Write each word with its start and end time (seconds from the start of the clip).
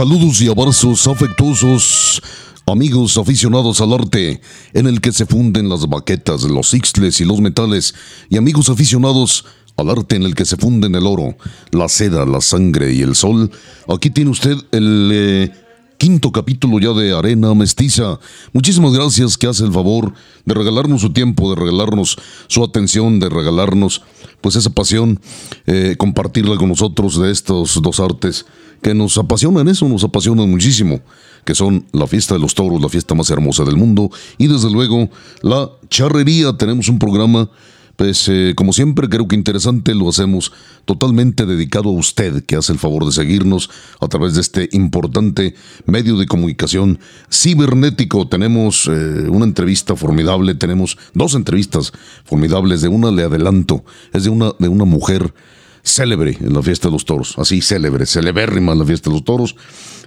Saludos 0.00 0.40
y 0.40 0.48
abrazos 0.48 1.06
afectuosos, 1.06 2.22
amigos 2.64 3.18
aficionados 3.18 3.82
al 3.82 3.92
arte, 3.92 4.40
en 4.72 4.86
el 4.86 4.98
que 5.02 5.12
se 5.12 5.26
funden 5.26 5.68
las 5.68 5.86
baquetas, 5.86 6.44
los 6.44 6.72
ixtles 6.72 7.20
y 7.20 7.26
los 7.26 7.38
metales, 7.42 7.94
y 8.30 8.38
amigos 8.38 8.70
aficionados 8.70 9.44
al 9.76 9.90
arte 9.90 10.16
en 10.16 10.22
el 10.22 10.34
que 10.34 10.46
se 10.46 10.56
funden 10.56 10.94
el 10.94 11.04
oro, 11.04 11.36
la 11.72 11.86
seda, 11.90 12.24
la 12.24 12.40
sangre 12.40 12.94
y 12.94 13.02
el 13.02 13.14
sol. 13.14 13.50
Aquí 13.88 14.08
tiene 14.08 14.30
usted 14.30 14.56
el 14.72 15.10
eh, 15.12 15.52
quinto 15.98 16.32
capítulo 16.32 16.80
ya 16.80 16.98
de 16.98 17.12
Arena 17.14 17.52
Mestiza. 17.52 18.18
Muchísimas 18.54 18.94
gracias 18.94 19.36
que 19.36 19.48
hace 19.48 19.64
el 19.64 19.72
favor 19.74 20.14
de 20.46 20.54
regalarnos 20.54 21.02
su 21.02 21.12
tiempo, 21.12 21.50
de 21.50 21.60
regalarnos 21.60 22.16
su 22.46 22.64
atención, 22.64 23.20
de 23.20 23.28
regalarnos 23.28 24.00
pues 24.40 24.56
esa 24.56 24.70
pasión, 24.70 25.20
eh, 25.66 25.96
compartirla 25.98 26.56
con 26.56 26.70
nosotros 26.70 27.20
de 27.20 27.30
estos 27.30 27.82
dos 27.82 28.00
artes 28.00 28.46
que 28.82 28.94
nos 28.94 29.18
apasionan 29.18 29.68
eso, 29.68 29.88
nos 29.88 30.04
apasionan 30.04 30.50
muchísimo, 30.50 31.00
que 31.44 31.54
son 31.54 31.86
la 31.92 32.06
fiesta 32.06 32.34
de 32.34 32.40
los 32.40 32.54
toros, 32.54 32.80
la 32.80 32.88
fiesta 32.88 33.14
más 33.14 33.30
hermosa 33.30 33.64
del 33.64 33.76
mundo, 33.76 34.10
y 34.38 34.46
desde 34.46 34.70
luego 34.70 35.10
la 35.42 35.70
charrería. 35.88 36.56
Tenemos 36.56 36.88
un 36.88 36.98
programa, 36.98 37.50
pues 37.96 38.28
eh, 38.28 38.54
como 38.56 38.72
siempre 38.72 39.08
creo 39.08 39.28
que 39.28 39.36
interesante, 39.36 39.94
lo 39.94 40.08
hacemos 40.08 40.52
totalmente 40.86 41.44
dedicado 41.44 41.90
a 41.90 41.92
usted, 41.92 42.44
que 42.44 42.56
hace 42.56 42.72
el 42.72 42.78
favor 42.78 43.04
de 43.04 43.12
seguirnos 43.12 43.70
a 44.00 44.08
través 44.08 44.34
de 44.34 44.40
este 44.40 44.68
importante 44.72 45.54
medio 45.84 46.16
de 46.16 46.26
comunicación 46.26 46.98
cibernético. 47.30 48.28
Tenemos 48.28 48.86
eh, 48.86 49.28
una 49.28 49.44
entrevista 49.44 49.96
formidable, 49.96 50.54
tenemos 50.54 50.96
dos 51.12 51.34
entrevistas 51.34 51.92
formidables, 52.24 52.80
de 52.80 52.88
una 52.88 53.10
le 53.10 53.24
adelanto, 53.24 53.84
es 54.14 54.24
de 54.24 54.30
una, 54.30 54.52
de 54.58 54.68
una 54.68 54.84
mujer 54.86 55.34
célebre 55.82 56.36
en 56.40 56.54
la 56.54 56.62
fiesta 56.62 56.88
de 56.88 56.92
los 56.92 57.04
toros, 57.04 57.38
así 57.38 57.60
célebre, 57.60 58.06
celebérrima 58.06 58.72
en 58.72 58.78
la 58.78 58.84
fiesta 58.84 59.10
de 59.10 59.14
los 59.14 59.24
toros. 59.24 59.56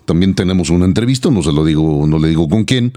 También 0.05 0.35
tenemos 0.35 0.69
una 0.69 0.85
entrevista, 0.85 1.29
no 1.29 1.41
se 1.41 1.51
lo 1.51 1.63
digo, 1.63 2.05
no 2.07 2.19
le 2.19 2.29
digo 2.29 2.49
con 2.49 2.65
quién, 2.65 2.93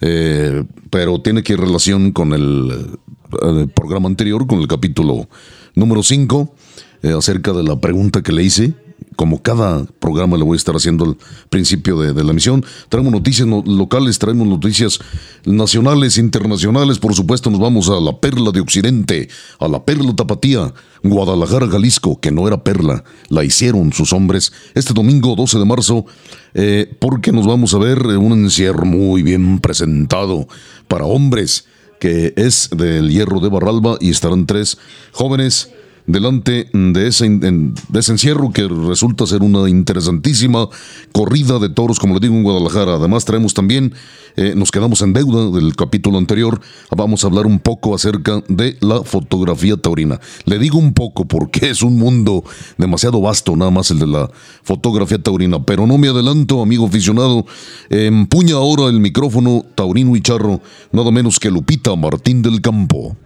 eh, 0.00 0.64
pero 0.90 1.20
tiene 1.20 1.42
que 1.42 1.54
ir 1.54 1.60
relación 1.60 2.12
con 2.12 2.32
el, 2.32 2.98
el, 3.42 3.68
programa 3.68 4.08
anterior, 4.08 4.46
con 4.46 4.60
el 4.60 4.68
capítulo 4.68 5.28
número 5.74 6.02
5, 6.02 6.54
eh, 7.02 7.14
acerca 7.16 7.52
de 7.52 7.62
la 7.62 7.78
pregunta 7.80 8.22
que 8.22 8.32
le 8.32 8.42
hice 8.42 8.74
como 9.16 9.42
cada 9.42 9.84
programa 9.98 10.36
le 10.36 10.44
voy 10.44 10.54
a 10.54 10.58
estar 10.58 10.76
haciendo 10.76 11.04
al 11.04 11.16
principio 11.48 11.98
de, 11.98 12.22
la 12.22 12.30
emisión. 12.30 12.64
Traemos 12.88 13.12
noticias 13.12 13.48
no, 13.48 13.62
locales, 13.66 14.18
traemos 14.18 14.46
noticias 14.46 14.98
nacionales, 15.44 16.18
internacionales. 16.18 16.98
Por 16.98 17.14
supuesto, 17.14 17.50
nos 17.50 17.60
vamos 17.60 17.88
a 17.88 17.98
la 17.98 18.20
perla 18.20 18.50
de 18.52 18.60
Occidente, 18.60 19.28
a 19.58 19.68
la 19.68 19.84
perla 19.84 20.14
tapatía, 20.14 20.72
Guadalajara, 21.02 21.66
Jalisco, 21.68 22.20
que 22.20 22.30
no 22.30 22.46
era 22.46 22.62
perla, 22.62 23.04
la 23.28 23.42
hicieron 23.42 23.92
sus 23.92 24.12
hombres 24.12 24.52
este 24.74 24.92
domingo 24.92 25.34
12 25.34 25.58
de 25.58 25.64
marzo, 25.64 26.04
eh, 26.54 26.94
porque 26.98 27.32
nos 27.32 27.46
vamos 27.46 27.74
a 27.74 27.78
ver 27.78 28.06
un 28.06 28.32
encierro 28.32 28.84
muy 28.84 29.22
bien 29.22 29.60
presentado 29.60 30.46
para 30.88 31.06
hombres, 31.06 31.66
que 31.98 32.34
es 32.36 32.68
del 32.76 33.10
Hierro 33.10 33.40
de 33.40 33.48
Barralba 33.48 33.96
y 34.00 34.10
estarán 34.10 34.46
tres 34.46 34.78
jóvenes 35.12 35.70
delante 36.06 36.68
de 36.72 37.08
ese, 37.08 37.26
encierro 37.26 38.50
que 38.50 38.68
resulta 38.68 39.26
ser 39.26 39.42
una 39.42 39.68
interesantísima 39.68 40.68
corrida 41.12 41.58
de 41.58 41.68
toros, 41.68 41.98
como 41.98 42.14
le 42.14 42.20
digo, 42.20 42.34
en 42.34 42.42
Guadalajara. 42.42 42.94
Además, 42.94 43.24
traemos 43.24 43.54
también, 43.54 43.92
eh, 44.36 44.54
nos 44.56 44.70
quedamos 44.70 45.02
en 45.02 45.12
deuda 45.12 45.50
del 45.50 45.74
capítulo 45.74 46.18
anterior, 46.18 46.60
vamos 46.96 47.24
a 47.24 47.26
hablar 47.26 47.46
un 47.46 47.58
poco 47.58 47.94
acerca 47.94 48.42
de 48.48 48.76
la 48.80 49.02
fotografía 49.02 49.76
taurina. 49.76 50.20
Le 50.44 50.58
digo 50.58 50.78
un 50.78 50.94
poco 50.94 51.24
porque 51.24 51.70
es 51.70 51.82
un 51.82 51.98
mundo 51.98 52.44
demasiado 52.78 53.20
vasto, 53.20 53.56
nada 53.56 53.70
más 53.70 53.90
el 53.90 53.98
de 53.98 54.06
la 54.06 54.30
fotografía 54.62 55.22
taurina, 55.22 55.64
pero 55.64 55.86
no 55.86 55.98
me 55.98 56.08
adelanto, 56.08 56.62
amigo 56.62 56.86
aficionado, 56.86 57.46
empuña 57.90 58.54
ahora 58.54 58.86
el 58.86 59.00
micrófono 59.00 59.64
taurino 59.74 60.16
y 60.16 60.20
charro, 60.20 60.60
nada 60.92 61.10
menos 61.10 61.40
que 61.40 61.50
Lupita 61.50 61.96
Martín 61.96 62.42
del 62.42 62.60
Campo. 62.60 63.16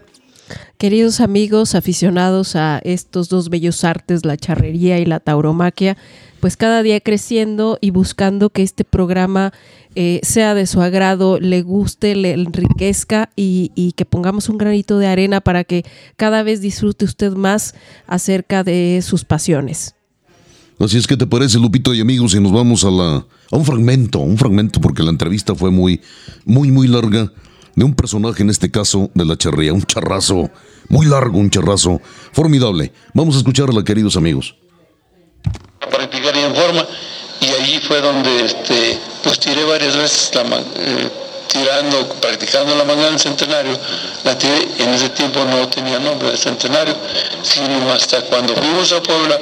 Queridos 0.81 1.21
amigos 1.21 1.75
aficionados 1.75 2.57
a 2.57 2.79
estos 2.79 3.29
dos 3.29 3.51
bellos 3.51 3.85
artes, 3.85 4.25
la 4.25 4.39
charrería 4.39 4.99
y 4.99 5.05
la 5.05 5.21
tauromaquia, 5.21 5.99
pues 6.41 6.57
cada 6.57 6.83
día 6.83 7.01
creciendo 7.01 7.77
y 7.83 7.91
buscando 7.91 8.49
que 8.49 8.63
este 8.63 8.85
programa 8.85 9.53
eh, 9.95 10.21
sea 10.23 10.55
de 10.55 10.67
su 10.67 10.81
agrado, 10.81 11.39
le 11.39 11.61
guste, 11.61 12.17
le 12.17 12.33
enriquezca 12.33 13.29
y, 13.37 13.93
que 13.95 14.07
pongamos 14.07 14.49
un 14.49 14.57
granito 14.57 14.97
de 14.97 15.07
arena 15.07 15.43
para 15.43 15.65
que 15.65 15.85
cada 16.17 16.43
vez 16.43 16.63
disfrute 16.63 17.05
usted 17.05 17.35
más 17.35 17.75
acerca 18.07 18.65
de 18.65 19.03
sus 19.05 19.27
pasiones. 19.27 19.95
Así 20.79 20.97
es 20.97 21.07
que 21.07 21.19
te 21.19 21.27
parece, 21.27 21.59
Lupito 21.59 21.93
y 21.93 22.01
amigos, 22.01 22.35
y 22.35 22.41
nos 22.41 22.53
vamos 22.53 22.85
a 22.85 22.91
la 22.91 23.27
a 23.51 23.57
un 23.57 23.67
fragmento, 23.67 24.21
un 24.21 24.39
fragmento 24.39 24.81
porque 24.81 25.03
la 25.03 25.11
entrevista 25.11 25.55
fue 25.55 25.71
muy, 25.71 26.01
muy, 26.47 26.71
muy 26.71 26.89
larga 26.89 27.31
de 27.81 27.87
un 27.87 27.95
personaje, 27.95 28.43
en 28.43 28.51
este 28.51 28.71
caso 28.71 29.11
de 29.15 29.25
la 29.25 29.39
charrería, 29.39 29.73
un 29.73 29.83
charrazo 29.83 30.51
muy 30.91 31.07
largo, 31.07 31.39
un 31.39 31.49
charrazo 31.49 31.99
formidable. 32.31 32.93
Vamos 33.15 33.37
a 33.37 33.39
escucharla, 33.39 33.83
queridos 33.83 34.17
amigos. 34.19 34.55
Practicar 35.91 36.37
en 36.37 36.55
forma 36.55 36.87
y 37.41 37.47
allí 37.47 37.79
fue 37.79 38.03
donde 38.03 38.45
este, 38.45 38.99
pues 39.25 39.41
tiré 39.41 39.65
varias 39.65 39.97
veces 39.97 40.31
la, 40.35 40.43
eh, 40.59 41.11
tirando, 41.49 42.07
practicando 42.21 42.77
la 42.77 42.85
manga 42.85 43.07
del 43.07 43.19
centenario. 43.19 43.73
La 44.25 44.37
tiré, 44.37 44.69
en 44.79 44.91
ese 44.91 45.09
tiempo 45.09 45.43
no 45.47 45.67
tenía 45.69 45.99
nombre 46.01 46.33
de 46.33 46.37
centenario, 46.37 46.95
sino 47.43 47.91
hasta 47.93 48.21
cuando 48.27 48.55
fuimos 48.57 48.93
a 48.93 49.03
Puebla, 49.03 49.39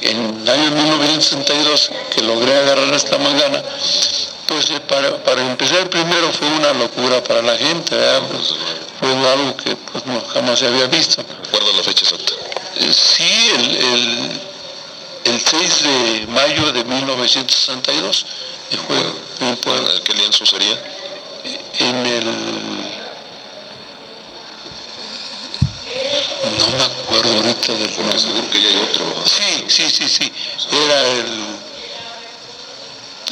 en 0.00 0.16
el 0.16 0.48
año 0.48 0.70
1962, 0.70 1.90
que 2.14 2.22
logré 2.22 2.56
agarrar 2.56 2.94
esta 2.94 3.18
mangana, 3.18 3.62
pues 4.50 4.68
para, 4.88 5.16
para, 5.22 5.46
empezar 5.46 5.88
primero 5.88 6.32
fue 6.32 6.48
una 6.48 6.72
locura 6.72 7.22
para 7.22 7.40
la 7.40 7.56
gente, 7.56 7.96
pues, 8.32 8.54
fue 8.98 9.08
algo 9.08 9.56
que 9.56 9.76
pues, 9.76 10.04
no, 10.06 10.20
jamás 10.22 10.58
se 10.58 10.66
había 10.66 10.88
visto. 10.88 11.24
¿Recuerda 11.44 11.72
la 11.76 11.82
fecha 11.84 12.04
exacta? 12.04 12.32
Sí, 12.92 13.52
el, 13.54 13.76
el, 13.76 14.40
el, 15.26 15.40
6 15.40 15.82
de 15.84 16.26
mayo 16.32 16.72
de 16.72 16.82
1962 16.82 18.26
fue 18.88 19.48
en 19.48 19.56
Puebla. 19.58 19.90
¿Qué 20.04 20.14
lienzo 20.14 20.44
sería? 20.44 20.76
En 21.78 22.06
el... 22.06 22.24
No 26.58 26.76
me 26.76 26.82
acuerdo 26.82 27.36
ahorita 27.36 27.72
del... 27.72 27.90
Seguro 28.18 28.50
que 28.50 28.62
ya 28.62 28.68
hay 28.68 28.76
otro. 28.78 29.04
Sí, 29.26 29.64
sí, 29.68 29.88
sí, 29.90 30.08
sí. 30.08 30.32
Era 30.72 31.06
el... 31.06 31.69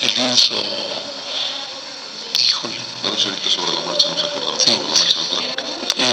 El 0.01 0.15
lienzo 0.15 0.55
híjole. 2.49 2.75
Sé 3.19 3.29
ahorita 3.29 3.51
sobre 3.51 3.73
la 3.73 3.81
marcha, 3.81 4.09
no 4.09 4.19
se 4.19 4.27
acordaba. 4.27 4.59
Sí. 4.59 4.79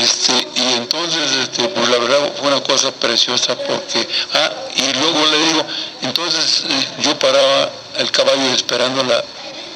Este, 0.02 0.48
y 0.56 0.74
entonces, 0.74 1.32
este, 1.34 1.68
pues 1.70 1.90
la 1.90 2.00
verdad 2.00 2.34
fue 2.38 2.48
una 2.48 2.62
cosa 2.62 2.92
pre 2.92 3.10
preciosa 3.10 3.56
porque, 3.56 4.08
ah, 4.34 4.52
y 4.76 4.94
luego 4.94 5.26
le 5.28 5.38
digo, 5.48 5.66
entonces 6.02 6.64
eh, 6.68 6.88
yo 7.02 7.20
paraba 7.20 7.70
el 7.98 8.10
caballo 8.10 8.52
esperando 8.56 9.04
la, 9.04 9.24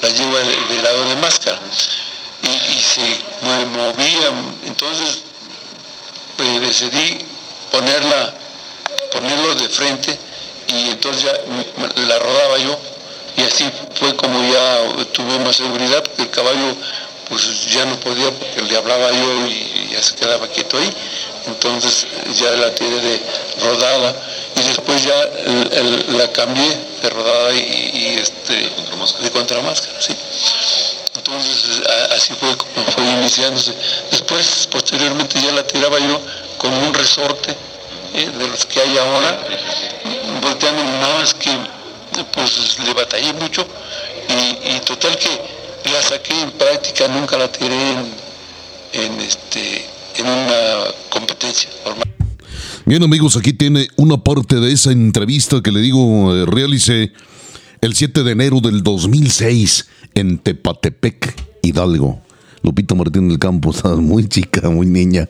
la 0.02 0.10
yegua 0.10 0.40
del 0.40 0.66
velador 0.66 1.08
de 1.10 1.16
máscara 1.18 1.60
y, 2.42 2.48
y 2.48 2.82
se 2.82 3.22
me 3.44 3.66
movía, 3.66 4.32
entonces 4.66 5.24
pues, 6.36 6.62
decidí 6.62 7.20
ponerla, 7.72 8.34
ponerlo 9.12 9.56
de 9.56 9.70
frente 9.70 10.18
y 10.68 10.90
entonces 10.90 11.24
ya 11.24 11.34
la 12.08 12.20
rodaba 12.20 12.58
yo 12.58 12.80
y 13.40 13.44
así 13.44 13.72
fue 13.96 14.16
como 14.16 14.42
ya 14.52 15.06
tuve 15.14 15.40
más 15.40 15.56
seguridad 15.56 16.04
porque 16.04 16.24
el 16.24 16.30
caballo 16.30 16.76
pues 17.30 17.72
ya 17.72 17.86
no 17.86 17.96
podía 18.00 18.32
porque 18.32 18.62
le 18.64 18.76
hablaba 18.78 19.12
yo 19.12 19.48
y 19.48 19.90
ya 19.92 20.02
se 20.02 20.16
quedaba 20.16 20.48
quieto 20.48 20.78
ahí. 20.78 20.92
Entonces 21.48 22.08
ya 22.36 22.52
la 22.52 22.74
tiré 22.76 23.00
de 23.00 23.22
rodada. 23.64 24.16
Y 24.56 24.62
después 24.68 25.04
ya 25.04 25.20
el- 25.46 25.70
el- 25.72 26.18
la 26.18 26.32
cambié 26.32 26.78
de 27.02 27.10
rodada 27.10 27.54
y, 27.54 27.60
y, 27.94 28.20
este 28.20 28.54
de 28.54 29.32
contramáscara 29.32 30.02
sí. 30.02 30.16
Entonces 31.16 31.82
a- 31.88 32.16
así 32.16 32.34
fue 32.34 32.58
como 32.58 32.86
fue 32.92 33.04
iniciándose. 33.06 33.74
Después 34.12 34.68
posteriormente 34.72 35.40
ya 35.42 35.52
la 35.52 35.64
tiraba 35.66 36.00
yo 36.00 36.20
con 36.58 36.74
un 36.74 36.94
resorte 36.94 37.56
eh, 38.16 38.30
de 38.38 38.48
los 38.48 38.66
que 38.66 38.82
hay 38.82 38.98
ahora 38.98 39.40
volteando 40.42 40.84
nada 40.84 41.20
más 41.20 41.34
que 41.36 41.52
pues 42.34 42.78
le 42.86 42.94
batallé 42.94 43.34
mucho 43.34 43.66
y, 44.30 44.76
y 44.76 44.80
total 44.82 45.18
que 45.18 45.90
la 45.92 46.02
saqué 46.02 46.42
en 46.42 46.52
práctica 46.52 47.08
nunca 47.08 47.38
la 47.38 47.52
tiré 47.52 47.92
en, 47.92 48.06
en 48.94 49.20
este 49.22 49.86
en 50.18 50.26
una 50.26 50.84
competencia 51.10 51.70
normal 51.86 52.06
Bien 52.86 53.04
amigos, 53.04 53.38
aquí 53.38 53.54
tiene 53.54 53.88
una 53.98 54.18
parte 54.18 54.56
de 54.56 54.72
esa 54.72 54.92
entrevista 54.92 55.62
que 55.62 55.72
le 55.72 55.80
digo 55.80 56.36
eh, 56.36 56.46
realicé 56.48 57.12
el 57.82 57.94
7 57.94 58.24
de 58.24 58.32
enero 58.32 58.62
del 58.62 58.82
2006 58.82 59.88
en 60.16 60.40
Tepatepec, 60.40 61.36
Hidalgo. 61.62 62.20
Lupita 62.64 62.96
Martín 62.96 63.30
del 63.30 63.38
Campo, 63.38 63.70
estabas 63.76 64.00
muy 64.00 64.28
chica, 64.28 64.70
muy 64.72 64.88
niña. 64.88 65.30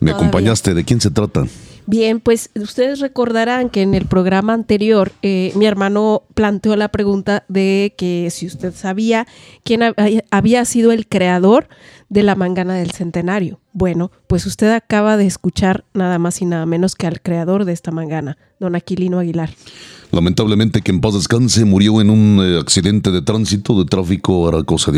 Me 0.00 0.10
Todavía. 0.10 0.14
acompañaste, 0.16 0.74
¿de 0.74 0.84
quién 0.84 1.00
se 1.00 1.10
trata? 1.10 1.46
Bien, 1.90 2.20
pues 2.20 2.50
ustedes 2.54 3.00
recordarán 3.00 3.70
que 3.70 3.80
en 3.80 3.94
el 3.94 4.04
programa 4.04 4.52
anterior 4.52 5.10
eh, 5.22 5.52
mi 5.56 5.64
hermano 5.64 6.22
planteó 6.34 6.76
la 6.76 6.88
pregunta 6.88 7.44
de 7.48 7.94
que 7.96 8.28
si 8.30 8.46
usted 8.46 8.74
sabía 8.74 9.26
quién 9.64 9.80
hab- 9.80 10.22
había 10.30 10.66
sido 10.66 10.92
el 10.92 11.08
creador 11.08 11.66
de 12.10 12.22
la 12.24 12.34
mangana 12.34 12.74
del 12.74 12.90
centenario. 12.90 13.58
Bueno, 13.72 14.12
pues 14.26 14.44
usted 14.44 14.70
acaba 14.70 15.16
de 15.16 15.24
escuchar 15.24 15.86
nada 15.94 16.18
más 16.18 16.42
y 16.42 16.44
nada 16.44 16.66
menos 16.66 16.94
que 16.94 17.06
al 17.06 17.22
creador 17.22 17.64
de 17.64 17.72
esta 17.72 17.90
mangana, 17.90 18.36
don 18.60 18.74
Aquilino 18.76 19.18
Aguilar. 19.18 19.48
Lamentablemente 20.12 20.82
que 20.82 20.90
en 20.90 21.00
paz 21.00 21.14
descanse 21.14 21.64
murió 21.64 22.02
en 22.02 22.10
un 22.10 22.38
eh, 22.42 22.58
accidente 22.60 23.10
de 23.10 23.22
tránsito, 23.22 23.78
de 23.78 23.86
tráfico, 23.88 24.46
era 24.50 24.62
cosa 24.62 24.90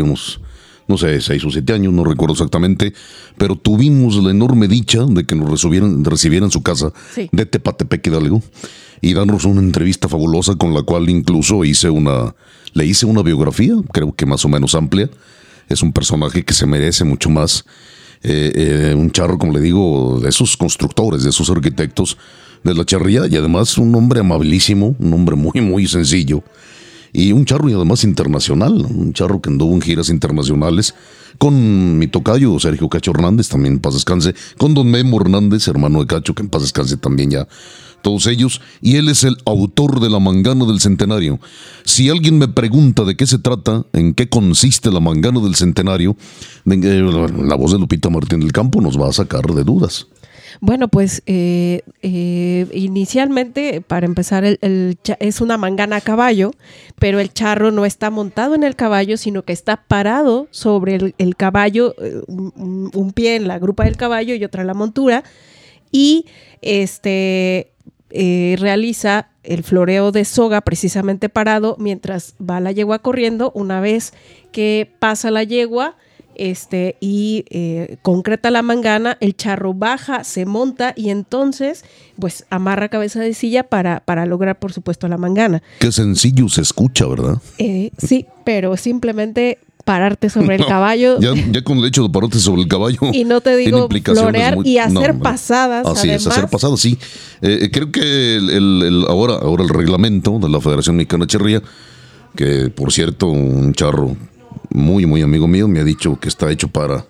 no 0.87 0.97
sé, 0.97 1.21
seis 1.21 1.43
o 1.45 1.49
siete 1.51 1.73
años, 1.73 1.93
no 1.93 2.03
recuerdo 2.03 2.33
exactamente, 2.33 2.93
pero 3.37 3.55
tuvimos 3.55 4.15
la 4.23 4.31
enorme 4.31 4.67
dicha 4.67 5.05
de 5.05 5.25
que 5.25 5.35
nos 5.35 5.49
recibieran, 5.49 6.03
recibieran 6.03 6.51
su 6.51 6.61
casa 6.61 6.91
Sí. 7.13 7.29
de 7.31 7.45
Tepatepec 7.45 8.05
Hidalgo 8.07 8.41
y 9.01 9.13
darnos 9.13 9.45
una 9.45 9.61
entrevista 9.61 10.07
fabulosa 10.07 10.55
con 10.55 10.73
la 10.73 10.83
cual 10.83 11.09
incluso 11.09 11.63
hice 11.63 11.89
una, 11.89 12.35
le 12.73 12.85
hice 12.85 13.05
una 13.05 13.21
biografía, 13.23 13.73
creo 13.91 14.13
que 14.15 14.25
más 14.25 14.43
o 14.45 14.49
menos 14.49 14.75
amplia. 14.75 15.09
Es 15.69 15.81
un 15.81 15.93
personaje 15.93 16.43
que 16.43 16.53
se 16.53 16.65
merece 16.65 17.05
mucho 17.05 17.29
más. 17.29 17.63
Eh, 18.23 18.51
eh, 18.91 18.95
un 18.95 19.09
charro, 19.11 19.37
como 19.37 19.53
le 19.53 19.61
digo, 19.61 20.19
de 20.21 20.29
esos 20.29 20.55
constructores, 20.57 21.23
de 21.23 21.29
esos 21.29 21.49
arquitectos 21.49 22.17
de 22.63 22.75
la 22.75 22.85
charría 22.85 23.25
y 23.27 23.35
además 23.37 23.77
un 23.79 23.95
hombre 23.95 24.19
amabilísimo, 24.19 24.95
un 24.99 25.13
hombre 25.13 25.35
muy, 25.35 25.59
muy 25.61 25.87
sencillo. 25.87 26.43
Y 27.13 27.31
un 27.31 27.45
charro 27.45 27.69
y 27.69 27.73
además 27.73 28.03
internacional, 28.03 28.85
un 28.85 29.13
charro 29.13 29.41
que 29.41 29.49
anduvo 29.49 29.73
en 29.73 29.81
giras 29.81 30.09
internacionales 30.09 30.93
con 31.37 31.97
mi 31.97 32.07
tocayo 32.07 32.59
Sergio 32.59 32.89
Cacho 32.89 33.11
Hernández, 33.11 33.49
también 33.49 33.75
en 33.75 33.79
paz 33.79 33.95
descanse, 33.95 34.35
con 34.57 34.73
don 34.73 34.89
Memo 34.89 35.19
Hernández, 35.19 35.67
hermano 35.67 35.99
de 35.99 36.07
Cacho, 36.07 36.35
que 36.35 36.43
en 36.43 36.49
paz 36.49 36.61
descanse 36.61 36.97
también 36.97 37.31
ya, 37.31 37.47
todos 38.01 38.27
ellos, 38.27 38.61
y 38.81 38.97
él 38.97 39.09
es 39.09 39.23
el 39.23 39.37
autor 39.45 39.99
de 39.99 40.09
la 40.09 40.19
mangana 40.19 40.65
del 40.65 40.79
centenario. 40.79 41.39
Si 41.83 42.09
alguien 42.09 42.37
me 42.37 42.47
pregunta 42.47 43.03
de 43.05 43.15
qué 43.15 43.25
se 43.27 43.39
trata, 43.39 43.85
en 43.93 44.13
qué 44.13 44.29
consiste 44.29 44.91
la 44.91 44.99
mangana 44.99 45.39
del 45.39 45.55
centenario, 45.55 46.15
eh, 46.65 47.29
la 47.43 47.55
voz 47.55 47.71
de 47.71 47.79
Lupita 47.79 48.09
Martín 48.09 48.41
del 48.41 48.51
Campo 48.51 48.81
nos 48.81 48.99
va 48.99 49.09
a 49.09 49.13
sacar 49.13 49.45
de 49.45 49.63
dudas. 49.63 50.07
Bueno, 50.59 50.87
pues 50.87 51.23
eh, 51.25 51.81
eh, 52.01 52.67
inicialmente, 52.73 53.81
para 53.81 54.05
empezar, 54.05 54.43
es 54.43 55.41
una 55.41 55.57
mangana 55.57 55.97
a 55.97 56.01
caballo, 56.01 56.51
pero 56.99 57.19
el 57.19 57.33
charro 57.33 57.71
no 57.71 57.85
está 57.85 58.09
montado 58.09 58.55
en 58.55 58.63
el 58.63 58.75
caballo, 58.75 59.17
sino 59.17 59.43
que 59.43 59.53
está 59.53 59.83
parado 59.83 60.47
sobre 60.51 61.13
el, 61.17 61.35
caballo, 61.35 61.95
eh, 62.01 62.21
un, 62.27 63.11
pie 63.13 63.35
en 63.35 63.47
la 63.47 63.59
grupa 63.59 63.85
del 63.85 63.97
caballo 63.97 64.35
y 64.35 64.43
otra 64.43 64.61
en 64.61 64.67
la 64.67 64.73
montura, 64.73 65.23
y 65.91 66.25
este 66.61 67.67
realiza 68.13 69.29
el 69.43 69.63
floreo 69.63 70.11
de 70.11 70.25
soga 70.25 70.59
precisamente 70.61 71.29
parado 71.29 71.77
mientras 71.79 72.35
va 72.37 72.59
la 72.59 72.73
yegua 72.73 72.99
corriendo. 72.99 73.51
Una 73.55 73.79
vez 73.79 74.13
que 74.51 74.91
pasa 74.99 75.31
la 75.31 75.43
yegua, 75.43 75.95
este, 76.49 76.95
y 76.99 77.45
eh, 77.51 77.97
concreta 78.01 78.49
la 78.49 78.61
mangana, 78.63 79.15
el 79.19 79.35
charro 79.35 79.73
baja, 79.75 80.23
se 80.23 80.45
monta 80.45 80.93
y 80.95 81.09
entonces, 81.11 81.85
pues 82.19 82.45
amarra 82.49 82.89
cabeza 82.89 83.19
de 83.19 83.33
silla 83.35 83.63
para, 83.63 83.99
para 83.99 84.25
lograr, 84.25 84.57
por 84.57 84.73
supuesto, 84.73 85.07
la 85.07 85.17
mangana. 85.17 85.61
Qué 85.79 85.91
sencillo 85.91 86.49
se 86.49 86.61
escucha, 86.61 87.05
¿verdad? 87.05 87.37
Eh, 87.59 87.91
sí, 87.97 88.25
pero 88.43 88.75
simplemente 88.75 89.59
pararte 89.85 90.29
sobre 90.29 90.55
el 90.55 90.61
No, 90.61 90.67
caballo 90.67 91.19
Ya, 91.19 91.33
ya 91.51 91.63
con 91.63 91.79
el 91.79 91.85
hecho 91.85 92.03
de 92.03 92.09
pararte 92.09 92.39
sobre 92.39 92.61
el 92.61 92.67
caballo. 92.67 92.99
y 93.13 93.23
no 93.23 93.41
te 93.41 93.55
digo 93.57 93.87
florear 94.03 94.55
muy- 94.55 94.67
y 94.67 94.77
hacer 94.77 95.15
no, 95.15 95.21
pasadas. 95.23 95.85
Así 95.87 96.09
es, 96.09 96.25
hacer 96.27 96.47
pasadas, 96.47 96.79
sí. 96.79 96.97
Eh, 97.41 97.69
creo 97.71 97.91
que 97.91 98.35
el, 98.35 98.49
el- 98.49 98.81
el- 98.83 99.05
ahora, 99.07 99.35
ahora 99.35 99.63
el 99.63 99.69
reglamento 99.69 100.39
de 100.39 100.49
la 100.49 100.59
Federación 100.61 100.95
Mexicana 100.97 101.25
de 101.25 101.27
Cherría, 101.29 101.61
que 102.35 102.69
por 102.69 102.91
cierto, 102.93 103.27
un 103.27 103.73
charro 103.73 104.15
muy, 104.73 105.05
muy 105.05 105.21
amigo 105.21 105.47
mío 105.47 105.67
me 105.67 105.79
ha 105.79 105.83
dicho 105.83 106.19
que 106.19 106.29
está 106.29 106.51
hecho 106.51 106.67
para, 106.67 107.05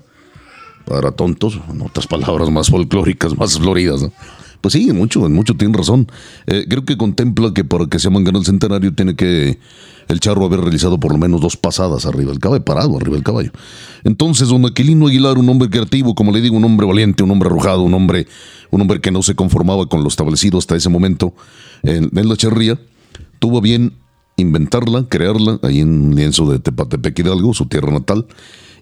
para 0.85 1.11
tontos, 1.11 1.59
en 1.69 1.81
otras 1.81 2.07
palabras 2.07 2.49
más 2.49 2.69
folclóricas, 2.69 3.37
más 3.37 3.57
floridas. 3.57 4.01
¿no? 4.01 4.11
Pues 4.61 4.73
sí, 4.73 4.91
mucho, 4.93 5.25
en 5.25 5.33
mucho 5.33 5.55
tiene 5.55 5.75
razón. 5.75 6.07
Eh, 6.45 6.65
creo 6.69 6.85
que 6.85 6.95
contempla 6.95 7.53
que 7.53 7.63
para 7.63 7.87
que 7.87 7.99
se 7.99 8.09
mangana 8.09 8.39
el 8.39 8.45
centenario 8.45 8.93
tiene 8.93 9.15
que 9.15 9.59
el 10.07 10.19
charro 10.19 10.45
haber 10.45 10.61
realizado 10.61 10.99
por 10.99 11.11
lo 11.11 11.17
menos 11.17 11.41
dos 11.41 11.57
pasadas 11.57 12.05
arriba 12.05 12.31
del 12.31 12.39
caballo, 12.39 12.63
parado 12.63 12.95
arriba 12.95 13.15
del 13.15 13.23
caballo. 13.23 13.51
Entonces, 14.03 14.49
don 14.49 14.65
Aquilino 14.65 15.07
Aguilar, 15.07 15.37
un 15.37 15.49
hombre 15.49 15.69
creativo, 15.69 16.13
como 16.13 16.31
le 16.31 16.41
digo, 16.41 16.57
un 16.57 16.63
hombre 16.63 16.85
valiente, 16.85 17.23
un 17.23 17.31
hombre 17.31 17.49
arrojado, 17.49 17.81
un 17.81 17.93
hombre, 17.93 18.27
un 18.69 18.81
hombre 18.81 19.01
que 19.01 19.11
no 19.11 19.23
se 19.23 19.35
conformaba 19.35 19.87
con 19.87 20.03
lo 20.03 20.09
establecido 20.09 20.59
hasta 20.59 20.75
ese 20.75 20.89
momento 20.89 21.33
en, 21.81 22.11
en 22.15 22.29
la 22.29 22.35
charría, 22.35 22.79
tuvo 23.39 23.61
bien 23.61 23.93
inventarla, 24.41 25.05
crearla 25.07 25.59
ahí 25.63 25.79
en 25.79 25.89
un 25.89 26.13
lienzo 26.15 26.51
de 26.51 26.59
Tepatepec 26.59 27.17
Hidalgo, 27.19 27.53
su 27.53 27.67
tierra 27.67 27.89
natal, 27.91 28.25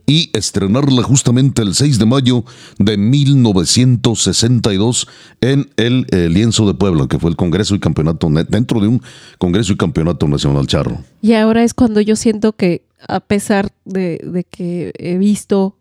y 0.05 0.29
estrenarla 0.33 1.03
justamente 1.03 1.61
el 1.61 1.75
6 1.75 1.99
de 1.99 2.05
mayo 2.05 2.45
de 2.79 2.95
1962 2.97 5.07
en 5.41 5.69
el 5.77 6.07
eh, 6.09 6.29
lienzo 6.29 6.65
de 6.65 6.73
Puebla, 6.73 7.07
que 7.07 7.19
fue 7.19 7.29
el 7.29 7.35
Congreso 7.35 7.75
y 7.75 7.79
Campeonato, 7.79 8.27
dentro 8.49 8.81
de 8.81 8.87
un 8.87 9.03
Congreso 9.37 9.73
y 9.73 9.77
Campeonato 9.77 10.27
Nacional 10.27 10.65
Charro. 10.65 10.97
Y 11.21 11.33
ahora 11.33 11.63
es 11.63 11.75
cuando 11.75 12.01
yo 12.01 12.15
siento 12.15 12.53
que, 12.53 12.81
a 13.07 13.19
pesar 13.19 13.71
de, 13.85 14.19
de 14.23 14.45
que 14.45 14.93
he 14.97 15.19
visto 15.19 15.75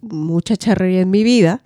mucha 0.00 0.56
charrería 0.56 1.02
en 1.02 1.10
mi 1.10 1.22
vida, 1.22 1.60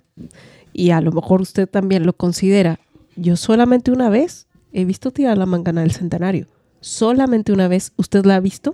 y 0.73 0.89
a 0.91 0.99
lo 1.01 1.13
mejor 1.13 1.41
usted 1.41 1.67
también 1.69 2.05
lo 2.05 2.13
considera, 2.13 2.79
yo 3.15 3.37
solamente 3.37 3.91
una 3.91 4.09
vez 4.09 4.47
he 4.73 4.83
visto 4.85 5.11
tirar 5.11 5.37
la 5.37 5.45
mangana 5.45 5.81
del 5.81 5.91
centenario. 5.91 6.47
Solamente 6.81 7.51
una 7.51 7.67
vez, 7.67 7.91
¿usted 7.97 8.25
la 8.25 8.35
ha 8.35 8.39
visto? 8.39 8.73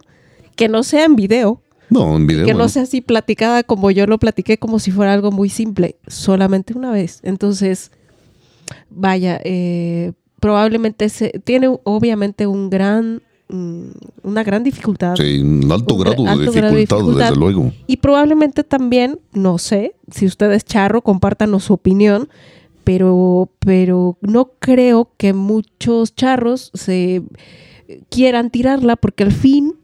Que 0.55 0.69
no 0.69 0.83
sea 0.83 1.05
en 1.05 1.15
video, 1.15 1.62
No, 1.89 2.15
en 2.15 2.27
video. 2.27 2.45
que 2.45 2.53
no 2.53 2.69
sea 2.69 2.83
así 2.83 3.01
platicada 3.01 3.63
como 3.63 3.91
yo 3.91 4.05
lo 4.07 4.17
platiqué, 4.19 4.57
como 4.57 4.79
si 4.79 4.91
fuera 4.91 5.13
algo 5.13 5.31
muy 5.31 5.50
simple, 5.50 5.97
solamente 6.07 6.77
una 6.77 6.91
vez. 6.91 7.19
Entonces, 7.24 7.91
vaya, 8.89 9.39
eh, 9.43 10.13
probablemente 10.39 11.09
se, 11.09 11.29
tiene 11.43 11.75
obviamente 11.83 12.47
un 12.47 12.69
gran, 12.69 13.21
mm, 13.50 13.88
una 14.24 14.43
gran 14.43 14.63
dificultad. 14.63 15.15
Sí, 15.15 15.39
un 15.39 15.71
alto 15.71 15.95
Un 15.95 16.01
grado, 16.01 16.24
de, 16.24 16.29
alto 16.29 16.41
dificultad, 16.41 16.62
grado 16.62 16.74
de 16.75 16.79
dificultad. 16.81 17.25
desde 17.29 17.39
luego. 17.39 17.71
Y 17.88 17.97
probablemente 17.97 18.63
también, 18.63 19.19
no 19.33 19.57
sé, 19.57 19.95
si 20.12 20.25
usted 20.25 20.51
es 20.51 20.63
charro, 20.63 21.01
compártanos 21.01 21.63
su 21.65 21.74
opinión, 21.74 22.29
pero, 22.83 23.50
pero 23.59 24.17
no 24.21 24.51
creo 24.59 25.09
que 25.17 25.33
muchos 25.33 26.15
charros 26.15 26.71
se 26.75 27.24
quieran 28.10 28.50
tirarla 28.50 28.96
porque 28.96 29.24
al 29.24 29.32
fin, 29.32 29.75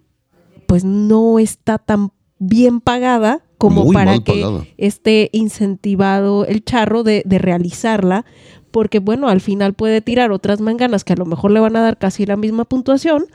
pues 0.67 0.83
no 0.83 1.39
está 1.39 1.77
tan 1.77 2.11
bien 2.39 2.81
pagada 2.81 3.43
como 3.57 3.85
Muy 3.85 3.93
para 3.93 4.19
que 4.19 4.41
pagada. 4.41 4.65
esté 4.77 5.29
incentivado 5.33 6.45
el 6.45 6.63
charro 6.63 7.03
de, 7.03 7.21
de 7.25 7.37
realizarla 7.37 8.25
porque 8.71 8.99
bueno, 8.99 9.27
al 9.27 9.41
final 9.41 9.73
puede 9.73 10.01
tirar 10.01 10.31
otras 10.31 10.61
manganas 10.61 11.03
que 11.03 11.13
a 11.13 11.17
lo 11.17 11.25
mejor 11.25 11.51
le 11.51 11.59
van 11.59 11.75
a 11.75 11.81
dar 11.81 11.97
casi 11.97 12.25
la 12.25 12.37
misma 12.37 12.65
puntuación 12.65 13.25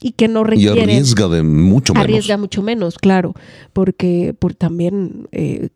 y 0.00 0.12
que 0.12 0.28
no 0.28 0.42
Y 0.42 0.44
requieren 0.44 0.84
arriesga 0.84 1.28
de 1.28 1.42
mucho 1.42 1.92
menos. 1.92 2.04
arriesga 2.04 2.36
mucho 2.36 2.62
menos, 2.62 2.98
claro, 2.98 3.34
porque 3.72 4.34
por 4.38 4.54
también 4.54 5.28
eh, 5.32 5.70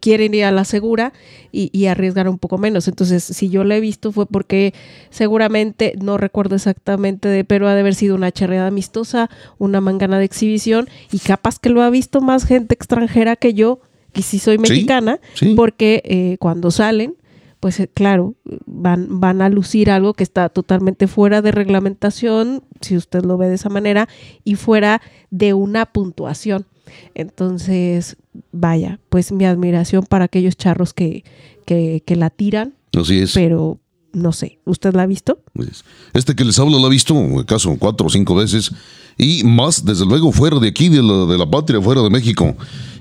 quieren 0.00 0.34
ir 0.34 0.44
a 0.44 0.50
la 0.50 0.64
segura 0.64 1.12
y, 1.52 1.70
y 1.72 1.86
arriesgan 1.86 2.28
un 2.28 2.38
poco 2.38 2.58
menos. 2.58 2.88
Entonces, 2.88 3.22
si 3.22 3.50
yo 3.50 3.64
la 3.64 3.76
he 3.76 3.80
visto 3.80 4.12
fue 4.12 4.26
porque 4.26 4.72
seguramente, 5.10 5.94
no 6.00 6.16
recuerdo 6.16 6.56
exactamente, 6.56 7.28
de, 7.28 7.44
pero 7.44 7.68
ha 7.68 7.74
de 7.74 7.80
haber 7.80 7.94
sido 7.94 8.14
una 8.14 8.32
charreada 8.32 8.68
amistosa, 8.68 9.28
una 9.58 9.80
mangana 9.80 10.18
de 10.18 10.24
exhibición 10.24 10.88
y 11.12 11.18
capaz 11.18 11.58
que 11.58 11.68
lo 11.68 11.82
ha 11.82 11.90
visto 11.90 12.20
más 12.20 12.44
gente 12.44 12.74
extranjera 12.74 13.36
que 13.36 13.54
yo, 13.54 13.80
que 14.12 14.22
sí 14.22 14.38
soy 14.38 14.58
mexicana, 14.58 15.20
sí. 15.34 15.54
porque 15.56 16.02
eh, 16.04 16.36
cuando 16.38 16.70
salen 16.70 17.16
pues 17.64 17.80
eh, 17.80 17.88
claro, 17.88 18.34
van, 18.66 19.20
van 19.20 19.40
a 19.40 19.48
lucir 19.48 19.90
algo 19.90 20.12
que 20.12 20.22
está 20.22 20.50
totalmente 20.50 21.06
fuera 21.06 21.40
de 21.40 21.50
reglamentación, 21.50 22.62
si 22.82 22.94
usted 22.94 23.24
lo 23.24 23.38
ve 23.38 23.48
de 23.48 23.54
esa 23.54 23.70
manera, 23.70 24.06
y 24.44 24.56
fuera 24.56 25.00
de 25.30 25.54
una 25.54 25.86
puntuación. 25.86 26.66
Entonces, 27.14 28.18
vaya, 28.52 29.00
pues 29.08 29.32
mi 29.32 29.46
admiración 29.46 30.04
para 30.04 30.26
aquellos 30.26 30.58
charros 30.58 30.92
que, 30.92 31.24
que, 31.64 32.02
que 32.04 32.16
la 32.16 32.28
tiran, 32.28 32.74
Así 32.94 33.20
es. 33.20 33.32
pero 33.32 33.78
no 34.12 34.32
sé, 34.32 34.58
¿usted 34.66 34.92
la 34.92 35.04
ha 35.04 35.06
visto? 35.06 35.38
Pues, 35.54 35.86
Este 36.12 36.34
que 36.36 36.44
les 36.44 36.58
hablo 36.58 36.78
lo 36.78 36.84
ha 36.86 36.90
visto, 36.90 37.14
acaso 37.40 37.74
cuatro 37.78 38.08
o 38.08 38.10
cinco 38.10 38.34
veces, 38.34 38.72
y 39.16 39.42
más, 39.42 39.86
desde 39.86 40.04
luego, 40.04 40.32
fuera 40.32 40.58
de 40.58 40.68
aquí, 40.68 40.90
de 40.90 41.02
la, 41.02 41.24
de 41.24 41.38
la 41.38 41.50
patria, 41.50 41.80
fuera 41.80 42.02
de 42.02 42.10
México. 42.10 42.54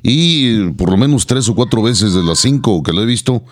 Y 0.04 0.70
por 0.78 0.90
lo 0.90 0.96
menos 0.96 1.26
tres 1.28 1.50
o 1.50 1.54
cuatro 1.54 1.82
veces 1.84 2.14
de 2.14 2.24
las 2.24 2.40
cinco 2.40 2.82
que 2.82 2.94
lo 2.94 3.04
he 3.04 3.06
visto, 3.06 3.44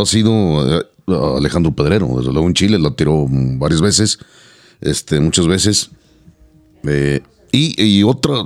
ha 0.00 0.06
sido 0.06 0.78
eh, 0.78 0.82
Alejandro 1.06 1.72
Pedrero. 1.74 2.08
Desde 2.18 2.32
luego 2.32 2.46
en 2.46 2.54
Chile 2.54 2.78
la 2.78 2.90
tiró 2.90 3.26
varias 3.28 3.80
veces, 3.80 4.18
este, 4.80 5.20
muchas 5.20 5.46
veces. 5.46 5.90
Eh, 6.84 7.20
y, 7.52 8.02
otra 8.02 8.44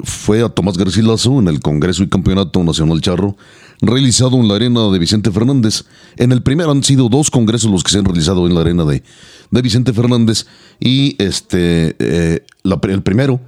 fue 0.00 0.42
a 0.42 0.48
Tomás 0.48 0.76
Garcilaso 0.76 1.38
en 1.38 1.48
el 1.48 1.60
Congreso 1.60 2.02
y 2.02 2.08
Campeonato 2.08 2.62
Nacional 2.64 3.00
Charro, 3.00 3.36
realizado 3.80 4.36
en 4.38 4.48
la 4.48 4.56
arena 4.56 4.90
de 4.90 4.98
Vicente 4.98 5.30
Fernández. 5.30 5.84
En 6.16 6.32
el 6.32 6.42
primer 6.42 6.68
han 6.68 6.82
sido 6.82 7.08
dos 7.08 7.30
congresos 7.30 7.70
los 7.70 7.84
que 7.84 7.92
se 7.92 7.98
han 7.98 8.04
realizado 8.04 8.46
en 8.46 8.54
la 8.54 8.62
arena 8.62 8.84
de, 8.84 9.04
de 9.50 9.62
Vicente 9.62 9.92
Fernández. 9.92 10.46
Y 10.80 11.14
este 11.22 11.94
eh, 11.98 12.44
el 12.64 13.02
primero 13.02 13.40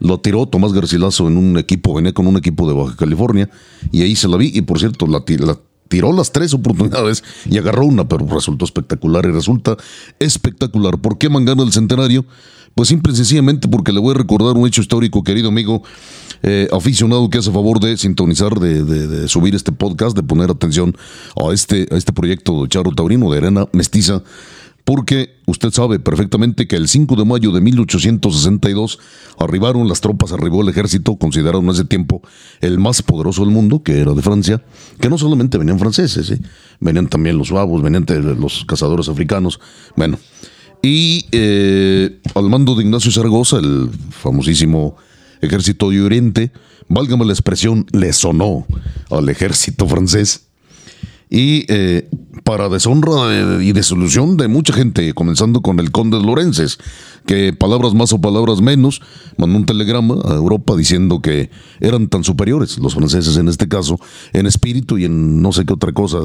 lo 0.00 0.20
tiró 0.20 0.46
Tomás 0.46 0.72
Garcilaso 0.72 1.28
en 1.28 1.36
un 1.36 1.58
equipo, 1.58 1.94
venía 1.94 2.12
con 2.12 2.26
un 2.26 2.36
equipo 2.36 2.66
de 2.68 2.74
Baja 2.74 2.96
California, 2.96 3.48
y 3.92 4.02
ahí 4.02 4.16
se 4.16 4.28
la 4.28 4.36
vi, 4.36 4.50
y 4.52 4.62
por 4.62 4.78
cierto, 4.78 5.06
la, 5.06 5.24
la 5.38 5.58
tiró 5.94 6.12
las 6.12 6.32
tres 6.32 6.52
oportunidades 6.54 7.22
y 7.48 7.56
agarró 7.56 7.86
una, 7.86 8.08
pero 8.08 8.26
resultó 8.26 8.64
espectacular 8.64 9.24
y 9.26 9.30
resulta 9.30 9.76
espectacular. 10.18 10.98
¿Por 10.98 11.18
qué 11.18 11.28
Mangana 11.28 11.62
del 11.62 11.72
Centenario? 11.72 12.26
Pues 12.74 12.88
simple 12.88 13.12
y 13.12 13.16
sencillamente 13.16 13.68
porque 13.68 13.92
le 13.92 14.00
voy 14.00 14.12
a 14.12 14.18
recordar 14.18 14.56
un 14.56 14.66
hecho 14.66 14.80
histórico, 14.80 15.22
querido 15.22 15.50
amigo, 15.50 15.84
eh, 16.42 16.66
aficionado 16.72 17.30
que 17.30 17.38
hace 17.38 17.52
favor 17.52 17.78
de 17.78 17.96
sintonizar, 17.96 18.58
de, 18.58 18.82
de- 18.82 19.06
de 19.06 19.28
subir 19.28 19.54
este 19.54 19.70
podcast, 19.70 20.16
de 20.16 20.24
poner 20.24 20.50
atención 20.50 20.96
a 21.36 21.52
este, 21.52 21.86
a 21.92 21.96
este 21.96 22.12
proyecto 22.12 22.62
de 22.62 22.68
Charro 22.68 22.90
Taurino 22.90 23.30
de 23.30 23.38
Arena 23.38 23.68
Mestiza, 23.72 24.24
porque 24.84 25.36
usted 25.46 25.70
sabe 25.70 25.98
perfectamente 25.98 26.68
que 26.68 26.76
el 26.76 26.88
5 26.88 27.16
de 27.16 27.24
mayo 27.24 27.52
de 27.52 27.62
1862 27.62 28.98
arribaron 29.38 29.88
las 29.88 30.02
tropas, 30.02 30.32
arribó 30.32 30.62
el 30.62 30.68
ejército, 30.68 31.16
considerado 31.16 31.60
en 31.60 31.70
ese 31.70 31.84
tiempo 31.84 32.22
el 32.60 32.78
más 32.78 33.02
poderoso 33.02 33.42
del 33.42 33.50
mundo, 33.50 33.82
que 33.82 33.98
era 33.98 34.12
de 34.12 34.20
Francia, 34.20 34.62
que 35.00 35.08
no 35.08 35.16
solamente 35.16 35.56
venían 35.56 35.78
franceses, 35.78 36.30
¿eh? 36.30 36.40
venían 36.80 37.08
también 37.08 37.38
los 37.38 37.48
suavos, 37.48 37.82
venían 37.82 38.04
los 38.38 38.64
cazadores 38.66 39.08
africanos, 39.08 39.58
bueno. 39.96 40.18
Y 40.82 41.24
eh, 41.32 42.20
al 42.34 42.50
mando 42.50 42.74
de 42.74 42.82
Ignacio 42.82 43.10
Zaragoza, 43.10 43.56
el 43.56 43.88
famosísimo 44.10 44.96
ejército 45.40 45.88
de 45.88 46.02
Oriente, 46.02 46.52
válgame 46.88 47.24
la 47.24 47.32
expresión, 47.32 47.86
le 47.92 48.12
sonó 48.12 48.66
al 49.10 49.30
ejército 49.30 49.88
francés. 49.88 50.46
Y 51.34 51.64
eh, 51.68 52.08
para 52.44 52.68
deshonra 52.68 53.26
de- 53.26 53.64
y 53.64 53.72
desolución 53.72 54.36
de 54.36 54.46
mucha 54.46 54.72
gente, 54.72 55.12
comenzando 55.14 55.62
con 55.62 55.80
el 55.80 55.90
conde 55.90 56.18
de 56.18 56.22
Lorences, 56.24 56.78
que 57.26 57.52
palabras 57.52 57.92
más 57.92 58.12
o 58.12 58.20
palabras 58.20 58.60
menos, 58.60 59.00
mandó 59.36 59.56
un 59.56 59.66
telegrama 59.66 60.14
a 60.24 60.34
Europa 60.34 60.76
diciendo 60.76 61.20
que 61.20 61.50
eran 61.80 62.06
tan 62.08 62.22
superiores, 62.22 62.78
los 62.78 62.94
franceses 62.94 63.36
en 63.36 63.48
este 63.48 63.66
caso, 63.66 63.98
en 64.32 64.46
espíritu 64.46 64.96
y 64.96 65.06
en 65.06 65.42
no 65.42 65.50
sé 65.50 65.64
qué 65.64 65.72
otra 65.72 65.92
cosa 65.92 66.18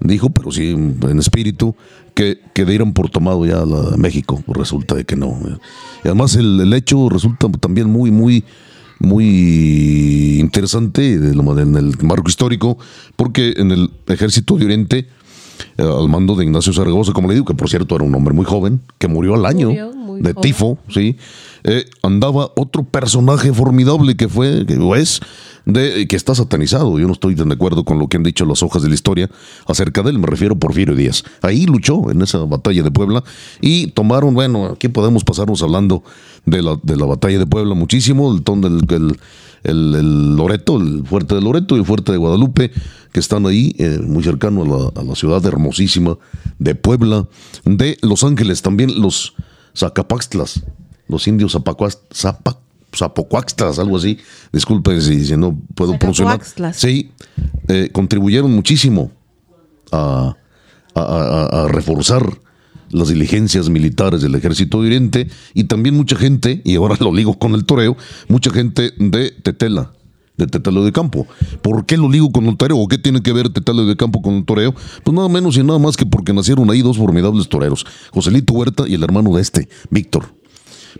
dijo, 0.00 0.30
pero 0.30 0.50
sí 0.50 0.70
en 0.70 1.18
espíritu, 1.18 1.76
que, 2.14 2.40
que 2.52 2.64
dieran 2.64 2.92
por 2.92 3.08
tomado 3.08 3.46
ya 3.46 3.64
la 3.64 3.96
México. 3.98 4.42
Resulta 4.48 4.96
de 4.96 5.04
que 5.04 5.14
no. 5.14 5.38
Y 6.02 6.08
además 6.08 6.34
el, 6.34 6.58
el 6.60 6.72
hecho 6.72 7.08
resulta 7.08 7.48
también 7.52 7.88
muy, 7.88 8.10
muy 8.10 8.44
muy 9.00 10.38
interesante 10.38 11.18
de 11.18 11.34
lo- 11.34 11.58
en 11.58 11.74
el 11.74 11.94
marco 12.02 12.28
histórico, 12.28 12.78
porque 13.16 13.54
en 13.56 13.72
el 13.72 13.90
ejército 14.06 14.56
de 14.56 14.66
Oriente, 14.66 15.08
eh, 15.78 15.82
al 15.82 16.08
mando 16.08 16.34
de 16.34 16.44
Ignacio 16.44 16.72
Zaragoza, 16.72 17.12
como 17.12 17.28
le 17.28 17.34
digo, 17.34 17.46
que 17.46 17.54
por 17.54 17.68
cierto 17.68 17.94
era 17.96 18.04
un 18.04 18.14
hombre 18.14 18.34
muy 18.34 18.44
joven, 18.44 18.80
que 18.98 19.08
murió 19.08 19.34
al 19.34 19.46
año 19.46 19.68
Murió 19.68 19.90
de 19.90 20.32
joven. 20.32 20.40
tifo, 20.40 20.78
sí, 20.88 21.16
eh, 21.64 21.84
andaba 22.02 22.50
otro 22.56 22.84
personaje 22.84 23.52
formidable 23.52 24.16
que 24.16 24.28
fue, 24.28 24.64
que 24.66 24.78
es, 24.96 25.20
de, 25.66 26.06
que 26.08 26.16
está 26.16 26.34
satanizado. 26.34 26.98
Yo 26.98 27.06
no 27.06 27.12
estoy 27.12 27.34
tan 27.34 27.48
de 27.48 27.54
acuerdo 27.54 27.84
con 27.84 27.98
lo 27.98 28.08
que 28.08 28.16
han 28.16 28.22
dicho 28.22 28.44
las 28.44 28.62
hojas 28.62 28.82
de 28.82 28.88
la 28.88 28.94
historia 28.94 29.30
acerca 29.66 30.02
de 30.02 30.10
él, 30.10 30.18
me 30.18 30.26
refiero 30.26 30.54
a 30.54 30.58
Porfirio 30.58 30.94
Díaz. 30.94 31.22
Ahí 31.42 31.66
luchó 31.66 32.10
en 32.10 32.22
esa 32.22 32.38
batalla 32.38 32.82
de 32.82 32.90
Puebla 32.90 33.22
y 33.60 33.88
tomaron, 33.88 34.34
bueno, 34.34 34.66
aquí 34.66 34.88
podemos 34.88 35.24
pasarnos 35.24 35.62
hablando 35.62 36.02
de 36.46 36.62
la, 36.62 36.78
de 36.82 36.96
la 36.96 37.06
batalla 37.06 37.38
de 37.38 37.46
Puebla 37.46 37.74
muchísimo, 37.74 38.32
el 38.32 38.42
ton 38.42 38.60
del 38.60 38.84
el, 38.88 39.18
el- 39.64 39.94
el 39.94 40.36
Loreto, 40.36 40.76
el 40.78 41.04
fuerte 41.06 41.34
de 41.34 41.40
Loreto 41.40 41.76
y 41.76 41.80
el 41.80 41.84
fuerte 41.84 42.12
de 42.12 42.18
Guadalupe, 42.18 42.70
que 43.12 43.20
están 43.20 43.44
ahí, 43.46 43.74
eh, 43.78 43.98
muy 44.02 44.22
cercano 44.22 44.62
a 44.62 44.66
la, 44.94 45.00
a 45.00 45.04
la 45.04 45.14
ciudad 45.14 45.44
hermosísima 45.44 46.16
de 46.58 46.74
Puebla, 46.74 47.26
de 47.64 47.98
Los 48.02 48.22
Ángeles, 48.24 48.62
también 48.62 49.00
los 49.00 49.34
Zacapaxtlas, 49.76 50.62
los 51.08 51.26
indios 51.26 51.54
Zapacuas- 51.54 51.98
Zapa- 52.12 52.58
Zapocuaxtlas, 52.96 53.78
algo 53.78 53.96
así, 53.96 54.18
disculpe 54.52 55.00
si, 55.00 55.24
si 55.24 55.36
no 55.36 55.58
puedo 55.74 55.92
pronunciar. 55.98 56.26
Sí, 56.76 57.12
eh, 57.68 57.88
contribuyeron 57.92 58.52
muchísimo 58.52 59.10
a, 59.92 60.36
a- 60.94 61.00
a- 61.00 61.64
a 61.64 61.68
reforzar 61.68 62.22
las 62.90 63.08
diligencias 63.08 63.68
militares 63.68 64.20
del 64.22 64.34
ejército 64.34 64.80
de 64.80 64.88
Oriente 64.88 65.28
y 65.54 65.64
también 65.64 65.96
mucha 65.96 66.16
gente, 66.16 66.60
y 66.64 66.76
ahora 66.76 66.96
lo 67.00 67.12
ligo 67.12 67.38
con 67.38 67.54
el 67.54 67.64
toreo, 67.64 67.96
mucha 68.28 68.50
gente 68.50 68.92
de 68.98 69.30
Tetela, 69.30 69.92
de 70.36 70.46
Tetelo 70.46 70.84
de 70.84 70.92
Campo. 70.92 71.26
¿Por 71.62 71.86
qué 71.86 71.96
lo 71.96 72.10
ligo 72.10 72.30
con 72.32 72.46
el 72.46 72.56
toreo? 72.56 72.78
¿O 72.78 72.88
qué 72.88 72.98
tiene 72.98 73.22
que 73.22 73.32
ver 73.32 73.48
Tetelo 73.50 73.86
de 73.86 73.96
Campo 73.96 74.22
con 74.22 74.34
el 74.34 74.44
toreo? 74.44 74.74
Pues 75.04 75.14
nada 75.14 75.28
menos 75.28 75.56
y 75.56 75.62
nada 75.62 75.78
más 75.78 75.96
que 75.96 76.06
porque 76.06 76.32
nacieron 76.32 76.70
ahí 76.70 76.82
dos 76.82 76.98
formidables 76.98 77.48
toreros, 77.48 77.86
Joselito 78.12 78.54
Huerta 78.54 78.84
y 78.86 78.94
el 78.94 79.02
hermano 79.02 79.34
de 79.34 79.42
este, 79.42 79.68
Víctor. 79.90 80.40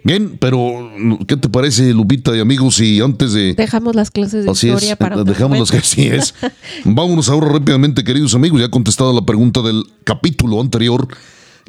Bien, 0.04 0.38
pero 0.40 0.90
¿qué 1.26 1.36
te 1.36 1.48
parece, 1.48 1.92
Lupita 1.92 2.34
y 2.36 2.40
amigos? 2.40 2.80
Y 2.80 3.00
antes 3.00 3.32
de... 3.32 3.54
Dejamos 3.54 3.94
las 3.94 4.10
clases 4.10 4.44
de 4.44 4.50
Así 4.50 4.68
historia 4.68 4.92
es, 4.92 4.96
para 4.96 5.16
otro 5.16 5.32
dejamos 5.32 5.58
las 5.58 5.70
que 5.70 5.78
así 5.78 6.06
es. 6.06 6.34
Vámonos 6.84 7.28
ahora 7.28 7.48
rápidamente, 7.48 8.04
queridos 8.04 8.34
amigos. 8.34 8.60
Ya 8.60 8.66
he 8.66 8.70
contestado 8.70 9.12
la 9.12 9.26
pregunta 9.26 9.62
del 9.62 9.84
capítulo 10.04 10.60
anterior. 10.60 11.08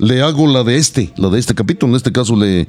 Le 0.01 0.21
hago 0.21 0.47
la 0.47 0.63
de 0.63 0.77
este, 0.77 1.13
la 1.17 1.29
de 1.29 1.39
este 1.39 1.53
capítulo. 1.55 1.91
En 1.91 1.97
este 1.97 2.11
caso 2.11 2.35
le, 2.35 2.67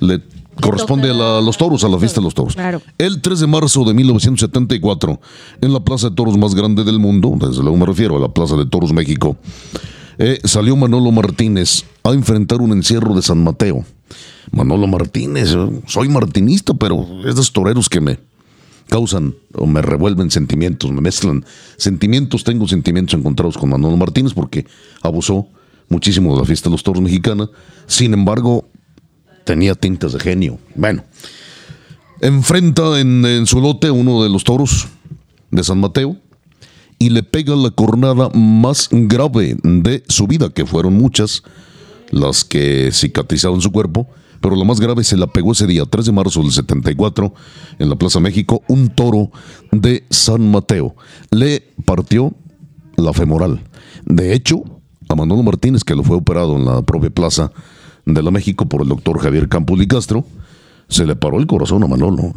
le 0.00 0.20
corresponde 0.60 1.10
a, 1.10 1.14
la- 1.14 1.38
a 1.38 1.40
los 1.40 1.56
toros, 1.56 1.84
a 1.84 1.88
la 1.88 1.98
fiesta 1.98 2.20
de 2.20 2.24
los 2.24 2.34
toros. 2.34 2.54
Claro. 2.54 2.82
El 2.98 3.20
3 3.20 3.40
de 3.40 3.46
marzo 3.46 3.84
de 3.84 3.94
1974, 3.94 5.20
en 5.60 5.72
la 5.72 5.80
plaza 5.80 6.10
de 6.10 6.16
toros 6.16 6.36
más 6.36 6.54
grande 6.54 6.82
del 6.84 6.98
mundo, 6.98 7.34
desde 7.40 7.62
luego 7.62 7.76
me 7.76 7.86
refiero 7.86 8.16
a 8.16 8.20
la 8.20 8.28
Plaza 8.28 8.56
de 8.56 8.66
Toros 8.66 8.92
México, 8.92 9.36
eh, 10.18 10.40
salió 10.44 10.74
Manolo 10.76 11.10
Martínez 11.12 11.84
a 12.02 12.10
enfrentar 12.12 12.60
un 12.60 12.72
encierro 12.72 13.14
de 13.14 13.22
San 13.22 13.44
Mateo. 13.44 13.84
Manolo 14.50 14.86
Martínez, 14.86 15.52
eh, 15.54 15.80
soy 15.86 16.08
martinista, 16.08 16.72
pero 16.74 17.06
esos 17.28 17.52
toreros 17.52 17.88
que 17.88 18.00
me 18.00 18.18
causan 18.88 19.34
o 19.54 19.66
me 19.66 19.82
revuelven 19.82 20.30
sentimientos, 20.30 20.90
me 20.92 21.00
mezclan 21.00 21.44
sentimientos, 21.76 22.44
tengo 22.44 22.66
sentimientos 22.68 23.18
encontrados 23.18 23.58
con 23.58 23.68
Manolo 23.70 23.96
Martínez 23.96 24.32
porque 24.32 24.66
abusó 25.02 25.48
muchísimo 25.88 26.34
de 26.34 26.40
la 26.40 26.46
fiesta 26.46 26.68
de 26.68 26.72
los 26.72 26.82
toros 26.82 27.02
mexicana, 27.02 27.48
sin 27.86 28.12
embargo, 28.14 28.68
tenía 29.44 29.74
tintas 29.74 30.12
de 30.12 30.20
genio. 30.20 30.58
Bueno, 30.74 31.04
enfrenta 32.20 33.00
en, 33.00 33.46
su 33.46 33.60
lote 33.60 33.90
uno 33.90 34.22
de 34.22 34.28
los 34.28 34.44
toros 34.44 34.88
de 35.50 35.64
San 35.64 35.80
Mateo 35.80 36.16
y 36.98 37.10
le 37.10 37.22
pega 37.22 37.54
la 37.54 37.70
cornada 37.70 38.28
más 38.30 38.88
grave 38.90 39.56
de 39.62 40.02
su 40.08 40.26
vida, 40.26 40.50
que 40.50 40.66
fueron 40.66 40.94
muchas 40.94 41.42
las 42.10 42.44
que 42.44 42.90
cicatrizaron 42.92 43.60
su 43.60 43.70
cuerpo, 43.70 44.08
pero 44.40 44.56
la 44.56 44.64
más 44.64 44.80
grave 44.80 45.04
se 45.04 45.16
la 45.16 45.26
pegó 45.26 45.52
ese 45.52 45.66
día, 45.66 45.84
3 45.84 46.06
de 46.06 46.12
marzo 46.12 46.40
del 46.42 46.52
74, 46.52 47.32
en 47.78 47.88
la 47.88 47.96
Plaza 47.96 48.20
México, 48.20 48.62
un 48.68 48.88
toro 48.88 49.30
de 49.72 50.04
San 50.10 50.50
Mateo. 50.50 50.94
Le 51.30 51.74
partió 51.84 52.32
la 52.96 53.12
femoral. 53.12 53.62
De 54.04 54.32
hecho, 54.32 54.75
a 55.08 55.14
Manolo 55.14 55.42
Martínez, 55.42 55.84
que 55.84 55.94
lo 55.94 56.02
fue 56.02 56.16
operado 56.16 56.56
en 56.56 56.64
la 56.64 56.82
propia 56.82 57.10
plaza 57.10 57.52
de 58.04 58.22
la 58.22 58.30
México 58.30 58.66
por 58.66 58.82
el 58.82 58.88
doctor 58.88 59.18
Javier 59.18 59.48
Campos 59.48 59.80
y 59.80 59.86
Castro, 59.86 60.24
se 60.88 61.04
le 61.04 61.16
paró 61.16 61.38
el 61.38 61.46
corazón 61.46 61.82
a 61.82 61.86
Manolo. 61.86 62.32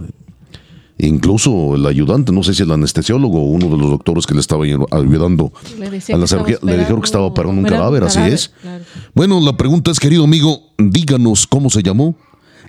Incluso 1.01 1.75
el 1.75 1.85
ayudante, 1.85 2.33
no 2.33 2.43
sé 2.43 2.53
si 2.53 2.63
el 2.63 2.71
anestesiólogo 2.71 3.39
o 3.39 3.45
uno 3.45 3.69
de 3.69 3.77
los 3.77 3.89
doctores 3.89 4.27
que 4.27 4.33
le 4.33 4.41
estaba 4.41 4.65
ayudando 4.65 5.53
Le 5.79 5.87
a 5.87 6.17
la 6.17 6.27
cirugía, 6.27 6.57
le 6.61 6.77
dijeron 6.77 6.99
que 6.99 7.05
estaba 7.05 7.25
operando 7.25 7.61
un 7.61 7.67
cadáver, 7.67 8.03
así 8.03 8.15
cadáver, 8.15 8.33
es. 8.33 8.49
claro. 8.61 8.83
Bueno, 9.13 9.39
la 9.39 9.55
pregunta 9.55 9.91
es, 9.91 9.99
querido 9.99 10.25
amigo, 10.25 10.61
díganos 10.77 11.47
cómo 11.47 11.69
se 11.69 11.83
llamó 11.83 12.15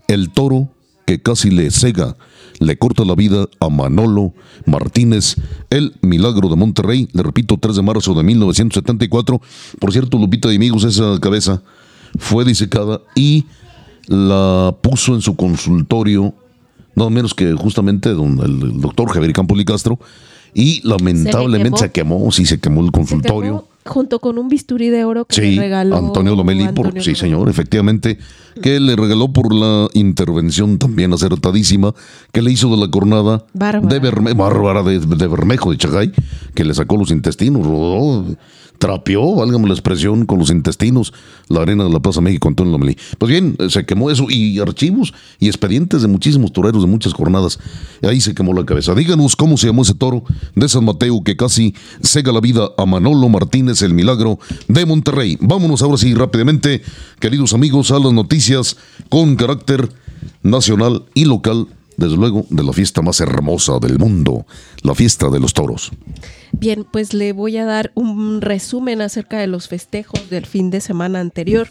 el 0.06 0.30
toro 0.30 0.68
que 1.06 1.20
casi 1.20 1.50
le 1.50 1.72
cega, 1.72 2.16
le 2.60 2.76
corta 2.76 3.04
la 3.04 3.14
vida 3.14 3.48
a 3.58 3.68
Manolo 3.68 4.34
Martínez, 4.66 5.36
el 5.70 5.94
milagro 6.02 6.48
de 6.48 6.56
Monterrey, 6.56 7.08
le 7.12 7.22
repito, 7.22 7.56
3 7.58 7.76
de 7.76 7.82
marzo 7.82 8.14
de 8.14 8.22
1974. 8.22 9.40
Por 9.78 9.92
cierto, 9.92 10.18
Lupita 10.18 10.52
y 10.52 10.56
amigos, 10.56 10.84
esa 10.84 11.18
cabeza 11.20 11.62
fue 12.18 12.44
disecada 12.44 13.00
y 13.14 13.46
la 14.06 14.76
puso 14.82 15.14
en 15.14 15.22
su 15.22 15.36
consultorio, 15.36 16.34
no 16.94 17.08
menos 17.10 17.34
que 17.34 17.52
justamente 17.54 18.10
don, 18.10 18.38
el, 18.40 18.62
el 18.62 18.80
doctor 18.80 19.10
Javier 19.10 19.32
Campos 19.32 19.58
y 19.58 19.64
Castro, 19.64 19.98
y 20.52 20.86
lamentablemente 20.86 21.78
se 21.78 21.90
quemó, 21.90 22.30
sí, 22.30 22.44
se 22.44 22.60
quemó 22.60 22.82
el 22.82 22.88
Se 22.88 22.92
consultorio. 22.92 23.66
Junto 23.86 24.18
con 24.18 24.38
un 24.38 24.48
bisturí 24.48 24.90
de 24.90 25.04
oro 25.04 25.24
que 25.24 25.34
Sí, 25.34 25.54
le 25.56 25.62
regaló 25.62 25.96
Antonio 25.96 26.36
Lomelí, 26.36 26.64
por, 26.68 26.86
Antonio 26.86 27.02
sí 27.02 27.14
señor, 27.14 27.48
efectivamente, 27.48 28.18
que 28.62 28.78
le 28.78 28.94
regaló 28.94 29.32
por 29.32 29.54
la 29.54 29.88
intervención 29.94 30.78
también 30.78 31.12
acertadísima 31.12 31.94
que 32.32 32.42
le 32.42 32.50
hizo 32.52 32.68
de 32.70 32.76
la 32.76 32.90
cornada 32.90 33.44
Bárbara. 33.54 33.88
de, 33.98 34.00
Berme- 34.02 34.36
Bárbara 34.36 34.82
de, 34.82 34.98
de 35.00 35.26
Bermejo 35.28 35.70
de 35.70 35.78
Chagay, 35.78 36.12
que 36.54 36.64
le 36.64 36.74
sacó 36.74 36.96
los 36.96 37.10
intestinos, 37.10 37.66
rodó, 37.66 38.26
trapeó, 38.80 39.36
válgame 39.36 39.68
la 39.68 39.74
expresión, 39.74 40.24
con 40.24 40.38
los 40.38 40.50
intestinos 40.50 41.12
la 41.48 41.60
arena 41.60 41.84
de 41.84 41.90
la 41.90 42.00
Plaza 42.00 42.20
México 42.20 42.48
Antonio 42.48 42.72
Lomelí. 42.72 42.96
Pues 43.18 43.30
bien, 43.30 43.56
se 43.68 43.84
quemó 43.84 44.10
eso 44.10 44.26
y 44.28 44.58
archivos 44.58 45.12
y 45.38 45.48
expedientes 45.48 46.00
de 46.02 46.08
muchísimos 46.08 46.52
toreros 46.52 46.82
de 46.82 46.88
muchas 46.88 47.12
jornadas. 47.12 47.60
Ahí 48.02 48.20
se 48.20 48.34
quemó 48.34 48.54
la 48.54 48.64
cabeza. 48.64 48.94
Díganos 48.94 49.36
cómo 49.36 49.58
se 49.58 49.66
llamó 49.66 49.82
ese 49.82 49.94
toro 49.94 50.24
de 50.54 50.68
San 50.68 50.86
Mateo 50.86 51.22
que 51.22 51.36
casi 51.36 51.74
cega 52.02 52.32
la 52.32 52.40
vida 52.40 52.70
a 52.78 52.86
Manolo 52.86 53.28
Martínez, 53.28 53.82
el 53.82 53.92
milagro 53.92 54.38
de 54.66 54.86
Monterrey. 54.86 55.36
Vámonos 55.40 55.82
ahora 55.82 55.98
sí 55.98 56.14
rápidamente, 56.14 56.82
queridos 57.20 57.52
amigos, 57.52 57.90
a 57.90 57.98
las 57.98 58.14
noticias 58.14 58.78
con 59.10 59.36
carácter 59.36 59.90
nacional 60.42 61.04
y 61.12 61.26
local, 61.26 61.66
desde 62.00 62.16
luego, 62.16 62.46
de 62.48 62.64
la 62.64 62.72
fiesta 62.72 63.02
más 63.02 63.20
hermosa 63.20 63.78
del 63.78 63.98
mundo, 63.98 64.46
la 64.82 64.94
fiesta 64.94 65.28
de 65.28 65.38
los 65.38 65.52
toros. 65.52 65.92
Bien, 66.52 66.86
pues 66.90 67.12
le 67.12 67.32
voy 67.32 67.58
a 67.58 67.66
dar 67.66 67.92
un 67.94 68.40
resumen 68.40 69.02
acerca 69.02 69.38
de 69.38 69.46
los 69.46 69.68
festejos 69.68 70.30
del 70.30 70.46
fin 70.46 70.70
de 70.70 70.80
semana 70.80 71.20
anterior. 71.20 71.68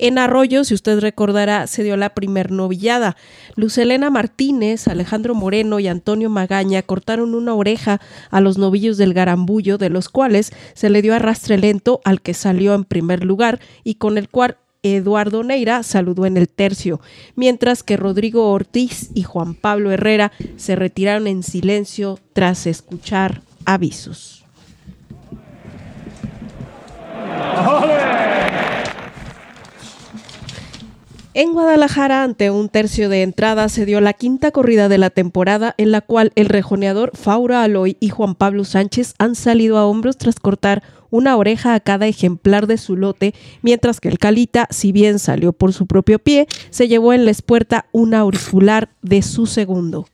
En 0.00 0.18
Arroyo, 0.18 0.64
si 0.64 0.74
usted 0.74 0.98
recordará, 0.98 1.66
se 1.68 1.84
dio 1.84 1.96
la 1.96 2.10
primer 2.10 2.50
novillada. 2.50 3.16
Lucelena 3.54 4.10
Martínez, 4.10 4.88
Alejandro 4.88 5.36
Moreno 5.36 5.78
y 5.78 5.86
Antonio 5.86 6.28
Magaña 6.28 6.82
cortaron 6.82 7.36
una 7.36 7.54
oreja 7.54 8.00
a 8.30 8.40
los 8.40 8.58
novillos 8.58 8.96
del 8.96 9.14
Garambullo, 9.14 9.78
de 9.78 9.90
los 9.90 10.08
cuales 10.08 10.52
se 10.74 10.90
le 10.90 11.02
dio 11.02 11.14
arrastre 11.14 11.56
lento 11.56 12.00
al 12.04 12.20
que 12.20 12.34
salió 12.34 12.74
en 12.74 12.84
primer 12.84 13.24
lugar 13.24 13.60
y 13.84 13.94
con 13.94 14.18
el 14.18 14.28
cual 14.28 14.58
Eduardo 14.82 15.42
Neira 15.42 15.82
saludó 15.82 16.26
en 16.26 16.36
el 16.36 16.48
tercio, 16.48 17.00
mientras 17.34 17.82
que 17.82 17.96
Rodrigo 17.96 18.52
Ortiz 18.52 19.10
y 19.14 19.22
Juan 19.22 19.54
Pablo 19.54 19.90
Herrera 19.90 20.32
se 20.56 20.76
retiraron 20.76 21.26
en 21.26 21.42
silencio 21.42 22.18
tras 22.32 22.66
escuchar 22.66 23.42
avisos. 23.64 24.44
En 31.34 31.52
Guadalajara, 31.52 32.24
ante 32.24 32.50
un 32.50 32.68
tercio 32.68 33.08
de 33.08 33.22
entrada, 33.22 33.68
se 33.68 33.84
dio 33.84 34.00
la 34.00 34.12
quinta 34.12 34.50
corrida 34.50 34.88
de 34.88 34.98
la 34.98 35.10
temporada, 35.10 35.72
en 35.78 35.92
la 35.92 36.00
cual 36.00 36.32
el 36.34 36.46
rejoneador 36.46 37.12
Faura 37.16 37.62
Aloy 37.62 37.96
y 38.00 38.08
Juan 38.08 38.34
Pablo 38.34 38.64
Sánchez 38.64 39.14
han 39.18 39.36
salido 39.36 39.78
a 39.78 39.86
hombros 39.86 40.18
tras 40.18 40.40
cortar 40.40 40.82
una 41.10 41.36
oreja 41.36 41.74
a 41.74 41.80
cada 41.80 42.06
ejemplar 42.06 42.66
de 42.66 42.78
su 42.78 42.96
lote, 42.96 43.34
mientras 43.62 44.00
que 44.00 44.08
el 44.08 44.18
Calita, 44.18 44.66
si 44.70 44.92
bien 44.92 45.18
salió 45.18 45.52
por 45.52 45.72
su 45.72 45.86
propio 45.86 46.18
pie, 46.18 46.46
se 46.70 46.88
llevó 46.88 47.12
en 47.12 47.24
la 47.24 47.30
espuerta 47.30 47.86
una 47.92 48.20
auricular 48.20 48.90
de 49.02 49.22
su 49.22 49.46
segundo. 49.46 50.06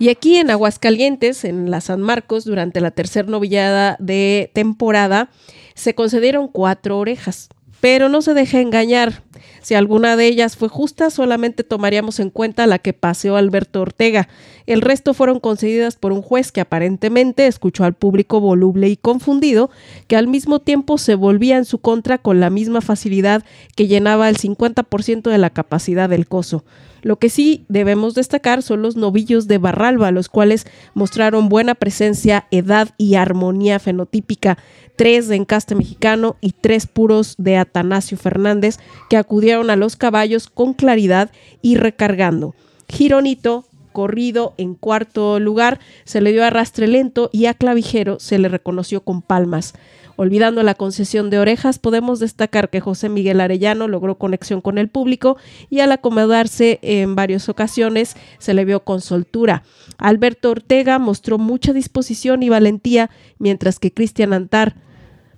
Y 0.00 0.10
aquí 0.10 0.36
en 0.36 0.50
Aguascalientes, 0.50 1.44
en 1.44 1.70
la 1.70 1.80
San 1.80 2.00
Marcos, 2.00 2.44
durante 2.44 2.80
la 2.80 2.92
tercera 2.92 3.28
novillada 3.28 3.96
de 3.98 4.50
temporada, 4.54 5.28
se 5.74 5.94
concedieron 5.94 6.48
cuatro 6.48 6.98
orejas. 6.98 7.48
Pero 7.80 8.08
no 8.08 8.22
se 8.22 8.34
deje 8.34 8.60
engañar. 8.60 9.22
Si 9.68 9.74
alguna 9.74 10.16
de 10.16 10.26
ellas 10.26 10.56
fue 10.56 10.70
justa, 10.70 11.10
solamente 11.10 11.62
tomaríamos 11.62 12.20
en 12.20 12.30
cuenta 12.30 12.66
la 12.66 12.78
que 12.78 12.94
paseó 12.94 13.36
Alberto 13.36 13.82
Ortega. 13.82 14.26
El 14.64 14.80
resto 14.80 15.12
fueron 15.12 15.40
concedidas 15.40 15.96
por 15.96 16.10
un 16.10 16.22
juez 16.22 16.52
que 16.52 16.62
aparentemente 16.62 17.46
escuchó 17.46 17.84
al 17.84 17.92
público 17.92 18.40
voluble 18.40 18.88
y 18.88 18.96
confundido, 18.96 19.68
que 20.06 20.16
al 20.16 20.26
mismo 20.26 20.60
tiempo 20.60 20.96
se 20.96 21.16
volvía 21.16 21.58
en 21.58 21.66
su 21.66 21.80
contra 21.80 22.16
con 22.16 22.40
la 22.40 22.48
misma 22.48 22.80
facilidad 22.80 23.44
que 23.76 23.88
llenaba 23.88 24.30
el 24.30 24.38
50% 24.38 25.30
de 25.30 25.36
la 25.36 25.50
capacidad 25.50 26.08
del 26.08 26.26
coso. 26.26 26.64
Lo 27.02 27.18
que 27.18 27.28
sí 27.28 27.64
debemos 27.68 28.14
destacar 28.14 28.62
son 28.62 28.82
los 28.82 28.96
novillos 28.96 29.46
de 29.46 29.58
Barralba, 29.58 30.10
los 30.10 30.28
cuales 30.28 30.66
mostraron 30.94 31.48
buena 31.48 31.74
presencia, 31.74 32.46
edad 32.50 32.90
y 32.98 33.14
armonía 33.14 33.78
fenotípica, 33.78 34.58
tres 34.96 35.28
de 35.28 35.36
encaste 35.36 35.74
mexicano 35.74 36.36
y 36.40 36.52
tres 36.52 36.86
puros 36.86 37.36
de 37.38 37.56
Atanasio 37.56 38.18
Fernández, 38.18 38.78
que 39.08 39.16
acudieron 39.16 39.57
a 39.58 39.76
los 39.76 39.96
caballos 39.96 40.48
con 40.48 40.74
claridad 40.74 41.30
y 41.62 41.76
recargando. 41.76 42.54
Gironito, 42.88 43.66
corrido 43.92 44.54
en 44.56 44.74
cuarto 44.74 45.40
lugar, 45.40 45.80
se 46.04 46.20
le 46.20 46.32
dio 46.32 46.44
arrastre 46.44 46.86
lento 46.86 47.30
y 47.32 47.46
a 47.46 47.54
Clavijero 47.54 48.20
se 48.20 48.38
le 48.38 48.48
reconoció 48.48 49.02
con 49.02 49.22
palmas. 49.22 49.74
Olvidando 50.20 50.64
la 50.64 50.74
concesión 50.74 51.30
de 51.30 51.38
orejas, 51.38 51.78
podemos 51.78 52.18
destacar 52.18 52.70
que 52.70 52.80
José 52.80 53.08
Miguel 53.08 53.40
Arellano 53.40 53.86
logró 53.86 54.18
conexión 54.18 54.60
con 54.60 54.76
el 54.76 54.88
público 54.88 55.36
y 55.70 55.78
al 55.78 55.92
acomodarse 55.92 56.80
en 56.82 57.14
varias 57.14 57.48
ocasiones 57.48 58.16
se 58.38 58.52
le 58.52 58.64
vio 58.64 58.84
con 58.84 59.00
soltura. 59.00 59.62
Alberto 59.96 60.50
Ortega 60.50 60.98
mostró 60.98 61.38
mucha 61.38 61.72
disposición 61.72 62.42
y 62.42 62.48
valentía, 62.48 63.10
mientras 63.38 63.78
que 63.78 63.92
Cristian 63.92 64.32
Antar 64.32 64.74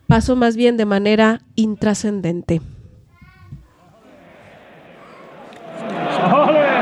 pasó 0.07 0.35
más 0.35 0.57
bien 0.57 0.79
de 0.79 0.87
manera 0.87 1.43
intrascendente. 1.57 2.63
Solid. 5.91 6.80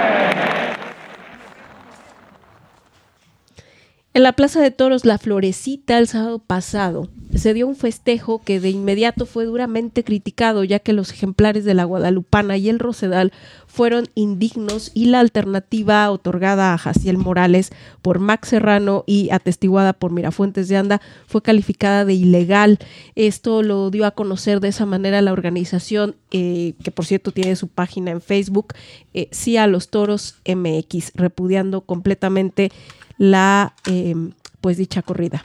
En 4.14 4.22
la 4.22 4.32
Plaza 4.32 4.60
de 4.60 4.70
Toros 4.70 5.04
La 5.04 5.18
Florecita 5.18 5.98
el 5.98 6.08
sábado 6.08 6.38
pasado 6.38 7.08
se 7.34 7.52
dio 7.52 7.68
un 7.68 7.76
festejo 7.76 8.40
que 8.42 8.58
de 8.58 8.70
inmediato 8.70 9.26
fue 9.26 9.44
duramente 9.44 10.02
criticado 10.02 10.64
ya 10.64 10.78
que 10.78 10.94
los 10.94 11.12
ejemplares 11.12 11.64
de 11.64 11.74
la 11.74 11.84
Guadalupana 11.84 12.56
y 12.56 12.70
el 12.70 12.78
Rosedal 12.78 13.32
fueron 13.66 14.08
indignos 14.14 14.90
y 14.94 15.06
la 15.06 15.20
alternativa 15.20 16.10
otorgada 16.10 16.72
a 16.72 16.78
Jaciel 16.78 17.18
Morales 17.18 17.70
por 18.00 18.18
Max 18.18 18.48
Serrano 18.48 19.04
y 19.06 19.28
atestiguada 19.30 19.92
por 19.92 20.10
Mirafuentes 20.10 20.68
de 20.68 20.78
Anda 20.78 21.02
fue 21.26 21.42
calificada 21.42 22.06
de 22.06 22.14
ilegal. 22.14 22.78
Esto 23.14 23.62
lo 23.62 23.90
dio 23.90 24.06
a 24.06 24.12
conocer 24.12 24.60
de 24.60 24.68
esa 24.68 24.86
manera 24.86 25.20
la 25.20 25.32
organización, 25.32 26.16
eh, 26.30 26.72
que 26.82 26.90
por 26.90 27.04
cierto 27.04 27.30
tiene 27.30 27.56
su 27.56 27.68
página 27.68 28.10
en 28.10 28.22
Facebook, 28.22 28.72
eh, 29.12 29.28
Sí 29.30 29.58
a 29.58 29.66
los 29.66 29.90
Toros 29.90 30.36
MX, 30.46 31.12
repudiando 31.14 31.82
completamente 31.82 32.72
la 33.18 33.74
eh, 33.86 34.14
pues 34.60 34.76
dicha 34.76 35.02
corrida. 35.02 35.44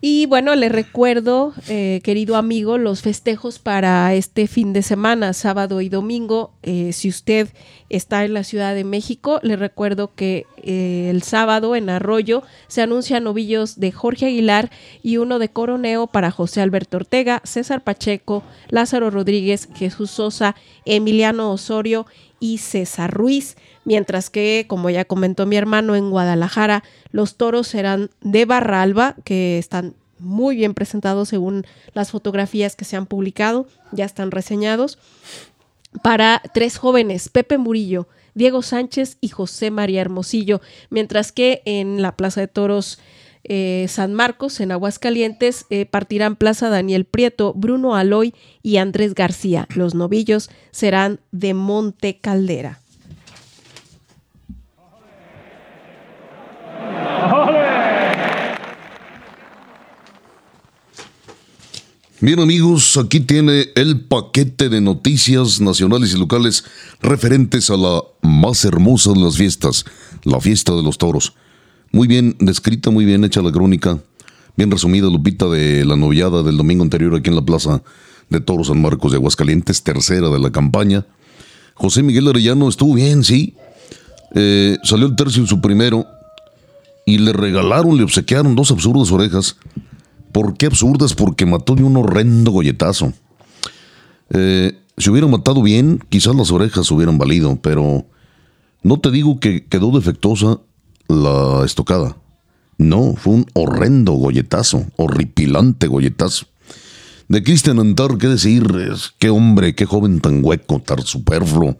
Y 0.00 0.26
bueno, 0.26 0.54
le 0.54 0.68
recuerdo, 0.68 1.52
eh, 1.68 2.00
querido 2.04 2.36
amigo, 2.36 2.78
los 2.78 3.02
festejos 3.02 3.58
para 3.58 4.14
este 4.14 4.46
fin 4.46 4.72
de 4.72 4.82
semana, 4.82 5.32
sábado 5.32 5.80
y 5.80 5.88
domingo. 5.88 6.52
Eh, 6.62 6.92
si 6.92 7.08
usted 7.08 7.48
está 7.88 8.24
en 8.24 8.32
la 8.32 8.44
Ciudad 8.44 8.76
de 8.76 8.84
México, 8.84 9.40
le 9.42 9.56
recuerdo 9.56 10.14
que 10.14 10.46
eh, 10.62 11.08
el 11.10 11.24
sábado 11.24 11.74
en 11.74 11.90
Arroyo 11.90 12.44
se 12.68 12.80
anuncian 12.80 13.24
novillos 13.24 13.80
de 13.80 13.90
Jorge 13.90 14.26
Aguilar 14.26 14.70
y 15.02 15.16
uno 15.16 15.40
de 15.40 15.48
Coroneo 15.48 16.06
para 16.06 16.30
José 16.30 16.60
Alberto 16.60 16.98
Ortega, 16.98 17.42
César 17.42 17.82
Pacheco, 17.82 18.44
Lázaro 18.68 19.10
Rodríguez, 19.10 19.68
Jesús 19.74 20.12
Sosa, 20.12 20.54
Emiliano 20.84 21.50
Osorio 21.50 22.06
y 22.40 22.58
César 22.58 23.12
Ruiz. 23.12 23.56
Mientras 23.84 24.30
que, 24.30 24.66
como 24.68 24.90
ya 24.90 25.04
comentó 25.04 25.46
mi 25.46 25.56
hermano, 25.56 25.96
en 25.96 26.10
Guadalajara 26.10 26.84
los 27.10 27.36
toros 27.36 27.68
serán 27.68 28.10
de 28.20 28.44
Barralba, 28.44 29.16
que 29.24 29.58
están 29.58 29.94
muy 30.18 30.56
bien 30.56 30.74
presentados 30.74 31.28
según 31.28 31.64
las 31.94 32.10
fotografías 32.10 32.76
que 32.76 32.84
se 32.84 32.96
han 32.96 33.06
publicado, 33.06 33.66
ya 33.92 34.04
están 34.04 34.30
reseñados, 34.30 34.98
para 36.02 36.42
tres 36.52 36.76
jóvenes, 36.76 37.28
Pepe 37.28 37.58
Murillo, 37.58 38.08
Diego 38.34 38.62
Sánchez 38.62 39.18
y 39.20 39.28
José 39.28 39.70
María 39.70 40.00
Hermosillo, 40.00 40.60
mientras 40.90 41.32
que 41.32 41.62
en 41.64 42.02
la 42.02 42.16
Plaza 42.16 42.40
de 42.40 42.48
Toros 42.48 42.98
eh, 43.48 43.86
San 43.88 44.14
Marcos, 44.14 44.60
en 44.60 44.72
Aguascalientes, 44.72 45.66
eh, 45.70 45.86
partirán 45.86 46.36
Plaza 46.36 46.68
Daniel 46.68 47.04
Prieto, 47.04 47.54
Bruno 47.54 47.96
Aloy 47.96 48.34
y 48.62 48.76
Andrés 48.76 49.14
García. 49.14 49.66
Los 49.74 49.94
novillos 49.94 50.50
serán 50.70 51.20
de 51.32 51.54
Monte 51.54 52.18
Caldera. 52.20 52.80
Bien 62.20 62.40
amigos, 62.40 62.96
aquí 62.96 63.20
tiene 63.20 63.68
el 63.76 64.00
paquete 64.00 64.68
de 64.68 64.80
noticias 64.80 65.60
nacionales 65.60 66.12
y 66.12 66.18
locales 66.18 66.64
referentes 67.00 67.70
a 67.70 67.76
la 67.76 68.02
más 68.22 68.64
hermosa 68.64 69.12
de 69.12 69.20
las 69.20 69.36
fiestas, 69.36 69.84
la 70.24 70.40
fiesta 70.40 70.74
de 70.74 70.82
los 70.82 70.98
toros. 70.98 71.34
Muy 71.92 72.06
bien 72.06 72.36
descrita, 72.38 72.90
muy 72.90 73.04
bien 73.04 73.24
hecha 73.24 73.42
la 73.42 73.52
crónica, 73.52 73.98
bien 74.56 74.70
resumida 74.70 75.06
Lupita 75.06 75.46
de 75.46 75.84
la 75.84 75.96
noviada 75.96 76.42
del 76.42 76.56
domingo 76.56 76.82
anterior 76.82 77.14
aquí 77.14 77.30
en 77.30 77.36
la 77.36 77.44
Plaza 77.44 77.82
de 78.28 78.40
Toros 78.40 78.68
San 78.68 78.80
Marcos 78.80 79.12
de 79.12 79.16
Aguascalientes, 79.18 79.82
tercera 79.82 80.28
de 80.28 80.38
la 80.38 80.50
campaña. 80.50 81.06
José 81.74 82.02
Miguel 82.02 82.28
Arellano 82.28 82.68
estuvo 82.68 82.94
bien, 82.94 83.24
sí. 83.24 83.54
Eh, 84.34 84.76
salió 84.82 85.06
el 85.06 85.16
tercio 85.16 85.40
en 85.42 85.48
su 85.48 85.60
primero 85.60 86.06
y 87.06 87.18
le 87.18 87.32
regalaron, 87.32 87.96
le 87.96 88.02
obsequiaron 88.02 88.54
dos 88.54 88.70
absurdas 88.70 89.10
orejas 89.10 89.56
¿Por 90.32 90.56
qué 90.56 90.66
absurdas? 90.66 91.14
Porque 91.14 91.46
mató 91.46 91.74
de 91.74 91.82
un 91.82 91.96
horrendo 91.96 92.50
golletazo. 92.50 93.12
Eh, 94.30 94.78
si 94.96 95.10
hubiera 95.10 95.26
matado 95.26 95.62
bien, 95.62 96.00
quizás 96.08 96.34
las 96.34 96.50
orejas 96.50 96.90
hubieran 96.90 97.18
valido, 97.18 97.58
pero 97.62 98.04
no 98.82 99.00
te 99.00 99.10
digo 99.10 99.40
que 99.40 99.64
quedó 99.64 99.90
defectuosa 99.90 100.60
la 101.08 101.64
estocada. 101.64 102.16
No, 102.76 103.14
fue 103.16 103.34
un 103.34 103.46
horrendo 103.54 104.12
golletazo, 104.12 104.86
horripilante 104.96 105.88
golletazo. 105.88 106.46
De 107.26 107.42
Cristian 107.42 107.80
Antar, 107.80 108.16
¿qué 108.18 108.28
decir? 108.28 108.64
Qué 109.18 109.30
hombre, 109.30 109.74
qué 109.74 109.84
joven 109.84 110.20
tan 110.20 110.44
hueco, 110.44 110.80
tan 110.80 111.02
superfluo. 111.02 111.76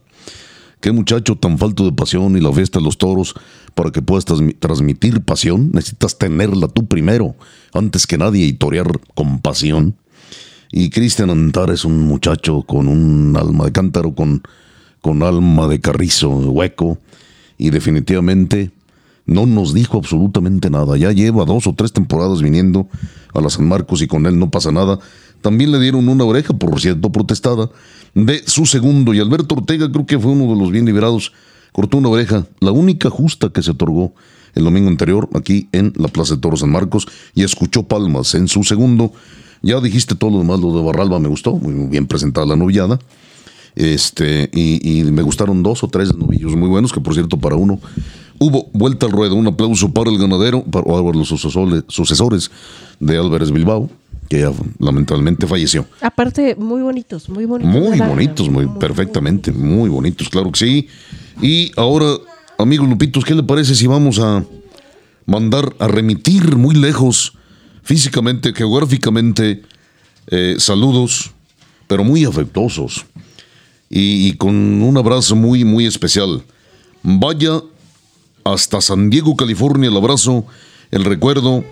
Qué 0.80 0.92
muchacho 0.92 1.36
tan 1.36 1.58
falto 1.58 1.84
de 1.84 1.92
pasión 1.92 2.36
y 2.36 2.40
la 2.40 2.52
fiesta 2.52 2.78
de 2.78 2.84
los 2.84 2.98
toros, 2.98 3.34
para 3.74 3.90
que 3.90 4.02
puedas 4.02 4.24
transmitir 4.24 5.22
pasión, 5.22 5.70
necesitas 5.72 6.18
tenerla 6.18 6.68
tú 6.68 6.86
primero, 6.86 7.34
antes 7.72 8.06
que 8.06 8.18
nadie, 8.18 8.46
y 8.46 8.52
torear 8.52 9.00
con 9.14 9.40
pasión. 9.40 9.96
Y 10.70 10.90
Cristian 10.90 11.30
Antar 11.30 11.70
es 11.70 11.84
un 11.84 12.00
muchacho 12.02 12.62
con 12.62 12.86
un 12.86 13.36
alma 13.36 13.64
de 13.64 13.72
cántaro, 13.72 14.14
con, 14.14 14.42
con 15.00 15.22
alma 15.22 15.66
de 15.66 15.80
carrizo, 15.80 16.28
hueco, 16.28 16.98
y 17.56 17.70
definitivamente 17.70 18.70
no 19.28 19.46
nos 19.46 19.74
dijo 19.74 19.98
absolutamente 19.98 20.70
nada. 20.70 20.96
Ya 20.96 21.12
lleva 21.12 21.44
dos 21.44 21.66
o 21.66 21.74
tres 21.74 21.92
temporadas 21.92 22.42
viniendo 22.42 22.88
a 23.34 23.40
la 23.40 23.50
San 23.50 23.68
Marcos 23.68 24.02
y 24.02 24.08
con 24.08 24.26
él 24.26 24.38
no 24.38 24.50
pasa 24.50 24.72
nada. 24.72 24.98
También 25.42 25.70
le 25.70 25.78
dieron 25.78 26.08
una 26.08 26.24
oreja, 26.24 26.54
por 26.54 26.80
cierto, 26.80 27.12
protestada, 27.12 27.70
de 28.14 28.42
su 28.46 28.64
segundo. 28.64 29.12
Y 29.12 29.20
Alberto 29.20 29.54
Ortega 29.54 29.92
creo 29.92 30.06
que 30.06 30.18
fue 30.18 30.32
uno 30.32 30.52
de 30.52 30.58
los 30.58 30.72
bien 30.72 30.86
liberados. 30.86 31.32
Cortó 31.72 31.98
una 31.98 32.08
oreja, 32.08 32.46
la 32.60 32.72
única 32.72 33.10
justa 33.10 33.50
que 33.50 33.62
se 33.62 33.72
otorgó 33.72 34.14
el 34.54 34.64
domingo 34.64 34.88
anterior 34.88 35.28
aquí 35.34 35.68
en 35.72 35.92
la 35.96 36.08
Plaza 36.08 36.34
de 36.34 36.40
Toros 36.40 36.60
San 36.60 36.70
Marcos 36.70 37.06
y 37.34 37.42
escuchó 37.42 37.82
palmas 37.82 38.34
en 38.34 38.48
su 38.48 38.64
segundo. 38.64 39.12
Ya 39.60 39.78
dijiste 39.80 40.14
todo 40.14 40.30
lo 40.30 40.38
demás, 40.38 40.60
lo 40.60 40.74
de 40.74 40.82
Barralba 40.82 41.20
me 41.20 41.28
gustó, 41.28 41.54
muy 41.54 41.88
bien 41.88 42.06
presentada 42.06 42.46
la 42.46 42.56
novillada. 42.56 42.98
Este, 43.74 44.50
y, 44.52 45.04
me 45.04 45.22
gustaron 45.22 45.62
dos 45.62 45.84
o 45.84 45.88
tres 45.88 46.12
novillos 46.16 46.56
muy 46.56 46.68
buenos, 46.68 46.92
que 46.92 47.00
por 47.00 47.14
cierto 47.14 47.36
para 47.36 47.54
uno 47.54 47.78
hubo 48.38 48.68
vuelta 48.72 49.06
al 49.06 49.12
ruedo. 49.12 49.34
Un 49.34 49.46
aplauso 49.46 49.92
para 49.92 50.10
el 50.10 50.18
ganadero, 50.18 50.62
para, 50.64 50.86
los 51.12 51.28
sucesores 51.28 52.50
de 53.00 53.18
Álvarez 53.18 53.50
Bilbao, 53.50 53.90
que 54.28 54.50
lamentablemente 54.78 55.46
falleció. 55.46 55.86
Aparte, 56.00 56.54
muy 56.56 56.82
bonitos, 56.82 57.28
muy 57.28 57.44
bonitos. 57.44 57.72
Muy 57.72 57.98
bonitos, 57.98 58.48
muy, 58.48 58.66
perfectamente, 58.78 59.52
muy 59.52 59.88
bonitos, 59.88 60.28
claro 60.28 60.52
que 60.52 60.58
sí. 60.58 60.88
Y 61.40 61.72
ahora, 61.76 62.06
amigos 62.58 62.88
Lupitos, 62.88 63.24
¿qué 63.24 63.34
le 63.34 63.42
parece 63.42 63.74
si 63.74 63.86
vamos 63.86 64.18
a 64.18 64.44
mandar 65.26 65.74
a 65.78 65.88
remitir 65.88 66.56
muy 66.56 66.74
lejos, 66.74 67.34
físicamente, 67.82 68.52
geográficamente, 68.52 69.62
eh, 70.26 70.56
saludos, 70.58 71.30
pero 71.86 72.04
muy 72.04 72.24
afectuosos 72.24 73.06
y, 73.88 74.28
y 74.28 74.32
con 74.34 74.54
un 74.54 74.96
abrazo 74.96 75.36
muy, 75.36 75.64
muy 75.64 75.86
especial? 75.86 76.42
Vaya 77.02 77.62
hasta 78.52 78.80
San 78.80 79.10
Diego, 79.10 79.36
California, 79.36 79.88
el 79.88 79.96
abrazo, 79.96 80.46
el 80.90 81.04
recuerdo 81.04 81.64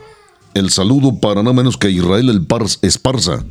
el 0.56 0.70
saludo 0.70 1.20
para 1.20 1.42
nada 1.42 1.52
menos 1.52 1.76
que 1.76 1.90
Israel 1.90 2.30
el 2.30 2.46
Esparza. 2.80 3.44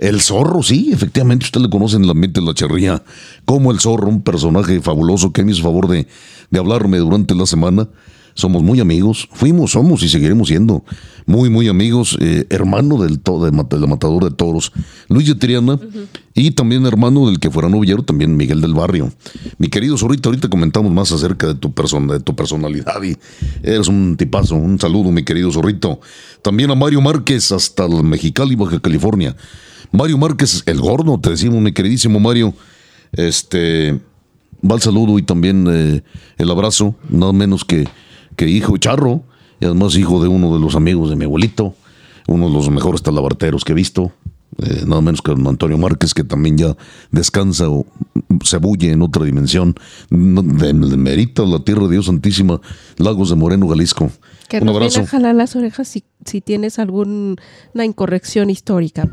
El 0.00 0.20
zorro, 0.20 0.64
sí, 0.64 0.90
efectivamente, 0.92 1.44
usted 1.44 1.60
le 1.60 1.70
conoce 1.70 1.94
en 1.96 2.04
el 2.04 2.10
ambiente 2.10 2.40
de 2.40 2.46
la 2.46 2.54
charría 2.54 3.04
como 3.44 3.70
el 3.70 3.78
zorro, 3.78 4.08
un 4.08 4.22
personaje 4.22 4.80
fabuloso 4.80 5.32
que 5.32 5.44
me 5.44 5.52
hizo 5.52 5.62
favor 5.62 5.86
de, 5.86 6.08
de 6.50 6.58
hablarme 6.58 6.98
durante 6.98 7.36
la 7.36 7.46
semana 7.46 7.88
somos 8.34 8.62
muy 8.62 8.80
amigos, 8.80 9.28
fuimos, 9.32 9.72
somos 9.72 10.02
y 10.02 10.08
seguiremos 10.08 10.48
siendo 10.48 10.84
muy, 11.26 11.48
muy 11.48 11.68
amigos, 11.68 12.18
eh, 12.20 12.46
hermano 12.50 13.02
del, 13.02 13.20
to, 13.20 13.44
de, 13.44 13.50
matador 13.52 14.24
de 14.24 14.30
toros, 14.30 14.72
Luis 15.08 15.26
de 15.28 15.34
Triana, 15.36 15.78
y 16.34 16.50
también 16.50 16.84
hermano 16.84 17.26
del 17.26 17.38
que 17.38 17.50
fuera 17.50 17.68
novillero, 17.68 18.02
también 18.02 18.36
Miguel 18.36 18.60
del 18.60 18.74
Barrio. 18.74 19.12
Mi 19.58 19.68
querido 19.68 19.96
Zorrito, 19.96 20.28
ahorita 20.28 20.48
comentamos 20.48 20.92
más 20.92 21.12
acerca 21.12 21.46
de 21.46 21.54
tu, 21.54 21.72
persona, 21.72 22.14
de 22.14 22.20
tu 22.20 22.34
personalidad 22.34 23.02
y 23.02 23.16
eres 23.62 23.88
un 23.88 24.16
tipazo, 24.16 24.56
un 24.56 24.78
saludo, 24.78 25.10
mi 25.10 25.22
querido 25.22 25.50
Zorrito. 25.50 26.00
También 26.42 26.70
a 26.70 26.74
Mario 26.74 27.00
Márquez, 27.00 27.52
hasta 27.52 27.86
el 27.86 28.02
Mexicali, 28.02 28.56
Baja 28.56 28.80
California. 28.80 29.36
Mario 29.92 30.18
Márquez, 30.18 30.62
el 30.66 30.80
gordo, 30.80 31.18
te 31.20 31.30
decimos, 31.30 31.62
mi 31.62 31.72
queridísimo 31.72 32.20
Mario, 32.20 32.54
este... 33.12 34.00
Va 34.66 34.76
el 34.76 34.80
saludo 34.80 35.18
y 35.18 35.22
también 35.22 35.66
eh, 35.68 36.02
el 36.38 36.50
abrazo, 36.50 36.94
nada 37.10 37.34
menos 37.34 37.66
que 37.66 37.86
que 38.36 38.48
hijo 38.48 38.76
Charro, 38.76 39.22
y 39.60 39.66
además 39.66 39.96
hijo 39.96 40.22
de 40.22 40.28
uno 40.28 40.52
de 40.52 40.60
los 40.60 40.74
amigos 40.74 41.10
de 41.10 41.16
mi 41.16 41.24
abuelito, 41.24 41.74
uno 42.26 42.48
de 42.48 42.54
los 42.54 42.70
mejores 42.70 43.02
talabarteros 43.02 43.64
que 43.64 43.72
he 43.72 43.74
visto, 43.74 44.12
eh, 44.62 44.84
nada 44.86 45.00
menos 45.00 45.20
que 45.20 45.32
Antonio 45.32 45.78
Márquez, 45.78 46.14
que 46.14 46.22
también 46.22 46.56
ya 46.56 46.76
descansa 47.10 47.68
o 47.68 47.86
se 48.44 48.58
bulle 48.58 48.92
en 48.92 49.02
otra 49.02 49.24
dimensión, 49.24 49.74
de, 50.10 50.72
Merita, 50.72 51.44
la 51.44 51.60
tierra 51.60 51.84
de 51.84 51.92
Dios 51.92 52.06
Santísima, 52.06 52.60
Lagos 52.98 53.30
de 53.30 53.36
Moreno, 53.36 53.68
Jalisco. 53.68 54.10
Que 54.48 54.58
Un 54.58 54.68
abrazo. 54.68 55.00
a 55.00 55.06
jalar 55.06 55.34
las 55.34 55.56
orejas 55.56 55.88
si, 55.88 56.04
si 56.24 56.40
tienes 56.40 56.78
alguna 56.78 57.36
incorrección 57.84 58.50
histórica. 58.50 59.08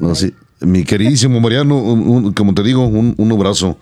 Mi 0.59 0.83
queridísimo 0.83 1.39
Mariano, 1.39 2.33
como 2.35 2.53
te 2.53 2.61
digo, 2.61 2.85
un, 2.85 3.31
abrazo. 3.31 3.77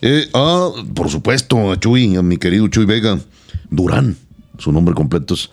Eh, 0.00 0.28
ah, 0.32 0.70
por 0.94 1.10
supuesto, 1.10 1.70
a 1.70 1.78
Chuy, 1.78 2.16
a 2.16 2.22
mi 2.22 2.38
querido 2.38 2.68
Chuy 2.68 2.86
Vega, 2.86 3.18
Durán. 3.70 4.16
Su 4.58 4.72
nombre 4.72 4.94
completo 4.94 5.34
es 5.34 5.50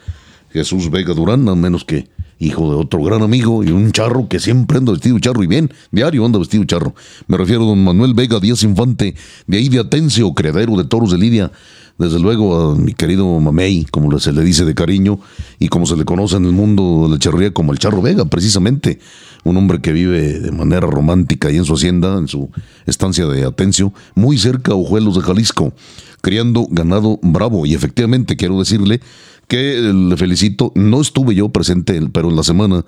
Jesús 0.52 0.90
Vega 0.90 1.14
Durán, 1.14 1.46
nada 1.46 1.56
menos 1.56 1.86
que 1.86 2.10
hijo 2.42 2.72
de 2.72 2.76
otro 2.76 3.04
gran 3.04 3.22
amigo 3.22 3.64
y 3.64 3.70
un 3.70 3.92
charro 3.92 4.28
que 4.28 4.40
siempre 4.40 4.78
anda 4.78 4.92
vestido 4.92 5.20
charro 5.20 5.44
y 5.44 5.48
bien, 5.48 5.72
diario 5.92 6.26
anda 6.26 6.40
vestido 6.40 6.64
charro. 6.66 6.96
Me 7.28 7.38
refiero 7.38 7.64
a 7.64 7.68
don 7.68 7.84
Manuel 7.84 8.14
Vega 8.14 8.40
Díaz 8.40 8.64
Infante, 8.64 9.16
de 9.46 9.58
ahí 9.58 9.70
de 9.70 9.80
Atencio, 9.80 10.34
criadero 10.34 10.76
de 10.76 10.86
toros 10.86 11.12
de 11.12 11.18
Lidia. 11.18 11.52
Desde 11.98 12.20
luego 12.20 12.72
a 12.72 12.76
mi 12.76 12.94
querido 12.94 13.40
Mamey, 13.40 13.86
como 13.92 14.18
se 14.20 14.32
le 14.32 14.44
dice 14.44 14.66
de 14.66 14.74
cariño, 14.74 15.20
y 15.60 15.68
como 15.68 15.86
se 15.86 15.96
le 15.96 16.04
conoce 16.04 16.38
en 16.38 16.46
el 16.46 16.52
mundo 16.52 17.04
de 17.04 17.10
la 17.10 17.20
charrería 17.20 17.54
como 17.54 17.74
el 17.74 17.80
Charro 17.80 18.02
Vega, 18.02 18.26
precisamente. 18.26 19.00
Un 19.44 19.58
hombre 19.58 19.82
que 19.82 19.92
vive 19.92 20.40
de 20.40 20.52
manera 20.52 20.88
romántica 20.88 21.48
ahí 21.48 21.58
en 21.58 21.66
su 21.66 21.74
hacienda, 21.74 22.18
en 22.18 22.28
su 22.28 22.50
estancia 22.86 23.26
de 23.26 23.44
Atencio, 23.44 23.94
muy 24.14 24.38
cerca 24.38 24.74
a 24.74 24.76
Ojuelos 24.76 25.16
de 25.16 25.22
Jalisco 25.22 25.74
criando 26.22 26.68
ganado 26.70 27.20
bravo. 27.22 27.66
Y 27.66 27.74
efectivamente 27.74 28.38
quiero 28.38 28.58
decirle 28.60 29.02
que 29.48 29.76
le 29.94 30.16
felicito, 30.16 30.72
no 30.76 31.02
estuve 31.02 31.36
yo 31.36 31.50
presente, 31.50 32.00
pero 32.14 32.30
en 32.30 32.38
la 32.38 32.44
semana 32.44 32.86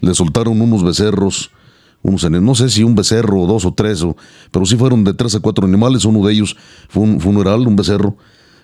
le 0.00 0.14
soltaron 0.14 0.60
unos 0.62 0.82
becerros, 0.82 1.50
unos, 2.02 2.30
no 2.30 2.54
sé 2.54 2.70
si 2.70 2.82
un 2.84 2.94
becerro 2.94 3.42
o 3.42 3.46
dos 3.46 3.66
o 3.66 3.74
tres, 3.74 4.02
o, 4.02 4.16
pero 4.50 4.64
sí 4.64 4.76
fueron 4.76 5.04
de 5.04 5.12
tres 5.12 5.34
a 5.34 5.40
cuatro 5.40 5.66
animales, 5.66 6.04
uno 6.04 6.26
de 6.26 6.32
ellos 6.32 6.56
fue 6.88 7.02
un 7.02 7.20
funeral, 7.20 7.66
un 7.66 7.76
becerro 7.76 8.16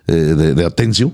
eh, 0.06 0.12
de, 0.12 0.64
Atencio, 0.64 1.12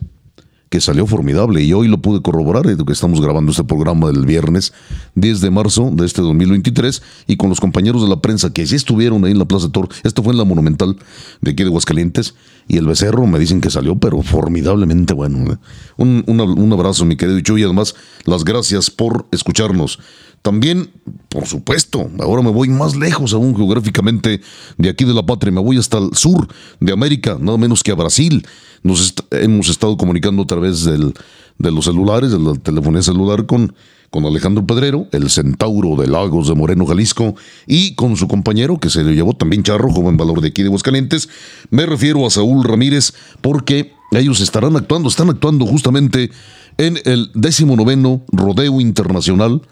que 0.70 0.80
salió 0.80 1.06
formidable 1.06 1.62
y 1.62 1.72
hoy 1.72 1.88
lo 1.88 1.98
pude 1.98 2.20
corroborar, 2.20 2.66
eh, 2.68 2.76
que 2.86 2.92
estamos 2.92 3.20
grabando 3.20 3.52
este 3.52 3.64
programa 3.64 4.08
del 4.08 4.26
viernes 4.26 4.72
10 5.14 5.40
de 5.40 5.50
marzo 5.50 5.90
de 5.92 6.04
este 6.04 6.20
2023 6.22 7.02
y 7.26 7.36
con 7.36 7.48
los 7.48 7.60
compañeros 7.60 8.02
de 8.02 8.08
la 8.08 8.20
prensa 8.20 8.52
que 8.52 8.66
sí 8.66 8.76
estuvieron 8.76 9.24
ahí 9.24 9.32
en 9.32 9.38
la 9.38 9.46
Plaza 9.46 9.66
de 9.66 9.72
Toro, 9.72 9.88
esto 10.04 10.22
fue 10.22 10.32
en 10.32 10.38
la 10.38 10.44
Monumental 10.44 10.96
de 11.40 11.50
aquí 11.52 11.62
de 11.62 11.68
Aguascalientes 11.70 12.34
y 12.68 12.76
el 12.76 12.86
becerro 12.86 13.26
me 13.26 13.38
dicen 13.38 13.60
que 13.62 13.70
salió 13.70 13.96
pero 13.98 14.20
formidablemente 14.22 15.14
bueno. 15.14 15.52
eh. 15.52 15.56
Un, 15.96 16.22
una- 16.26 16.44
un 16.44 16.72
abrazo 16.72 17.04
mi 17.06 17.16
querido 17.16 17.40
Chuy 17.40 17.62
y 17.62 17.64
además 17.64 17.94
las 18.24 18.44
gracias 18.44 18.90
por 18.90 19.26
escucharnos. 19.32 19.98
También, 20.42 20.90
por 21.30 21.46
supuesto, 21.46 22.08
ahora 22.20 22.42
me 22.42 22.50
voy 22.52 22.68
más 22.68 22.94
lejos 22.94 23.32
aún 23.32 23.56
geográficamente 23.56 24.40
de 24.76 24.88
aquí 24.88 25.04
de 25.04 25.12
la 25.12 25.26
patria, 25.26 25.50
me 25.52 25.60
voy 25.60 25.78
hasta 25.78 25.98
el 25.98 26.10
sur 26.14 26.46
de 26.78 26.92
América, 26.92 27.36
nada 27.40 27.58
menos 27.58 27.82
que 27.82 27.90
a 27.90 27.96
Brasil. 27.96 28.46
Nos 28.82 29.00
est- 29.00 29.20
hemos 29.32 29.68
estado 29.68 29.96
comunicando 29.96 30.42
a 30.42 30.46
través 30.46 30.84
del- 30.84 31.14
de 31.58 31.70
los 31.72 31.84
celulares, 31.86 32.30
de 32.30 32.38
la 32.38 32.52
telefonía 32.54 33.02
celular 33.02 33.46
con, 33.46 33.74
con 34.10 34.24
Alejandro 34.24 34.64
Pedrero, 34.66 35.06
el 35.12 35.28
centauro 35.28 35.96
de 35.96 36.06
Lagos 36.06 36.48
de 36.48 36.54
Moreno, 36.54 36.86
Jalisco, 36.86 37.34
y 37.66 37.94
con 37.94 38.16
su 38.16 38.28
compañero 38.28 38.78
que 38.78 38.88
se 38.90 39.02
le 39.02 39.14
llevó 39.14 39.34
también 39.34 39.62
Charro, 39.64 39.90
joven 39.92 40.16
valor 40.16 40.40
de 40.40 40.48
aquí 40.48 40.62
de 40.62 40.68
Aguascalientes. 40.68 41.28
Me 41.70 41.84
refiero 41.86 42.24
a 42.26 42.30
Saúl 42.30 42.62
Ramírez 42.64 43.12
porque 43.40 43.92
ellos 44.12 44.40
estarán 44.40 44.76
actuando, 44.76 45.08
están 45.08 45.28
actuando 45.30 45.66
justamente 45.66 46.30
en 46.78 46.98
el 47.04 47.30
19 47.34 48.20
Rodeo 48.32 48.80
Internacional 48.80 49.62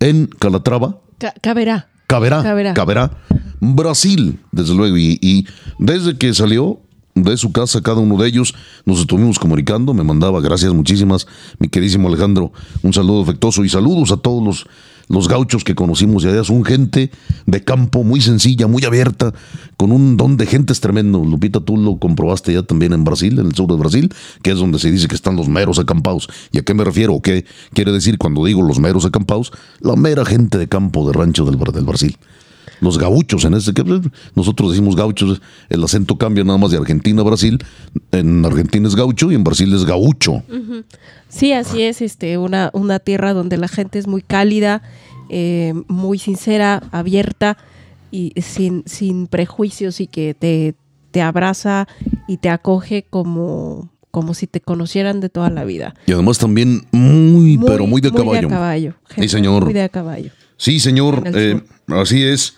en 0.00 0.26
Calatrava, 0.26 0.98
Ca- 1.18 1.34
caberá. 1.40 1.88
Caberá, 2.08 2.42
Caberá. 2.42 2.74
Caberá, 2.74 3.10
Brasil, 3.60 4.40
desde 4.50 4.74
luego. 4.74 4.96
Y, 4.96 5.18
y 5.22 5.46
desde 5.78 6.18
que 6.18 6.34
salió 6.34 6.80
de 7.28 7.36
su 7.36 7.52
casa, 7.52 7.82
cada 7.82 7.98
uno 7.98 8.16
de 8.16 8.28
ellos, 8.28 8.54
nos 8.84 9.00
estuvimos 9.00 9.38
comunicando. 9.38 9.94
Me 9.94 10.04
mandaba 10.04 10.40
gracias 10.40 10.72
muchísimas, 10.72 11.26
mi 11.58 11.68
queridísimo 11.68 12.08
Alejandro. 12.08 12.52
Un 12.82 12.92
saludo 12.92 13.22
afectuoso 13.22 13.64
y 13.64 13.68
saludos 13.68 14.12
a 14.12 14.16
todos 14.16 14.42
los, 14.42 14.66
los 15.08 15.28
gauchos 15.28 15.64
que 15.64 15.74
conocimos 15.74 16.22
de 16.22 16.30
allá. 16.30 16.44
Son 16.44 16.64
gente 16.64 17.10
de 17.46 17.64
campo 17.64 18.04
muy 18.04 18.20
sencilla, 18.20 18.66
muy 18.66 18.84
abierta, 18.84 19.34
con 19.76 19.92
un 19.92 20.16
don 20.16 20.36
de 20.36 20.46
gente 20.46 20.72
es 20.72 20.80
tremendo. 20.80 21.24
Lupita, 21.24 21.60
tú 21.60 21.76
lo 21.76 21.98
comprobaste 21.98 22.52
ya 22.52 22.62
también 22.62 22.92
en 22.92 23.04
Brasil, 23.04 23.38
en 23.38 23.46
el 23.46 23.54
sur 23.54 23.68
de 23.68 23.76
Brasil, 23.76 24.14
que 24.42 24.52
es 24.52 24.58
donde 24.58 24.78
se 24.78 24.90
dice 24.90 25.08
que 25.08 25.14
están 25.14 25.36
los 25.36 25.48
meros 25.48 25.78
acampados. 25.78 26.28
¿Y 26.52 26.58
a 26.58 26.62
qué 26.62 26.74
me 26.74 26.84
refiero? 26.84 27.14
¿O 27.14 27.22
¿Qué 27.22 27.44
quiere 27.74 27.92
decir 27.92 28.18
cuando 28.18 28.44
digo 28.44 28.62
los 28.62 28.78
meros 28.78 29.04
acampados? 29.04 29.52
La 29.80 29.96
mera 29.96 30.24
gente 30.24 30.58
de 30.58 30.68
campo, 30.68 31.06
de 31.06 31.12
rancho 31.12 31.44
del, 31.44 31.58
del 31.58 31.84
Brasil. 31.84 32.16
Los 32.80 32.98
gauchos, 32.98 33.44
en 33.44 33.54
este 33.54 33.72
que 33.74 33.84
nosotros 34.34 34.70
decimos 34.70 34.96
gauchos, 34.96 35.40
el 35.68 35.84
acento 35.84 36.16
cambia 36.16 36.44
nada 36.44 36.58
más 36.58 36.70
de 36.70 36.78
Argentina 36.78 37.20
a 37.20 37.24
Brasil. 37.24 37.58
En 38.10 38.44
Argentina 38.44 38.88
es 38.88 38.96
gaucho 38.96 39.30
y 39.30 39.34
en 39.34 39.44
Brasil 39.44 39.72
es 39.74 39.84
gaucho. 39.84 40.42
Sí, 41.28 41.52
así 41.52 41.82
es, 41.82 42.00
este, 42.00 42.38
una, 42.38 42.70
una 42.72 42.98
tierra 42.98 43.34
donde 43.34 43.56
la 43.56 43.68
gente 43.68 43.98
es 43.98 44.06
muy 44.06 44.22
cálida, 44.22 44.82
eh, 45.28 45.74
muy 45.88 46.18
sincera, 46.18 46.82
abierta 46.90 47.56
y 48.10 48.32
sin, 48.40 48.82
sin 48.86 49.26
prejuicios 49.26 50.00
y 50.00 50.06
que 50.06 50.34
te, 50.34 50.74
te 51.10 51.22
abraza 51.22 51.86
y 52.26 52.38
te 52.38 52.48
acoge 52.48 53.04
como, 53.08 53.90
como 54.10 54.34
si 54.34 54.46
te 54.46 54.60
conocieran 54.60 55.20
de 55.20 55.28
toda 55.28 55.50
la 55.50 55.64
vida. 55.64 55.94
Y 56.06 56.12
además 56.12 56.38
también 56.38 56.86
muy, 56.92 57.58
pero 57.58 57.86
muy 57.86 58.00
de 58.00 58.10
caballo. 58.10 58.48
caballo. 58.48 58.94
Sí, 59.08 59.14
gente 59.14 59.28
señor. 59.28 59.64
Muy 59.64 59.74
de 59.74 59.82
a 59.82 59.88
caballo. 59.88 60.30
Sí, 60.56 60.80
señor, 60.80 61.22
eh, 61.34 61.60
así 61.88 62.22
es. 62.22 62.56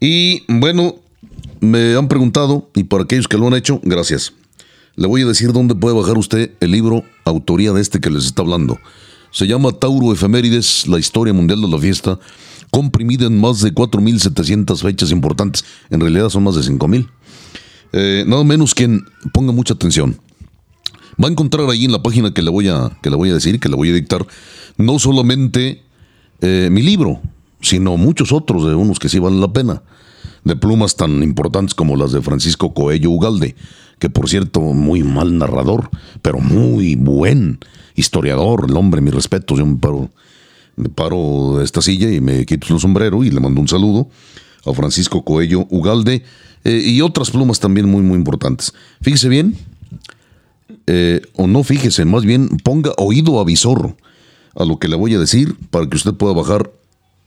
Y 0.00 0.42
bueno, 0.48 0.96
me 1.60 1.94
han 1.94 2.08
preguntado, 2.08 2.70
y 2.74 2.84
para 2.84 3.04
aquellos 3.04 3.28
que 3.28 3.38
lo 3.38 3.46
han 3.46 3.54
hecho, 3.54 3.80
gracias. 3.82 4.32
Le 4.96 5.06
voy 5.06 5.22
a 5.22 5.26
decir 5.26 5.52
dónde 5.52 5.74
puede 5.74 5.94
bajar 5.94 6.16
usted 6.16 6.52
el 6.60 6.70
libro, 6.70 7.04
autoría 7.24 7.72
de 7.72 7.80
este 7.80 8.00
que 8.00 8.10
les 8.10 8.24
está 8.24 8.42
hablando. 8.42 8.78
Se 9.30 9.46
llama 9.46 9.72
Tauro 9.72 10.12
Efemérides, 10.12 10.86
la 10.86 10.98
historia 10.98 11.34
mundial 11.34 11.60
de 11.60 11.68
la 11.68 11.78
fiesta, 11.78 12.18
comprimida 12.70 13.26
en 13.26 13.38
más 13.38 13.60
de 13.60 13.74
4.700 13.74 14.80
fechas 14.80 15.10
importantes. 15.10 15.64
En 15.90 16.00
realidad 16.00 16.30
son 16.30 16.44
más 16.44 16.54
de 16.54 16.62
5.000. 16.62 17.08
Eh, 17.92 18.24
nada 18.26 18.44
menos 18.44 18.74
quien 18.74 19.04
ponga 19.32 19.52
mucha 19.52 19.74
atención. 19.74 20.18
Va 21.22 21.28
a 21.28 21.30
encontrar 21.30 21.68
ahí 21.70 21.84
en 21.84 21.92
la 21.92 22.02
página 22.02 22.32
que 22.32 22.42
le 22.42 22.50
voy 22.50 22.68
a, 22.68 22.98
que 23.02 23.10
le 23.10 23.16
voy 23.16 23.30
a 23.30 23.34
decir, 23.34 23.58
que 23.60 23.68
le 23.68 23.76
voy 23.76 23.90
a 23.90 23.94
dictar, 23.94 24.26
no 24.76 24.98
solamente 24.98 25.82
eh, 26.40 26.68
mi 26.70 26.82
libro, 26.82 27.20
sino 27.60 27.96
muchos 27.96 28.32
otros 28.32 28.66
de 28.66 28.74
unos 28.74 28.98
que 28.98 29.08
sí 29.08 29.18
valen 29.18 29.40
la 29.40 29.52
pena, 29.52 29.82
de 30.44 30.56
plumas 30.56 30.96
tan 30.96 31.22
importantes 31.22 31.74
como 31.74 31.96
las 31.96 32.12
de 32.12 32.22
Francisco 32.22 32.72
Coello 32.72 33.10
Ugalde, 33.10 33.56
que 33.98 34.10
por 34.10 34.28
cierto, 34.28 34.60
muy 34.60 35.02
mal 35.02 35.38
narrador, 35.38 35.90
pero 36.22 36.38
muy 36.38 36.94
buen 36.96 37.58
historiador, 37.94 38.66
el 38.68 38.76
hombre, 38.76 39.00
mis 39.00 39.14
respetos, 39.14 39.58
yo 39.58 39.66
me 39.66 39.76
paro, 39.76 40.10
me 40.76 40.88
paro 40.88 41.58
de 41.58 41.64
esta 41.64 41.80
silla 41.80 42.10
y 42.10 42.20
me 42.20 42.44
quito 42.44 42.74
el 42.74 42.80
sombrero 42.80 43.24
y 43.24 43.30
le 43.30 43.40
mando 43.40 43.60
un 43.60 43.68
saludo 43.68 44.08
a 44.66 44.72
Francisco 44.74 45.24
Coello 45.24 45.66
Ugalde 45.70 46.22
eh, 46.64 46.82
y 46.84 47.00
otras 47.00 47.30
plumas 47.30 47.58
también 47.58 47.88
muy, 47.88 48.02
muy 48.02 48.16
importantes. 48.16 48.74
Fíjese 49.00 49.28
bien, 49.28 49.56
eh, 50.86 51.22
o 51.34 51.46
no 51.46 51.64
fíjese, 51.64 52.04
más 52.04 52.24
bien 52.24 52.48
ponga 52.62 52.92
oído 52.98 53.40
avisor 53.40 53.96
a 54.54 54.64
lo 54.64 54.78
que 54.78 54.88
le 54.88 54.96
voy 54.96 55.14
a 55.14 55.18
decir 55.18 55.56
para 55.70 55.88
que 55.88 55.96
usted 55.96 56.14
pueda 56.14 56.34
bajar 56.34 56.70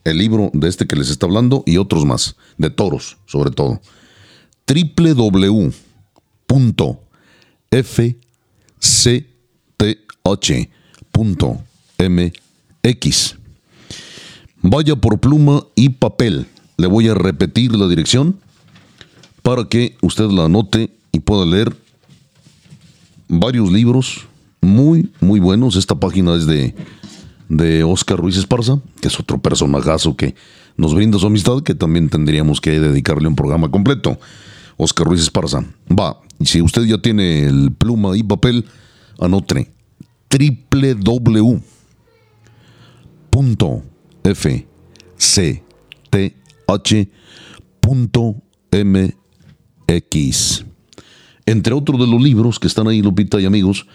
el 0.03 0.17
libro 0.17 0.49
de 0.53 0.67
este 0.67 0.88
que 0.88 0.95
les 0.95 1.09
está 1.09 1.25
hablando 1.25 1.63
y 1.65 1.77
otros 1.77 2.05
más, 2.05 2.35
de 2.57 2.69
toros 2.69 3.17
sobre 3.25 3.51
todo. 3.51 3.81
www.fcth.mx 4.67 5.75
Vaya 14.62 14.95
por 14.97 15.19
pluma 15.19 15.63
y 15.75 15.89
papel. 15.89 16.45
Le 16.77 16.88
voy 16.88 17.07
a 17.07 17.13
repetir 17.13 17.75
la 17.75 17.88
dirección 17.88 18.39
para 19.41 19.65
que 19.65 19.95
usted 20.01 20.29
la 20.29 20.45
anote 20.45 20.91
y 21.12 21.19
pueda 21.19 21.45
leer 21.45 21.75
varios 23.27 23.71
libros 23.71 24.27
muy, 24.62 25.12
muy 25.21 25.39
buenos. 25.39 25.75
Esta 25.75 25.95
página 25.95 26.35
es 26.35 26.45
de, 26.45 26.75
de 27.49 27.83
Oscar 27.83 28.17
Ruiz 28.19 28.38
Esparza, 28.38 28.79
que 29.01 29.09
es 29.09 29.19
otro 29.19 29.41
personajazo 29.41 30.15
que 30.15 30.35
nos 30.77 30.95
brinda 30.95 31.19
su 31.19 31.27
amistad, 31.27 31.62
que 31.63 31.75
también 31.75 32.07
tendríamos 32.09 32.62
que 32.62 32.79
dedicarle 32.79 33.27
un 33.27 33.35
programa 33.35 33.69
completo. 33.69 34.17
Oscar 34.77 35.07
Ruiz 35.07 35.21
Esparza. 35.21 35.65
Va, 35.91 36.21
y 36.39 36.45
si 36.45 36.62
usted 36.62 36.83
ya 36.83 36.99
tiene 36.99 37.47
el 37.47 37.73
pluma 37.73 38.15
y 38.15 38.23
papel, 38.23 38.65
anote 39.19 39.73
www.fcth.mx. 40.31 41.75
Entre 51.45 51.73
otros 51.73 51.99
de 51.99 52.07
los 52.07 52.21
libros 52.21 52.59
que 52.59 52.67
están 52.67 52.88
ahí, 52.88 53.01
Lupita 53.01 53.41
y 53.41 53.45
amigos, 53.45 53.88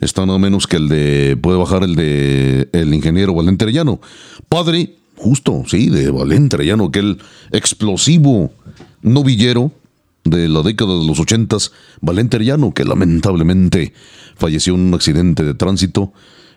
está 0.00 0.26
nada 0.26 0.38
menos 0.38 0.66
que 0.66 0.76
el 0.76 0.88
de, 0.88 1.38
puede 1.40 1.58
bajar 1.58 1.82
el 1.82 1.94
de 1.94 2.68
el 2.72 2.92
ingeniero 2.94 3.34
Valente 3.34 3.64
Arellano. 3.64 4.00
Padre, 4.48 4.94
justo, 5.16 5.62
sí, 5.66 5.88
de 5.88 6.10
Valente 6.10 6.56
Arellano, 6.56 6.86
aquel 6.86 7.18
explosivo 7.52 8.52
novillero 9.02 9.72
de 10.24 10.48
la 10.48 10.62
década 10.62 10.98
de 10.98 11.06
los 11.06 11.20
ochentas, 11.20 11.72
Valente 12.00 12.36
Arellano, 12.36 12.72
que 12.72 12.84
lamentablemente 12.84 13.92
falleció 14.36 14.74
en 14.74 14.80
un 14.80 14.94
accidente 14.94 15.44
de 15.44 15.54
tránsito 15.54 16.12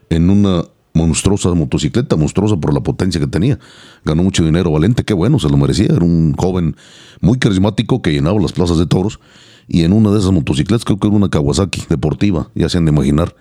en 0.09 0.29
una 0.29 0.63
monstruosa 0.93 1.53
motocicleta, 1.53 2.15
monstruosa 2.15 2.57
por 2.57 2.73
la 2.73 2.81
potencia 2.81 3.21
que 3.21 3.27
tenía. 3.27 3.59
Ganó 4.03 4.23
mucho 4.23 4.43
dinero 4.43 4.71
Valente, 4.71 5.03
qué 5.03 5.13
bueno, 5.13 5.39
se 5.39 5.49
lo 5.49 5.57
merecía. 5.57 5.85
Era 5.85 6.03
un 6.03 6.33
joven 6.33 6.75
muy 7.21 7.37
carismático 7.37 8.01
que 8.01 8.11
llenaba 8.11 8.39
las 8.41 8.53
plazas 8.53 8.77
de 8.77 8.87
toros 8.87 9.19
y 9.69 9.83
en 9.83 9.93
una 9.93 10.11
de 10.11 10.19
esas 10.19 10.31
motocicletas, 10.31 10.83
creo 10.83 10.97
que 10.97 11.07
era 11.07 11.15
una 11.15 11.29
Kawasaki 11.29 11.83
deportiva, 11.87 12.49
ya 12.55 12.67
se 12.67 12.77
han 12.77 12.85
de 12.85 12.91
imaginar, 12.91 13.35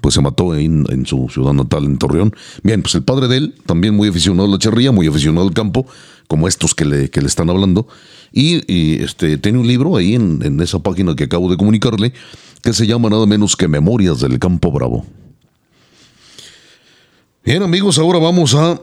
pues 0.00 0.14
se 0.14 0.20
mató 0.20 0.54
en, 0.54 0.84
en 0.90 1.06
su 1.06 1.28
ciudad 1.28 1.52
natal, 1.52 1.84
en 1.84 1.96
Torreón. 1.96 2.34
Bien, 2.62 2.82
pues 2.82 2.94
el 2.94 3.02
padre 3.02 3.28
de 3.28 3.36
él, 3.36 3.54
también 3.66 3.94
muy 3.94 4.08
aficionado 4.08 4.48
a 4.48 4.50
la 4.50 4.58
charría, 4.58 4.92
muy 4.92 5.06
aficionado 5.06 5.46
al 5.46 5.54
campo, 5.54 5.86
como 6.26 6.48
estos 6.48 6.74
que 6.74 6.84
le, 6.84 7.08
que 7.10 7.20
le 7.20 7.26
están 7.28 7.50
hablando, 7.50 7.86
y, 8.32 8.62
y, 8.72 9.02
este, 9.02 9.38
tiene 9.38 9.58
un 9.58 9.66
libro 9.66 9.96
ahí 9.96 10.14
en, 10.14 10.40
en 10.42 10.60
esa 10.60 10.78
página 10.78 11.14
que 11.14 11.24
acabo 11.24 11.50
de 11.50 11.56
comunicarle, 11.56 12.12
que 12.62 12.72
se 12.72 12.86
llama 12.86 13.08
nada 13.08 13.26
menos 13.26 13.56
que 13.56 13.68
Memorias 13.68 14.20
del 14.20 14.38
Campo 14.38 14.70
Bravo. 14.70 15.06
Bien 17.44 17.62
amigos, 17.62 17.98
ahora 17.98 18.18
vamos 18.18 18.54
a 18.54 18.80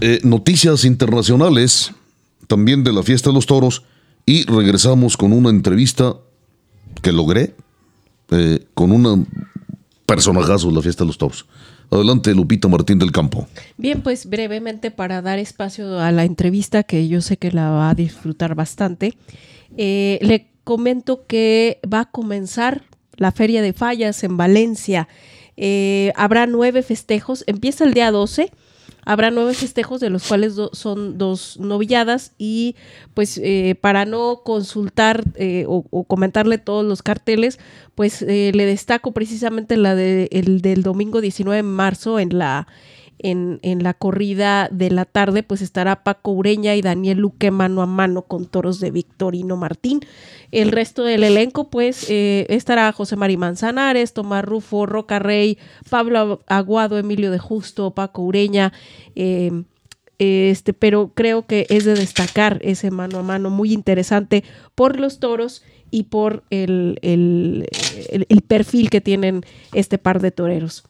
eh, 0.00 0.20
noticias 0.24 0.84
internacionales, 0.84 1.92
también 2.46 2.82
de 2.84 2.92
la 2.92 3.02
fiesta 3.02 3.30
de 3.30 3.34
los 3.34 3.46
toros, 3.46 3.82
y 4.26 4.44
regresamos 4.44 5.16
con 5.16 5.32
una 5.32 5.50
entrevista 5.50 6.16
que 7.00 7.12
logré 7.12 7.54
eh, 8.32 8.66
con 8.74 8.90
una 8.90 9.24
personajazo 10.04 10.68
de 10.68 10.74
la 10.74 10.82
fiesta 10.82 11.04
de 11.04 11.08
los 11.08 11.18
toros. 11.18 11.46
Adelante, 11.90 12.34
Lupita 12.34 12.66
Martín 12.66 12.98
del 12.98 13.12
Campo. 13.12 13.46
Bien, 13.76 14.02
pues 14.02 14.26
brevemente 14.26 14.90
para 14.90 15.22
dar 15.22 15.38
espacio 15.38 16.00
a 16.00 16.10
la 16.10 16.24
entrevista, 16.24 16.82
que 16.82 17.06
yo 17.06 17.20
sé 17.20 17.36
que 17.36 17.52
la 17.52 17.70
va 17.70 17.90
a 17.90 17.94
disfrutar 17.94 18.56
bastante, 18.56 19.16
eh, 19.76 20.18
le 20.22 20.50
comento 20.64 21.26
que 21.26 21.78
va 21.92 22.00
a 22.00 22.10
comenzar 22.10 22.82
la 23.16 23.30
Feria 23.30 23.62
de 23.62 23.72
Fallas 23.72 24.24
en 24.24 24.36
Valencia. 24.36 25.08
Eh, 25.56 26.12
habrá 26.16 26.46
nueve 26.46 26.82
festejos, 26.82 27.44
empieza 27.46 27.84
el 27.84 27.94
día 27.94 28.10
12 28.10 28.50
habrá 29.06 29.30
nueve 29.30 29.54
festejos 29.54 30.00
de 30.00 30.10
los 30.10 30.26
cuales 30.26 30.54
son 30.72 31.16
dos 31.16 31.58
novilladas 31.58 32.32
y 32.36 32.74
pues 33.14 33.40
eh, 33.42 33.76
para 33.80 34.04
no 34.04 34.42
consultar 34.44 35.22
eh, 35.36 35.64
o, 35.68 36.04
comentarle 36.04 36.58
todos 36.58 36.84
los 36.84 37.02
carteles, 37.02 37.58
pues 37.94 38.20
eh, 38.22 38.50
le 38.52 38.66
destaco 38.66 39.12
precisamente 39.12 39.76
la 39.76 39.94
de, 39.94 40.28
el 40.32 40.60
del 40.60 40.82
domingo 40.82 41.20
19 41.20 41.56
de 41.56 41.62
marzo 41.62 42.18
en 42.18 42.36
la 42.36 42.66
en, 43.18 43.82
la 43.82 43.94
corrida 43.94 44.68
de 44.70 44.90
la 44.90 45.04
tarde, 45.04 45.42
pues 45.42 45.62
estará 45.62 46.04
Paco 46.04 46.32
Ureña 46.32 46.74
y 46.74 46.82
Daniel 46.82 47.18
Luque 47.18 47.50
mano 47.50 47.82
a 47.82 47.86
mano 47.86 48.22
con 48.22 48.46
toros 48.46 48.80
de 48.80 48.90
Victorino 48.90 49.56
Martín. 49.56 50.00
El 50.52 50.72
resto 50.72 51.02
del 51.02 51.24
elenco, 51.24 51.70
pues 51.70 52.06
eh, 52.10 52.46
estará 52.48 52.92
José 52.92 53.16
María 53.16 53.38
Manzanares, 53.38 54.12
Tomás 54.12 54.44
Rufo, 54.44 54.86
Roca 54.86 55.18
Rey, 55.18 55.58
Pablo 55.88 56.42
Aguado, 56.46 56.98
Emilio 56.98 57.30
de 57.30 57.38
Justo, 57.38 57.92
Paco 57.92 58.22
Ureña. 58.22 58.72
Eh, 59.14 59.64
este, 60.18 60.72
pero 60.72 61.12
creo 61.14 61.46
que 61.46 61.66
es 61.68 61.84
de 61.84 61.94
destacar 61.94 62.58
ese 62.62 62.90
mano 62.90 63.18
a 63.18 63.22
mano 63.22 63.50
muy 63.50 63.72
interesante 63.72 64.44
por 64.74 64.98
los 64.98 65.20
toros 65.20 65.62
y 65.90 66.04
por 66.04 66.42
el, 66.48 66.98
el 67.02 68.42
perfil 68.46 68.88
que 68.88 69.02
tienen 69.02 69.42
este 69.72 69.98
par 69.98 70.20
de 70.20 70.30
toreros. 70.30 70.84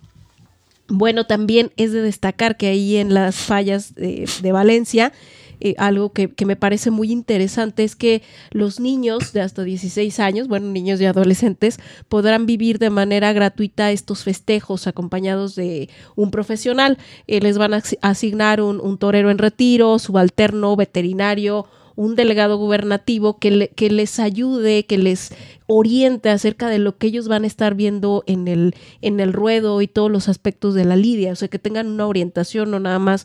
Bueno, 0.89 1.27
también 1.27 1.73
es 1.77 1.93
de 1.93 2.01
destacar 2.01 2.57
que 2.57 2.69
ahí 2.69 2.97
en 2.97 3.13
las 3.13 3.37
fallas 3.37 3.95
de, 3.95 4.29
Valencia, 4.53 5.13
eh, 5.59 5.75
algo 5.79 6.13
que, 6.13 6.31
me 6.45 6.55
parece 6.55 6.93
muy 6.93 7.11
interesante 7.11 7.83
es 7.83 7.97
que 7.97 8.23
los 8.53 8.79
niños 8.79 9.33
de 9.33 9.41
hasta 9.41 9.65
16 9.65 10.21
años, 10.21 10.47
bueno, 10.47 10.69
niños 10.69 11.01
y 11.01 11.07
adolescentes, 11.07 11.79
podrán 12.09 12.47
vivir 12.47 12.79
de 12.79 12.91
manera 12.91 13.33
gratuita 13.33 13.91
estos 13.91 14.23
festejos 14.23 14.87
acompañados 14.87 15.57
de 15.57 15.89
un 16.15 16.31
profesional. 16.31 16.99
Eh, 17.27 17.41
les 17.41 17.59
van 17.59 17.75
a 17.75 17.83
asignar 18.03 18.61
un, 18.61 18.81
un 18.81 18.97
torero 18.97 19.31
en 19.31 19.39
retiro, 19.39 19.99
subalterno, 19.99 20.77
veterinario, 20.77 21.67
un 21.97 22.15
delegado 22.15 22.59
gubernativo 22.59 23.39
que, 23.39 23.73
que 23.75 23.91
les 23.91 24.21
ayude, 24.21 24.87
que 24.87 24.99
les 24.99 25.35
oriente 25.67 26.29
acerca 26.31 26.69
de 26.69 26.79
lo 26.79 26.97
que 26.99 27.09
ellos 27.09 27.27
van 27.27 27.45
a 27.45 27.47
estar 27.47 27.75
viendo 27.75 28.23
en 28.27 28.47
el, 28.47 28.75
en 29.01 29.19
el 29.19 29.33
ruedo 29.33 29.83
y 29.83 29.89
todos 29.89 30.11
los 30.11 30.29
aspectos 30.29 30.75
de 30.75 30.85
la 30.85 30.95
lidia, 30.95 31.33
o 31.33 31.37
sea, 31.37 31.49
que 31.49 31.59
tengan 31.59 31.89
una 31.89 32.07
orientación, 32.07 32.71
no 32.71 32.79
nada 32.79 32.99
más 32.99 33.25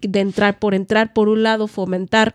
de 0.00 0.20
entrar 0.20 0.58
por 0.58 0.74
entrar, 0.74 1.12
por 1.12 1.28
un 1.28 1.42
lado, 1.42 1.66
fomentar 1.66 2.34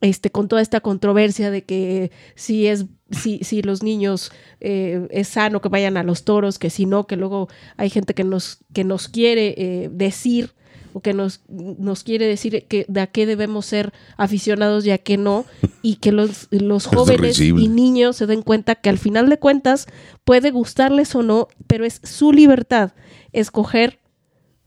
este, 0.00 0.30
con 0.30 0.48
toda 0.48 0.62
esta 0.62 0.80
controversia 0.80 1.50
de 1.50 1.62
que 1.62 2.10
si 2.34 2.66
es 2.66 2.86
si, 3.10 3.40
si 3.42 3.62
los 3.62 3.82
niños 3.82 4.32
eh, 4.60 5.06
es 5.10 5.28
sano 5.28 5.60
que 5.60 5.68
vayan 5.68 5.96
a 5.96 6.04
los 6.04 6.24
toros, 6.24 6.58
que 6.58 6.70
si 6.70 6.86
no, 6.86 7.06
que 7.06 7.16
luego 7.16 7.48
hay 7.76 7.90
gente 7.90 8.14
que 8.14 8.24
nos, 8.24 8.58
que 8.72 8.84
nos 8.84 9.08
quiere 9.08 9.54
eh, 9.56 9.90
decir 9.92 10.54
o 10.92 11.00
que 11.00 11.14
nos, 11.14 11.40
nos 11.48 12.04
quiere 12.04 12.26
decir 12.26 12.66
que 12.68 12.84
de 12.88 13.00
a 13.00 13.06
qué 13.06 13.26
debemos 13.26 13.66
ser 13.66 13.92
aficionados 14.16 14.84
y 14.86 14.90
a 14.90 14.98
qué 14.98 15.16
no, 15.16 15.44
y 15.82 15.96
que 15.96 16.12
los, 16.12 16.48
los 16.50 16.86
jóvenes 16.86 17.40
y 17.40 17.68
niños 17.68 18.16
se 18.16 18.26
den 18.26 18.42
cuenta 18.42 18.74
que 18.74 18.90
al 18.90 18.98
final 18.98 19.28
de 19.28 19.38
cuentas 19.38 19.86
puede 20.24 20.50
gustarles 20.50 21.14
o 21.14 21.22
no, 21.22 21.48
pero 21.66 21.84
es 21.84 22.00
su 22.04 22.32
libertad 22.32 22.92
escoger 23.32 24.00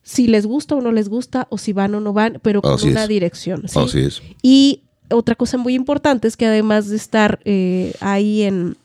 si 0.03 0.27
les 0.27 0.45
gusta 0.45 0.75
o 0.75 0.81
no 0.81 0.91
les 0.91 1.07
gusta, 1.07 1.47
o 1.49 1.57
si 1.57 1.71
van 1.73 1.95
o 1.95 2.01
no 2.01 2.13
van, 2.13 2.39
pero 2.43 2.61
con 2.61 2.81
una 2.83 3.07
dirección. 3.07 3.63
Así 3.73 3.99
es. 3.99 4.21
Y 4.41 4.81
otra 5.09 5.35
cosa 5.35 5.57
muy 5.57 5.75
importante 5.75 6.27
es 6.27 6.37
que 6.37 6.45
además 6.45 6.89
de 6.89 6.97
estar 6.97 7.39
eh, 7.45 7.93
ahí 8.01 8.43
en 8.43 8.75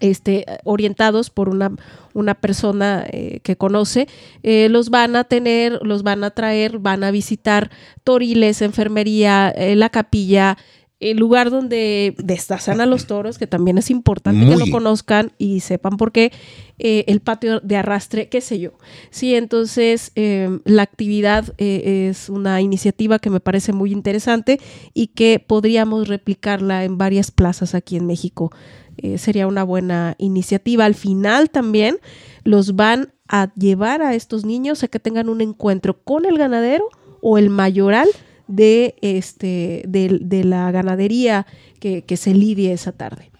este, 0.00 0.44
orientados 0.64 1.30
por 1.30 1.48
una, 1.48 1.72
una 2.14 2.34
persona 2.34 3.04
eh, 3.10 3.40
que 3.42 3.56
conoce, 3.56 4.08
eh, 4.42 4.68
los 4.68 4.90
van 4.90 5.16
a 5.16 5.24
tener, 5.24 5.78
los 5.82 6.02
van 6.02 6.24
a 6.24 6.30
traer, 6.30 6.78
van 6.78 7.04
a 7.04 7.10
visitar 7.10 7.70
toriles, 8.04 8.62
enfermería, 8.62 9.50
eh, 9.50 9.76
la 9.76 9.88
capilla, 9.88 10.58
el 11.00 11.16
lugar 11.16 11.50
donde 11.50 12.14
destazan 12.18 12.80
a 12.80 12.86
los 12.86 13.06
toros, 13.06 13.36
que 13.36 13.48
también 13.48 13.76
es 13.76 13.90
importante 13.90 14.46
que 14.46 14.56
lo 14.56 14.70
conozcan 14.70 15.32
y 15.36 15.58
sepan 15.58 15.96
por 15.96 16.12
qué, 16.12 16.30
el 16.78 17.18
patio 17.20 17.58
de 17.58 17.76
arrastre, 17.76 18.28
qué 18.28 18.40
sé 18.40 18.60
yo. 18.60 18.74
Sí, 19.10 19.34
entonces 19.34 20.12
la 20.14 20.82
actividad 20.82 21.54
es 21.58 22.28
una 22.28 22.60
iniciativa 22.60 23.18
que 23.18 23.30
me 23.30 23.40
parece 23.40 23.72
muy 23.72 23.90
interesante 23.90 24.60
y 24.94 25.08
que 25.08 25.44
podríamos 25.44 26.06
replicarla 26.06 26.84
en 26.84 26.98
varias 26.98 27.32
plazas 27.32 27.74
aquí 27.74 27.96
en 27.96 28.06
México. 28.06 28.52
Eh, 28.98 29.18
sería 29.18 29.46
una 29.46 29.64
buena 29.64 30.14
iniciativa. 30.18 30.84
Al 30.84 30.94
final 30.94 31.50
también 31.50 31.98
los 32.44 32.76
van 32.76 33.12
a 33.28 33.52
llevar 33.54 34.02
a 34.02 34.14
estos 34.14 34.44
niños 34.44 34.82
a 34.82 34.88
que 34.88 35.00
tengan 35.00 35.28
un 35.28 35.40
encuentro 35.40 36.02
con 36.02 36.24
el 36.24 36.38
ganadero 36.38 36.88
o 37.20 37.38
el 37.38 37.50
mayoral 37.50 38.08
de, 38.48 38.96
este, 39.00 39.84
de, 39.86 40.44
la 40.44 40.70
ganadería 40.70 41.46
que, 41.80 42.02
que 42.02 42.16
se 42.16 42.34
lidie 42.34 42.72
esa 42.72 42.92
tarde. 42.92 43.32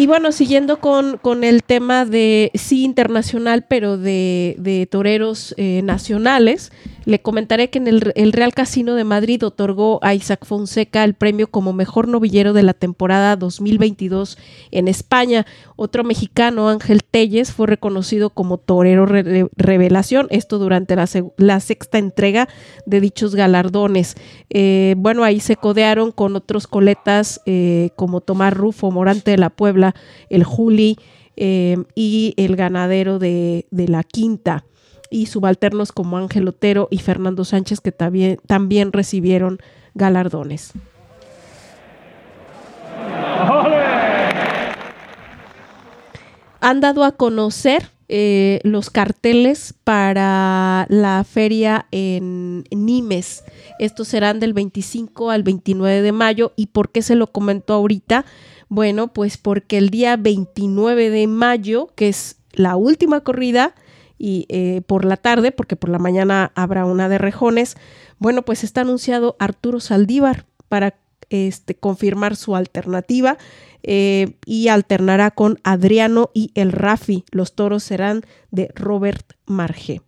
Y 0.00 0.06
bueno, 0.06 0.30
siguiendo 0.30 0.78
con, 0.78 1.18
con, 1.18 1.42
el 1.42 1.64
tema 1.64 2.04
de 2.04 2.52
sí 2.54 2.84
internacional, 2.84 3.66
pero 3.68 3.98
de, 3.98 4.54
de 4.56 4.86
toreros 4.86 5.56
eh, 5.56 5.82
nacionales, 5.82 6.70
le 7.08 7.22
comentaré 7.22 7.70
que 7.70 7.78
en 7.78 7.88
el, 7.88 8.32
Real 8.32 8.52
Casino 8.52 8.94
de 8.94 9.02
Madrid 9.02 9.42
otorgó 9.42 9.98
a 10.02 10.12
Isaac 10.12 10.44
Fonseca 10.44 11.04
el 11.04 11.14
premio 11.14 11.46
como 11.46 11.72
mejor 11.72 12.06
novillero 12.06 12.52
de 12.52 12.62
la 12.62 12.74
temporada 12.74 13.34
2022 13.36 14.36
en 14.72 14.88
España. 14.88 15.46
Otro 15.76 16.04
mexicano, 16.04 16.68
Ángel 16.68 17.02
Telles, 17.02 17.50
fue 17.50 17.66
reconocido 17.66 18.28
como 18.28 18.58
torero 18.58 19.06
revelación, 19.06 20.26
esto 20.28 20.58
durante 20.58 20.96
la, 20.96 21.60
sexta 21.60 21.96
entrega 21.96 22.46
de 22.84 23.00
dichos 23.00 23.34
galardones. 23.34 24.14
Eh, 24.50 24.94
bueno, 24.98 25.24
ahí 25.24 25.40
se 25.40 25.56
codearon 25.56 26.12
con 26.12 26.36
otros 26.36 26.66
coletas 26.66 27.40
eh, 27.46 27.88
como 27.96 28.20
Tomás 28.20 28.52
Rufo, 28.52 28.90
Morante 28.90 29.30
de 29.30 29.38
la 29.38 29.48
Puebla, 29.48 29.87
el 30.28 30.44
Juli 30.44 30.96
eh, 31.36 31.76
y 31.94 32.34
el 32.36 32.56
ganadero 32.56 33.18
de, 33.18 33.66
de 33.70 33.88
la 33.88 34.02
Quinta 34.02 34.64
y 35.10 35.26
subalternos 35.26 35.92
como 35.92 36.18
Ángel 36.18 36.48
Otero 36.48 36.88
y 36.90 36.98
Fernando 36.98 37.44
Sánchez 37.44 37.80
que 37.80 37.92
también, 37.92 38.38
también 38.46 38.92
recibieron 38.92 39.58
galardones. 39.94 40.72
Han 46.60 46.80
dado 46.80 47.04
a 47.04 47.12
conocer 47.12 47.90
eh, 48.10 48.60
los 48.64 48.90
carteles 48.90 49.74
para 49.84 50.86
la 50.88 51.24
feria 51.24 51.86
en 51.90 52.64
Nimes. 52.70 53.44
Estos 53.78 54.08
serán 54.08 54.40
del 54.40 54.54
25 54.54 55.30
al 55.30 55.42
29 55.42 56.02
de 56.02 56.12
mayo. 56.12 56.52
¿Y 56.56 56.66
por 56.68 56.90
qué 56.90 57.02
se 57.02 57.14
lo 57.14 57.28
comentó 57.28 57.74
ahorita? 57.74 58.24
Bueno, 58.68 59.08
pues 59.08 59.38
porque 59.38 59.78
el 59.78 59.90
día 59.90 60.16
29 60.16 61.10
de 61.10 61.26
mayo, 61.26 61.88
que 61.94 62.08
es 62.08 62.36
la 62.52 62.76
última 62.76 63.20
corrida, 63.20 63.74
y 64.18 64.46
eh, 64.48 64.82
por 64.86 65.04
la 65.04 65.16
tarde, 65.16 65.52
porque 65.52 65.76
por 65.76 65.90
la 65.90 65.98
mañana 65.98 66.52
habrá 66.54 66.84
una 66.84 67.08
de 67.08 67.18
rejones, 67.18 67.76
bueno, 68.18 68.42
pues 68.42 68.64
está 68.64 68.80
anunciado 68.80 69.36
Arturo 69.38 69.80
Saldívar 69.80 70.46
para 70.68 70.96
este, 71.30 71.74
confirmar 71.76 72.36
su 72.36 72.56
alternativa 72.56 73.38
eh, 73.82 74.36
y 74.44 74.68
alternará 74.68 75.30
con 75.30 75.60
Adriano 75.62 76.30
y 76.34 76.50
el 76.54 76.72
Rafi. 76.72 77.24
Los 77.30 77.54
toros 77.54 77.84
serán 77.84 78.22
de 78.50 78.70
Robert 78.74 79.34
Marge. 79.46 80.02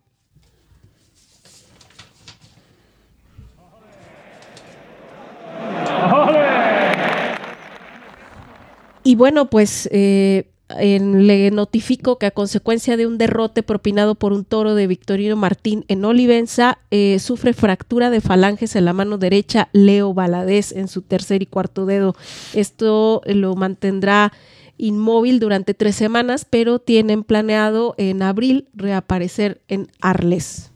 Y 9.03 9.15
bueno, 9.17 9.49
pues 9.49 9.89
eh, 9.93 10.51
le 10.79 11.51
notifico 11.51 12.19
que 12.19 12.27
a 12.27 12.31
consecuencia 12.31 12.97
de 12.97 13.07
un 13.07 13.19
derrote 13.19 13.63
propinado 13.63 14.15
por 14.15 14.33
un 14.33 14.45
toro 14.45 14.75
de 14.75 14.87
Victorino 14.87 15.37
Martín 15.37 15.85
en 15.89 16.05
Olivenza, 16.05 16.79
eh, 16.91 17.19
sufre 17.19 17.53
fractura 17.53 18.11
de 18.11 18.21
falanges 18.21 18.77
en 18.77 18.85
la 18.85 18.93
mano 18.93 19.19
derecha 19.19 19.69
Leo 19.73 20.15
Valadez 20.15 20.73
en 20.73 20.89
su 20.89 21.03
tercer 21.03 21.43
y 21.43 21.47
cuarto 21.47 21.87
dedo. 21.87 22.15
Esto 22.53 23.23
lo 23.27 23.55
mantendrá 23.55 24.33
inmóvil 24.77 25.41
durante 25.41 25.75
tres 25.75 25.95
semanas, 25.97 26.47
pero 26.49 26.79
tienen 26.79 27.25
planeado 27.25 27.95
en 27.99 28.23
abril 28.23 28.69
reaparecer 28.75 29.61
en 29.69 29.89
Arles. 30.01 30.71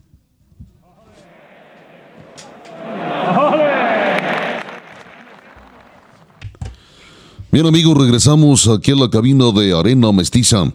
Bien 7.55 7.67
amigos, 7.67 7.97
regresamos 7.97 8.69
aquí 8.69 8.91
a 8.91 8.97
la 8.97 9.09
cabina 9.09 9.53
de 9.53 9.79
Arena 9.79 10.11
Mestiza. 10.11 10.75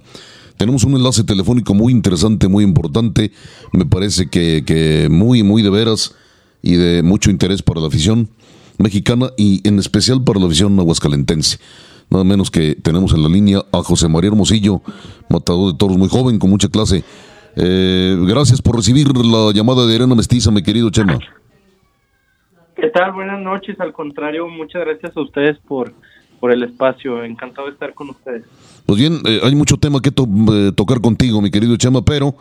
Tenemos 0.56 0.86
un 0.86 0.96
enlace 0.96 1.26
telefónico 1.26 1.74
muy 1.74 1.92
interesante, 1.92 2.48
muy 2.48 2.64
importante. 2.64 3.34
Me 3.74 3.86
parece 3.86 4.30
que, 4.30 5.10
muy, 5.12 5.44
muy 5.44 5.62
de 5.62 5.70
veras 5.70 6.16
y 6.62 6.78
de 6.78 7.04
mucho 7.04 7.32
interés 7.32 7.62
para 7.64 7.82
la 7.82 7.88
afición. 7.88 8.30
mexicana 8.78 9.28
y 9.38 9.60
en 9.68 9.78
especial 9.78 10.24
para 10.24 10.40
la 10.40 10.48
visión 10.48 10.80
aguascalentense. 10.80 11.58
Nada 12.10 12.24
menos 12.24 12.50
que 12.50 12.76
tenemos 12.76 13.14
en 13.14 13.24
la 13.24 13.28
línea 13.28 13.62
a 13.74 13.84
José 13.84 14.08
María 14.08 14.30
Hermosillo, 14.30 14.82
matador 15.30 15.74
de 15.74 15.78
toros 15.78 15.98
muy 15.98 16.08
joven, 16.08 16.40
con 16.40 16.50
mucha 16.50 16.70
clase. 16.70 17.04
Eh, 17.58 18.16
gracias 18.22 18.62
por 18.62 18.78
recibir 18.78 19.14
la 19.18 19.52
llamada 19.54 19.86
de 19.86 19.96
Arena 19.96 20.16
Mestiza, 20.16 20.50
mi 20.50 20.64
querido 20.64 20.90
Chema. 20.92 21.20
¿Qué 22.78 22.88
tal? 22.88 23.12
Buenas 23.12 23.42
noches. 23.42 23.78
Al 23.82 23.92
contrario, 23.92 24.48
muchas 24.48 24.86
gracias 24.86 25.18
a 25.18 25.22
ustedes 25.22 25.58
por, 25.68 25.94
por 26.40 26.52
el 26.52 26.64
espacio. 26.64 27.24
Encantado 27.24 27.68
de 27.68 27.74
estar 27.74 27.94
con 27.94 28.10
ustedes. 28.10 28.44
Pues 28.86 29.00
bien, 29.00 29.22
eh, 29.26 29.40
hay 29.44 29.56
mucho 29.56 29.78
tema 29.78 30.02
que 30.02 30.10
eh, 30.10 30.72
tocar 30.76 31.02
contigo, 31.02 31.42
mi 31.42 31.52
querido 31.52 31.76
Chema, 31.78 32.04
pero 32.04 32.36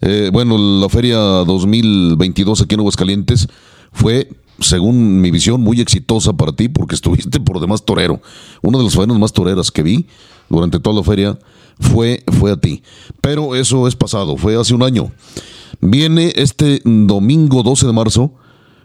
eh, 0.00 0.30
bueno, 0.32 0.58
la 0.58 0.88
feria 0.88 1.16
2022 1.16 2.62
aquí 2.62 2.74
en 2.74 2.80
Aguascalientes 2.80 3.48
fue, 3.92 4.28
según 4.58 5.20
mi 5.20 5.30
visión, 5.30 5.60
muy 5.60 5.80
exitosa 5.80 6.32
para 6.32 6.52
ti 6.52 6.68
porque 6.68 6.94
estuviste 6.96 7.38
por 7.40 7.60
demás 7.60 7.84
torero. 7.84 8.20
Una 8.62 8.78
de 8.78 8.84
las 8.84 8.94
faenas 8.94 9.18
más 9.18 9.32
toreras 9.32 9.70
que 9.70 9.82
vi 9.82 10.06
durante 10.48 10.80
toda 10.80 10.96
la 10.96 11.02
feria 11.02 11.38
fue, 11.78 12.22
fue 12.38 12.50
a 12.52 12.56
ti. 12.56 12.82
Pero 13.20 13.54
eso 13.54 13.86
es 13.86 13.94
pasado, 13.94 14.36
fue 14.36 14.60
hace 14.60 14.74
un 14.74 14.82
año. 14.82 15.12
Viene 15.80 16.32
este 16.36 16.80
domingo 16.84 17.62
12 17.62 17.86
de 17.86 17.92
marzo 17.92 18.34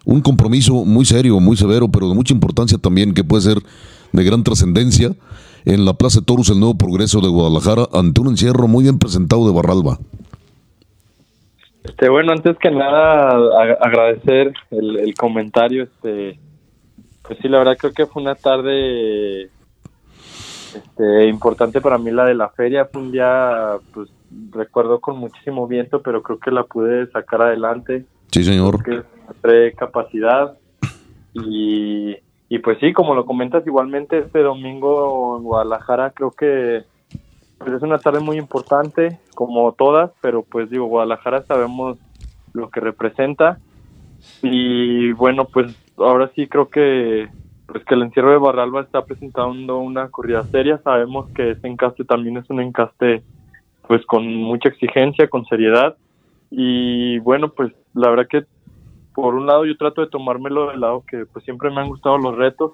un 0.07 0.21
compromiso 0.21 0.85
muy 0.85 1.03
serio, 1.03 1.37
muy 1.41 1.57
severo, 1.57 1.89
pero 1.89 2.07
de 2.07 2.15
mucha 2.15 2.33
importancia 2.33 2.77
también, 2.77 3.13
que 3.13 3.25
puede 3.25 3.43
ser 3.43 3.61
de 4.11 4.23
gran 4.23 4.43
trascendencia, 4.43 5.11
en 5.65 5.85
la 5.85 5.93
Plaza 5.93 6.19
de 6.19 6.25
Toros, 6.25 6.49
el 6.49 6.59
Nuevo 6.59 6.77
Progreso 6.77 7.19
de 7.21 7.27
Guadalajara, 7.27 7.87
ante 7.93 8.21
un 8.21 8.27
encierro 8.29 8.67
muy 8.67 8.83
bien 8.83 8.99
presentado 8.99 9.45
de 9.45 9.53
Barralba. 9.53 9.99
Este, 11.83 12.09
bueno, 12.09 12.31
antes 12.31 12.57
que 12.57 12.71
nada, 12.71 13.31
agradecer 13.81 14.53
el, 14.71 14.97
el 14.99 15.13
comentario. 15.15 15.83
Este, 15.83 16.39
pues 17.21 17.39
sí, 17.41 17.47
la 17.49 17.59
verdad 17.59 17.77
creo 17.77 17.93
que 17.93 18.05
fue 18.05 18.21
una 18.21 18.35
tarde 18.35 19.49
este, 20.75 21.27
importante 21.27 21.81
para 21.81 21.97
mí 21.97 22.11
la 22.11 22.25
de 22.25 22.35
la 22.35 22.49
feria. 22.49 22.85
Fue 22.85 23.01
un 23.01 23.11
día, 23.11 23.77
pues 23.93 24.09
recuerdo 24.51 24.99
con 24.99 25.17
muchísimo 25.17 25.67
viento, 25.67 26.01
pero 26.01 26.21
creo 26.21 26.39
que 26.39 26.51
la 26.51 26.63
pude 26.63 27.09
sacar 27.11 27.41
adelante. 27.41 28.05
Sí, 28.31 28.43
señor. 28.43 28.83
que 28.83 29.03
mostré 29.25 29.73
capacidad 29.73 30.57
y, 31.33 32.15
y 32.49 32.59
pues 32.59 32.77
sí, 32.79 32.93
como 32.93 33.13
lo 33.13 33.25
comentas 33.25 33.65
igualmente 33.67 34.19
este 34.19 34.39
domingo 34.39 35.37
en 35.37 35.43
Guadalajara 35.43 36.11
creo 36.11 36.31
que 36.31 36.83
pues 37.57 37.73
es 37.73 37.81
una 37.81 37.97
tarde 37.97 38.19
muy 38.19 38.37
importante 38.37 39.19
como 39.35 39.71
todas, 39.73 40.11
pero 40.21 40.43
pues 40.43 40.69
digo, 40.69 40.85
Guadalajara 40.85 41.43
sabemos 41.43 41.97
lo 42.53 42.69
que 42.69 42.79
representa. 42.79 43.57
Y 44.41 45.11
bueno, 45.13 45.45
pues 45.45 45.75
ahora 45.97 46.31
sí 46.35 46.47
creo 46.47 46.69
que 46.69 47.27
pues 47.65 47.83
que 47.83 47.95
el 47.95 48.03
encierro 48.03 48.31
de 48.31 48.37
Barralba 48.37 48.81
está 48.81 49.03
presentando 49.03 49.79
una 49.79 50.09
corrida 50.09 50.43
seria, 50.43 50.77
sabemos 50.79 51.29
que 51.31 51.51
este 51.51 51.67
encaste 51.67 52.05
también 52.05 52.37
es 52.37 52.49
un 52.49 52.61
encaste 52.61 53.23
pues 53.87 54.05
con 54.05 54.25
mucha 54.25 54.69
exigencia, 54.69 55.29
con 55.29 55.45
seriedad. 55.45 55.97
Y 56.49 57.19
bueno, 57.19 57.49
pues 57.49 57.73
la 57.93 58.09
verdad 58.09 58.27
que 58.29 58.45
por 59.17 59.33
un 59.33 59.47
lado 59.47 59.65
yo 59.65 59.75
trato 59.77 60.01
de 60.01 60.07
tomármelo 60.11 60.69
del 60.69 60.79
lado 60.79 61.03
que 61.09 61.25
pues 61.25 61.43
siempre 61.43 61.71
me 61.71 61.81
han 61.81 61.87
gustado 61.89 62.19
los 62.19 62.35
retos. 62.35 62.73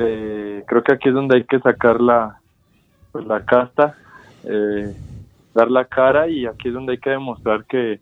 Eh, 0.00 0.64
creo 0.66 0.82
que 0.82 0.92
aquí 0.92 1.08
es 1.08 1.14
donde 1.14 1.36
hay 1.36 1.44
que 1.44 1.58
sacar 1.60 2.00
la, 2.00 2.40
pues, 3.12 3.24
la 3.26 3.44
casta, 3.44 3.96
eh, 4.44 4.92
dar 5.54 5.70
la 5.70 5.84
cara 5.84 6.28
y 6.28 6.46
aquí 6.46 6.68
es 6.68 6.74
donde 6.74 6.92
hay 6.94 6.98
que 6.98 7.10
demostrar 7.10 7.64
que 7.66 8.00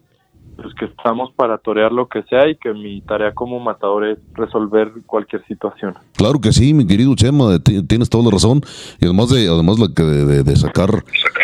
pues 0.56 0.74
que 0.74 0.86
estamos 0.86 1.30
para 1.34 1.56
torear 1.58 1.92
lo 1.92 2.08
que 2.08 2.22
sea 2.24 2.48
y 2.48 2.56
que 2.56 2.72
mi 2.72 3.00
tarea 3.02 3.32
como 3.32 3.60
matador 3.60 4.04
es 4.08 4.18
resolver 4.34 4.90
cualquier 5.06 5.44
situación. 5.46 5.94
Claro 6.16 6.40
que 6.40 6.52
sí, 6.52 6.74
mi 6.74 6.84
querido 6.84 7.14
Chema, 7.14 7.60
ti- 7.60 7.84
tienes 7.86 8.10
toda 8.10 8.24
la 8.24 8.30
razón. 8.32 8.62
Y 9.00 9.04
además 9.04 9.28
de, 9.30 9.46
además 9.48 9.78
la 9.78 9.86
que 9.94 10.02
de, 10.02 10.24
de- 10.24 10.42
de 10.42 10.56
sacar, 10.56 10.90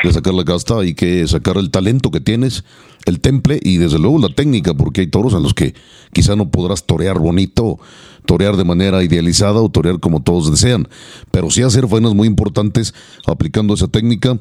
de 0.02 0.12
sacar 0.12 0.34
la 0.34 0.44
casta, 0.44 0.80
hay 0.80 0.94
que 0.96 1.24
sacar 1.28 1.58
el 1.58 1.70
talento 1.70 2.10
que 2.10 2.18
tienes, 2.20 2.64
el 3.06 3.20
temple 3.20 3.60
y 3.62 3.78
desde 3.78 3.98
luego 3.98 4.18
la 4.18 4.28
técnica, 4.28 4.74
porque 4.74 5.02
hay 5.02 5.06
toros 5.08 5.34
en 5.34 5.42
los 5.42 5.54
que 5.54 5.74
quizá 6.12 6.36
no 6.36 6.50
podrás 6.50 6.84
torear 6.84 7.18
bonito, 7.18 7.78
torear 8.26 8.56
de 8.56 8.64
manera 8.64 9.02
idealizada 9.02 9.60
o 9.60 9.68
torear 9.68 10.00
como 10.00 10.22
todos 10.22 10.50
desean, 10.50 10.88
pero 11.30 11.50
sí 11.50 11.62
hacer 11.62 11.86
faenas 11.88 12.14
muy 12.14 12.26
importantes 12.26 12.94
aplicando 13.26 13.74
esa 13.74 13.88
técnica. 13.88 14.38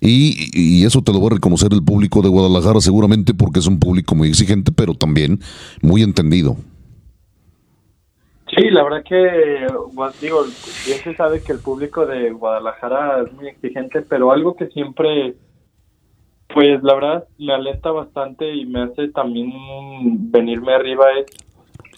Y, 0.00 0.84
eso 0.84 1.02
te 1.02 1.12
lo 1.12 1.20
va 1.20 1.28
a 1.28 1.34
reconocer 1.36 1.72
el 1.72 1.82
público 1.82 2.20
de 2.20 2.28
Guadalajara 2.28 2.80
seguramente 2.80 3.32
porque 3.32 3.60
es 3.60 3.66
un 3.66 3.78
público 3.78 4.14
muy 4.14 4.28
exigente, 4.28 4.70
pero 4.70 4.94
también 4.94 5.40
muy 5.80 6.02
entendido. 6.02 6.56
Sí, 8.54 8.70
la 8.70 8.84
verdad 8.84 9.02
que, 9.08 9.66
digo, 10.20 10.44
bien 10.86 10.98
se 11.02 11.16
sabe 11.16 11.42
que 11.42 11.52
el 11.52 11.58
público 11.58 12.06
de 12.06 12.30
Guadalajara 12.30 13.22
es 13.22 13.32
muy 13.32 13.48
exigente, 13.48 14.02
pero 14.02 14.30
algo 14.30 14.54
que 14.54 14.66
siempre, 14.68 15.34
pues 16.54 16.82
la 16.84 16.94
verdad 16.94 17.24
me 17.38 17.52
alenta 17.52 17.90
bastante 17.90 18.54
y 18.54 18.64
me 18.64 18.82
hace 18.82 19.08
también 19.08 19.50
venirme 20.30 20.72
arriba 20.72 21.04
es 21.18 21.26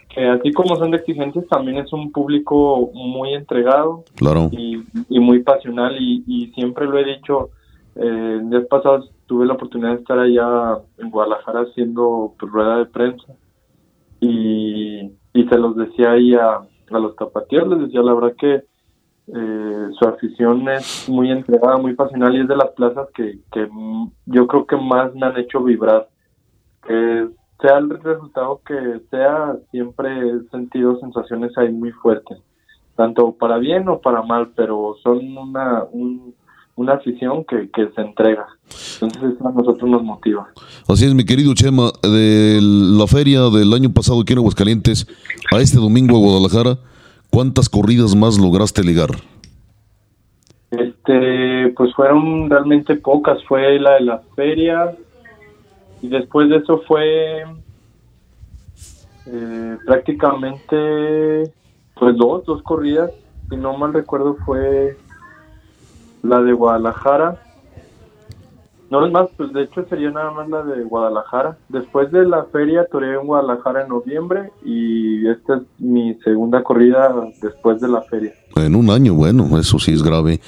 que 0.08 0.24
así 0.24 0.50
como 0.52 0.76
son 0.76 0.92
de 0.92 0.96
exigentes, 0.96 1.46
también 1.48 1.76
es 1.76 1.92
un 1.92 2.10
público 2.10 2.90
muy 2.94 3.34
entregado 3.34 4.04
Claro. 4.14 4.48
y, 4.50 4.82
y 5.10 5.20
muy 5.20 5.42
pasional 5.42 5.94
y, 6.00 6.24
y 6.26 6.46
siempre 6.52 6.86
lo 6.86 6.98
he 6.98 7.04
dicho, 7.04 7.50
eh, 7.96 8.40
días 8.44 8.64
pasados 8.70 9.10
tuve 9.26 9.44
la 9.44 9.52
oportunidad 9.54 9.90
de 9.90 9.96
estar 10.00 10.18
allá 10.18 10.78
en 10.98 11.10
Guadalajara 11.10 11.60
haciendo 11.68 12.32
pues, 12.38 12.50
rueda 12.50 12.78
de 12.78 12.86
prensa 12.86 13.34
y, 14.20 15.10
y 15.34 15.44
se 15.50 15.58
los 15.58 15.76
decía 15.76 16.12
ahí 16.12 16.34
a, 16.34 16.60
a 16.90 16.98
los 16.98 17.14
tapatíos, 17.16 17.68
les 17.68 17.80
decía 17.80 18.00
la 18.00 18.14
verdad 18.14 18.34
que 18.38 18.62
eh, 19.28 19.88
su 19.98 20.08
afición 20.08 20.68
es 20.68 21.08
muy 21.08 21.30
entregada, 21.30 21.76
muy 21.78 21.94
pasional 21.94 22.36
y 22.36 22.40
es 22.42 22.48
de 22.48 22.56
las 22.56 22.70
plazas 22.70 23.08
que, 23.14 23.38
que 23.52 23.68
yo 24.26 24.46
creo 24.46 24.66
que 24.66 24.76
más 24.76 25.14
me 25.14 25.26
han 25.26 25.36
hecho 25.38 25.62
vibrar. 25.62 26.08
Que 26.86 27.26
sea 27.60 27.78
el 27.78 27.90
resultado 27.90 28.60
que 28.66 29.00
sea, 29.10 29.56
siempre 29.70 30.08
he 30.28 30.48
sentido 30.50 30.98
sensaciones 31.00 31.56
ahí 31.58 31.72
muy 31.72 31.90
fuertes, 31.90 32.38
tanto 32.96 33.32
para 33.32 33.58
bien 33.58 33.88
o 33.88 33.98
para 34.00 34.22
mal, 34.22 34.50
pero 34.54 34.94
son 35.02 35.36
una, 35.36 35.84
un- 35.90 36.34
una 36.76 36.92
afición 36.92 37.42
que, 37.46 37.70
que 37.70 37.88
se 37.94 38.00
entrega. 38.02 38.46
Entonces 39.00 39.34
eso 39.34 39.48
a 39.48 39.52
nosotros 39.52 39.88
nos 39.90 40.02
motiva. 40.04 40.46
Así 40.86 41.06
es, 41.06 41.14
mi 41.14 41.24
querido 41.24 41.54
Chema, 41.54 41.90
de 42.02 42.58
la 42.62 43.06
feria 43.06 43.48
del 43.48 43.72
año 43.72 43.90
pasado 43.94 44.20
aquí 44.20 44.34
en 44.34 44.40
Aguascalientes 44.40 45.06
a 45.50 45.56
este 45.58 45.78
domingo 45.78 46.16
a 46.16 46.20
Guadalajara, 46.20 46.78
¿cuántas 47.36 47.68
corridas 47.68 48.14
más 48.14 48.38
lograste 48.38 48.82
ligar? 48.82 49.10
Este, 50.70 51.68
pues 51.76 51.94
fueron 51.94 52.48
realmente 52.48 52.96
pocas. 52.96 53.44
Fue 53.44 53.78
la 53.78 53.96
de 53.96 54.00
la 54.00 54.22
feria 54.34 54.96
y 56.00 56.08
después 56.08 56.48
de 56.48 56.56
eso 56.56 56.80
fue 56.88 57.42
eh, 59.26 59.76
prácticamente 59.84 61.52
pues 61.94 62.16
dos, 62.16 62.46
dos 62.46 62.62
corridas. 62.62 63.10
Si 63.50 63.56
no 63.58 63.76
mal 63.76 63.92
recuerdo 63.92 64.38
fue 64.46 64.96
la 66.22 66.40
de 66.40 66.54
Guadalajara. 66.54 67.38
No 68.90 69.04
es 69.04 69.12
más, 69.12 69.28
pues 69.36 69.52
de 69.52 69.62
hecho 69.64 69.84
sería 69.88 70.10
nada 70.10 70.30
más 70.30 70.48
la 70.48 70.62
de 70.62 70.84
Guadalajara. 70.84 71.58
Después 71.68 72.10
de 72.12 72.24
la 72.24 72.44
feria 72.52 72.86
toreé 72.90 73.18
en 73.20 73.26
Guadalajara 73.26 73.82
en 73.82 73.88
noviembre 73.88 74.52
y 74.64 75.26
esta 75.28 75.56
es 75.56 75.62
mi 75.78 76.14
segunda 76.22 76.62
corrida 76.62 77.12
después 77.42 77.80
de 77.80 77.88
la 77.88 78.02
feria. 78.02 78.32
En 78.54 78.74
un 78.76 78.88
año, 78.90 79.14
bueno, 79.14 79.58
eso 79.58 79.78
sí 79.80 79.92
es 79.92 80.02
grave, 80.02 80.40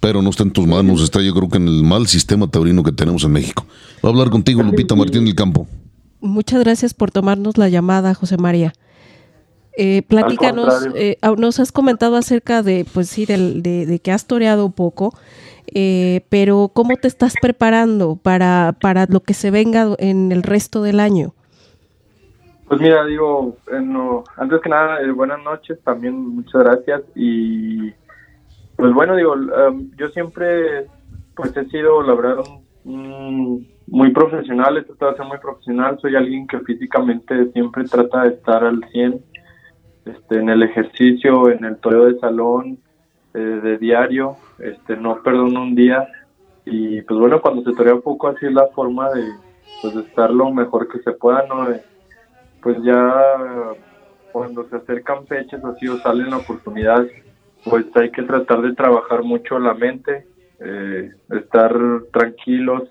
pero 0.00 0.20
no 0.20 0.28
está 0.30 0.42
en 0.42 0.50
tus 0.52 0.66
manos, 0.66 1.02
está 1.02 1.20
yo 1.22 1.32
creo 1.34 1.48
que 1.48 1.56
en 1.56 1.68
el 1.68 1.82
mal 1.84 2.06
sistema 2.06 2.46
taurino 2.48 2.82
que 2.82 2.92
tenemos 2.92 3.24
en 3.24 3.32
México. 3.32 3.64
Va 4.04 4.10
a 4.10 4.12
hablar 4.12 4.28
contigo 4.30 4.62
Lupita 4.62 4.94
Martín 4.94 5.24
del 5.24 5.34
Campo. 5.34 5.66
Muchas 6.20 6.60
gracias 6.60 6.92
por 6.92 7.10
tomarnos 7.10 7.56
la 7.56 7.68
llamada, 7.70 8.12
José 8.14 8.36
María. 8.36 8.72
Eh, 9.78 10.02
platícanos, 10.08 10.86
eh, 10.94 11.18
nos 11.36 11.60
has 11.60 11.70
comentado 11.70 12.16
acerca 12.16 12.62
de, 12.62 12.86
pues 12.94 13.08
sí, 13.10 13.26
del- 13.26 13.62
de, 13.62 13.84
de 13.84 13.98
que 13.98 14.10
has 14.10 14.26
toreado 14.26 14.70
poco, 14.70 15.12
eh, 15.74 16.24
pero 16.28 16.70
¿cómo 16.72 16.96
te 16.96 17.08
estás 17.08 17.34
preparando 17.40 18.16
para, 18.16 18.74
para 18.80 19.06
lo 19.08 19.20
que 19.20 19.34
se 19.34 19.50
venga 19.50 19.94
en 19.98 20.32
el 20.32 20.42
resto 20.42 20.82
del 20.82 21.00
año? 21.00 21.34
Pues 22.68 22.80
mira, 22.80 23.04
digo, 23.04 23.56
en 23.70 23.96
antes 24.36 24.60
que 24.60 24.68
nada, 24.68 25.00
eh, 25.00 25.10
buenas 25.12 25.42
noches, 25.42 25.78
también 25.84 26.14
muchas 26.14 26.62
gracias. 26.64 27.02
Y 27.14 27.92
pues 28.76 28.92
bueno, 28.92 29.14
digo, 29.16 29.34
em, 29.34 29.90
yo 29.96 30.08
siempre 30.08 30.86
pues 31.34 31.56
he 31.56 31.64
sido, 31.66 32.02
la 32.02 32.14
verdad, 32.14 32.44
un 32.84 33.66
muy 33.86 34.10
profesional, 34.10 34.78
he 34.78 34.82
tratado 34.82 35.12
de 35.12 35.16
ser 35.18 35.26
muy 35.26 35.38
profesional, 35.38 35.98
soy 36.00 36.16
alguien 36.16 36.46
que 36.46 36.58
físicamente 36.60 37.52
siempre 37.52 37.84
trata 37.84 38.22
de 38.22 38.30
estar 38.30 38.64
al 38.64 38.84
100 38.90 39.20
este, 40.06 40.38
en 40.38 40.48
el 40.48 40.62
ejercicio, 40.62 41.50
en 41.50 41.64
el 41.64 41.76
toreo 41.76 42.06
de 42.06 42.18
salón, 42.18 42.78
eh, 43.36 43.60
de 43.62 43.78
diario, 43.78 44.36
este, 44.58 44.96
no 44.96 45.22
perdono 45.22 45.62
un 45.62 45.74
día. 45.74 46.08
Y 46.64 47.02
pues 47.02 47.20
bueno, 47.20 47.40
cuando 47.40 47.62
se 47.62 47.76
torea 47.76 47.96
poco, 47.96 48.28
así 48.28 48.46
es 48.46 48.52
la 48.52 48.66
forma 48.68 49.10
de, 49.10 49.24
pues, 49.82 49.94
estar 49.96 50.30
lo 50.30 50.50
mejor 50.50 50.88
que 50.88 51.00
se 51.00 51.12
pueda, 51.12 51.46
¿no? 51.46 51.68
De, 51.68 51.82
pues 52.62 52.82
ya 52.82 53.14
cuando 54.32 54.68
se 54.68 54.76
acercan 54.76 55.26
fechas 55.26 55.64
así 55.64 55.86
o 55.86 55.98
salen 55.98 56.32
oportunidades, 56.32 57.12
pues 57.64 57.84
hay 57.94 58.10
que 58.10 58.22
tratar 58.22 58.62
de 58.62 58.74
trabajar 58.74 59.22
mucho 59.22 59.58
la 59.58 59.74
mente, 59.74 60.26
eh, 60.58 61.12
estar 61.30 61.74
tranquilos 62.12 62.88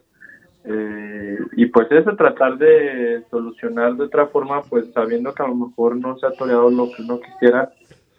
eh, 0.68 1.38
y 1.58 1.68
pues 1.68 1.92
eso, 1.92 2.16
tratar 2.16 2.58
de 2.58 3.24
solucionar 3.30 3.96
de 3.96 4.06
otra 4.06 4.28
forma, 4.28 4.64
pues 4.64 4.86
sabiendo 4.94 5.34
que 5.34 5.44
a 5.44 5.48
lo 5.48 5.56
mejor 5.56 5.96
no 5.96 6.18
se 6.18 6.26
ha 6.26 6.32
toreado 6.32 6.72
lo 6.72 6.92
que 6.92 7.04
uno 7.04 7.20
quisiera, 7.20 7.72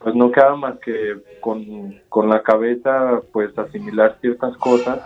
pues 0.06 0.14
no 0.14 0.30
queda 0.30 0.54
más 0.54 0.78
que 0.78 1.16
con, 1.40 2.00
con 2.08 2.28
la 2.28 2.40
cabeza 2.40 3.20
pues 3.32 3.58
asimilar 3.58 4.16
ciertas 4.20 4.56
cosas 4.58 5.00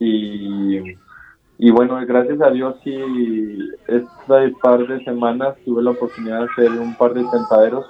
y, 0.00 0.80
y 1.58 1.70
bueno, 1.70 1.96
gracias 2.04 2.40
a 2.40 2.50
Dios 2.50 2.74
sí, 2.82 2.98
este 3.86 4.52
par 4.60 4.84
de 4.84 5.04
semanas 5.04 5.56
tuve 5.64 5.84
la 5.84 5.92
oportunidad 5.92 6.40
de 6.40 6.46
hacer 6.46 6.70
un 6.72 6.96
par 6.96 7.14
de 7.14 7.22
tentaderos 7.22 7.86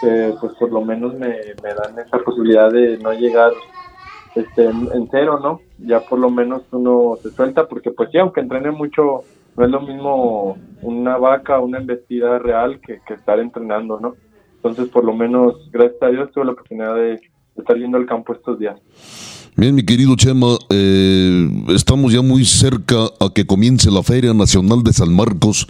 que 0.00 0.32
pues 0.40 0.54
por 0.54 0.72
lo 0.72 0.80
menos 0.80 1.12
me, 1.18 1.36
me 1.62 1.74
dan 1.74 1.98
esa 1.98 2.16
posibilidad 2.16 2.70
de 2.70 2.96
no 2.96 3.12
llegar 3.12 3.52
este, 4.36 4.64
en, 4.64 5.06
cero, 5.10 5.38
¿no? 5.38 5.60
Ya 5.86 6.00
por 6.00 6.18
lo 6.18 6.30
menos 6.30 6.62
uno 6.72 7.18
se 7.22 7.30
suelta, 7.32 7.68
porque 7.68 7.90
pues 7.90 8.08
sí, 8.10 8.16
aunque 8.16 8.40
entrene 8.40 8.70
mucho, 8.70 9.20
no 9.54 9.64
es 9.66 9.70
lo 9.70 9.82
mismo 9.82 10.56
una 10.80 11.18
vaca, 11.18 11.58
una 11.58 11.76
embestida 11.76 12.38
real 12.38 12.80
que, 12.80 13.00
estar 13.12 13.38
entrenando, 13.38 14.00
¿no? 14.00 14.14
Entonces, 14.58 14.88
por 14.88 15.04
lo 15.04 15.14
menos, 15.14 15.54
gracias 15.70 16.02
a 16.02 16.08
Dios, 16.08 16.30
tuve 16.32 16.46
la 16.46 16.52
oportunidad 16.52 16.94
de, 16.94 17.20
estar 17.56 17.76
yendo 17.76 17.96
al 17.96 18.06
campo 18.06 18.32
estos 18.32 18.58
días. 18.58 18.78
Bien, 19.56 19.74
mi 19.74 19.84
querido 19.84 20.14
Chema, 20.16 20.56
eh, 20.70 21.48
estamos 21.68 22.12
ya 22.12 22.22
muy 22.22 22.44
cerca 22.44 23.06
a 23.20 23.32
que 23.34 23.46
comience 23.46 23.90
la 23.90 24.02
Feria 24.02 24.32
Nacional 24.34 24.82
de 24.82 24.92
San 24.92 25.14
Marcos 25.14 25.66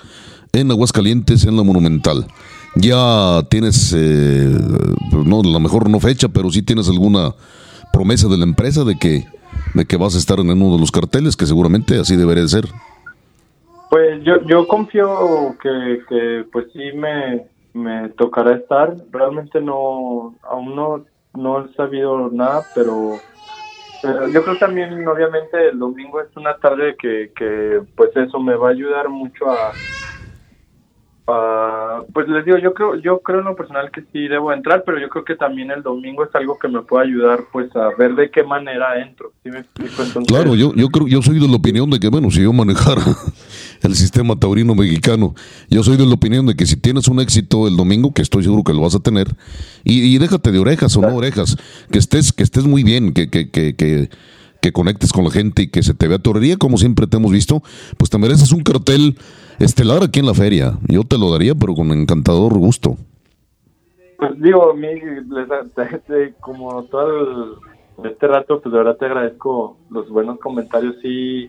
en 0.52 0.70
Aguascalientes, 0.70 1.44
en 1.44 1.56
la 1.56 1.62
Monumental. 1.62 2.26
Ya 2.76 3.42
tienes, 3.48 3.94
eh, 3.96 4.56
pues, 5.10 5.26
no, 5.26 5.40
a 5.40 5.46
lo 5.46 5.60
mejor 5.60 5.88
no 5.88 6.00
fecha, 6.00 6.28
pero 6.28 6.50
sí 6.50 6.62
tienes 6.62 6.88
alguna 6.88 7.34
promesa 7.92 8.28
de 8.28 8.36
la 8.36 8.44
empresa 8.44 8.84
de 8.84 8.98
que, 8.98 9.24
de 9.74 9.86
que 9.86 9.96
vas 9.96 10.14
a 10.14 10.18
estar 10.18 10.38
en 10.38 10.50
uno 10.50 10.74
de 10.74 10.80
los 10.80 10.90
carteles, 10.90 11.36
que 11.36 11.46
seguramente 11.46 11.98
así 11.98 12.16
debería 12.16 12.42
de 12.42 12.48
ser. 12.48 12.68
Pues 13.90 14.22
yo, 14.22 14.34
yo 14.46 14.66
confío 14.66 15.56
que, 15.62 16.00
que 16.08 16.44
pues 16.52 16.66
sí 16.74 16.92
me, 16.94 17.46
me 17.78 18.10
tocará 18.10 18.56
estar. 18.56 18.94
Realmente 19.10 19.60
no, 19.60 20.34
aún 20.42 20.76
no, 20.76 21.04
no 21.34 21.64
he 21.64 21.72
sabido 21.74 22.30
nada, 22.30 22.66
pero, 22.74 23.20
yo 24.32 24.44
creo 24.44 24.58
también, 24.58 25.06
obviamente, 25.06 25.70
el 25.70 25.78
domingo 25.78 26.20
es 26.20 26.36
una 26.36 26.56
tarde 26.58 26.96
que, 26.96 27.32
que 27.34 27.80
pues 27.96 28.14
eso 28.16 28.38
me 28.38 28.54
va 28.54 28.68
a 28.68 28.72
ayudar 28.72 29.08
mucho 29.08 29.50
a, 29.50 29.72
Ah, 31.30 32.04
pues 32.14 32.26
les 32.26 32.42
digo, 32.46 32.56
yo 32.56 32.72
creo, 32.72 32.94
yo 32.94 33.20
creo 33.20 33.40
en 33.40 33.44
lo 33.44 33.54
personal 33.54 33.90
que 33.90 34.00
sí 34.12 34.28
debo 34.28 34.50
entrar, 34.50 34.82
pero 34.86 34.98
yo 34.98 35.10
creo 35.10 35.26
que 35.26 35.36
también 35.36 35.70
el 35.70 35.82
domingo 35.82 36.24
es 36.24 36.34
algo 36.34 36.58
que 36.58 36.68
me 36.68 36.80
puede 36.80 37.04
ayudar, 37.04 37.40
pues, 37.52 37.68
a 37.76 37.90
ver 37.98 38.14
de 38.14 38.30
qué 38.30 38.44
manera 38.44 38.98
entro. 38.98 39.30
claro, 40.26 40.54
yo, 40.54 40.72
yo 40.74 40.88
creo, 40.88 41.06
yo 41.06 41.20
soy 41.20 41.38
de 41.38 41.46
la 41.46 41.56
opinión 41.56 41.90
de 41.90 42.00
que, 42.00 42.08
bueno, 42.08 42.30
si 42.30 42.42
yo 42.42 42.50
manejara 42.54 43.02
el 43.82 43.94
sistema 43.94 44.36
taurino 44.36 44.74
mexicano, 44.74 45.34
yo 45.68 45.82
soy 45.82 45.98
de 45.98 46.06
la 46.06 46.14
opinión 46.14 46.46
de 46.46 46.54
que 46.54 46.64
si 46.64 46.76
tienes 46.76 47.08
un 47.08 47.20
éxito 47.20 47.68
el 47.68 47.76
domingo, 47.76 48.14
que 48.14 48.22
estoy 48.22 48.42
seguro 48.42 48.64
que 48.64 48.72
lo 48.72 48.80
vas 48.80 48.94
a 48.94 49.00
tener, 49.00 49.28
y, 49.84 50.16
déjate 50.16 50.50
de 50.50 50.58
orejas 50.58 50.96
o 50.96 51.02
no 51.02 51.14
orejas, 51.14 51.58
que 51.92 51.98
estés, 51.98 52.32
que 52.32 52.42
estés 52.42 52.64
muy 52.64 52.84
bien, 52.84 53.12
que, 53.12 53.28
que, 53.28 53.50
que, 53.50 53.76
que 53.76 54.08
que 54.60 54.72
conectes 54.72 55.12
con 55.12 55.24
la 55.24 55.30
gente 55.30 55.62
y 55.62 55.68
que 55.68 55.84
se 55.84 55.94
te 55.94 56.08
vea 56.08 56.18
torería 56.18 56.56
como 56.56 56.78
siempre 56.78 57.06
te 57.06 57.16
hemos 57.16 57.30
visto, 57.30 57.62
pues 57.96 58.10
te 58.10 58.18
mereces 58.18 58.50
un 58.50 58.62
cartel 58.62 59.16
estelar 59.58 60.02
aquí 60.02 60.20
en 60.20 60.26
la 60.26 60.34
feria. 60.34 60.72
Yo 60.88 61.04
te 61.04 61.18
lo 61.18 61.30
daría, 61.30 61.54
pero 61.54 61.74
con 61.74 61.90
encantador 61.90 62.54
gusto. 62.58 62.96
Pues 64.18 64.40
digo, 64.40 64.74
mi, 64.74 64.88
como 66.40 66.82
todo 66.84 67.60
este 68.04 68.26
rato, 68.26 68.60
pues 68.60 68.72
de 68.72 68.78
verdad 68.78 68.96
te 68.96 69.06
agradezco 69.06 69.76
los 69.90 70.08
buenos 70.08 70.38
comentarios 70.40 70.96
y 71.02 71.48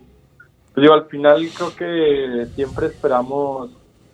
pues 0.74 0.84
digo, 0.84 0.94
al 0.94 1.06
final 1.06 1.48
creo 1.56 1.76
que 1.76 2.46
siempre 2.56 2.88
esperamos 2.88 3.72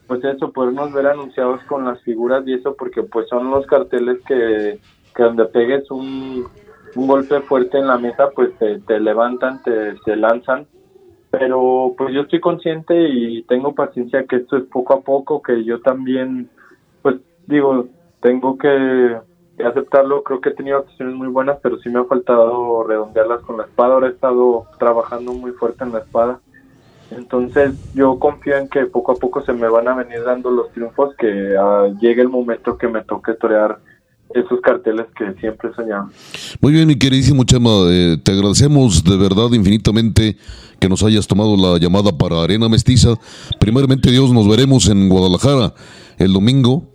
pues 0.07 0.23
eso, 0.23 0.51
podernos 0.51 0.93
ver 0.93 1.07
anunciados 1.07 1.61
con 1.63 1.83
las 1.83 1.99
figuras 2.03 2.47
y 2.47 2.53
eso 2.53 2.75
porque 2.77 3.03
pues 3.03 3.27
son 3.27 3.49
los 3.49 3.65
carteles 3.65 4.19
que, 4.25 4.79
que 5.15 5.23
donde 5.23 5.45
pegues 5.45 5.89
un 5.89 6.45
un 6.95 7.07
golpe 7.07 7.41
fuerte 7.41 7.77
en 7.77 7.87
la 7.87 7.97
mesa, 7.97 8.29
pues 8.33 8.51
te, 8.57 8.99
levantan, 8.99 9.61
te, 9.63 9.97
se 10.03 10.15
lanzan. 10.15 10.65
Pero 11.39 11.93
pues 11.97 12.13
yo 12.13 12.21
estoy 12.21 12.39
consciente 12.39 13.09
y 13.09 13.43
tengo 13.43 13.75
paciencia 13.75 14.25
que 14.25 14.37
esto 14.37 14.57
es 14.57 14.63
poco 14.65 14.93
a 14.93 15.01
poco, 15.01 15.41
que 15.41 15.63
yo 15.63 15.81
también, 15.81 16.49
pues 17.01 17.17
digo, 17.47 17.87
tengo 18.21 18.57
que, 18.57 19.17
aceptarlo. 19.63 20.23
Creo 20.23 20.41
que 20.41 20.49
he 20.49 20.53
tenido 20.53 20.79
acciones 20.79 21.15
muy 21.15 21.27
buenas, 21.27 21.57
pero 21.61 21.79
sí 21.79 21.89
me 21.89 21.99
ha 21.99 22.05
faltado 22.05 22.83
redondearlas 22.83 23.41
con 23.41 23.57
la 23.57 23.63
espada. 23.63 23.93
Ahora 23.93 24.07
he 24.07 24.11
estado 24.11 24.65
trabajando 24.79 25.33
muy 25.33 25.51
fuerte 25.51 25.83
en 25.83 25.93
la 25.93 25.99
espada. 25.99 26.39
Entonces 27.11 27.73
yo 27.93 28.17
confío 28.19 28.57
en 28.57 28.67
que 28.67 28.85
poco 28.87 29.11
a 29.11 29.15
poco 29.15 29.41
se 29.41 29.53
me 29.53 29.69
van 29.69 29.87
a 29.87 29.95
venir 29.95 30.23
dando 30.23 30.49
los 30.49 30.71
triunfos, 30.71 31.15
que 31.15 31.55
ah, 31.57 31.87
llegue 32.01 32.21
el 32.21 32.29
momento 32.29 32.77
que 32.77 32.87
me 32.87 33.03
toque 33.03 33.33
torear 33.35 33.79
esos 34.33 34.59
carteles 34.61 35.05
que 35.15 35.33
siempre 35.39 35.71
soñamos. 35.75 36.13
Muy 36.59 36.73
bien, 36.73 36.87
mi 36.87 36.97
queridísimo 36.97 37.43
Chema, 37.43 37.69
eh, 37.89 38.17
te 38.21 38.31
agradecemos 38.31 39.03
de 39.03 39.17
verdad 39.17 39.51
infinitamente 39.53 40.35
que 40.79 40.89
nos 40.89 41.03
hayas 41.03 41.27
tomado 41.27 41.55
la 41.57 41.79
llamada 41.79 42.17
para 42.17 42.43
Arena 42.43 42.69
Mestiza. 42.69 43.15
Primeramente, 43.59 44.11
Dios, 44.11 44.31
nos 44.31 44.47
veremos 44.47 44.87
en 44.87 45.09
Guadalajara 45.09 45.73
el 46.17 46.33
domingo, 46.33 46.89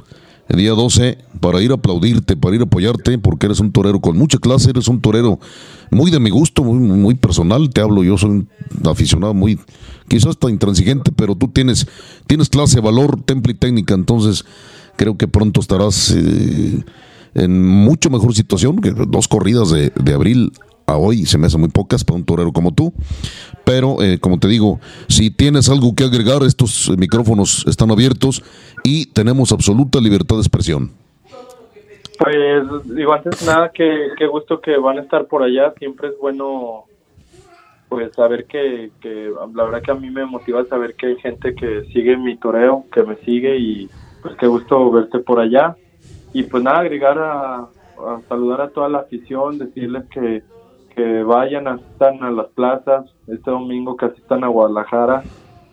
el 0.48 0.58
día 0.58 0.72
12, 0.72 1.18
para 1.40 1.62
ir 1.62 1.70
a 1.70 1.74
aplaudirte, 1.74 2.36
para 2.36 2.56
ir 2.56 2.62
a 2.62 2.64
apoyarte, 2.64 3.18
porque 3.18 3.46
eres 3.46 3.60
un 3.60 3.72
torero 3.72 4.00
con 4.00 4.16
mucha 4.16 4.38
clase, 4.38 4.70
eres 4.70 4.88
un 4.88 5.00
torero 5.00 5.38
muy 5.90 6.10
de 6.10 6.20
mi 6.20 6.30
gusto, 6.30 6.64
muy, 6.64 6.78
muy 6.78 7.14
personal, 7.14 7.70
te 7.70 7.80
hablo, 7.80 8.02
yo 8.02 8.18
soy 8.18 8.30
un 8.30 8.48
aficionado 8.84 9.34
muy, 9.34 9.58
quizás 10.08 10.30
hasta 10.30 10.50
intransigente, 10.50 11.12
pero 11.12 11.36
tú 11.36 11.48
tienes, 11.48 11.86
tienes 12.26 12.48
clase, 12.48 12.80
valor, 12.80 13.20
temple 13.22 13.52
y 13.52 13.56
técnica, 13.56 13.94
entonces 13.94 14.44
creo 14.96 15.16
que 15.16 15.28
pronto 15.28 15.60
estarás... 15.60 16.12
Eh, 16.16 16.84
en 17.34 17.62
mucho 17.62 18.10
mejor 18.10 18.34
situación, 18.34 18.80
que 18.80 18.90
dos 18.90 19.28
corridas 19.28 19.70
de, 19.70 20.12
abril 20.12 20.52
hoy 20.96 21.26
se 21.26 21.38
me 21.38 21.46
hacen 21.46 21.60
muy 21.60 21.70
pocas 21.70 22.04
para 22.04 22.16
un 22.16 22.24
torero 22.24 22.52
como 22.52 22.72
tú. 22.72 22.92
Pero, 23.64 24.02
eh, 24.02 24.18
como 24.18 24.38
te 24.38 24.48
digo, 24.48 24.80
si 25.08 25.30
tienes 25.30 25.68
algo 25.68 25.94
que 25.94 26.04
agregar, 26.04 26.42
estos 26.42 26.90
micrófonos 26.96 27.64
están 27.66 27.90
abiertos 27.90 28.42
y 28.82 29.06
tenemos 29.06 29.52
absoluta 29.52 30.00
libertad 30.00 30.36
de 30.36 30.42
expresión. 30.42 30.90
Pues 32.18 32.64
digo, 32.84 33.12
antes 33.12 33.44
nada, 33.46 33.70
que 33.72 34.08
qué 34.18 34.26
gusto 34.26 34.60
que 34.60 34.76
van 34.76 34.98
a 34.98 35.02
estar 35.02 35.26
por 35.26 35.42
allá. 35.42 35.72
Siempre 35.78 36.08
es 36.08 36.14
bueno 36.20 36.84
pues 37.88 38.12
saber 38.14 38.46
que, 38.46 38.92
que 39.00 39.32
la 39.54 39.64
verdad 39.64 39.82
que 39.82 39.90
a 39.90 39.94
mí 39.94 40.10
me 40.10 40.24
motiva 40.24 40.64
saber 40.66 40.94
que 40.94 41.08
hay 41.08 41.16
gente 41.16 41.54
que 41.54 41.84
sigue 41.92 42.16
mi 42.16 42.36
toreo, 42.36 42.84
que 42.92 43.02
me 43.02 43.16
sigue 43.24 43.58
y 43.58 43.90
pues 44.22 44.36
qué 44.36 44.46
gusto 44.46 44.90
verte 44.92 45.18
por 45.18 45.40
allá 45.40 45.76
y 46.32 46.44
pues 46.44 46.62
nada, 46.62 46.80
agregar 46.80 47.18
a, 47.18 47.68
saludar 48.28 48.60
a 48.62 48.68
toda 48.68 48.88
la 48.88 48.98
afición, 48.98 49.58
decirles 49.58 50.04
que, 50.10 50.42
que 51.00 51.22
vayan, 51.22 51.66
asistan 51.66 52.22
a 52.22 52.30
las 52.30 52.48
plazas 52.48 53.06
este 53.26 53.50
domingo, 53.50 53.96
que 53.96 54.06
asistan 54.06 54.44
a 54.44 54.48
Guadalajara 54.48 55.22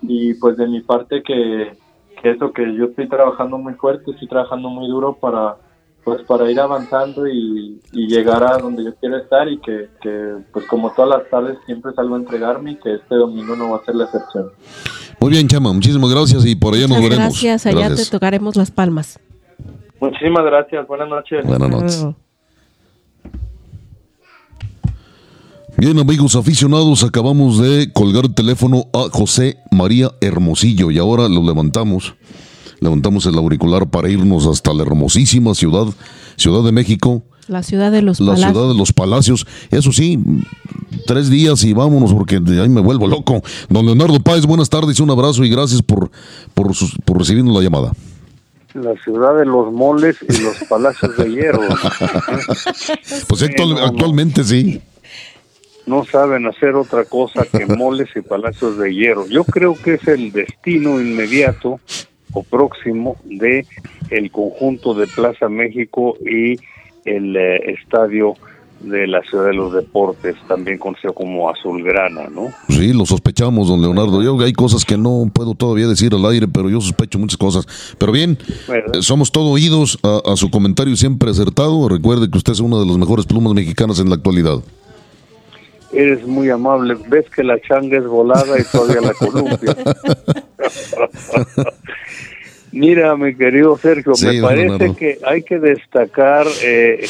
y 0.01 0.33
pues 0.35 0.55
de 0.57 0.67
mi 0.67 0.81
parte 0.81 1.21
que, 1.21 1.73
que 2.21 2.31
eso, 2.31 2.53
que 2.53 2.73
yo 2.75 2.85
estoy 2.85 3.09
trabajando 3.09 3.57
muy 3.57 3.73
fuerte, 3.73 4.11
estoy 4.11 4.27
trabajando 4.27 4.69
muy 4.69 4.87
duro 4.87 5.17
para 5.19 5.57
pues 6.05 6.21
para 6.21 6.49
ir 6.49 6.57
avanzando 6.57 7.27
y, 7.27 7.81
llegar 7.91 8.41
a 8.41 8.57
donde 8.57 8.85
yo 8.85 8.95
quiero 8.95 9.17
estar 9.17 9.49
y 9.49 9.57
que, 9.57 9.89
que, 10.01 10.35
pues 10.53 10.65
como 10.67 10.89
todas 10.91 11.19
las 11.19 11.29
tardes 11.29 11.57
siempre 11.65 11.91
salgo 11.93 12.15
a 12.15 12.19
entregarme 12.19 12.71
y 12.71 12.75
que 12.77 12.93
este 12.93 13.15
domingo 13.15 13.57
no 13.57 13.71
va 13.71 13.79
a 13.79 13.83
ser 13.83 13.95
la 13.95 14.05
excepción. 14.05 14.51
Muy 15.19 15.31
bien, 15.31 15.49
Chama, 15.49 15.73
muchísimas 15.73 16.09
gracias 16.09 16.45
y 16.45 16.55
por 16.55 16.75
allá 16.75 16.87
nos 16.87 16.99
veremos. 16.99 17.17
Gracias, 17.17 17.65
allá 17.65 17.93
te 17.93 18.05
tocaremos 18.05 18.55
las 18.55 18.71
palmas. 18.71 19.19
Muchísimas 19.99 20.45
gracias, 20.45 20.87
buenas 20.87 21.09
noches. 21.09 21.45
Buenas 21.45 21.69
noches. 21.69 22.07
Bien, 25.79 25.99
amigos 25.99 26.35
aficionados, 26.35 27.03
acabamos 27.03 27.59
de 27.59 27.93
colgar 27.93 28.25
el 28.25 28.33
teléfono 28.33 28.87
a 28.93 29.09
José 29.11 29.57
María 29.69 30.09
Hermosillo 30.21 30.89
y 30.89 30.97
ahora 30.97 31.29
lo 31.29 31.43
levantamos. 31.43 32.15
Levantamos 32.79 33.27
el 33.27 33.35
auricular 33.35 33.87
para 33.87 34.09
irnos 34.09 34.47
hasta 34.47 34.73
la 34.73 34.81
hermosísima 34.81 35.53
ciudad, 35.53 35.85
Ciudad 36.35 36.63
de 36.63 36.71
México. 36.71 37.21
La 37.47 37.61
ciudad 37.61 37.91
de 37.91 38.01
los 38.01 38.19
la 38.19 38.33
palacios. 38.33 38.47
La 38.47 38.53
ciudad 38.53 38.73
de 38.73 38.77
los 38.77 38.91
palacios. 38.91 39.45
Eso 39.69 39.91
sí, 39.91 40.19
tres 41.05 41.29
días 41.29 41.63
y 41.63 41.73
vámonos 41.73 42.11
porque 42.11 42.37
ahí 42.37 42.69
me 42.69 42.81
vuelvo 42.81 43.05
loco. 43.05 43.43
Don 43.69 43.85
Leonardo 43.85 44.19
Páez, 44.19 44.47
buenas 44.47 44.69
tardes, 44.69 44.99
un 44.99 45.11
abrazo 45.11 45.43
y 45.45 45.49
gracias 45.49 45.83
por, 45.83 46.09
por, 46.55 46.71
por 47.05 47.19
recibirnos 47.19 47.55
la 47.55 47.61
llamada 47.61 47.91
la 48.73 48.95
ciudad 49.03 49.35
de 49.35 49.45
los 49.45 49.73
moles 49.73 50.17
y 50.21 50.41
los 50.41 50.55
palacios 50.69 51.17
de 51.17 51.31
hierro. 51.31 51.61
pues 53.27 53.43
actualmente 53.43 54.43
sí. 54.43 54.81
No 55.87 56.05
saben 56.05 56.45
hacer 56.45 56.75
otra 56.75 57.05
cosa 57.05 57.45
que 57.45 57.65
moles 57.77 58.09
y 58.15 58.21
palacios 58.21 58.77
de 58.77 58.93
hierro. 58.93 59.25
Yo 59.27 59.43
creo 59.43 59.73
que 59.73 59.95
es 59.95 60.07
el 60.07 60.31
destino 60.31 61.01
inmediato 61.01 61.79
o 62.33 62.43
próximo 62.43 63.15
de 63.23 63.65
el 64.09 64.29
conjunto 64.29 64.93
de 64.93 65.07
Plaza 65.07 65.49
México 65.49 66.17
y 66.21 66.59
el 67.05 67.35
eh, 67.35 67.71
estadio 67.71 68.35
de 68.81 69.07
la 69.07 69.21
Ciudad 69.23 69.45
de 69.45 69.53
los 69.53 69.73
Deportes, 69.73 70.35
también 70.47 70.77
conocido 70.77 71.13
como 71.13 71.49
Azulgrana, 71.49 72.29
¿no? 72.29 72.51
Sí, 72.69 72.93
lo 72.93 73.05
sospechamos, 73.05 73.69
don 73.69 73.81
Leonardo. 73.81 74.21
Yo 74.21 74.39
hay 74.39 74.53
cosas 74.53 74.85
que 74.85 74.97
no 74.97 75.29
puedo 75.33 75.55
todavía 75.55 75.87
decir 75.87 76.13
al 76.13 76.25
aire, 76.25 76.47
pero 76.47 76.69
yo 76.69 76.79
sospecho 76.79 77.17
muchas 77.17 77.37
cosas. 77.37 77.95
Pero 77.97 78.11
bien, 78.11 78.37
eh, 78.69 79.01
somos 79.01 79.31
todo 79.31 79.49
oídos 79.49 79.97
a, 80.03 80.21
a 80.31 80.35
su 80.35 80.51
comentario 80.51 80.95
siempre 80.95 81.31
acertado. 81.31 81.89
Recuerde 81.89 82.29
que 82.29 82.37
usted 82.37 82.53
es 82.53 82.59
una 82.59 82.77
de 82.77 82.85
las 82.85 82.97
mejores 82.97 83.25
plumas 83.25 83.53
mexicanas 83.53 83.99
en 83.99 84.09
la 84.09 84.15
actualidad. 84.15 84.59
Eres 85.97 86.25
muy 86.27 86.49
amable. 86.51 86.95
Ves 87.07 87.27
que 87.29 87.43
la 87.43 87.59
changa 87.59 87.97
es 87.97 88.05
volada 88.05 88.59
y 88.59 88.63
todavía 88.71 89.01
la 89.01 89.13
columpia. 89.13 89.75
Mira, 92.71 93.15
mi 93.15 93.33
querido 93.35 93.77
Sergio, 93.77 94.13
Sí, 94.13 94.27
me 94.27 94.41
parece 94.41 94.93
que 94.95 95.17
hay 95.25 95.41
que 95.41 95.57
destacar 95.57 96.45
eh, 96.63 97.05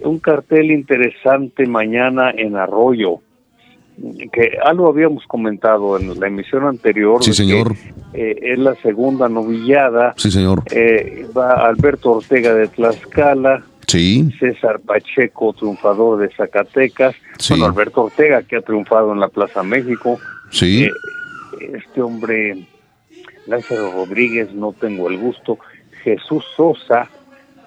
un 0.00 0.18
cartel 0.18 0.70
interesante 0.70 1.66
mañana 1.66 2.30
en 2.30 2.56
Arroyo, 2.56 3.18
que 4.32 4.56
algo 4.64 4.88
habíamos 4.88 5.26
comentado 5.26 5.98
en 5.98 6.18
la 6.18 6.28
emisión 6.28 6.64
anterior. 6.64 7.22
Sí, 7.22 7.30
que, 7.32 7.36
señor. 7.36 7.74
eh, 8.14 8.38
es 8.40 8.58
la 8.58 8.74
segunda 8.76 9.28
novillada. 9.28 10.14
Sí, 10.16 10.30
señor. 10.30 10.62
Eh, 10.70 11.26
va 11.36 11.66
Alberto 11.68 12.12
Ortega 12.12 12.54
de 12.54 12.68
Tlaxcala, 12.68 13.62
Sí, 13.90 14.30
César 14.38 14.78
Pacheco, 14.78 15.52
triunfador 15.52 16.20
de 16.20 16.32
Zacatecas. 16.36 17.16
Sí. 17.38 17.54
Bueno, 17.54 17.66
Alberto 17.66 18.04
Ortega, 18.04 18.42
que 18.44 18.56
ha 18.56 18.60
triunfado 18.60 19.12
en 19.12 19.18
la 19.18 19.28
Plaza 19.28 19.64
México. 19.64 20.20
sí. 20.50 20.84
Eh, 20.84 20.90
este 21.74 22.00
hombre, 22.00 22.68
Lázaro 23.46 23.90
Rodríguez, 23.92 24.52
no 24.54 24.72
tengo 24.72 25.10
el 25.10 25.18
gusto. 25.18 25.58
Jesús 26.04 26.44
Sosa, 26.56 27.08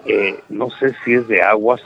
eh, 0.05 0.39
no 0.47 0.69
sé 0.69 0.95
si 1.03 1.15
es 1.15 1.27
de 1.27 1.41
Aguas, 1.41 1.81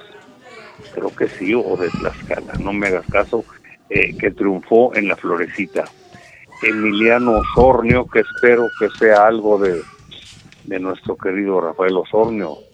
creo 0.94 1.14
que 1.16 1.28
sí, 1.28 1.56
o 1.56 1.76
de 1.76 1.90
Tlaxcala, 1.90 2.54
no 2.62 2.74
me 2.74 2.88
hagas 2.88 3.08
caso, 3.08 3.44
eh, 3.90 4.16
que 4.16 4.30
triunfó 4.30 4.96
en 4.96 5.08
la 5.08 5.16
Florecita. 5.16 5.86
Emiliano 6.62 7.40
Osornio, 7.40 8.06
que 8.06 8.20
espero 8.20 8.68
que 8.80 8.90
sea 9.00 9.26
algo 9.26 9.58
de, 9.58 9.82
de 10.66 10.80
nuestro 10.80 11.18
querido 11.18 11.60
Rafael 11.60 11.98
Osornio. 11.98 12.67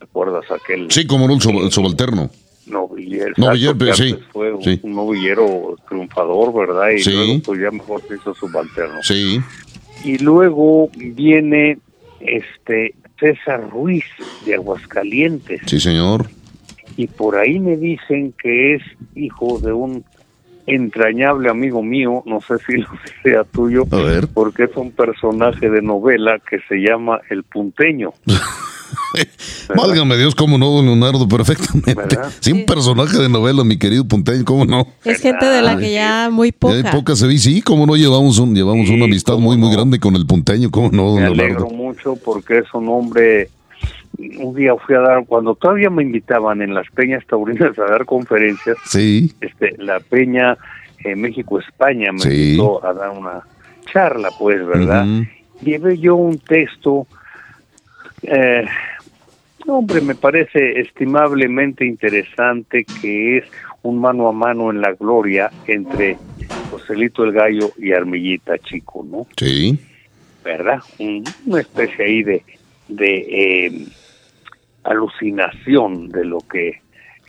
¿Recuerdas 0.00 0.44
aquel 0.50 0.90
Sí, 0.90 1.06
como 1.06 1.26
el 1.32 1.40
subalterno. 1.70 2.30
novillero? 2.66 3.32
Novillero, 3.36 3.94
sí, 3.94 4.16
Fue 4.32 4.52
un, 4.52 4.62
sí. 4.62 4.80
un 4.82 4.94
novillero 4.94 5.76
triunfador, 5.88 6.52
¿verdad? 6.52 6.90
Y 6.90 6.98
Sí. 7.00 7.12
luego 7.12 7.40
pues 7.44 7.60
ya 7.60 7.70
mejor 7.70 8.02
se 8.08 8.14
hizo 8.16 8.34
subalterno. 8.34 9.02
Sí, 9.02 9.40
Y 10.04 10.18
luego 10.18 10.88
viene 10.94 11.78
este 12.20 12.94
César 13.18 13.68
Ruiz 13.70 14.04
de 14.44 14.54
Aguascalientes. 14.54 15.60
sí, 15.66 15.80
señor. 15.80 16.26
Y 16.98 17.06
por 17.08 17.36
ahí 17.36 17.58
me 17.58 17.76
dicen 17.76 18.32
que 18.40 18.74
es 18.74 18.82
hijo 19.14 19.58
de 19.60 19.72
un 19.72 20.04
entrañable 20.66 21.48
amigo 21.50 21.82
mío, 21.82 22.22
no 22.26 22.40
sé 22.40 22.54
si 22.66 22.78
lo 22.78 22.88
sea 23.22 23.44
tuyo, 23.44 23.84
A 23.90 23.96
ver. 23.96 24.28
porque 24.28 24.64
es 24.64 24.76
un 24.76 24.90
personaje 24.92 25.70
de 25.70 25.80
novela 25.82 26.40
que 26.48 26.58
se 26.68 26.76
llama 26.76 27.20
El 27.30 27.44
Punteño. 27.44 28.12
Válgame 29.76 30.16
Dios, 30.16 30.34
cómo 30.34 30.58
no, 30.58 30.70
don 30.70 30.86
Leonardo, 30.86 31.28
perfectamente. 31.28 31.94
¿Verdad? 31.94 32.30
Sí, 32.40 32.52
un 32.52 32.64
personaje 32.66 33.18
de 33.18 33.28
novela, 33.28 33.64
mi 33.64 33.78
querido 33.78 34.06
Punteño, 34.06 34.44
cómo 34.44 34.64
no. 34.64 34.86
Es 35.04 35.20
gente 35.20 35.44
de 35.46 35.62
la 35.62 35.76
que 35.78 35.92
ya 35.92 36.28
muy 36.30 36.50
Ya 36.50 36.68
hay 36.68 36.82
poca. 36.82 36.90
poca 36.92 37.16
se 37.16 37.26
vi, 37.26 37.38
sí, 37.38 37.62
cómo 37.62 37.86
no, 37.86 37.96
llevamos, 37.96 38.38
un, 38.38 38.54
llevamos 38.54 38.86
Sí, 38.88 38.94
una 38.94 39.04
amistad 39.06 39.36
muy, 39.38 39.56
muy 39.56 39.70
no. 39.70 39.76
grande 39.76 39.98
con 39.98 40.14
el 40.16 40.26
Punteño, 40.26 40.70
cómo 40.70 40.90
no, 40.92 41.04
don 41.10 41.16
Me 41.16 41.26
alegro 41.26 41.46
Leonardo. 41.60 41.68
mucho 41.74 42.16
porque 42.24 42.58
es 42.58 42.74
un 42.74 42.88
hombre. 42.88 43.48
Un 44.38 44.54
día 44.54 44.72
fui 44.86 44.94
a 44.94 45.00
dar, 45.00 45.26
cuando 45.26 45.54
todavía 45.54 45.90
me 45.90 46.02
invitaban 46.02 46.62
en 46.62 46.72
las 46.72 46.86
peñas 46.94 47.22
taurinas 47.28 47.78
a 47.78 47.82
dar 47.84 48.06
conferencias, 48.06 48.76
Sí, 48.86 49.32
este, 49.42 49.74
la 49.78 50.00
peña 50.00 50.56
eh, 51.04 51.14
México-España 51.14 52.12
me 52.12 52.20
Sí. 52.20 52.28
invitó 52.52 52.84
a 52.86 52.94
dar 52.94 53.10
una 53.10 53.42
charla, 53.92 54.30
pues, 54.38 54.64
¿verdad? 54.66 55.06
Ujú. 55.06 55.26
Llevé 55.62 55.98
yo 55.98 56.16
un 56.16 56.38
texto, 56.38 57.06
eh, 58.26 58.64
hombre, 59.66 60.00
me 60.00 60.14
parece 60.14 60.80
estimablemente 60.80 61.84
interesante, 61.84 62.84
que 63.00 63.38
es 63.38 63.44
un 63.82 64.00
mano 64.00 64.28
a 64.28 64.32
mano 64.32 64.70
en 64.70 64.80
la 64.80 64.92
gloria 64.92 65.50
entre 65.66 66.16
Joselito 66.70 67.24
el 67.24 67.32
Gallo 67.32 67.70
y 67.78 67.92
Armillita 67.92 68.58
Chico, 68.58 69.04
¿no? 69.08 69.26
sí, 69.36 69.78
¿verdad? 70.44 70.80
Un- 70.98 71.24
una 71.46 71.60
especie 71.60 72.04
ahí 72.04 72.22
de, 72.22 72.42
de 72.88 73.16
eh, 73.66 73.86
alucinación 74.84 76.08
de 76.08 76.24
lo 76.24 76.38
que, 76.40 76.80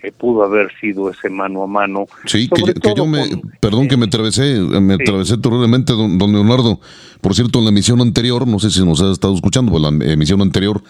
que 0.02 0.12
pudo 0.12 0.44
haber 0.44 0.72
sido 0.80 1.10
ese 1.10 1.30
mano 1.30 1.64
a 1.64 1.68
mano. 1.68 2.06
sí, 2.26 2.48
que, 2.48 2.60
yo- 2.62 2.74
que 2.74 2.74
yo 2.90 2.94
todo 2.96 3.06
me, 3.08 3.30
con- 3.30 3.42
perdón 3.60 3.88
que 3.88 3.98
me 3.98 4.06
atravesé, 4.06 4.60
me 4.60 4.96
Sí. 4.96 5.02
atravesé 5.04 5.38
terriblemente, 5.38 5.94
don, 5.94 6.18
don 6.18 6.32
Leonardo. 6.32 6.80
Por 7.22 7.34
cierto, 7.36 7.60
en 7.60 7.66
la 7.66 7.72
emisión 7.72 8.00
anterior, 8.02 8.48
no 8.48 8.60
sé 8.60 8.70
si 8.70 8.84
nos 8.86 9.02
has 9.02 9.14
estado 9.14 9.34
escuchando, 9.34 9.72
pero 9.72 9.90
la 9.92 10.12
emisión 10.14 10.42
anterior, 10.42 10.82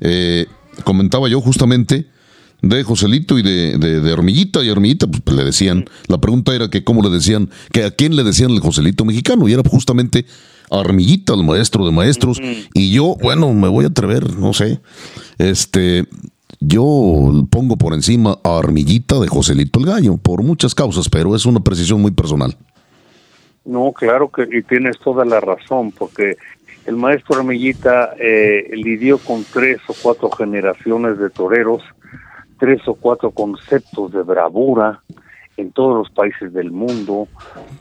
eh, 0.00 0.46
comentaba 0.84 1.28
yo 1.28 1.40
justamente 1.40 2.06
de 2.62 2.82
Joselito 2.84 3.38
y 3.38 3.42
de, 3.42 3.78
de, 3.78 4.00
de 4.00 4.12
Armillita, 4.12 4.62
y 4.62 4.68
Armillita, 4.68 5.06
pues 5.06 5.34
le 5.36 5.44
decían, 5.44 5.86
la 6.08 6.18
pregunta 6.18 6.54
era 6.54 6.68
que 6.68 6.84
cómo 6.84 7.02
le 7.02 7.08
decían, 7.08 7.48
que 7.72 7.84
a 7.84 7.90
quién 7.90 8.14
le 8.16 8.22
decían 8.22 8.50
el 8.50 8.60
Joselito 8.60 9.06
mexicano, 9.06 9.48
y 9.48 9.54
era 9.54 9.62
justamente 9.66 10.26
a 10.70 10.80
Armillita, 10.80 11.32
el 11.32 11.42
maestro 11.44 11.86
de 11.86 11.92
maestros, 11.92 12.38
y 12.74 12.90
yo, 12.92 13.16
bueno, 13.22 13.52
me 13.54 13.68
voy 13.68 13.86
a 13.86 13.88
atrever, 13.88 14.36
no 14.38 14.52
sé, 14.52 14.78
este, 15.38 16.04
yo 16.58 17.46
pongo 17.50 17.76
por 17.76 17.94
encima 17.94 18.38
a 18.42 18.58
Armillita 18.58 19.18
de 19.20 19.28
Joselito 19.28 19.78
el 19.78 19.86
Gallo, 19.86 20.16
por 20.16 20.42
muchas 20.42 20.74
causas, 20.74 21.08
pero 21.08 21.34
es 21.36 21.46
una 21.46 21.60
precisión 21.60 22.00
muy 22.00 22.10
personal. 22.10 22.56
No, 23.64 23.92
claro 23.92 24.30
que 24.30 24.48
y 24.50 24.62
tienes 24.62 24.98
toda 24.98 25.24
la 25.24 25.40
razón, 25.40 25.92
porque 25.92 26.36
el 26.86 26.96
maestro 26.96 27.36
Armillita 27.36 28.14
eh, 28.18 28.70
lidió 28.72 29.18
con 29.18 29.44
tres 29.44 29.78
o 29.86 29.94
cuatro 30.02 30.30
generaciones 30.30 31.18
de 31.18 31.30
toreros, 31.30 31.82
tres 32.58 32.80
o 32.86 32.94
cuatro 32.94 33.30
conceptos 33.30 34.12
de 34.12 34.22
bravura 34.22 35.00
en 35.56 35.72
todos 35.72 35.98
los 35.98 36.10
países 36.10 36.52
del 36.52 36.70
mundo. 36.70 37.28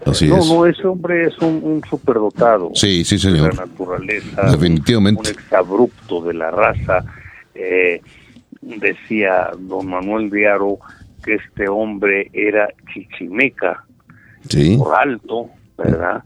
Así 0.05 0.28
no, 0.28 0.38
es. 0.38 0.47
no, 0.47 0.65
ese 0.65 0.86
hombre 0.86 1.28
es 1.28 1.38
un, 1.39 1.61
un 1.63 1.82
superdotado. 1.89 2.72
Sí, 2.74 3.03
sí, 3.05 3.15
de 3.15 3.22
señor. 3.22 3.55
la 3.55 3.65
naturaleza. 3.65 4.51
Definitivamente. 4.51 5.22
Un 5.22 5.28
exabrupto 5.28 6.22
de 6.22 6.34
la 6.34 6.51
raza. 6.51 7.05
Eh, 7.55 8.01
decía 8.62 9.49
don 9.57 9.88
Manuel 9.88 10.30
Diaro 10.30 10.78
que 11.24 11.36
este 11.36 11.68
hombre 11.70 12.30
era 12.34 12.70
chichimeca 12.93 13.84
Sí. 14.47 14.78
por 14.78 14.95
alto, 14.95 15.49
¿verdad? 15.78 16.24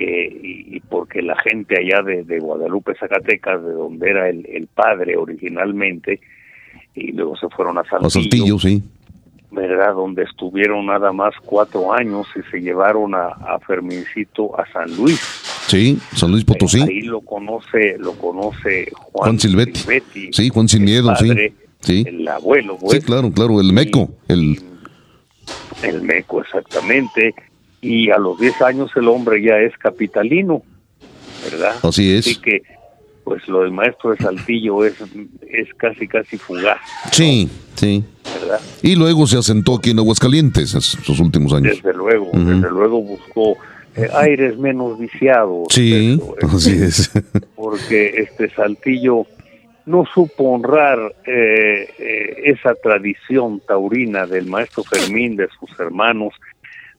Eh, 0.00 0.40
y, 0.42 0.76
y 0.76 0.80
porque 0.80 1.22
la 1.22 1.36
gente 1.38 1.76
allá 1.78 2.02
de, 2.02 2.24
de 2.24 2.38
Guadalupe, 2.40 2.94
Zacatecas, 2.98 3.62
de 3.62 3.72
donde 3.72 4.10
era 4.10 4.28
el, 4.28 4.44
el 4.46 4.66
padre 4.66 5.16
originalmente, 5.16 6.20
y 6.94 7.12
luego 7.12 7.36
se 7.36 7.48
fueron 7.50 7.78
a 7.78 7.84
Saltillo, 7.84 8.06
A 8.06 8.10
Saltillo, 8.10 8.58
sí. 8.58 8.82
¿verdad? 9.52 9.94
Donde 9.94 10.24
estuvieron 10.24 10.86
nada 10.86 11.12
más 11.12 11.34
cuatro 11.44 11.92
años 11.92 12.26
y 12.34 12.42
se 12.50 12.60
llevaron 12.60 13.14
a, 13.14 13.28
a 13.28 13.58
Fermincito 13.60 14.58
a 14.58 14.66
San 14.72 14.94
Luis. 14.96 15.20
Sí, 15.68 15.98
San 16.16 16.32
Luis 16.32 16.44
Potosí. 16.44 16.82
Ahí 16.82 17.02
lo 17.02 17.20
conoce, 17.20 17.96
lo 17.98 18.12
conoce 18.14 18.90
Juan, 18.92 19.12
Juan 19.12 19.38
Silvetti. 19.38 19.78
Silvetti, 19.78 20.32
Sí, 20.32 20.48
Juan 20.48 20.68
Sin 20.68 20.84
Miedo, 20.84 21.06
padre, 21.08 21.48
Sí. 21.48 21.54
El 21.88 22.26
abuelo, 22.28 22.76
Sí, 22.80 22.86
pues, 22.86 23.04
claro, 23.04 23.30
claro, 23.32 23.60
el 23.60 23.72
meco, 23.72 24.10
el 24.28 24.60
el 25.82 26.02
meco 26.02 26.40
exactamente. 26.42 27.34
Y 27.80 28.10
a 28.10 28.18
los 28.18 28.38
10 28.38 28.62
años 28.62 28.90
el 28.94 29.08
hombre 29.08 29.42
ya 29.42 29.58
es 29.58 29.76
capitalino, 29.78 30.62
¿verdad? 31.50 31.74
así 31.82 32.12
es. 32.12 32.26
Así 32.26 32.36
que, 32.40 32.62
pues 33.24 33.46
lo 33.48 33.62
del 33.62 33.72
maestro 33.72 34.10
de 34.12 34.18
Saltillo 34.18 34.84
es, 34.84 34.94
es 35.50 35.68
casi, 35.76 36.06
casi 36.06 36.38
fugaz, 36.38 36.78
Sí, 37.10 37.48
sí. 37.74 38.04
¿verdad? 38.40 38.60
Y 38.82 38.94
luego 38.94 39.26
se 39.26 39.38
asentó 39.38 39.74
aquí 39.76 39.90
en 39.90 39.98
Aguascalientes 39.98 40.74
esos 40.74 41.18
últimos 41.18 41.52
años. 41.52 41.76
Desde 41.82 41.92
luego, 41.96 42.28
Ujú. 42.28 42.38
desde 42.38 42.70
luego 42.70 43.02
buscó 43.02 43.56
eh, 43.96 44.08
aires 44.14 44.56
menos 44.58 44.98
viciados. 45.00 45.66
Sí, 45.70 46.16
eh, 46.20 46.46
así 46.54 46.70
es. 46.72 47.10
porque 47.56 48.14
este 48.18 48.48
Saltillo 48.54 49.26
no 49.86 50.04
supo 50.06 50.44
honrar 50.52 50.98
eh, 51.26 51.88
eh, 51.98 52.42
esa 52.46 52.74
tradición 52.74 53.60
taurina 53.66 54.26
del 54.26 54.46
maestro 54.46 54.84
Fermín, 54.84 55.36
de 55.36 55.48
sus 55.58 55.78
hermanos, 55.80 56.34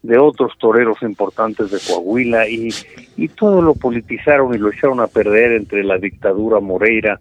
de 0.02 0.18
otros 0.18 0.52
toreros 0.60 1.02
importantes 1.02 1.72
de 1.72 1.80
Coahuila 1.88 2.48
y, 2.50 2.70
y 3.16 3.28
todo 3.30 3.62
lo 3.62 3.74
politizaron 3.76 4.54
y 4.54 4.58
lo 4.58 4.70
echaron 4.70 5.00
a 5.00 5.08
perder 5.08 5.54
entre 5.54 5.84
la 5.84 5.98
dictadura 5.98 6.60
Moreira 6.60 7.20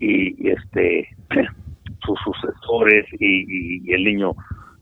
y, 0.00 0.48
este 0.50 1.08
sus 2.04 2.18
sucesores 2.20 3.06
y- 3.20 3.80
y 3.88 3.92
el 3.92 4.04
niño 4.04 4.32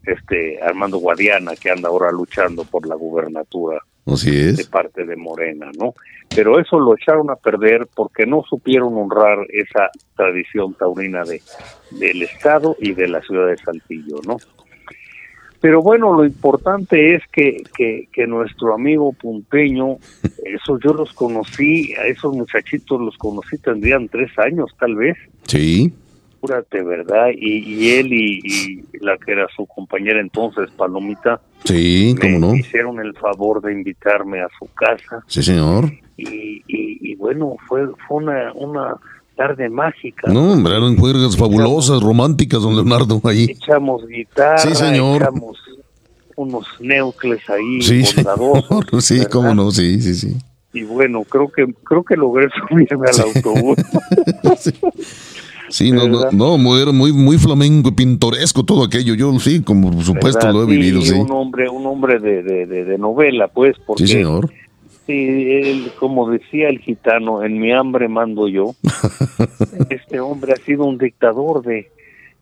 este 0.05 0.61
Armando 0.63 0.99
Guadiana 0.99 1.53
que 1.55 1.71
anda 1.71 1.89
ahora 1.89 2.11
luchando 2.11 2.65
por 2.65 2.87
la 2.87 2.95
gubernatura 2.97 3.81
Así 4.07 4.31
de 4.31 4.65
parte 4.65 5.05
de 5.05 5.17
Morena, 5.17 5.71
¿no? 5.79 5.95
Pero 6.35 6.59
eso 6.59 6.79
lo 6.79 6.95
echaron 6.95 7.31
a 7.31 7.37
perder 7.37 7.87
porque 7.95 8.27
no 8.27 8.43
supieron 8.49 8.97
honrar 8.97 9.39
esa 9.51 9.91
tradición 10.17 10.75
taurina 10.75 11.25
de, 11.25 11.41
del 11.91 12.23
Estado 12.23 12.77
y 12.81 12.95
de 12.95 13.09
la 13.09 13.21
ciudad 13.23 13.49
de 13.49 13.57
Saltillo, 13.59 14.21
¿no? 14.27 14.39
Pero 15.61 15.81
bueno, 15.81 16.13
lo 16.13 16.25
importante 16.25 17.15
es 17.15 17.23
que, 17.31 17.63
que, 17.77 18.09
que 18.13 18.27
nuestro 18.27 18.75
amigo 18.75 19.13
punteño, 19.13 19.99
eso 20.45 20.81
yo 20.83 20.93
los 20.93 21.13
conocí, 21.13 21.95
a 21.95 22.07
esos 22.07 22.35
muchachitos 22.35 23.01
los 23.01 23.17
conocí, 23.17 23.59
tendrían 23.59 24.09
tres 24.09 24.37
años 24.39 24.73
tal 24.81 24.97
vez, 24.97 25.17
Sí. 25.47 25.93
Júrate, 26.43 26.83
¿verdad? 26.83 27.29
Y, 27.35 27.59
y 27.59 27.91
él 27.93 28.13
y, 28.13 28.41
y 28.45 28.83
la 29.01 29.17
que 29.17 29.31
era 29.33 29.47
su 29.57 29.65
compañera 29.67 30.21
entonces, 30.21 30.71
Palomita, 30.77 31.41
Sí, 31.65 32.15
me 32.21 32.35
cómo 32.35 32.49
no. 32.49 32.55
hicieron 32.57 32.99
el 33.01 33.15
favor 33.15 33.63
de 33.63 33.73
invitarme 33.73 34.41
a 34.41 34.49
su 34.59 34.67
casa 34.75 35.23
Sí, 35.29 35.41
señor. 35.43 35.93
y, 36.17 36.27
y, 36.27 36.99
y 37.13 37.15
bueno, 37.15 37.55
fue, 37.69 37.87
fue 38.09 38.17
una, 38.19 38.53
una 38.55 38.97
tarde 39.37 39.71
mágica. 39.71 40.31
No, 40.33 40.53
hombre, 40.53 40.77
eran 40.77 40.97
juegas 40.97 41.37
fabulosas, 41.37 42.03
románticas, 42.03 42.61
don 42.63 42.75
Leonardo, 42.75 43.21
ahí. 43.25 43.45
Echamos 43.49 44.07
guitarra, 44.09 44.59
Sí, 44.59 44.75
señor. 44.75 45.23
echamos 45.23 45.57
unos 46.35 46.67
neucles 46.81 47.49
ahí, 47.49 47.81
Sí, 47.83 48.03
bondadosos. 48.17 48.87
Sí, 49.05 49.19
¿verdad? 49.19 49.31
cómo 49.31 49.55
no, 49.55 49.71
sí, 49.71 50.01
sí, 50.03 50.15
sí. 50.15 50.37
Y 50.75 50.85
bueno, 50.85 51.23
creo 51.25 51.49
que 51.53 51.67
creo 51.85 52.03
que 52.03 52.17
logré 52.17 52.49
subirme 52.69 53.07
al 53.09 53.21
autobús. 53.21 53.77
Sí, 54.59 54.73
no, 55.91 56.07
no, 56.09 56.19
¿Verdad? 56.19 56.33
no, 56.33 56.59
muy- 56.59 56.93
muy, 56.93 57.13
muy 57.13 57.39
flamenco 57.39 57.89
y 57.89 57.93
pintoresco 57.93 58.63
todo 58.65 58.85
aquello. 58.85 59.15
Yo 59.15 59.33
sí, 59.41 59.63
como 59.63 59.91
por 59.91 60.03
supuesto 60.05 60.47
¿verdad? 60.47 60.53
lo 60.53 60.63
he 60.63 60.67
Sí, 60.67 60.73
vivido, 60.73 61.01
sí. 61.03 61.15
Un 61.15 61.31
hombre, 61.33 61.69
un 61.69 61.87
hombre 61.87 62.19
de, 62.19 62.43
de, 62.43 62.67
de, 62.67 62.85
de 62.85 62.99
novela, 62.99 63.49
pues, 63.49 63.77
porque 63.87 64.07
Sí, 64.07 64.13
señor. 64.15 64.51
Sí, 65.07 65.13
él, 65.15 65.93
como 65.99 66.31
decía 66.31 66.69
el 66.69 66.79
gitano, 66.79 67.43
en 67.43 67.59
mi 67.59 67.73
hambre 67.73 68.09
mando 68.09 68.47
yo. 68.49 68.75
Este 69.91 70.21
hombre 70.21 70.53
ha 70.53 70.57
sido 70.65 70.85
un 70.85 70.97
dictador 70.99 71.63
de, 71.65 71.91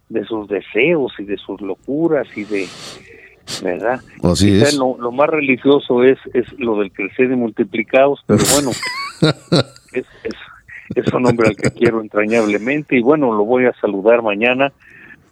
de 0.08 0.24
sus 0.26 0.46
deseos 0.48 1.12
y 1.18 1.24
de 1.24 1.36
sus 1.38 1.60
locuras 1.62 2.26
y 2.36 2.44
de, 2.44 2.68
¿verdad? 3.62 4.00
Así 4.22 4.46
Quizá 4.52 4.68
es. 4.68 4.74
Lo, 4.76 4.96
lo 4.98 5.10
más 5.12 5.28
religioso 5.30 6.02
es, 6.04 6.18
es 6.34 6.46
lo 6.58 6.78
del 6.80 6.92
crecer 6.92 7.30
y 7.30 7.36
multiplicados, 7.36 8.20
pero 8.26 8.42
bueno, 8.52 8.70
es, 9.92 10.04
es, 10.24 10.34
es 10.94 11.12
un 11.12 11.26
hombre 11.26 11.48
al 11.48 11.56
que 11.56 11.70
quiero 11.78 12.00
entrañablemente 12.00 12.96
y 12.96 13.02
bueno, 13.02 13.32
lo 13.32 13.44
voy 13.44 13.66
a 13.66 13.72
saludar 13.80 14.22
mañana 14.22 14.72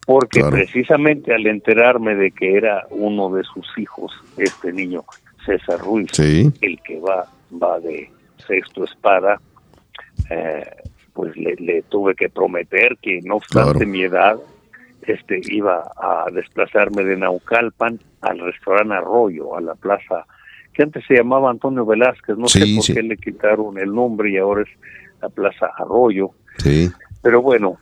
porque 0.06 0.40
Claro. 0.40 0.56
precisamente 0.56 1.34
al 1.34 1.46
enterarme 1.46 2.14
de 2.14 2.30
que 2.30 2.56
era 2.56 2.86
uno 2.90 3.30
de 3.30 3.44
sus 3.44 3.66
hijos, 3.76 4.12
este 4.38 4.72
niño, 4.72 5.04
César 5.44 5.78
Ruiz, 5.80 6.10
Sí. 6.12 6.50
el 6.62 6.80
que 6.82 6.98
va, 7.00 7.26
va 7.62 7.78
de 7.80 8.10
sexto 8.46 8.84
espada, 8.84 9.40
eh, 10.30 10.64
pues 11.12 11.36
le, 11.36 11.56
le 11.56 11.82
tuve 11.82 12.14
que 12.14 12.28
prometer 12.28 12.96
que 13.02 13.20
no 13.22 13.36
obstante 13.36 13.72
Claro. 13.78 13.86
mi 13.90 14.02
edad, 14.02 14.36
este 15.02 15.40
iba 15.50 15.82
a 15.96 16.26
desplazarme 16.32 17.04
de 17.04 17.16
Naucalpan 17.16 17.98
al 18.22 18.38
restaurante 18.40 18.94
Arroyo, 18.94 19.56
a 19.56 19.60
la 19.60 19.74
plaza 19.74 20.26
que 20.72 20.82
antes 20.84 21.04
se 21.06 21.14
llamaba 21.14 21.50
Antonio 21.50 21.84
Velázquez, 21.84 22.36
no 22.38 22.46
sé 22.46 22.60
por 22.60 22.84
sí. 22.84 22.94
qué 22.94 23.02
le 23.02 23.16
quitaron 23.16 23.78
el 23.78 23.92
nombre 23.92 24.30
y 24.30 24.36
ahora 24.38 24.62
es 24.62 24.68
la 25.20 25.28
plaza 25.28 25.66
Arroyo, 25.76 26.30
Sí. 26.58 26.90
pero 27.22 27.42
bueno, 27.42 27.76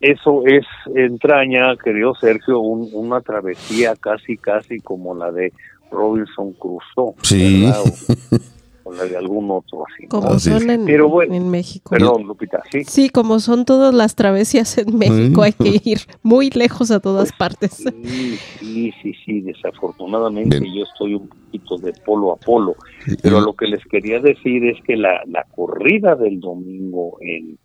eso 0.00 0.42
es 0.46 0.64
entraña, 0.94 1.76
querido 1.76 2.14
Sergio, 2.14 2.60
un- 2.60 2.90
una 2.92 3.20
travesía 3.20 3.94
casi, 3.96 4.36
casi 4.36 4.80
como 4.80 5.14
la 5.14 5.30
de 5.32 5.52
Robinson 5.90 6.52
Crusoe, 6.54 7.14
Sí. 7.22 7.70
o 8.84 8.92
la 8.92 9.04
de 9.04 9.16
algún 9.16 9.50
otro 9.50 9.84
así. 9.86 10.04
¿no? 10.04 10.08
Como 10.08 10.34
es. 10.34 10.42
son 10.44 10.70
en, 10.70 10.84
Pero 10.84 11.08
bueno, 11.08 11.34
en 11.34 11.50
México. 11.50 11.90
Perdón, 11.90 12.22
Lupita, 12.24 12.62
sí. 12.70 12.84
Sí, 12.84 13.08
como 13.08 13.40
son 13.40 13.64
todas 13.64 13.92
las 13.94 14.14
travesías 14.14 14.78
en 14.78 14.96
México, 14.96 15.42
hay 15.42 15.52
que 15.52 15.80
ir 15.84 15.98
muy 16.22 16.50
lejos 16.50 16.90
a 16.90 17.00
todas 17.00 17.32
partes. 17.32 17.72
Sí, 17.72 18.36
sí, 18.60 18.92
sí, 19.02 19.12
sí, 19.24 19.40
desafortunadamente 19.40 20.60
Bien. 20.60 20.74
yo 20.74 20.84
estoy 20.84 21.14
un 21.14 21.28
poquito 21.28 21.78
de 21.78 21.92
polo 22.04 22.32
a 22.32 22.36
polo, 22.36 22.76
pero 23.22 23.40
lo 23.40 23.54
que 23.54 23.66
les 23.66 23.84
quería 23.86 24.20
decir 24.20 24.64
es 24.64 24.82
que 24.84 24.96
la, 24.96 25.22
la 25.26 25.44
corrida 25.54 26.14
del 26.14 26.40
domingo 26.40 27.16
en, 27.20 27.58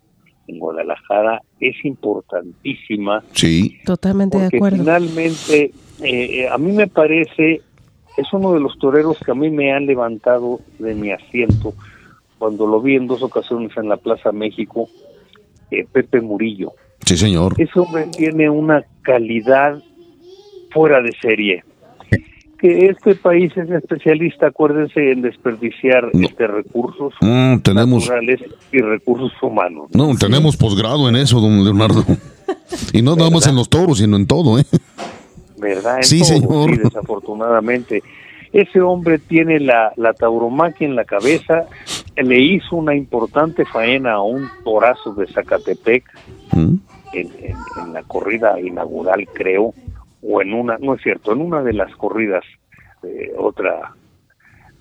en 0.46 0.58
Guadalajara 0.58 1.42
es 1.60 1.76
importantísima 1.84 3.22
Sí. 3.32 3.78
Totalmente 3.84 4.38
de 4.38 4.46
acuerdo. 4.46 4.78
finalmente 4.78 5.64
eh, 6.02 6.40
eh, 6.42 6.48
a 6.48 6.56
mí 6.58 6.72
me 6.72 6.86
parece 6.86 7.60
es 8.20 8.32
uno 8.32 8.52
de 8.52 8.60
los 8.60 8.78
toreros 8.78 9.18
que 9.24 9.30
a 9.30 9.34
mí 9.34 9.50
me 9.50 9.72
han 9.72 9.86
levantado 9.86 10.60
de 10.78 10.94
mi 10.94 11.10
asiento 11.10 11.74
cuando 12.38 12.66
lo 12.66 12.80
vi 12.80 12.96
en 12.96 13.06
dos 13.06 13.22
ocasiones 13.22 13.70
en 13.76 13.88
la 13.88 13.96
Plaza 13.96 14.32
México 14.32 14.88
eh, 15.70 15.86
Pepe 15.90 16.20
Murillo 16.20 16.72
Sí, 17.06 17.16
señor. 17.16 17.54
ese 17.58 17.78
hombre 17.80 18.06
tiene 18.16 18.48
una 18.50 18.84
calidad 19.02 19.82
fuera 20.70 21.00
de 21.02 21.12
serie 21.20 21.64
que 22.58 22.88
este 22.88 23.14
país 23.14 23.50
es 23.56 23.70
especialista 23.70 24.48
acuérdense 24.48 25.12
en 25.12 25.22
desperdiciar 25.22 26.10
No. 26.12 26.26
este 26.26 26.46
recursos 26.46 27.14
Mm, 27.22 27.58
tenemos, 27.60 28.02
naturales 28.08 28.40
y 28.70 28.78
recursos 28.80 29.32
humanos 29.42 29.88
no, 29.94 30.14
tenemos 30.16 30.56
posgrado 30.58 31.08
en 31.08 31.16
eso, 31.16 31.40
don 31.40 31.64
Leonardo. 31.64 32.04
Y 32.92 33.02
no 33.02 33.16
nada 33.16 33.30
más 33.30 33.46
en 33.48 33.56
los 33.56 33.68
toros, 33.68 33.98
sino 33.98 34.16
en 34.16 34.26
todo, 34.26 34.58
¿eh? 34.58 34.64
¿Verdad? 35.60 35.98
En 35.98 36.02
Sí, 36.04 36.18
todo, 36.20 36.28
señor. 36.28 36.70
sí, 36.70 36.76
desafortunadamente. 36.82 38.02
Ese 38.52 38.80
hombre 38.80 39.18
tiene 39.18 39.60
la, 39.60 39.92
la 39.96 40.12
tauromaquia 40.12 40.86
en 40.86 40.96
la 40.96 41.04
cabeza, 41.04 41.66
le 42.16 42.38
hizo 42.40 42.74
una 42.76 42.96
importante 42.96 43.64
faena 43.64 44.14
a 44.14 44.22
un 44.22 44.50
torazo 44.64 45.12
de 45.14 45.26
Zacatepec 45.28 46.04
Mm. 46.52 46.74
en, 47.12 47.28
en- 47.38 47.64
en 47.76 47.92
la 47.92 48.02
corrida 48.02 48.58
inaugural, 48.60 49.28
creo, 49.32 49.72
o 50.22 50.42
en 50.42 50.52
una, 50.52 50.78
no 50.78 50.94
es 50.96 51.02
cierto, 51.02 51.32
en 51.32 51.40
una 51.40 51.62
de 51.62 51.72
las 51.74 51.94
corridas 51.96 52.44
de 53.02 53.32
otra 53.38 53.92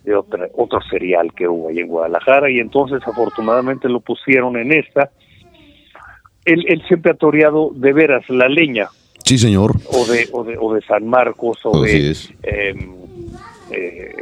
de 0.03 0.15
otra 0.15 0.47
otro 0.55 0.80
serial 0.89 1.32
que 1.34 1.47
hubo 1.47 1.67
ahí 1.69 1.80
en 1.80 1.88
Guadalajara 1.88 2.49
y 2.49 2.59
entonces 2.59 3.01
afortunadamente 3.05 3.88
lo 3.89 3.99
pusieron 3.99 4.57
en 4.57 4.71
esta. 4.71 5.11
Él, 6.45 6.65
él 6.67 6.82
siempre 6.88 7.11
ha 7.11 7.15
toreado 7.15 7.71
de 7.75 7.93
veras 7.93 8.27
la 8.30 8.47
leña, 8.47 8.88
Sí, 9.30 9.38
señor. 9.38 9.75
o 9.93 10.05
de, 10.07 10.27
o 10.32 10.43
de, 10.43 10.57
o 10.59 10.73
de 10.73 10.82
San 10.82 11.07
Marcos 11.07 11.59
o 11.63 11.84
Así 11.84 11.99
de 11.99 12.09
es. 12.11 12.30
eh, 12.41 12.73
eh, 13.71 14.13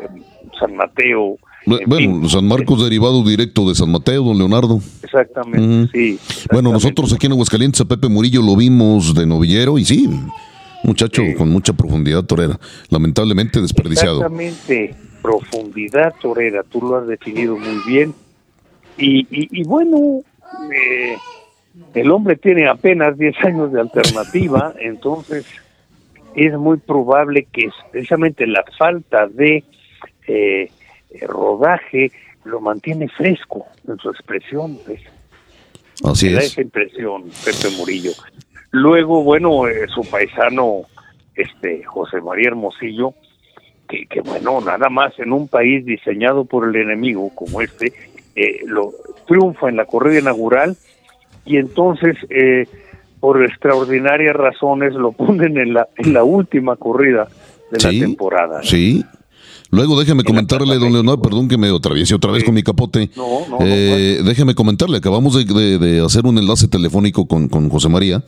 San 0.60 0.76
Mateo. 0.76 1.38
Bu- 1.66 1.80
en 1.82 1.89
Bueno, 1.89 2.20
fin. 2.22 2.30
San 2.30 2.45
Marcos 2.47 2.84
derivado 2.84 3.24
directo 3.24 3.68
de 3.70 3.76
San 3.76 3.89
Mateo, 3.89 4.24
don 4.24 4.38
Leonardo. 4.38 4.80
Exactamente, 5.03 5.89
sí. 5.93 6.20
Bueno, 6.51 6.72
nosotros 6.74 7.14
aquí 7.14 7.28
en 7.28 7.32
Aguascalientes 7.34 7.80
a 7.82 7.86
Pepe 7.86 8.10
Murillo 8.10 8.41
lo 8.41 8.55
vimos 8.58 9.14
de 9.14 9.26
novillero 9.26 9.78
y 9.78 9.86
sí, 9.86 10.10
muchacho 10.84 11.22
Sí. 11.24 11.36
con 11.36 11.49
mucha 11.51 11.72
profundidad 11.74 12.24
torera, 12.26 12.60
lamentablemente 12.89 13.62
desperdiciado. 13.62 14.18
Exactamente, 14.18 14.93
profundidad 15.22 16.14
torera, 16.22 16.64
tú 16.70 16.82
lo 16.82 16.97
has 16.97 17.08
definido 17.08 17.58
muy 17.58 17.80
bien. 17.88 18.14
Y, 18.97 19.20
y, 19.30 19.62
y 19.62 19.64
bueno, 19.64 20.22
eh, 20.74 21.18
el 21.93 22.11
hombre 22.11 22.36
tiene 22.36 22.67
apenas 22.67 23.17
10 23.17 23.36
años 23.43 23.71
de 23.71 23.82
alternativa, 23.82 24.73
entonces 24.80 25.45
es 26.36 26.53
muy 26.53 26.78
probable 26.78 27.47
que 27.51 27.69
precisamente 27.91 28.45
la 28.45 28.63
falta 28.78 29.28
de 29.28 29.63
eh, 30.28 30.69
rodaje 31.21 32.11
lo 32.43 32.61
mantiene 32.61 33.07
fresco 33.09 33.65
en 33.88 33.97
su 33.97 34.09
expresión. 34.09 34.78
pues. 34.86 35.01
Así 36.03 36.28
Me 36.28 36.34
da 36.34 36.39
es. 36.39 36.45
esa 36.47 36.61
impresión, 36.61 37.23
Pepe 37.43 37.75
Murillo. 37.78 38.11
Luego, 38.71 39.23
bueno, 39.23 39.67
eh, 39.67 39.88
su 39.88 40.01
paisano, 40.01 40.84
este 41.36 41.84
José 41.84 42.21
María 42.21 42.49
Hermosillo, 42.49 43.13
que, 43.88 44.05
que 44.05 44.21
bueno, 44.21 44.61
nada 44.61 44.89
más 44.89 45.17
en 45.17 45.32
un 45.32 45.47
país 45.47 45.86
diseñado 45.86 46.45
por 46.45 46.67
el 46.67 46.75
enemigo 46.75 47.32
como 47.34 47.61
este, 47.61 47.93
eh, 48.36 48.59
lo 48.65 48.93
triunfa 49.25 49.69
en 49.69 49.78
la 49.78 49.86
corrida 49.86 50.19
inaugural 50.19 50.78
y 51.48 51.58
entonces, 51.58 52.16
eh, 52.30 52.68
por 53.20 53.43
extraordinarias 53.43 54.36
razones, 54.36 54.93
lo 54.93 55.12
ponen 55.14 55.58
en 55.58 55.74
la, 55.74 55.88
en 55.98 56.14
la 56.14 56.24
última 56.24 56.76
corrida 56.76 57.28
de 57.72 57.80
Sí, 57.80 58.00
la 58.00 58.06
temporada. 58.06 58.60
Sí. 58.64 59.04
Luego 59.70 60.00
déjeme 60.00 60.24
comentarle, 60.24 60.78
don 60.80 60.93
Leonardo, 60.93 61.22
perdón 61.22 61.50
que 61.50 61.58
me 61.58 61.68
atraviese 61.68 62.16
otra 62.16 62.32
vez 62.32 62.39
Sí. 62.41 62.45
con 62.45 62.56
mi 62.56 62.64
capote. 62.64 63.10
No, 63.18 63.28
no, 63.50 63.58
no, 63.60 63.66
Eh, 63.66 64.22
déjeme 64.24 64.56
comentarle, 64.56 64.98
acabamos 64.98 65.34
de, 65.36 65.43
de- 65.43 65.78
de 65.78 66.00
hacer 66.06 66.26
un 66.26 66.38
enlace 66.38 66.68
telefónico 66.70 67.28
con, 67.28 67.50
con 67.50 67.68
José 67.70 67.89
María. 67.89 68.24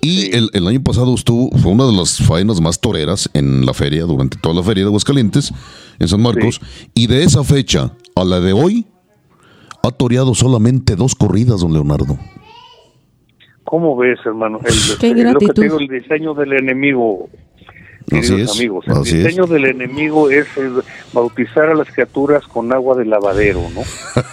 Y 0.00 0.20
Sí. 0.22 0.30
el, 0.32 0.50
el 0.52 0.66
año 0.68 0.80
pasado 0.82 1.14
estuvo, 1.14 1.50
fue 1.58 1.72
una 1.72 1.86
de 1.86 1.92
las 1.92 2.18
faenas 2.18 2.60
más 2.60 2.80
toreras 2.80 3.28
en 3.34 3.66
la 3.66 3.74
feria, 3.74 4.04
durante 4.04 4.36
toda 4.36 4.54
la 4.54 4.62
feria 4.62 4.84
de 4.84 4.88
Aguascalientes, 4.88 5.52
en 5.98 6.06
San 6.08 6.22
Marcos. 6.22 6.60
Y 6.94 7.08
de 7.08 7.24
esa 7.24 7.42
fecha 7.42 7.92
a 8.14 8.24
la 8.24 8.38
de 8.40 8.52
hoy, 8.52 8.86
ha 9.82 9.90
toreado 9.90 10.32
solamente 10.34 10.94
dos 10.94 11.16
corridas, 11.16 11.60
don 11.60 11.72
Leonardo. 11.72 12.18
¿Cómo 13.64 13.96
ves, 13.96 14.18
hermano? 14.24 14.58
El, 14.64 14.74
Qué 14.98 15.10
el- 15.10 15.32
lo 15.32 15.38
que 15.38 15.46
digo, 15.62 15.78
el 15.78 15.88
diseño 15.88 16.34
del 16.34 16.52
enemigo 16.54 17.28
queridos 18.08 18.30
Así 18.32 18.40
es, 18.42 18.58
amigos. 18.58 18.84
El 18.88 18.92
así 18.94 19.16
es. 19.16 19.24
diseño 19.24 19.46
del 19.46 19.64
enemigo 19.66 20.28
es 20.30 20.46
eh, 20.58 20.68
bautizar 21.12 21.70
a 21.70 21.74
las 21.74 21.88
criaturas 21.90 22.44
con 22.48 22.72
agua 22.72 22.96
de 22.96 23.04
lavadero, 23.06 23.60
¿no? 23.74 23.80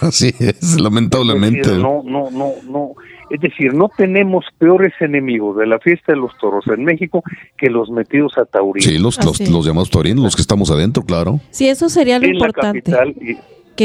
Así 0.06 0.34
es, 0.40 0.78
lamentablemente. 0.80 1.60
Es 1.60 1.66
decir, 1.68 1.82
no, 1.82 2.02
no, 2.04 2.30
no, 2.30 2.52
no. 2.68 2.90
Es 3.30 3.40
decir, 3.40 3.72
no 3.72 3.88
tenemos 3.96 4.44
peores 4.58 4.92
enemigos 5.00 5.56
de 5.56 5.66
la 5.68 5.78
fiesta 5.78 6.12
de 6.12 6.18
los 6.18 6.36
toros 6.38 6.64
en 6.66 6.84
México 6.84 7.22
que 7.56 7.70
los 7.70 7.88
metidos 7.90 8.36
a 8.38 8.44
Taurín. 8.44 8.82
Sí, 8.82 8.98
los, 8.98 9.24
los, 9.24 9.40
es. 9.40 9.48
los 9.48 9.64
llamados 9.64 9.88
taurinos, 9.88 10.24
los 10.24 10.34
que 10.34 10.42
estamos 10.42 10.68
adentro, 10.72 11.04
claro. 11.04 11.38
Sí, 11.50 11.68
eso 11.68 11.88
sería 11.88 12.18
lo 12.18 12.24
en 12.24 12.32
la 12.32 12.36
importante. 12.38 12.82
capital. 12.82 13.14
y- 13.22 13.38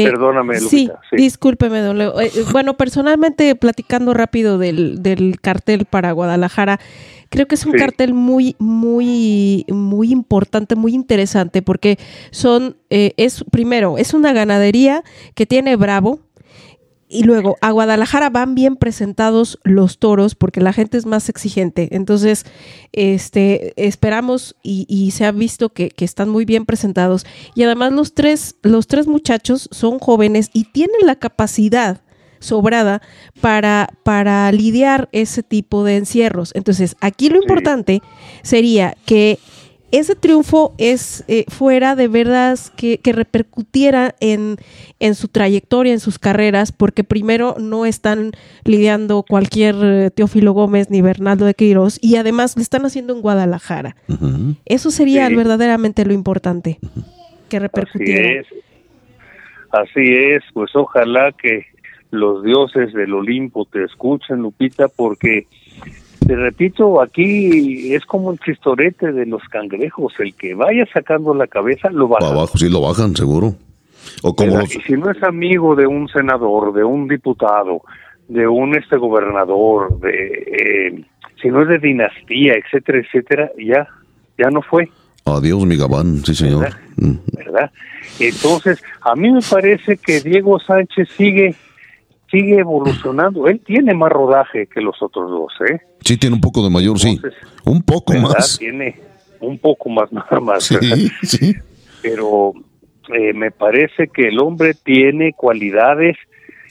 que- 0.04 0.10
Perdóname, 0.10 0.60
Lupita. 0.60 1.00
Sí, 1.10 1.16
discúlpeme, 1.16 1.80
don 1.80 1.98
Leo. 1.98 2.20
Eh, 2.20 2.30
eh, 2.34 2.44
bueno, 2.52 2.76
personalmente, 2.76 3.54
platicando 3.54 4.12
rápido 4.14 4.58
del, 4.58 5.02
del 5.02 5.40
cartel 5.40 5.86
para 5.86 6.12
Guadalajara, 6.12 6.78
creo 7.28 7.46
que 7.46 7.54
es 7.56 7.64
un 7.66 7.72
Sí. 7.72 7.78
cartel 7.78 8.14
muy, 8.14 8.54
muy, 8.58 9.64
muy 9.68 10.12
importante, 10.12 10.76
muy 10.76 10.94
interesante, 10.94 11.62
porque 11.62 11.98
son, 12.30 12.76
eh, 12.90 13.12
es, 13.16 13.44
primero, 13.50 13.98
es 13.98 14.14
una 14.14 14.32
ganadería 14.32 15.02
que 15.34 15.46
tiene 15.46 15.76
Bravo, 15.76 16.20
y 17.08 17.22
luego 17.22 17.56
a 17.60 17.70
Guadalajara 17.70 18.30
van 18.30 18.54
bien 18.54 18.76
presentados 18.76 19.58
los 19.62 19.98
toros 19.98 20.34
porque 20.34 20.60
la 20.60 20.72
gente 20.72 20.98
es 20.98 21.06
más 21.06 21.28
exigente. 21.28 21.88
Entonces, 21.92 22.44
este, 22.92 23.72
esperamos 23.76 24.56
y, 24.62 24.86
y 24.88 25.12
se 25.12 25.24
ha 25.24 25.32
visto 25.32 25.68
que, 25.68 25.90
que 25.90 26.04
están 26.04 26.28
muy 26.28 26.44
bien 26.44 26.66
presentados. 26.66 27.24
Y 27.54 27.62
además 27.62 27.92
los 27.92 28.14
tres, 28.14 28.56
los 28.62 28.86
tres 28.86 29.06
muchachos 29.06 29.68
son 29.70 29.98
jóvenes 29.98 30.50
y 30.52 30.64
tienen 30.64 31.00
la 31.04 31.16
capacidad 31.16 32.02
sobrada 32.40 33.02
para, 33.40 33.88
para 34.02 34.50
lidiar 34.52 35.08
ese 35.12 35.42
tipo 35.42 35.84
de 35.84 35.96
encierros. 35.96 36.52
Entonces, 36.54 36.96
aquí 37.00 37.28
lo 37.28 37.36
importante 37.36 38.02
sería 38.42 38.96
que 39.04 39.38
ese 39.98 40.14
triunfo 40.16 40.74
es 40.78 41.24
eh, 41.28 41.44
fuera 41.48 41.94
de 41.96 42.08
verdad 42.08 42.58
que, 42.76 42.98
que 42.98 43.12
repercutiera 43.12 44.14
en, 44.20 44.56
en 45.00 45.14
su 45.14 45.28
trayectoria, 45.28 45.92
en 45.92 46.00
sus 46.00 46.18
carreras, 46.18 46.72
porque 46.72 47.04
primero 47.04 47.56
no 47.58 47.86
están 47.86 48.32
lidiando 48.64 49.22
cualquier 49.22 49.74
eh, 49.82 50.10
Teófilo 50.10 50.52
Gómez 50.52 50.90
ni 50.90 51.02
Bernardo 51.02 51.44
de 51.46 51.54
Queiroz 51.54 51.98
y 52.02 52.16
además 52.16 52.56
lo 52.56 52.62
están 52.62 52.84
haciendo 52.84 53.14
en 53.14 53.20
Guadalajara. 53.22 53.96
Eso 54.64 54.90
sería 54.90 55.28
Sí. 55.28 55.34
verdaderamente 55.34 56.04
lo 56.04 56.12
importante, 56.12 56.78
que 57.48 57.56
así 57.56 57.62
repercutiera. 57.62 58.40
es. 58.40 58.46
Así 59.72 60.00
es, 60.12 60.42
pues 60.54 60.70
ojalá 60.74 61.32
que 61.32 61.66
los 62.10 62.42
dioses 62.44 62.92
del 62.92 63.12
Olimpo 63.14 63.64
te 63.66 63.84
escuchen, 63.84 64.38
Lupita, 64.38 64.88
porque 64.88 65.46
te 66.26 66.36
repito, 66.36 67.00
aquí 67.00 67.94
es 67.94 68.04
como 68.04 68.32
el 68.32 68.38
chistorete 68.38 69.12
de 69.12 69.26
los 69.26 69.42
cangrejos, 69.44 70.14
el 70.18 70.34
que 70.34 70.54
vaya 70.54 70.84
sacando 70.92 71.34
la 71.34 71.46
cabeza 71.46 71.90
lo 71.90 72.08
baja. 72.08 72.20
Para 72.20 72.32
abajo, 72.32 72.58
sí 72.58 72.68
lo 72.68 72.80
bajan, 72.80 73.14
seguro. 73.14 73.54
O 74.22 74.34
como 74.34 74.58
los, 74.58 74.74
Y 74.74 74.80
si 74.82 74.92
no 74.94 75.10
es 75.10 75.22
amigo 75.22 75.74
de 75.74 75.86
un 75.86 76.08
senador, 76.08 76.72
de 76.72 76.84
un 76.84 77.08
diputado, 77.08 77.82
de 78.28 78.46
un 78.46 78.76
este 78.76 78.96
gobernador, 78.96 79.98
de 80.00 80.94
eh, 80.98 81.04
si 81.40 81.48
no 81.48 81.62
es 81.62 81.68
de 81.68 81.78
dinastía, 81.78 82.54
etcétera, 82.54 82.98
etcétera, 82.98 83.50
ya 83.58 83.86
ya 84.38 84.50
no 84.50 84.62
fue, 84.62 84.90
adiós, 85.26 85.64
mi 85.64 85.76
gabán, 85.76 86.24
sí, 86.24 86.34
señor. 86.34 86.68
¿Verdad? 86.96 87.20
¿verdad? 87.32 87.70
Entonces, 88.20 88.82
a 89.02 89.14
mí 89.14 89.30
me 89.30 89.40
parece 89.48 89.96
que 89.96 90.20
Diego 90.20 90.58
Sánchez 90.58 91.08
sigue 91.16 91.54
sigue 92.30 92.58
evolucionando. 92.60 93.46
Él 93.46 93.60
tiene 93.64 93.94
más 93.94 94.10
rodaje 94.10 94.66
que 94.66 94.80
los 94.80 95.00
otros 95.02 95.30
dos, 95.30 95.52
¿eh? 95.70 95.80
Sí, 96.00 96.16
tiene 96.16 96.34
un 96.34 96.40
poco 96.40 96.62
de 96.62 96.70
mayor, 96.70 96.98
sí. 96.98 97.20
Un 97.64 97.82
poco 97.82 98.12
¿Verdad? 98.12 98.28
más. 98.30 98.58
Tiene 98.58 98.96
un 99.40 99.58
poco 99.58 99.88
más 99.88 100.10
nada 100.12 100.40
más. 100.40 100.64
Sí, 100.64 100.74
¿verdad? 100.74 100.96
sí. 101.22 101.54
pero 102.02 102.52
eh, 103.14 103.32
me 103.32 103.50
parece 103.50 104.08
que 104.08 104.28
el 104.28 104.40
hombre 104.40 104.74
tiene 104.74 105.32
cualidades. 105.32 106.16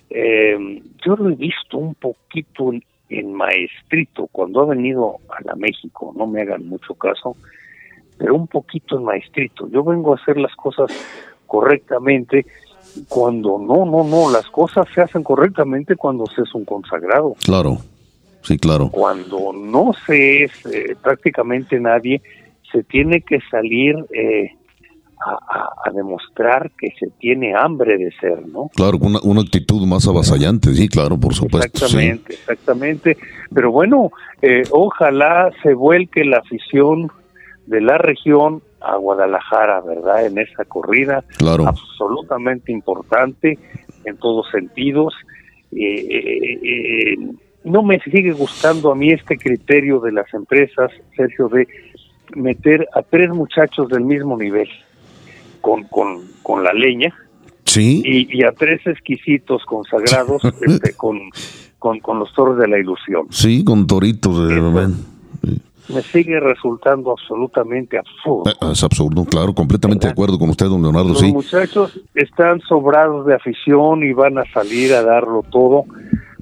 eh, 0.10 0.82
yo 1.06 1.16
lo 1.16 1.30
he 1.30 1.36
visto 1.36 1.78
un 1.78 1.94
poquito 1.96 2.74
en, 2.74 2.84
en 3.10 3.34
maestrito 3.34 4.28
cuando 4.32 4.62
ha 4.62 4.66
venido 4.66 5.18
a 5.30 5.42
la 5.44 5.56
México, 5.56 6.14
no 6.18 6.26
me 6.26 6.42
hagan 6.42 6.68
mucho 6.68 6.96
caso, 6.96 7.36
pero 8.18 8.34
un 8.36 8.48
poquito 8.48 8.98
en 8.98 9.04
maestrito. 9.04 9.70
Yo 9.70 9.84
vengo 9.84 10.14
a 10.14 10.16
hacer 10.16 10.38
las 10.38 10.56
cosas 10.56 10.92
correctamente 11.46 12.46
cuando 13.08 13.58
no, 13.60 13.86
no, 13.86 14.04
no, 14.04 14.32
las 14.32 14.46
cosas 14.48 14.86
se 14.94 15.02
hacen 15.02 15.24
correctamente 15.24 15.96
cuando 15.96 16.26
se 16.28 16.42
es 16.42 16.54
un 16.56 16.66
consagrado 16.66 17.36
Claro. 17.44 17.78
Sí, 18.42 18.58
claro. 18.58 18.90
cuando 18.92 19.52
no 19.54 19.92
se 20.06 20.44
es 20.44 20.52
eh, 20.68 20.96
prácticamente 21.02 21.80
nadie, 21.80 22.22
se 22.72 22.84
tiene 22.84 23.22
que 23.22 23.40
salir 23.50 23.96
eh, 24.14 24.52
a, 25.26 25.32
a- 25.32 25.70
a 25.86 25.92
demostrar 25.92 26.72
que 26.78 26.90
se 27.00 27.08
tiene 27.20 27.56
hambre 27.56 27.98
de 27.98 28.12
ser, 28.20 28.48
¿no? 28.48 28.70
Claro, 28.76 28.98
una, 29.02 29.20
una 29.24 29.42
actitud 29.42 29.86
más 29.88 30.08
avasallante, 30.08 30.74
sí, 30.76 30.88
claro, 30.88 31.18
por 31.18 31.34
supuesto. 31.34 31.88
Sí. 31.88 31.98
Exactamente, 31.98 32.34
exactamente. 32.34 33.18
Pero 33.54 33.72
bueno, 33.72 34.12
eh, 34.44 34.62
ojalá 34.72 35.50
se 35.64 35.74
vuelque 35.74 36.24
la 36.24 36.38
afición 36.38 37.10
de 37.66 37.82
la 37.82 37.98
región 37.98 38.62
a 38.86 38.96
Guadalajara, 38.98 39.82
¿verdad? 39.82 40.26
En 40.26 40.38
esa 40.38 40.66
corrida 40.66 41.24
Claro. 41.38 41.68
absolutamente 41.68 42.72
importante 42.72 43.58
en 44.04 44.18
todos 44.18 44.48
sentidos. 44.52 45.14
Eh, 45.72 46.08
eh, 46.10 46.60
eh, 46.64 47.18
no 47.64 47.82
me 47.84 48.00
sigue 48.02 48.32
gustando 48.32 48.92
a 48.92 48.96
mí 48.96 49.10
este 49.12 49.38
criterio 49.38 50.00
de 50.00 50.12
las 50.12 50.32
empresas, 50.34 50.92
Sergio, 51.18 51.48
de 51.50 51.68
meter 52.36 52.88
a 52.94 53.02
tres 53.02 53.30
muchachos 53.32 53.90
del 53.90 54.02
mismo 54.02 54.38
nivel 54.38 54.70
con, 55.62 55.84
con, 55.86 56.22
con 56.44 56.64
la 56.64 56.74
leña 56.74 57.14
Sí, 57.66 58.02
y, 58.06 58.38
y 58.38 58.44
a 58.44 58.52
tres 58.52 58.86
exquisitos 58.86 59.64
consagrados 59.66 60.42
este, 60.62 60.94
con, 60.96 61.20
con, 61.80 62.00
con 62.00 62.20
los 62.20 62.32
toros 62.34 62.58
de 62.60 62.68
la 62.68 62.78
ilusión. 62.78 63.28
sí, 63.32 63.64
con 63.64 63.88
toritos. 63.88 64.48
de-. 64.48 64.94
Me 65.94 66.02
sigue 66.02 66.40
resultando 66.40 67.12
absolutamente 67.12 67.98
absurdo. 67.98 68.50
Eh, 68.50 68.72
Es 68.72 68.84
absurdo, 68.84 69.24
claro, 69.26 69.54
completamente 69.54 70.08
de 70.08 70.12
acuerdo 70.14 70.40
con 70.40 70.50
usted, 70.50 70.66
don 70.68 70.82
Leonardo, 70.82 71.10
Los 71.10 71.20
sí. 71.20 71.32
muchachos 71.32 72.00
están 72.16 72.60
sobrados 72.62 73.26
de 73.28 73.36
afición 73.36 74.04
y 74.04 74.14
van 74.14 74.38
a 74.38 74.44
salir 74.54 74.94
a 74.94 75.04
darlo 75.04 75.44
todo, 75.52 75.86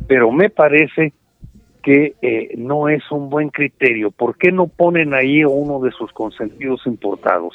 pero 0.08 0.32
me 0.32 0.50
parece 0.50 1.14
que 1.82 2.16
eh, 2.22 2.54
no 2.58 2.88
es 2.88 3.04
un 3.12 3.30
buen 3.30 3.50
criterio. 3.50 4.12
¿Por 4.12 4.38
qué 4.38 4.52
no 4.54 4.68
ponen 4.68 5.14
ahí 5.14 5.44
uno 5.44 5.80
de 5.82 5.92
sus 5.92 6.12
consentidos 6.14 6.82
importados? 6.86 7.54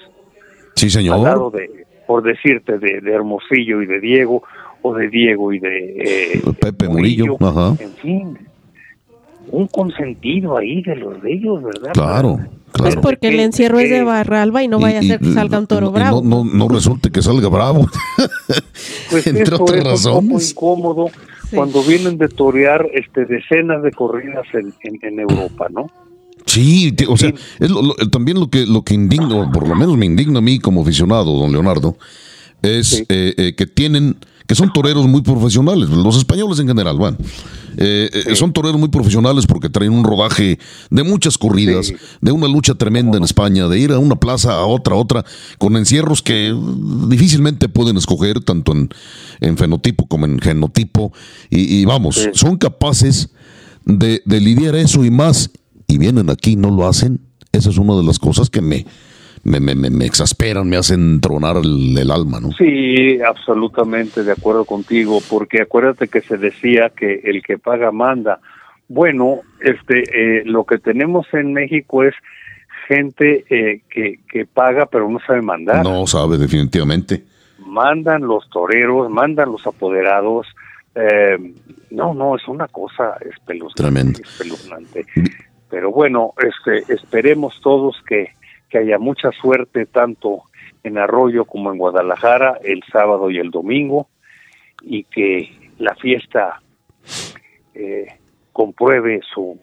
Sí, 0.74 0.88
Al 1.08 1.22
lado 1.22 1.50
señor. 1.50 1.70
de, 1.72 1.86
por 2.06 2.22
decirte, 2.22 2.78
de, 2.78 3.00
de 3.00 3.12
Hermosillo 3.12 3.80
y 3.82 3.86
de 3.86 4.00
Diego, 4.00 4.42
o 4.82 4.94
de 4.94 5.08
Diego 5.08 5.52
y 5.52 5.58
de 5.58 5.96
eh, 6.34 6.42
Pepe 6.60 6.88
Murillo, 6.88 7.36
ajá. 7.40 7.74
En 7.82 7.92
fin, 7.94 8.38
un 9.50 9.66
consentido 9.68 10.56
ahí 10.58 10.82
de 10.82 10.96
los 10.96 11.20
de 11.22 11.32
ellos, 11.34 11.62
¿verdad? 11.62 11.92
Claro, 11.92 12.38
Pues 12.72 12.94
claro. 12.94 13.00
porque 13.00 13.28
el 13.28 13.40
encierro 13.40 13.78
es 13.78 13.90
de 13.90 14.02
Barralba 14.02 14.62
y 14.62 14.68
no 14.68 14.78
vaya 14.78 14.98
a 15.00 15.02
ser 15.02 15.20
que 15.20 15.32
salga 15.32 15.58
un 15.58 15.66
toro 15.66 15.90
bravo. 15.90 16.22
No, 16.22 16.44
no, 16.44 16.50
no 16.52 16.68
resulte 16.68 17.10
que 17.10 17.22
salga 17.22 17.48
bravo. 17.48 17.86
Pues 19.10 19.26
Entre 19.26 19.42
eso 19.44 19.62
otras 19.62 19.78
es 19.78 20.06
un 20.06 20.12
poco 20.12 20.28
razones. 20.36 20.50
incómodo 20.50 21.06
Sí. 21.50 21.56
cuando 21.56 21.82
vienen 21.82 22.18
de 22.18 22.28
torear 22.28 22.86
este, 22.92 23.24
decenas 23.24 23.82
de 23.82 23.90
corridas 23.90 24.44
en, 24.52 24.74
en, 24.82 24.98
en 25.02 25.20
Europa, 25.20 25.68
¿no? 25.70 25.86
Sí, 26.44 26.94
o 27.08 27.16
sea, 27.16 27.32
es 27.58 27.70
lo- 27.70 27.80
lo- 27.80 27.94
también 28.10 28.38
lo 28.38 28.48
que 28.50 28.66
lo 28.66 28.82
que 28.82 28.92
indigna, 28.94 29.34
o 29.34 29.50
por 29.50 29.66
lo 29.66 29.74
menos 29.74 29.96
me 29.96 30.04
indigna 30.04 30.40
a 30.40 30.42
mí 30.42 30.58
como 30.58 30.82
aficionado, 30.82 31.38
don 31.38 31.50
Leonardo, 31.52 31.96
es 32.60 32.88
Sí. 32.88 33.04
eh, 33.08 33.32
eh, 33.38 33.54
que 33.56 33.66
tienen, 33.66 34.16
que 34.48 34.54
son 34.56 34.72
toreros 34.72 35.06
muy 35.06 35.20
profesionales, 35.22 35.88
los 35.90 36.16
españoles 36.16 36.58
en 36.58 36.66
general, 36.66 36.96
bueno, 36.96 37.18
eh, 37.76 38.10
eh, 38.26 38.34
son 38.34 38.52
toreros 38.52 38.80
muy 38.80 38.88
profesionales 38.88 39.46
porque 39.46 39.68
traen 39.68 39.92
un 39.92 40.02
rodaje 40.02 40.58
de 40.90 41.02
muchas 41.04 41.36
corridas, 41.38 41.86
Sí. 41.88 41.94
de 42.22 42.32
una 42.32 42.48
lucha 42.48 42.74
tremenda 42.74 43.18
en 43.18 43.24
España, 43.24 43.68
de 43.68 43.78
ir 43.78 43.92
a 43.92 43.98
una 43.98 44.16
plaza 44.16 44.54
a 44.54 44.64
otra, 44.66 44.94
a 44.94 44.96
otra, 44.96 45.24
con 45.58 45.76
encierros 45.76 46.22
que 46.22 46.52
difícilmente 47.08 47.68
pueden 47.68 47.98
escoger, 47.98 48.40
tanto 48.40 48.72
en, 48.72 48.88
en 49.40 49.56
fenotipo 49.58 50.06
como 50.08 50.24
en 50.26 50.40
genotipo, 50.40 51.12
y, 51.50 51.80
y 51.80 51.84
vamos, 51.84 52.16
Sí. 52.16 52.28
son 52.32 52.56
capaces 52.56 53.28
de, 53.84 54.22
de 54.24 54.40
lidiar 54.40 54.74
eso 54.76 55.04
y 55.04 55.10
más, 55.10 55.50
y 55.86 55.98
vienen 55.98 56.30
aquí 56.30 56.52
y 56.52 56.56
no 56.56 56.70
lo 56.70 56.88
hacen, 56.88 57.20
esa 57.52 57.70
es 57.70 57.76
una 57.78 57.94
de 57.96 58.02
las 58.02 58.18
cosas 58.18 58.48
que 58.50 58.60
me, 58.62 58.86
me, 59.48 59.60
me, 59.60 59.74
me- 59.74 60.04
exasperan, 60.06 60.68
me 60.68 60.76
hacen 60.76 61.20
tronar 61.20 61.56
el, 61.56 61.96
el 61.96 62.10
alma, 62.10 62.40
¿no? 62.40 62.52
Sí, 62.52 63.20
absolutamente 63.22 64.22
de 64.24 64.32
acuerdo 64.32 64.64
contigo, 64.64 65.18
porque 65.28 65.62
acuérdate 65.62 66.08
que 66.08 66.20
se 66.20 66.36
decía 66.38 66.90
que 66.90 67.20
el 67.24 67.42
que 67.42 67.58
paga 67.58 67.90
manda. 67.90 68.38
Bueno, 68.88 69.40
este, 69.60 70.04
eh, 70.40 70.42
lo 70.46 70.64
que 70.64 70.78
tenemos 70.78 71.26
en 71.32 71.52
México 71.52 72.04
es 72.04 72.14
gente 72.86 73.44
eh, 73.50 73.82
que, 73.90 74.20
que 74.30 74.46
paga 74.46 74.86
pero 74.86 75.08
no 75.10 75.18
sabe 75.26 75.42
mandar. 75.42 75.84
No 75.84 76.06
sabe 76.06 76.38
definitivamente. 76.38 77.22
mandan 77.66 78.22
los 78.22 78.48
toreros, 78.50 79.10
mandan 79.10 79.52
los 79.52 79.66
apoderados. 79.66 80.46
eh, 80.94 81.36
no, 81.90 82.14
no, 82.14 82.36
es 82.36 82.46
una 82.48 82.66
cosa 82.68 83.16
espeluznante. 83.30 83.82
Tremendo. 83.82 84.20
espeluznante. 84.22 85.04
Pero 85.70 85.90
bueno, 85.90 86.32
este, 86.38 86.90
esperemos 86.92 87.60
todos 87.62 87.96
que, 88.08 88.30
que 88.68 88.78
haya 88.78 88.98
mucha 88.98 89.30
suerte 89.32 89.86
tanto 89.86 90.42
en 90.82 90.98
Arroyo 90.98 91.44
como 91.44 91.72
en 91.72 91.78
Guadalajara 91.78 92.58
el 92.62 92.82
sábado 92.90 93.30
y 93.30 93.38
el 93.38 93.50
domingo 93.50 94.08
y 94.82 95.04
que 95.04 95.50
la 95.78 95.94
fiesta 95.94 96.60
eh, 97.74 98.06
compruebe 98.52 99.20
su, 99.32 99.58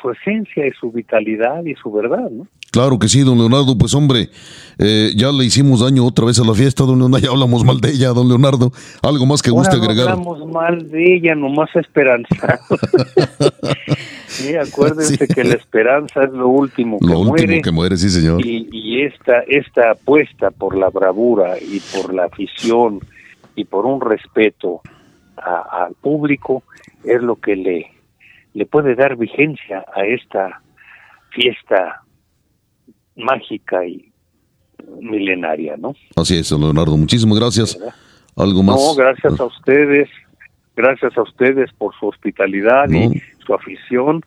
su 0.00 0.10
esencia 0.10 0.66
y 0.66 0.72
su 0.72 0.90
vitalidad 0.90 1.64
y 1.64 1.74
su 1.74 1.92
verdad, 1.92 2.30
¿no? 2.30 2.46
Claro 2.72 2.98
que 2.98 3.08
sí, 3.08 3.20
don 3.22 3.36
Leonardo. 3.38 3.76
Pues 3.76 3.94
hombre, 3.94 4.30
eh, 4.78 5.10
ya 5.16 5.32
le 5.32 5.44
hicimos 5.44 5.80
daño 5.80 6.06
otra 6.06 6.24
vez 6.26 6.38
a 6.38 6.44
la 6.44 6.54
fiesta, 6.54 6.84
don 6.84 6.98
Leonardo. 6.98 7.18
Ya 7.26 7.30
hablamos 7.32 7.64
mal 7.64 7.80
de 7.80 7.90
ella, 7.90 8.08
don 8.10 8.28
Leonardo. 8.28 8.70
¿Algo 9.02 9.26
más 9.26 9.42
que 9.42 9.50
guste 9.50 9.74
Ahora 9.74 9.84
no 9.86 9.90
agregar? 9.92 10.10
hablamos 10.12 10.46
mal 10.52 10.88
de 10.88 11.16
ella, 11.16 11.34
nomás 11.34 11.68
esperanza. 11.74 12.60
sí, 14.28 14.54
acuérdense 14.56 15.26
Sí. 15.26 15.34
que 15.34 15.44
la 15.44 15.54
esperanza 15.54 16.24
es 16.24 16.32
lo 16.32 16.48
último 16.48 16.98
que 17.00 17.06
Lo 17.06 17.18
último 17.20 17.46
muere. 17.48 17.62
que 17.62 17.70
muere, 17.72 17.96
sí, 17.96 18.08
señor. 18.10 18.44
y, 18.44 18.68
y 18.72 19.02
esta 19.02 19.40
esta 19.48 19.90
apuesta 19.92 20.50
por 20.50 20.76
la 20.76 20.90
bravura 20.90 21.56
y 21.58 21.80
por 21.94 22.14
la 22.14 22.26
afición 22.26 23.00
y 23.56 23.64
por 23.64 23.86
un 23.86 24.00
respeto 24.00 24.80
a- 25.36 25.86
al 25.86 25.94
público 25.94 26.62
es 27.04 27.20
lo 27.22 27.36
que 27.36 27.56
le 27.56 27.86
le 28.54 28.66
puede 28.66 28.94
dar 28.94 29.16
vigencia 29.16 29.84
a 29.94 30.04
esta 30.04 30.60
fiesta 31.30 32.02
mágica 33.16 33.84
y 33.86 34.10
milenaria, 35.00 35.76
¿no? 35.76 35.94
Así 36.16 36.36
es, 36.38 36.50
Leonardo. 36.52 36.96
Muchísimas 36.96 37.38
gracias. 37.38 37.78
¿Verdad? 37.78 37.94
¿Algo 38.36 38.62
más? 38.62 38.76
No, 38.76 38.94
gracias 38.94 39.38
a 39.38 39.44
ustedes, 39.44 40.08
gracias 40.76 41.16
a 41.16 41.22
ustedes 41.22 41.70
por 41.76 41.94
su 41.98 42.06
hospitalidad 42.06 42.86
No. 42.88 42.98
y 43.12 43.22
su 43.44 43.54
afición 43.54 44.22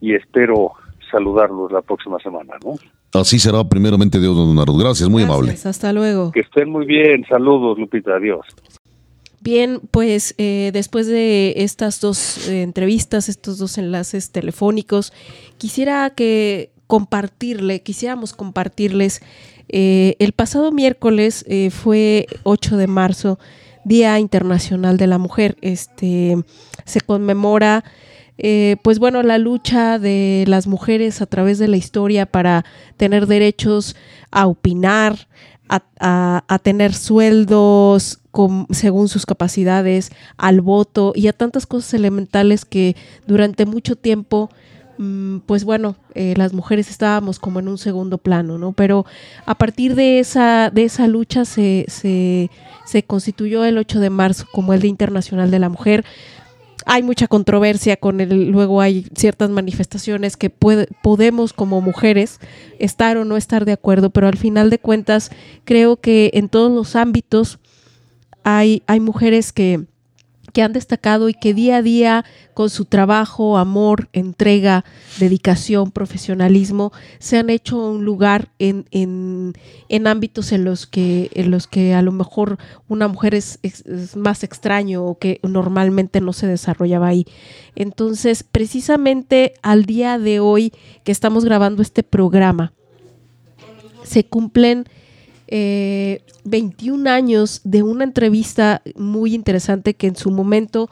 y 0.00 0.14
espero 0.14 0.72
saludarlos 1.10 1.72
la 1.72 1.82
próxima 1.82 2.18
semana, 2.20 2.54
¿no? 2.64 2.74
Así 3.18 3.38
será 3.38 3.64
primeramente 3.64 4.20
Dios, 4.20 4.36
don 4.36 4.46
Leonardo. 4.48 4.76
Gracias, 4.76 5.08
muy 5.08 5.22
amable. 5.22 5.52
Hasta 5.64 5.92
luego. 5.92 6.32
Que 6.32 6.40
estén 6.40 6.70
muy 6.70 6.84
bien, 6.84 7.24
saludos 7.28 7.78
Lupita, 7.78 8.16
adiós. 8.16 8.44
Bien, 9.40 9.80
pues 9.90 10.34
eh, 10.38 10.70
después 10.72 11.06
de 11.06 11.54
estas 11.56 12.00
dos 12.00 12.48
eh, 12.48 12.62
entrevistas, 12.62 13.28
estos 13.28 13.58
dos 13.58 13.78
enlaces 13.78 14.32
telefónicos, 14.32 15.12
quisiera 15.56 16.10
que 16.10 16.70
compartirle, 16.86 17.82
quisiéramos 17.82 18.32
compartirles, 18.32 19.22
eh, 19.68 20.14
el 20.18 20.32
pasado 20.32 20.70
miércoles 20.72 21.44
eh, 21.48 21.70
fue 21.70 22.26
8 22.44 22.76
de 22.76 22.86
marzo, 22.86 23.38
Día 23.84 24.18
Internacional 24.18 24.96
de 24.96 25.06
la 25.06 25.18
Mujer. 25.18 25.56
Este 25.60 26.36
se 26.84 27.00
conmemora 27.00 27.84
eh, 28.38 28.76
pues 28.82 28.98
bueno, 28.98 29.22
la 29.22 29.38
lucha 29.38 29.98
de 29.98 30.44
las 30.46 30.66
mujeres 30.66 31.22
a 31.22 31.26
través 31.26 31.58
de 31.58 31.68
la 31.68 31.78
historia 31.78 32.26
para 32.26 32.64
tener 32.98 33.26
derechos 33.26 33.96
a 34.30 34.46
opinar, 34.46 35.26
a, 35.68 35.82
a- 36.00 36.44
a 36.46 36.58
tener 36.58 36.92
sueldos 36.92 38.20
con- 38.30 38.66
según 38.70 39.08
sus 39.08 39.24
capacidades, 39.24 40.10
al 40.36 40.60
voto 40.60 41.12
y 41.14 41.28
a 41.28 41.32
tantas 41.32 41.66
cosas 41.66 41.94
elementales 41.94 42.64
que 42.66 42.94
durante 43.26 43.64
mucho 43.66 43.96
tiempo, 43.96 44.50
pues 45.46 45.64
bueno, 45.64 45.96
eh, 46.14 46.34
las 46.36 46.52
mujeres 46.52 46.90
estábamos 46.90 47.38
como 47.38 47.60
en 47.60 47.68
un 47.68 47.78
segundo 47.78 48.18
plano, 48.18 48.58
¿no? 48.58 48.72
Pero 48.72 49.04
a 49.44 49.54
partir 49.56 49.94
de 49.94 50.18
esa, 50.18 50.70
de 50.70 50.84
esa 50.84 51.06
lucha 51.06 51.44
se, 51.44 51.86
se, 51.88 53.02
constituyó 53.02 53.64
el 53.64 53.78
8 53.78 54.00
de 54.00 54.10
marzo 54.10 54.46
como 54.52 54.72
el 54.72 54.80
Día 54.80 54.90
Internacional 54.90 55.50
de 55.50 55.58
la 55.58 55.68
Mujer 55.68 56.04
hay 56.88 57.02
mucha 57.02 57.26
controversia 57.26 57.96
con 57.96 58.20
el, 58.20 58.50
luego 58.50 58.80
hay 58.80 59.06
ciertas 59.16 59.50
manifestaciones 59.50 60.36
que 60.36 60.50
podemos 60.50 61.52
como 61.52 61.80
mujeres 61.80 62.38
estar 62.78 63.16
o 63.16 63.24
no 63.24 63.36
estar 63.36 63.64
de 63.64 63.72
acuerdo, 63.72 64.10
pero 64.10 64.28
al 64.28 64.36
final 64.36 64.70
de 64.70 64.78
cuentas 64.78 65.30
creo 65.64 65.96
que 65.96 66.30
en 66.34 66.48
todos 66.48 66.70
los 66.70 66.94
ámbitos 66.94 67.58
hay, 68.44 68.84
hay 68.86 69.00
mujeres 69.00 69.52
que, 69.52 69.84
que 70.52 70.62
han 70.62 70.72
destacado 70.72 71.28
y 71.28 71.34
que 71.34 71.54
día 71.54 71.78
a 71.78 71.82
día 71.82 72.24
con 72.54 72.70
su 72.70 72.84
trabajo, 72.84 73.58
amor, 73.58 74.08
entrega, 74.12 74.84
dedicación, 75.18 75.90
profesionalismo, 75.90 76.92
se 77.18 77.38
han 77.38 77.50
hecho 77.50 77.76
un 77.76 78.04
lugar 78.04 78.48
en, 78.58 78.86
en, 78.90 79.54
en 79.88 80.06
ámbitos 80.06 80.52
en 80.52 80.64
los 80.64 80.86
que, 80.86 81.30
en 81.34 81.50
los 81.50 81.66
que 81.66 81.94
a 81.94 82.02
lo 82.02 82.12
mejor 82.12 82.58
una 82.88 83.08
mujer 83.08 83.34
es, 83.34 83.58
más 84.16 84.42
extraño 84.42 85.04
o 85.04 85.18
que 85.18 85.40
normalmente 85.42 86.20
no 86.20 86.32
se 86.32 86.46
desarrollaba 86.46 87.08
ahí. 87.08 87.26
Entonces, 87.74 88.42
precisamente 88.42 89.54
al 89.62 89.84
día 89.84 90.18
de 90.18 90.40
hoy 90.40 90.72
que 91.04 91.12
estamos 91.12 91.44
grabando 91.44 91.82
este 91.82 92.02
programa, 92.02 92.72
se 94.04 94.24
cumplen 94.24 94.86
eh, 95.48 96.22
21 96.44 97.08
años 97.08 97.60
de 97.64 97.82
una 97.82 98.04
entrevista 98.04 98.82
muy 98.96 99.34
interesante 99.34 99.94
que 99.94 100.06
en 100.08 100.16
su 100.16 100.30
momento 100.30 100.90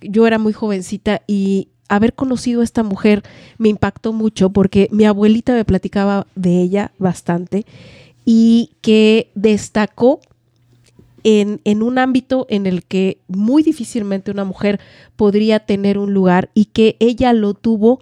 yo 0.00 0.26
era 0.26 0.38
muy 0.38 0.52
jovencita 0.52 1.22
y 1.26 1.68
haber 1.88 2.14
conocido 2.14 2.60
a 2.60 2.64
esta 2.64 2.82
mujer 2.82 3.22
me 3.58 3.68
impactó 3.68 4.12
mucho 4.12 4.50
porque 4.50 4.88
mi 4.90 5.04
abuelita 5.04 5.54
me 5.54 5.64
platicaba 5.64 6.26
de 6.34 6.60
ella 6.60 6.92
bastante 6.98 7.66
y 8.24 8.70
que 8.80 9.30
destacó 9.34 10.20
en, 11.24 11.60
en 11.64 11.82
un 11.82 11.98
ámbito 11.98 12.46
en 12.50 12.66
el 12.66 12.84
que 12.84 13.18
muy 13.28 13.62
difícilmente 13.62 14.30
una 14.30 14.44
mujer 14.44 14.80
podría 15.16 15.60
tener 15.60 15.98
un 15.98 16.12
lugar 16.12 16.50
y 16.54 16.66
que 16.66 16.96
ella 17.00 17.32
lo 17.32 17.54
tuvo, 17.54 18.00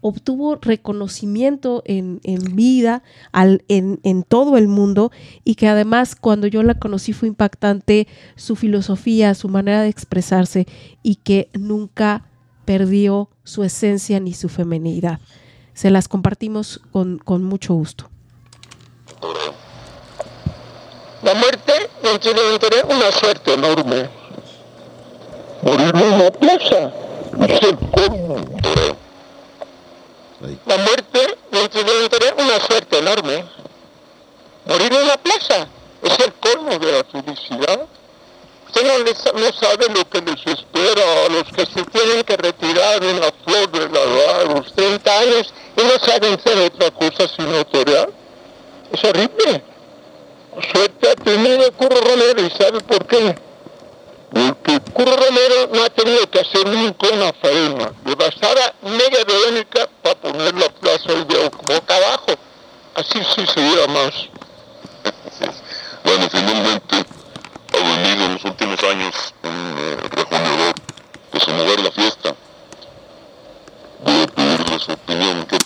obtuvo 0.00 0.56
reconocimiento 0.56 1.82
en, 1.84 2.20
en 2.24 2.56
vida, 2.56 3.02
al, 3.32 3.64
en, 3.68 4.00
en 4.02 4.22
todo 4.22 4.56
el 4.56 4.68
mundo 4.68 5.10
y 5.44 5.54
que 5.54 5.68
además 5.68 6.16
cuando 6.16 6.46
yo 6.46 6.62
la 6.62 6.74
conocí 6.74 7.12
fue 7.12 7.28
impactante 7.28 8.06
su 8.36 8.56
filosofía, 8.56 9.34
su 9.34 9.48
manera 9.48 9.82
de 9.82 9.88
expresarse 9.88 10.66
y 11.02 11.16
que 11.16 11.50
nunca 11.52 12.26
perdió 12.64 13.30
su 13.44 13.64
esencia 13.64 14.20
ni 14.20 14.32
su 14.32 14.48
femenidad. 14.48 15.20
Se 15.74 15.90
las 15.90 16.08
compartimos 16.08 16.80
con, 16.92 17.18
con 17.18 17.44
mucho 17.44 17.74
gusto. 17.74 18.10
La 21.22 21.34
muerte 21.34 21.72
tener 22.58 22.84
una 22.86 23.12
suerte 23.12 23.54
enorme. 23.54 24.08
Morir 25.62 25.92
en 25.94 26.12
una 26.12 26.30
plaza. 26.30 26.92
La 30.66 30.76
muerte 30.78 31.36
tiene 31.70 32.08
tener 32.08 32.34
una 32.38 32.60
suerte 32.60 32.98
enorme. 32.98 33.44
Morir 34.66 34.92
en 34.92 35.02
una 35.02 35.16
plaza 35.16 35.66
es 36.02 36.18
el 36.20 36.32
colmo 36.34 36.78
de 36.78 36.92
la 36.92 37.04
felicidad. 37.04 37.86
Usted 38.66 38.86
no, 38.86 38.98
le 39.04 39.14
sa- 39.14 39.32
no 39.32 39.52
sabe 39.52 39.86
lo 39.92 40.08
que 40.08 40.20
les 40.22 40.46
espera 40.46 41.02
a 41.26 41.28
los 41.28 41.44
que 41.44 41.66
se 41.66 41.84
tienen 41.90 42.22
que 42.22 42.36
retirar 42.36 43.02
en 43.02 43.20
la 43.20 43.32
flor 43.44 43.70
de 43.70 43.88
la 43.88 44.00
edad, 44.00 44.54
los 44.54 44.72
30 44.74 45.18
años, 45.18 45.52
y 45.76 45.82
no 45.82 45.98
saben 45.98 46.34
hacer 46.34 46.58
otra 46.58 46.90
cosa 46.92 47.28
sino 47.36 47.64
torear. 47.66 48.08
Es 48.92 49.04
horrible. 49.04 49.64
Suerte 50.72 51.10
ha 51.10 51.14
tenido 51.16 51.70
Curro 51.72 52.00
Romero 52.00 52.42
y 52.42 52.50
¿sabe 52.50 52.80
por 52.80 53.04
qué? 53.06 53.36
Porque 54.30 54.80
Curro 54.92 55.16
Romero 55.16 55.70
no 55.74 55.84
ha 55.84 55.90
tenido 55.90 56.30
que 56.30 56.40
hacer 56.40 56.66
nunca 56.68 57.08
una 57.12 57.32
faena. 57.32 57.92
Le 58.04 58.14
bastaba 58.14 58.74
media 58.82 59.24
verónica 59.26 59.88
para 60.02 60.20
poner 60.20 60.54
la 60.54 60.68
plaza 60.68 61.12
de 61.12 61.48
boca 61.48 61.96
abajo. 61.96 62.32
Así 62.94 63.18
sí 63.34 63.44
se 63.52 63.60
iba 63.60 63.86
más. 63.88 64.28
Bueno, 66.04 66.28
finalmente 66.30 66.96
ha 67.72 68.02
venido 68.02 68.26
en 68.26 68.32
los 68.34 68.44
últimos 68.44 68.82
años 68.84 69.34
un 69.42 69.74
eh, 69.78 69.96
rejoneador 70.12 70.74
que 71.32 71.40
se 71.40 71.52
mover 71.52 71.80
la 71.80 71.90
fiesta. 71.90 72.34
Voy 74.04 74.22
a 74.22 74.26
pedirle 74.26 74.78
su 74.78 74.92
opinión. 74.92 75.46
¿Qué 75.46 75.58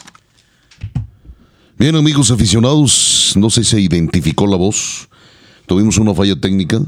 Bien, 1.76 1.96
amigos 1.96 2.30
aficionados, 2.30 3.32
no 3.36 3.50
sé 3.50 3.64
si 3.64 3.70
se 3.70 3.80
identificó 3.80 4.46
la 4.46 4.56
voz. 4.56 5.08
Tuvimos 5.66 5.98
una 5.98 6.14
falla 6.14 6.36
técnica 6.36 6.80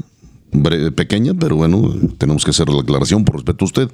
pequeña, 0.95 1.33
pero 1.33 1.55
bueno, 1.55 1.93
tenemos 2.17 2.43
que 2.43 2.51
hacer 2.51 2.69
la 2.69 2.81
aclaración 2.81 3.25
por 3.25 3.35
respeto 3.35 3.65
a 3.65 3.67
usted. 3.67 3.91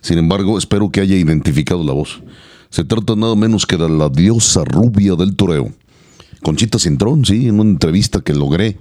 Sin 0.00 0.18
embargo, 0.18 0.58
espero 0.58 0.90
que 0.90 1.00
haya 1.00 1.16
identificado 1.16 1.82
la 1.84 1.92
voz. 1.92 2.22
Se 2.70 2.84
trata 2.84 3.16
nada 3.16 3.34
menos 3.36 3.66
que 3.66 3.76
de 3.76 3.88
la 3.88 4.08
diosa 4.08 4.64
rubia 4.64 5.14
del 5.14 5.36
toreo. 5.36 5.72
Conchita 6.42 6.78
Cintrón, 6.78 7.24
sí, 7.24 7.48
en 7.48 7.60
una 7.60 7.70
entrevista 7.70 8.20
que 8.20 8.34
logré. 8.34 8.78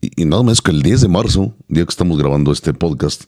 Y, 0.00 0.22
y 0.22 0.24
nada 0.26 0.42
más 0.42 0.60
que 0.60 0.70
el 0.70 0.82
10 0.82 1.00
de 1.02 1.08
marzo, 1.08 1.54
día 1.68 1.84
que 1.84 1.90
estamos 1.90 2.18
grabando 2.18 2.52
este 2.52 2.72
podcast 2.74 3.24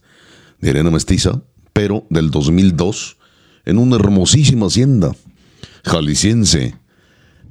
de 0.61 0.71
Arena 0.71 0.91
Mestiza, 0.91 1.43
pero 1.73 2.07
del 2.11 2.31
2002, 2.31 3.17
en 3.65 3.79
una 3.79 3.97
hermosísima 3.97 4.67
hacienda 4.67 5.15
jalisciense 5.85 6.75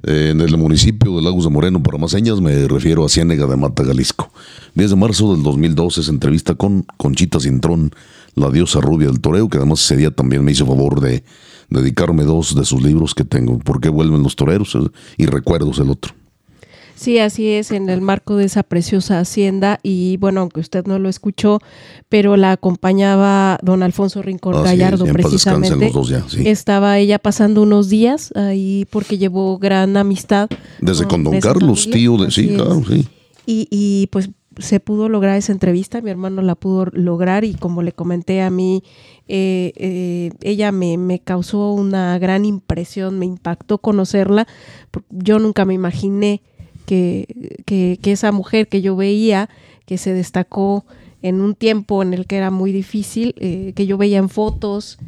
eh, 0.02 0.30
en 0.30 0.40
el 0.40 0.56
municipio 0.56 1.14
de 1.16 1.22
Lagos 1.22 1.44
de 1.44 1.50
Moreno, 1.50 1.82
para 1.82 1.98
más 1.98 2.12
señas, 2.12 2.40
me 2.40 2.66
refiero 2.68 3.04
a 3.04 3.08
Ciénega 3.08 3.46
de 3.46 3.56
Mata, 3.56 3.84
Jalisco. 3.84 4.32
10 4.74 4.90
de 4.90 4.96
marzo 4.96 5.32
del 5.34 5.42
2012 5.42 6.00
esa 6.00 6.10
entrevista 6.10 6.54
con 6.54 6.84
Conchita 6.96 7.40
Cintrón, 7.40 7.90
la 8.34 8.50
diosa 8.50 8.80
rubia 8.80 9.08
del 9.08 9.20
toreo, 9.20 9.48
que 9.48 9.58
además 9.58 9.82
ese 9.82 9.96
día 9.96 10.10
también 10.10 10.44
me 10.44 10.52
hizo 10.52 10.66
favor 10.66 11.00
de 11.00 11.24
dedicarme 11.68 12.24
dos 12.24 12.54
de 12.54 12.64
sus 12.64 12.82
libros 12.82 13.14
que 13.14 13.24
tengo, 13.24 13.58
¿Por 13.58 13.80
qué 13.80 13.88
vuelven 13.88 14.22
los 14.22 14.36
toreros? 14.36 14.76
y 15.16 15.26
Recuerdos, 15.26 15.78
el 15.78 15.90
otro. 15.90 16.19
Sí, 17.00 17.18
así 17.18 17.48
es, 17.48 17.70
en 17.70 17.88
el 17.88 18.02
marco 18.02 18.36
de 18.36 18.44
esa 18.44 18.62
preciosa 18.62 19.20
hacienda 19.20 19.80
y 19.82 20.18
bueno, 20.18 20.42
aunque 20.42 20.60
usted 20.60 20.84
no 20.84 20.98
lo 20.98 21.08
escuchó, 21.08 21.58
pero 22.10 22.36
la 22.36 22.52
acompañaba 22.52 23.58
don 23.62 23.82
Alfonso 23.82 24.20
Rincón 24.20 24.56
es, 24.56 24.64
Gallardo 24.64 25.06
precisamente. 25.06 25.82
los 25.86 25.94
dos 25.94 26.10
ya, 26.10 26.28
sí. 26.28 26.46
Estaba 26.46 26.98
ella 26.98 27.18
pasando 27.18 27.62
unos 27.62 27.88
días 27.88 28.32
ahí 28.36 28.86
porque 28.90 29.16
llevó 29.16 29.56
gran 29.56 29.96
amistad. 29.96 30.50
Desde 30.78 31.06
con 31.06 31.24
don 31.24 31.40
Carlos, 31.40 31.84
familia. 31.84 31.92
tío 31.94 32.16
de... 32.18 32.30
Sí, 32.30 32.48
claro, 32.48 32.82
sí. 32.86 33.08
Y, 33.46 33.66
y, 33.70 34.08
pues 34.08 34.28
se 34.58 34.78
pudo 34.78 35.08
lograr 35.08 35.38
esa 35.38 35.52
entrevista, 35.52 36.02
mi 36.02 36.10
hermano 36.10 36.42
la 36.42 36.54
pudo 36.54 36.84
lograr 36.92 37.44
y 37.44 37.54
como 37.54 37.80
le 37.80 37.92
comenté 37.92 38.42
a 38.42 38.50
mí, 38.50 38.84
eh, 39.26 39.72
eh, 39.76 40.32
ella 40.42 40.70
me, 40.70 40.98
me 40.98 41.18
causó 41.18 41.72
una 41.72 42.18
gran 42.18 42.44
impresión, 42.44 43.18
me 43.18 43.24
impactó 43.24 43.78
conocerla, 43.78 44.46
porque 44.90 45.08
yo 45.12 45.38
nunca 45.38 45.64
me 45.64 45.72
imaginé 45.72 46.42
que, 46.90 47.26
que, 47.66 48.00
que 48.02 48.10
esa 48.10 48.32
mujer 48.32 48.66
que 48.66 48.82
yo 48.82 48.96
veía, 48.96 49.48
que 49.86 49.96
se 49.96 50.12
destacó 50.12 50.84
en 51.22 51.40
un 51.40 51.54
tiempo 51.54 52.02
en 52.02 52.14
el 52.14 52.26
que 52.26 52.36
era 52.36 52.50
muy 52.50 52.72
difícil, 52.72 53.34
eh, 53.38 53.72
que 53.76 53.86
yo 53.86 53.96
veía 53.96 54.18
en 54.18 54.28
fotos 54.28 54.98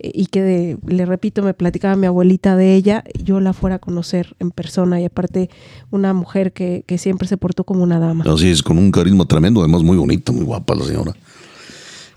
eh, 0.00 0.10
y 0.12 0.26
que, 0.26 0.76
le 0.86 1.06
repito, 1.06 1.42
me 1.42 1.54
platicaba 1.54 1.96
mi 1.96 2.06
abuelita 2.06 2.54
de 2.56 2.74
ella, 2.74 3.02
yo 3.24 3.40
la 3.40 3.54
fuera 3.54 3.76
a 3.76 3.78
conocer 3.78 4.36
en 4.40 4.50
persona 4.50 5.00
y 5.00 5.06
aparte 5.06 5.48
una 5.90 6.12
mujer 6.12 6.52
que, 6.52 6.84
que 6.86 6.98
siempre 6.98 7.26
se 7.28 7.38
portó 7.38 7.64
como 7.64 7.82
una 7.82 7.98
dama. 7.98 8.24
Así 8.26 8.50
es, 8.50 8.62
con 8.62 8.76
un 8.76 8.90
carisma 8.90 9.24
tremendo, 9.24 9.60
además 9.60 9.82
muy 9.82 9.96
bonita, 9.96 10.32
muy 10.32 10.44
guapa 10.44 10.74
la 10.74 10.84
señora. 10.84 11.14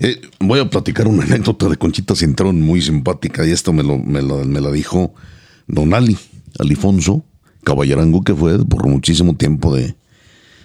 Eh, 0.01 0.19
voy 0.41 0.59
a 0.59 0.69
platicar 0.69 1.07
una 1.07 1.23
anécdota 1.23 1.69
de 1.69 1.77
Conchita 1.77 2.15
Cintrón 2.15 2.59
muy 2.61 2.81
simpática 2.81 3.45
y 3.47 3.51
esto 3.51 3.71
me, 3.71 3.81
lo- 3.83 3.97
me 3.97 4.21
la, 4.21 4.43
me 4.43 4.59
la 4.59 4.69
dijo 4.71 5.13
don 5.67 5.93
Ali, 5.93 6.17
Alifonso 6.59 7.23
Caballerango, 7.65 8.23
que 8.23 8.33
fue 8.33 8.63
por 8.65 8.87
muchísimo 8.87 9.35
tiempo 9.35 9.75
de, 9.75 9.95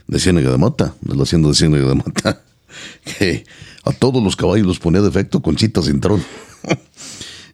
de 0.06 0.18
de 0.32 0.58
Mata, 0.58 0.94
de 1.00 1.16
la 1.16 1.24
hacienda 1.24 1.48
de 1.48 1.54
Ciénega 1.56 1.88
de 1.88 1.94
Mata, 1.96 2.40
que 3.18 3.44
a 3.84 3.90
todos 3.90 4.22
los 4.22 4.36
caballos 4.36 4.66
los 4.68 4.78
ponía 4.78 5.00
defecto 5.02 5.42
Conchita 5.42 5.82
Cintrón. 5.82 6.22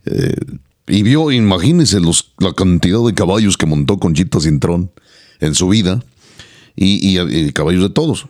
Eh, 0.08 0.36
y 0.86 1.02
vio, 1.02 1.32
imagínense 1.32 1.98
los, 1.98 2.32
la 2.38 2.52
cantidad 2.52 3.04
de 3.04 3.12
caballos 3.12 3.56
que 3.56 3.66
montó 3.66 3.98
Conchita 3.98 4.38
Cintrón 4.38 4.92
en 5.40 5.56
su 5.56 5.66
vida 5.68 6.04
y, 6.76 7.18
caballos 7.54 7.82
de 7.82 7.90
todos. 7.90 8.26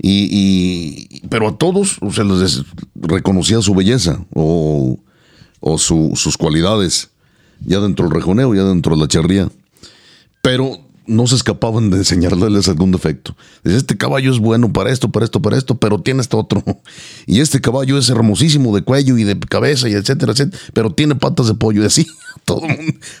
Y, 0.00 1.26
pero 1.28 1.48
a 1.48 1.58
todos 1.58 1.98
se 2.14 2.22
les 2.22 2.62
reconocía 2.94 3.60
su 3.62 3.74
belleza 3.74 4.24
o, 4.32 5.00
o 5.58 5.78
su- 5.78 6.12
sus 6.14 6.36
cualidades 6.36 7.10
ya 7.64 7.80
dentro 7.80 8.04
del 8.06 8.14
rejoneo, 8.14 8.54
ya 8.54 8.62
dentro 8.62 8.94
de 8.94 9.00
la 9.00 9.08
charría. 9.08 9.48
Pero 10.46 10.78
no 11.08 11.26
se 11.26 11.34
escapaban 11.34 11.90
de 11.90 12.04
señalarles 12.04 12.68
algún 12.68 12.92
defecto. 12.92 13.34
Este 13.64 13.96
caballo 13.96 14.30
es 14.30 14.38
bueno 14.38 14.72
para 14.72 14.92
esto, 14.92 15.10
para 15.10 15.24
esto, 15.24 15.42
para 15.42 15.58
esto, 15.58 15.76
pero 15.76 16.00
tiene 16.00 16.20
este 16.20 16.36
otro. 16.36 16.62
Y 17.26 17.40
este 17.40 17.60
caballo 17.60 17.98
es 17.98 18.08
hermosísimo 18.10 18.72
de 18.72 18.82
cuello 18.82 19.18
y 19.18 19.24
de 19.24 19.36
cabeza 19.40 19.88
y 19.88 19.94
etcétera, 19.94 20.30
etcétera, 20.30 20.62
pero 20.72 20.92
tiene 20.92 21.16
patas 21.16 21.48
de 21.48 21.54
pollo 21.54 21.82
y 21.82 21.86
así. 21.86 22.06
Todo, 22.44 22.60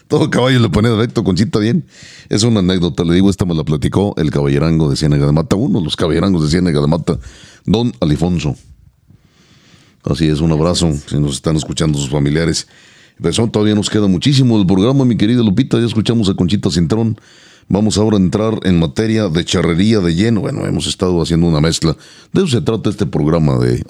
todo 0.06 0.30
caballo 0.30 0.60
le 0.60 0.68
pone 0.68 0.88
defecto, 0.88 1.24
Conchita 1.24 1.58
bien. 1.58 1.84
Es 2.28 2.44
una 2.44 2.60
anécdota, 2.60 3.02
le 3.02 3.14
digo, 3.14 3.28
esta 3.28 3.44
me 3.44 3.54
la 3.54 3.64
platicó 3.64 4.14
el 4.18 4.30
caballerango 4.30 4.88
de 4.88 4.94
Ciénaga 4.94 5.26
de 5.26 5.32
Mata, 5.32 5.56
uno 5.56 5.80
de 5.80 5.84
los 5.84 5.96
caballerangos 5.96 6.44
de 6.44 6.50
Ciénaga 6.50 6.80
de 6.80 6.86
Mata, 6.86 7.18
don 7.64 7.92
Alifonso. 7.98 8.54
Así 10.04 10.28
es, 10.28 10.40
un 10.40 10.52
abrazo, 10.52 10.92
si 11.08 11.18
nos 11.18 11.32
están 11.32 11.56
escuchando 11.56 11.98
sus 11.98 12.10
familiares. 12.10 12.68
Aún 13.38 13.50
todavía 13.50 13.74
nos 13.74 13.90
queda 13.90 14.06
muchísimo 14.06 14.58
del 14.58 14.66
programa, 14.66 15.04
mi 15.04 15.16
querida 15.16 15.42
Lupita, 15.42 15.78
ya 15.78 15.86
escuchamos 15.86 16.28
a 16.28 16.34
Conchita 16.34 16.70
Cintrón. 16.70 17.18
Vamos 17.68 17.98
ahora 17.98 18.16
a 18.16 18.20
entrar 18.20 18.60
en 18.62 18.78
materia 18.78 19.28
de 19.28 19.44
charrería 19.44 19.98
de 20.00 20.14
lleno. 20.14 20.42
Bueno, 20.42 20.64
hemos 20.66 20.86
estado 20.86 21.20
haciendo 21.20 21.48
una 21.48 21.60
mezcla. 21.60 21.96
De 22.32 22.42
eso 22.42 22.48
se 22.48 22.60
trata 22.60 22.90
este 22.90 23.06
programa 23.06 23.58
de 23.58 23.82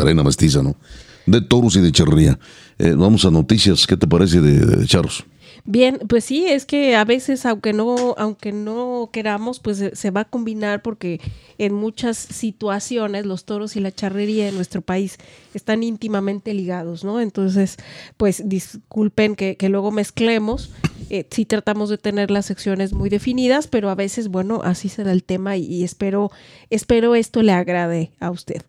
Arena 0.00 0.22
Mestiza, 0.22 0.62
¿no? 0.62 0.76
De 1.24 1.40
toros 1.40 1.76
y 1.76 1.80
de 1.80 1.92
charrería. 1.92 2.38
Eh, 2.78 2.94
vamos 2.94 3.24
a 3.24 3.30
noticias, 3.30 3.86
¿qué 3.86 3.96
te 3.96 4.06
parece 4.06 4.42
de, 4.42 4.66
de 4.66 4.86
charros? 4.86 5.24
Bien, 5.66 5.98
pues 6.08 6.26
sí, 6.26 6.44
es 6.46 6.66
que 6.66 6.94
a 6.94 7.06
veces, 7.06 7.46
aunque 7.46 7.72
no, 7.72 8.14
aunque 8.18 8.52
no 8.52 9.08
queramos, 9.10 9.60
pues 9.60 9.78
se, 9.78 9.96
se 9.96 10.10
va 10.10 10.20
a 10.22 10.24
combinar 10.26 10.82
porque 10.82 11.22
en 11.56 11.72
muchas 11.72 12.18
situaciones 12.18 13.24
los 13.24 13.46
toros 13.46 13.74
y 13.74 13.80
la 13.80 13.90
charrería 13.90 14.46
en 14.46 14.56
nuestro 14.56 14.82
país 14.82 15.16
están 15.54 15.82
íntimamente 15.82 16.52
ligados, 16.52 17.02
¿no? 17.02 17.18
Entonces, 17.18 17.78
pues 18.18 18.42
disculpen 18.46 19.36
que, 19.36 19.56
que 19.56 19.70
luego 19.70 19.90
mezclemos. 19.90 20.70
Eh, 21.08 21.26
sí 21.30 21.46
tratamos 21.46 21.88
de 21.88 21.96
tener 21.96 22.30
las 22.30 22.44
secciones 22.44 22.92
muy 22.92 23.08
definidas, 23.08 23.66
pero 23.66 23.88
a 23.88 23.94
veces, 23.94 24.28
bueno, 24.28 24.60
así 24.64 24.90
se 24.90 25.02
da 25.02 25.12
el 25.12 25.24
tema 25.24 25.56
y, 25.56 25.64
y 25.64 25.82
espero, 25.84 26.30
espero 26.68 27.14
esto 27.14 27.42
le 27.42 27.52
agrade 27.52 28.12
a 28.20 28.30
usted. 28.30 28.62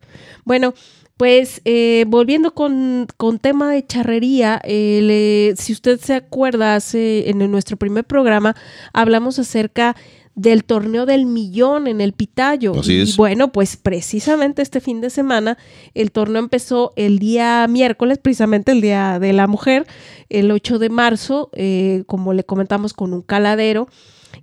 Bueno, 0.46 0.74
pues 1.18 1.62
eh, 1.66 2.04
volviendo 2.08 2.54
con, 2.54 3.08
con 3.18 3.40
tema 3.40 3.72
de 3.72 3.86
charrería, 3.86 4.62
eh, 4.64 5.00
le- 5.02 5.56
si 5.62 5.72
usted 5.74 6.00
se 6.00 6.14
acuerda, 6.14 6.76
hace, 6.76 7.30
en 7.30 7.40
nuestro 7.52 7.78
primer 7.78 8.04
programa 8.04 8.56
hablamos 8.94 9.40
acerca 9.40 9.96
del 10.38 10.66
torneo 10.66 11.06
del 11.06 11.26
millón 11.26 11.88
en 11.88 12.02
el 12.02 12.12
Pitayo. 12.12 12.78
Así 12.78 12.96
y 12.96 13.02
es. 13.04 13.16
bueno, 13.16 13.54
pues 13.54 13.78
precisamente 13.78 14.62
este 14.62 14.82
fin 14.82 15.00
de 15.00 15.10
semana 15.10 15.58
el 15.94 16.12
torneo 16.12 16.40
empezó 16.42 16.92
el 16.98 17.20
día 17.20 17.66
miércoles, 17.70 18.18
precisamente 18.18 18.74
el 18.74 18.82
día 18.82 19.18
de 19.20 19.32
la 19.32 19.48
mujer, 19.48 19.88
el 20.28 20.52
8 20.52 20.78
de 20.80 20.90
marzo, 20.90 21.50
eh, 21.54 22.04
como 22.08 22.34
le 22.34 22.44
comentamos, 22.44 22.94
con 22.94 23.14
un 23.14 23.22
caladero. 23.22 23.88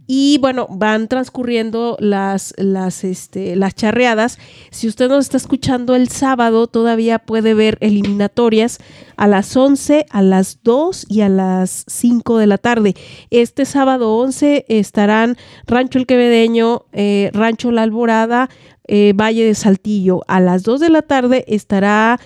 Y 0.07 0.39
bueno, 0.39 0.67
van 0.71 1.09
transcurriendo 1.09 1.97
las, 2.01 2.55
las, 2.57 3.05
este, 3.05 3.57
las 3.57 3.75
charreadas. 3.75 4.39
Si 4.71 4.89
usted 4.89 5.09
nos 5.09 5.25
está 5.25 5.37
escuchando 5.37 5.95
el 5.95 6.09
sábado, 6.09 6.67
todavía 6.67 7.19
puede 7.19 7.55
ver 7.55 7.79
eliminatorias 7.81 8.79
a 9.17 9.27
las 9.27 9.57
11, 9.57 10.07
a 10.11 10.23
las 10.23 10.61
2 10.63 11.07
y 11.09 11.21
a 11.21 11.29
las 11.29 11.85
5 11.89 12.39
de 12.39 12.47
la 12.47 12.59
tarde. 12.59 12.95
Este 13.31 13.65
sábado 13.65 14.17
11 14.17 14.67
estarán 14.69 15.37
Rancho 15.67 15.99
El 15.99 16.07
Quevedeño, 16.07 16.87
eh, 16.93 17.31
Rancho 17.33 17.71
La 17.71 17.83
Alborada, 17.83 18.49
eh, 18.89 19.13
Valle 19.15 19.45
de 19.45 19.55
Saltillo. 19.55 20.23
A 20.27 20.41
las 20.41 20.63
2 20.65 20.81
de 20.81 20.91
la 20.91 21.03
tarde 21.03 21.45
estará 21.49 22.19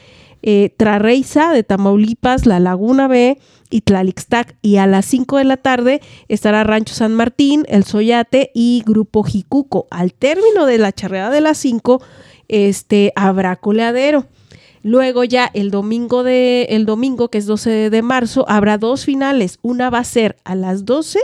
eh, 0.48 0.72
Trarreiza 0.76 1.52
de 1.52 1.64
Tamaulipas, 1.64 2.46
La 2.46 2.60
Laguna 2.60 3.08
B 3.08 3.36
y 3.68 3.80
Tlalixtac. 3.80 4.56
Y 4.62 4.76
a 4.76 4.86
las 4.86 5.04
5 5.06 5.38
de 5.38 5.44
la 5.44 5.56
tarde 5.56 6.00
estará 6.28 6.62
Rancho 6.62 6.94
San 6.94 7.14
Martín, 7.14 7.64
El 7.68 7.82
Soyate 7.82 8.52
y 8.54 8.84
Grupo 8.86 9.24
Jicuco. 9.24 9.88
Al 9.90 10.14
término 10.14 10.64
de 10.64 10.78
la 10.78 10.92
charreada 10.92 11.30
de 11.30 11.40
las 11.40 11.58
5, 11.58 12.00
este, 12.46 13.12
habrá 13.16 13.56
coleadero. 13.56 14.26
Luego 14.86 15.24
ya 15.24 15.50
el 15.52 15.72
domingo 15.72 16.22
de 16.22 16.68
el 16.70 16.86
domingo 16.86 17.28
que 17.28 17.38
es 17.38 17.46
12 17.46 17.90
de 17.90 18.02
marzo 18.02 18.44
habrá 18.46 18.78
dos 18.78 19.04
finales, 19.04 19.58
una 19.62 19.90
va 19.90 19.98
a 19.98 20.04
ser 20.04 20.36
a 20.44 20.54
las 20.54 20.84
12 20.84 21.18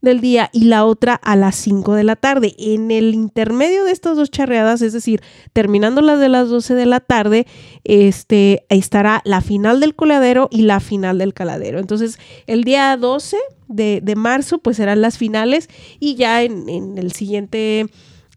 del 0.00 0.22
día 0.22 0.48
y 0.50 0.64
la 0.64 0.86
otra 0.86 1.16
a 1.16 1.36
las 1.36 1.56
5 1.56 1.94
de 1.94 2.04
la 2.04 2.16
tarde. 2.16 2.54
En 2.56 2.90
el 2.90 3.12
intermedio 3.12 3.84
de 3.84 3.92
estas 3.92 4.16
dos 4.16 4.30
charreadas, 4.30 4.80
es 4.80 4.94
decir, 4.94 5.20
terminando 5.52 6.00
las 6.00 6.20
de 6.20 6.30
las 6.30 6.48
12 6.48 6.74
de 6.74 6.86
la 6.86 7.00
tarde, 7.00 7.46
este 7.84 8.64
estará 8.70 9.20
la 9.26 9.42
final 9.42 9.78
del 9.80 9.94
coladero 9.94 10.48
y 10.50 10.62
la 10.62 10.80
final 10.80 11.18
del 11.18 11.34
caladero. 11.34 11.80
Entonces, 11.80 12.18
el 12.46 12.64
día 12.64 12.96
12 12.96 13.36
de, 13.68 14.00
de 14.02 14.16
marzo 14.16 14.56
pues 14.56 14.78
serán 14.78 15.02
las 15.02 15.18
finales 15.18 15.68
y 16.00 16.14
ya 16.14 16.42
en, 16.42 16.66
en 16.70 16.96
el 16.96 17.12
siguiente 17.12 17.88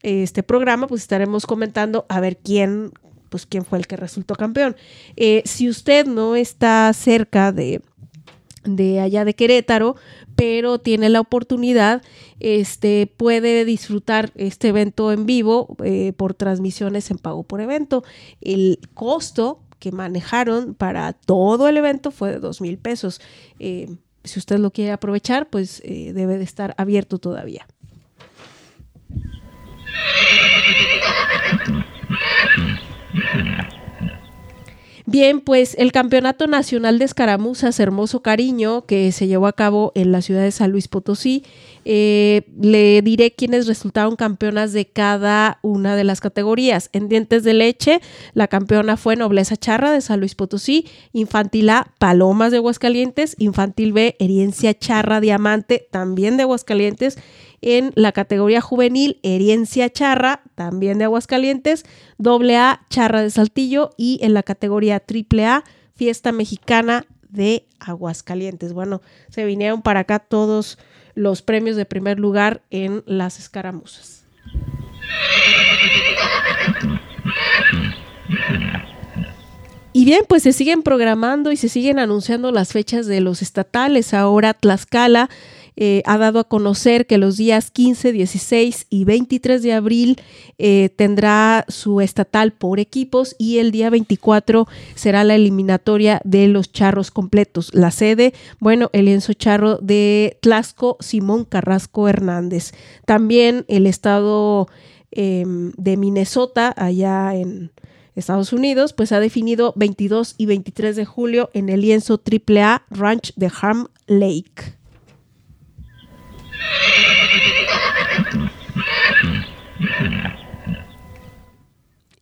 este 0.01 0.43
programa 0.43 0.85
pues 0.87 1.01
estaremos 1.01 1.45
comentando 1.45 2.05
a 2.09 2.19
ver 2.19 2.37
quién 2.37 2.91
pues 3.35 3.45
quién 3.45 3.65
fue 3.65 3.77
el 3.79 3.85
que 3.85 3.97
resultó 3.97 4.33
campeón. 4.35 4.77
Eh, 5.17 5.41
si 5.43 5.67
usted 5.67 6.05
no 6.05 6.37
está 6.37 6.89
cerca 6.93 7.51
de, 7.51 7.81
de 8.63 9.01
allá 9.01 9.25
de 9.25 9.33
Querétaro, 9.33 9.97
pero 10.37 10.79
tiene 10.79 11.09
la 11.09 11.19
oportunidad, 11.19 12.01
este 12.39 13.11
puede 13.17 13.65
disfrutar 13.65 14.31
este 14.35 14.69
evento 14.69 15.11
en 15.11 15.25
vivo 15.25 15.75
eh, 15.83 16.13
por 16.15 16.33
transmisiones 16.33 17.11
en 17.11 17.17
pago 17.17 17.43
por 17.43 17.59
evento. 17.59 18.05
El 18.39 18.79
costo 18.93 19.59
que 19.79 19.91
manejaron 19.91 20.73
para 20.73 21.11
todo 21.11 21.67
el 21.67 21.75
evento 21.75 22.11
fue 22.11 22.31
de 22.31 22.39
dos 22.39 22.61
mil 22.61 22.77
pesos. 22.77 23.19
Eh, 23.59 23.97
si 24.23 24.39
usted 24.39 24.59
lo 24.59 24.71
quiere 24.71 24.93
aprovechar, 24.93 25.49
pues 25.49 25.83
debe 25.83 26.37
de 26.37 26.45
estar 26.45 26.73
abierto 26.77 27.17
todavía. 27.17 27.67
Bien, 35.07 35.39
pues 35.39 35.75
el 35.77 35.91
Campeonato 35.91 36.47
Nacional 36.47 36.97
de 36.97 37.05
Escaramuzas 37.05 37.79
Hermoso 37.79 38.23
Cariño, 38.23 38.87
que 38.87 39.11
se 39.11 39.27
llevó 39.27 39.45
a 39.45 39.53
cabo 39.53 39.91
en 39.93 40.11
la 40.11 40.23
ciudad 40.23 40.41
de 40.41 40.49
San 40.49 40.71
Luis 40.71 40.87
Potosí, 40.87 41.43
eh, 41.85 42.41
le 42.59 43.03
diré 43.03 43.29
quiénes 43.29 43.67
resultaron 43.67 44.15
campeonas 44.15 44.73
de 44.73 44.87
cada 44.87 45.59
una 45.61 45.95
de 45.95 46.05
las 46.05 46.21
categorías. 46.21 46.89
En 46.91 47.07
dientes 47.07 47.43
de 47.43 47.53
leche, 47.53 48.01
la 48.33 48.47
campeona 48.47 48.97
fue 48.97 49.15
Nobleza 49.15 49.55
Charra 49.55 49.91
de 49.91 50.01
San 50.01 50.19
Luis 50.19 50.33
Potosí, 50.33 50.87
Infantil 51.13 51.69
A, 51.69 51.93
Palomas 51.99 52.49
de 52.49 52.57
Aguascalientes, 52.57 53.35
Infantil 53.37 53.93
B, 53.93 54.15
Herencia 54.17 54.73
Charra 54.73 55.21
Diamante, 55.21 55.87
también 55.91 56.35
de 56.35 56.43
Aguascalientes, 56.43 57.19
En 57.61 57.91
la 57.95 58.11
categoría 58.11 58.61
juvenil, 58.61 59.19
Herencia 59.23 59.89
Charra, 59.89 60.41
también 60.55 60.97
de 60.97 61.05
Aguascalientes, 61.05 61.85
AA 62.23 62.85
Charra 62.89 63.21
de 63.21 63.29
Saltillo 63.29 63.91
y 63.97 64.19
en 64.21 64.33
la 64.33 64.43
categoría 64.43 65.01
AAA, 65.01 65.63
Fiesta 65.95 66.31
Mexicana 66.31 67.05
de 67.29 67.65
Aguascalientes. 67.79 68.73
Bueno, 68.73 69.01
se 69.29 69.45
vinieron 69.45 69.81
para 69.81 70.01
acá 70.01 70.19
todos 70.19 70.77
los 71.13 71.41
premios 71.41 71.75
de 71.75 71.85
primer 71.85 72.19
lugar 72.19 72.61
en 72.69 73.03
las 73.05 73.39
escaramuzas. 73.39 74.25
Y 79.93 80.03
bien, 80.03 80.23
pues 80.27 80.43
se 80.43 80.51
siguen 80.51 80.83
programando 80.83 81.53
y 81.53 81.55
se 81.57 81.69
siguen 81.69 81.99
anunciando 81.99 82.51
las 82.51 82.73
fechas 82.73 83.07
de 83.07 83.21
los 83.21 83.41
estatales. 83.41 84.13
Ahora 84.13 84.53
Tlaxcala 84.53 85.29
eh, 85.77 86.01
ha 86.05 86.17
dado 86.17 86.39
a 86.39 86.45
conocer 86.45 87.05
que 87.05 87.17
los 87.17 87.37
días 87.37 87.69
15, 87.71 88.13
16 88.13 88.87
y 88.89 89.03
23 89.03 89.61
de 89.61 89.73
abril 89.73 90.21
eh, 90.57 90.89
tendrá 90.95 91.65
su 91.67 91.99
estatal 91.99 92.53
por 92.53 92.79
equipos 92.79 93.35
y 93.37 93.57
el 93.57 93.71
día 93.71 93.89
24 93.89 94.67
será 94.95 95.23
la 95.23 95.35
eliminatoria 95.35 96.21
de 96.23 96.47
los 96.47 96.71
charros 96.71 97.11
completos. 97.11 97.73
La 97.73 97.91
sede, 97.91 98.33
bueno, 98.59 98.89
el 98.93 99.05
lienzo 99.05 99.33
charro 99.33 99.77
de 99.77 100.37
Tlaxco, 100.41 100.97
Simón 101.01 101.43
Carrasco 101.43 102.07
Hernández. 102.07 102.71
También 103.05 103.65
el 103.67 103.85
estado 103.85 104.67
em, 105.11 105.71
de 105.77 105.97
Minnesota, 105.97 106.73
allá 106.77 107.35
en 107.35 107.71
Estados 108.15 108.53
Unidos, 108.53 108.93
pues 108.93 109.11
ha 109.11 109.19
definido 109.19 109.73
22 109.75 110.35
y 110.37 110.45
23 110.45 110.95
de 110.95 111.05
julio 111.05 111.49
en 111.53 111.67
el 111.67 111.81
lienzo 111.81 112.21
AAA 112.23 112.83
Ranch 112.89 113.33
de 113.35 113.51
Ham 113.61 113.87
Lake. 114.07 114.75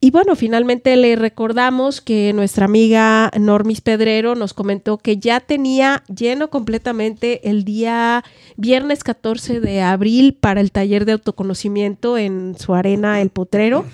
Y 0.03 0.11
bueno, 0.11 0.35
finalmente 0.35 0.97
le 0.97 1.15
recordamos 1.15 2.01
que 2.01 2.33
nuestra 2.33 2.65
amiga 2.65 3.31
Normis 3.39 3.79
Pedrero 3.79 4.35
nos 4.35 4.53
comentó 4.53 4.97
que 4.97 5.15
ya 5.15 5.39
tenía 5.39 6.03
lleno 6.13 6.49
completamente 6.49 7.49
el 7.49 7.63
día 7.63 8.25
viernes 8.57 9.05
14 9.05 9.61
de 9.61 9.81
abril 9.81 10.37
para 10.37 10.59
el 10.59 10.73
taller 10.73 11.05
de 11.05 11.13
autoconocimiento 11.13 12.17
en 12.17 12.57
su 12.59 12.73
arena 12.73 13.21
El 13.21 13.29
Potrero 13.29 13.85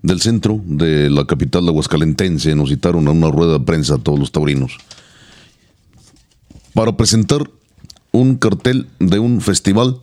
del 0.00 0.20
centro 0.20 0.60
de 0.64 1.10
la 1.10 1.26
capital 1.26 1.66
aguascalentense 1.66 2.54
nos 2.54 2.68
citaron 2.68 3.08
a 3.08 3.10
una 3.10 3.32
rueda 3.32 3.54
de 3.54 3.64
prensa 3.64 3.98
todos 3.98 4.18
los 4.18 4.30
taurinos 4.30 4.76
para 6.72 6.96
presentar 6.96 7.50
un 8.12 8.36
cartel 8.36 8.86
de 9.00 9.18
un 9.18 9.40
festival 9.40 9.98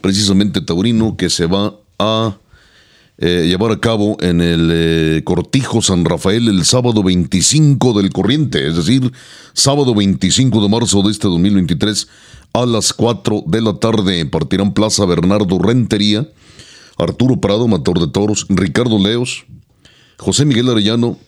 precisamente 0.00 0.62
taurino 0.62 1.18
que 1.18 1.28
se 1.28 1.44
va 1.44 1.74
a 1.98 2.38
eh, 3.22 3.44
llevar 3.46 3.70
a 3.70 3.80
cabo 3.80 4.16
en 4.20 4.40
el 4.40 4.70
eh, 4.72 5.22
Cortijo 5.24 5.82
San 5.82 6.06
Rafael 6.06 6.48
el 6.48 6.64
sábado 6.64 7.02
25 7.02 7.92
del 7.92 8.10
corriente, 8.10 8.66
es 8.66 8.76
decir, 8.76 9.12
sábado 9.52 9.94
25 9.94 10.62
de 10.62 10.68
marzo 10.70 11.02
de 11.02 11.10
este 11.10 11.28
2023 11.28 12.08
a 12.54 12.64
las 12.64 12.94
4 12.94 13.44
de 13.46 13.60
la 13.60 13.74
tarde. 13.74 14.24
Partirán 14.24 14.72
Plaza 14.72 15.04
Bernardo 15.04 15.58
Rentería, 15.58 16.26
Arturo 16.96 17.38
Prado, 17.42 17.68
Mator 17.68 18.00
de 18.00 18.08
Toros, 18.08 18.46
Ricardo 18.48 18.98
Leos, 18.98 19.44
José 20.16 20.46
Miguel 20.46 20.70
Arellano 20.70 21.18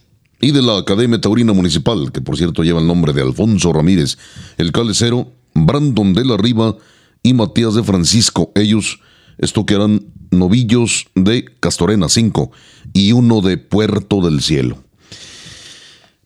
y 0.40 0.52
de 0.52 0.62
la 0.62 0.78
Academia 0.78 1.20
Taurina 1.20 1.52
Municipal, 1.52 2.10
que 2.10 2.23
por 2.23 2.39
cierto 2.39 2.64
lleva 2.64 2.81
el 2.81 2.86
nombre 2.86 3.12
de 3.12 3.20
Alfonso 3.20 3.70
Ramírez, 3.70 4.16
el 4.56 4.73
calecero, 4.73 5.31
Brandon 5.52 6.14
de 6.14 6.24
la 6.24 6.39
Riva 6.39 6.74
y 7.23 7.35
Matías 7.35 7.74
de 7.74 7.82
Francisco. 7.82 8.51
Ellos 8.55 8.98
esto 9.39 9.67
que 9.67 9.75
eran 9.75 10.05
novillos 10.31 11.07
de 11.15 11.45
Castorena 11.61 12.09
5 12.09 12.51
y 12.93 13.13
uno 13.13 13.41
de 13.41 13.59
Puerto 13.59 14.21
del 14.21 14.41
Cielo. 14.41 14.79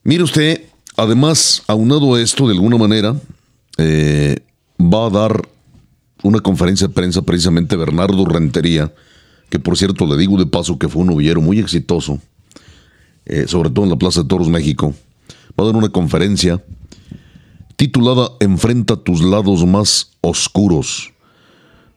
Mire 0.04 0.22
usted, 0.22 0.64
además, 0.96 1.62
aunado 1.66 2.16
esto, 2.16 2.46
de 2.46 2.54
alguna 2.54 2.78
manera, 2.78 3.16
eh, 3.78 4.38
va 4.80 5.06
a 5.06 5.10
dar 5.10 5.48
una 6.22 6.40
conferencia 6.40 6.88
de 6.88 6.94
prensa 6.94 7.22
precisamente 7.22 7.76
Bernardo 7.76 8.24
Rentería, 8.24 8.92
que 9.50 9.58
por 9.58 9.76
cierto 9.76 10.06
le 10.06 10.16
digo 10.16 10.38
de 10.38 10.46
paso 10.46 10.78
que 10.78 10.88
fue 10.88 11.02
un 11.02 11.08
novillero 11.08 11.40
muy 11.40 11.58
exitoso, 11.58 12.20
eh, 13.26 13.46
sobre 13.48 13.70
todo 13.70 13.84
en 13.84 13.90
la 13.90 13.98
Plaza 13.98 14.22
de 14.22 14.28
Toros 14.28 14.48
México. 14.48 14.94
Va 15.58 15.64
a 15.64 15.66
dar 15.66 15.76
una 15.76 15.88
conferencia 15.88 16.62
titulada 17.76 18.30
Enfrenta 18.40 18.96
tus 18.96 19.20
lados 19.20 19.66
más 19.66 20.12
oscuros 20.20 21.12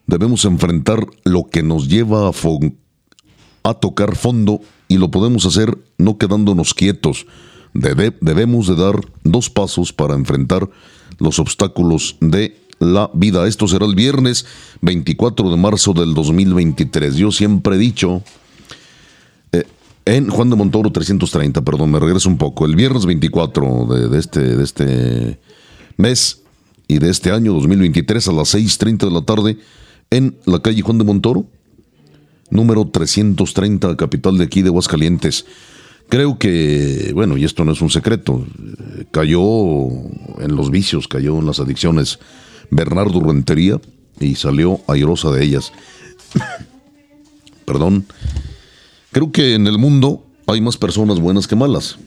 debemos 0.10 0.46
enfrentar 0.46 1.06
lo 1.24 1.46
que 1.46 1.64
nos 1.64 1.88
lleva 1.88 2.30
a, 3.64 3.74
tocar 3.76 4.16
fondo 4.16 4.62
y 4.88 4.98
lo 4.98 5.12
podemos 5.12 5.46
hacer 5.46 5.78
no 5.98 6.18
quedándonos 6.18 6.74
quietos. 6.74 7.26
debemos 7.74 8.68
de 8.68 8.76
dar 8.76 9.00
dos 9.24 9.50
pasos 9.50 9.94
para 9.94 10.16
enfrentar 10.16 10.70
los 11.20 11.40
obstáculos 11.40 12.18
de 12.20 12.58
la 12.80 13.10
vida. 13.14 13.48
Esto 13.48 13.68
será 13.68 13.86
el 13.86 13.96
viernes 13.96 14.46
24 14.82 15.52
de 15.52 15.58
marzo 15.58 15.94
del 15.94 16.14
2023. 16.14 17.16
Yo 17.16 17.32
siempre 17.32 17.76
he 17.76 17.80
dicho, 17.80 18.24
eh, 19.52 19.66
en 20.06 20.30
Juan 20.30 20.50
de 20.50 20.56
Montoro 20.56 20.92
330, 20.92 21.62
perdón, 21.62 21.92
me 21.92 22.00
regreso 22.00 22.30
un 22.30 22.38
poco, 22.38 22.66
el 22.66 22.76
viernes 22.76 23.06
24 23.06 23.86
de, 23.86 24.10
de, 24.10 24.18
este, 24.20 24.40
de 24.56 24.64
este 24.64 25.40
mes 25.98 26.42
y 26.88 26.98
de 26.98 27.10
este 27.10 27.32
año 27.32 27.54
2023 27.54 28.28
a 28.28 28.32
las 28.32 28.56
6.30 28.56 29.06
de 29.06 29.12
la 29.12 29.22
tarde, 29.22 29.58
en 30.12 30.38
la 30.46 30.62
calle 30.62 30.82
Juan 30.82 30.98
de 30.98 31.04
Montoro, 31.04 31.46
número 32.50 32.88
330, 32.88 33.96
capital 33.96 34.38
de 34.38 34.46
aquí 34.46 34.62
de 34.62 34.70
Aguascalientes. 34.70 35.46
Creo 36.10 36.40
que, 36.40 37.12
bueno, 37.14 37.38
y 37.38 37.46
esto 37.46 37.64
no 37.64 37.72
es 37.72 37.82
un 37.82 37.92
secreto, 37.92 38.44
cayó 39.12 39.44
en 40.40 40.56
los 40.56 40.72
vicios, 40.72 41.08
cayó 41.08 41.38
en 41.38 41.46
las 41.46 41.60
adicciones 41.60 42.20
Bernardo 42.72 43.20
Rentería 43.22 43.80
y 44.20 44.36
salió 44.36 44.82
airosa 44.88 45.32
de 45.32 45.44
ellas. 45.44 45.72
Perdón. 47.66 48.06
Creo 49.12 49.32
que 49.32 49.56
en 49.56 49.68
el 49.68 49.78
mundo 49.78 50.26
hay 50.48 50.62
más 50.62 50.78
personas 50.78 51.20
buenas 51.20 51.48
que 51.48 51.56
malas, 51.56 51.98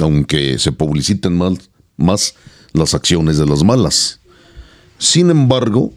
aunque 0.00 0.58
se 0.58 0.72
publiciten 0.72 1.36
mal, 1.36 1.58
más 1.96 2.34
las 2.72 2.94
acciones 2.94 3.38
de 3.38 3.46
las 3.46 3.64
malas. 3.64 4.20
Sin 4.98 5.30
embargo, 5.30 5.92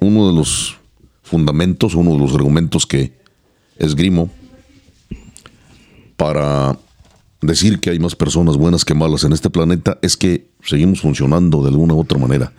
uno 0.00 0.28
de 0.28 0.34
los 0.34 0.77
fundamentos, 1.28 1.94
uno 1.94 2.12
de 2.12 2.18
los 2.18 2.34
argumentos 2.34 2.86
que 2.86 3.12
esgrimo 3.76 4.30
para 6.16 6.76
decir 7.40 7.78
que 7.78 7.90
hay 7.90 7.98
más 7.98 8.16
personas 8.16 8.56
buenas 8.56 8.84
que 8.84 8.94
malas 8.94 9.24
en 9.24 9.32
este 9.32 9.50
planeta 9.50 9.98
es 10.02 10.16
que 10.16 10.48
seguimos 10.64 11.00
funcionando 11.00 11.62
de 11.62 11.68
alguna 11.68 11.94
u 11.94 12.00
otra 12.00 12.18
manera. 12.18 12.52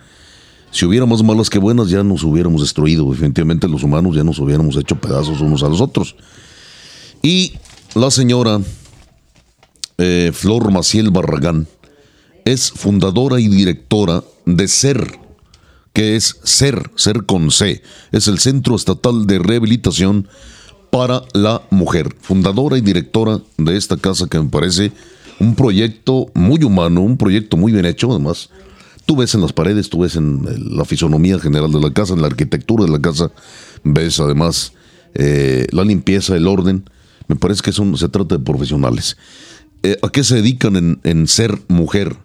Si 0.70 0.86
hubiera 0.86 1.04
más 1.04 1.22
malas 1.22 1.50
que 1.50 1.58
buenas, 1.58 1.90
ya 1.90 2.02
nos 2.02 2.22
hubiéramos 2.22 2.62
destruido. 2.62 3.10
Definitivamente 3.10 3.68
los 3.68 3.82
humanos 3.82 4.16
ya 4.16 4.24
nos 4.24 4.38
hubiéramos 4.38 4.76
hecho 4.76 4.96
pedazos 4.96 5.40
unos 5.40 5.62
a 5.62 5.68
los 5.68 5.80
otros. 5.80 6.16
Y 7.22 7.54
la 7.94 8.10
señora 8.10 8.60
eh, 9.98 10.30
Flor 10.32 10.70
Maciel 10.70 11.10
Barragán 11.10 11.66
es 12.44 12.70
fundadora 12.70 13.40
y 13.40 13.48
directora 13.48 14.22
de 14.46 14.68
SER, 14.68 15.19
que 16.00 16.16
es 16.16 16.40
CER, 16.44 16.90
CER 16.96 17.26
con 17.26 17.50
C, 17.50 17.82
es 18.10 18.26
el 18.26 18.38
Centro 18.38 18.74
Estatal 18.74 19.26
de 19.26 19.38
Rehabilitación 19.38 20.28
para 20.90 21.24
la 21.34 21.60
Mujer, 21.68 22.16
fundadora 22.22 22.78
y 22.78 22.80
directora 22.80 23.42
de 23.58 23.76
esta 23.76 23.98
casa 23.98 24.26
que 24.26 24.38
me 24.38 24.48
parece 24.48 24.92
un 25.40 25.54
proyecto 25.54 26.28
muy 26.32 26.64
humano, 26.64 27.02
un 27.02 27.18
proyecto 27.18 27.58
muy 27.58 27.70
bien 27.70 27.84
hecho, 27.84 28.10
además. 28.12 28.48
Tú 29.04 29.14
ves 29.14 29.34
en 29.34 29.42
las 29.42 29.52
paredes, 29.52 29.90
tú 29.90 29.98
ves 30.00 30.16
en 30.16 30.40
la 30.74 30.86
fisonomía 30.86 31.38
general 31.38 31.70
de 31.70 31.80
la 31.82 31.92
casa, 31.92 32.14
en 32.14 32.22
la 32.22 32.28
arquitectura 32.28 32.86
de 32.86 32.92
la 32.92 33.02
casa, 33.02 33.30
ves 33.84 34.18
además 34.20 34.72
eh, 35.12 35.66
la 35.70 35.84
limpieza, 35.84 36.34
el 36.34 36.46
orden. 36.46 36.88
Me 37.28 37.36
parece 37.36 37.60
que 37.60 37.72
son, 37.72 37.94
se 37.98 38.08
trata 38.08 38.38
de 38.38 38.42
profesionales. 38.42 39.18
Eh, 39.82 39.98
¿A 40.00 40.08
qué 40.08 40.24
se 40.24 40.36
dedican 40.36 40.76
en, 40.76 41.00
en 41.04 41.26
ser 41.26 41.60
mujer? 41.68 42.16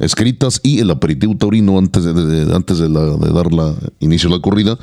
escritas 0.00 0.60
y 0.62 0.78
el 0.78 0.90
aperitivo 0.90 1.36
taurino 1.36 1.78
antes 1.78 2.04
de, 2.04 2.54
antes 2.54 2.78
de, 2.78 2.88
la- 2.88 3.16
dar 3.16 3.52
la 3.52 3.74
inicio 4.00 4.30
a 4.30 4.32
la 4.32 4.40
corrida 4.40 4.78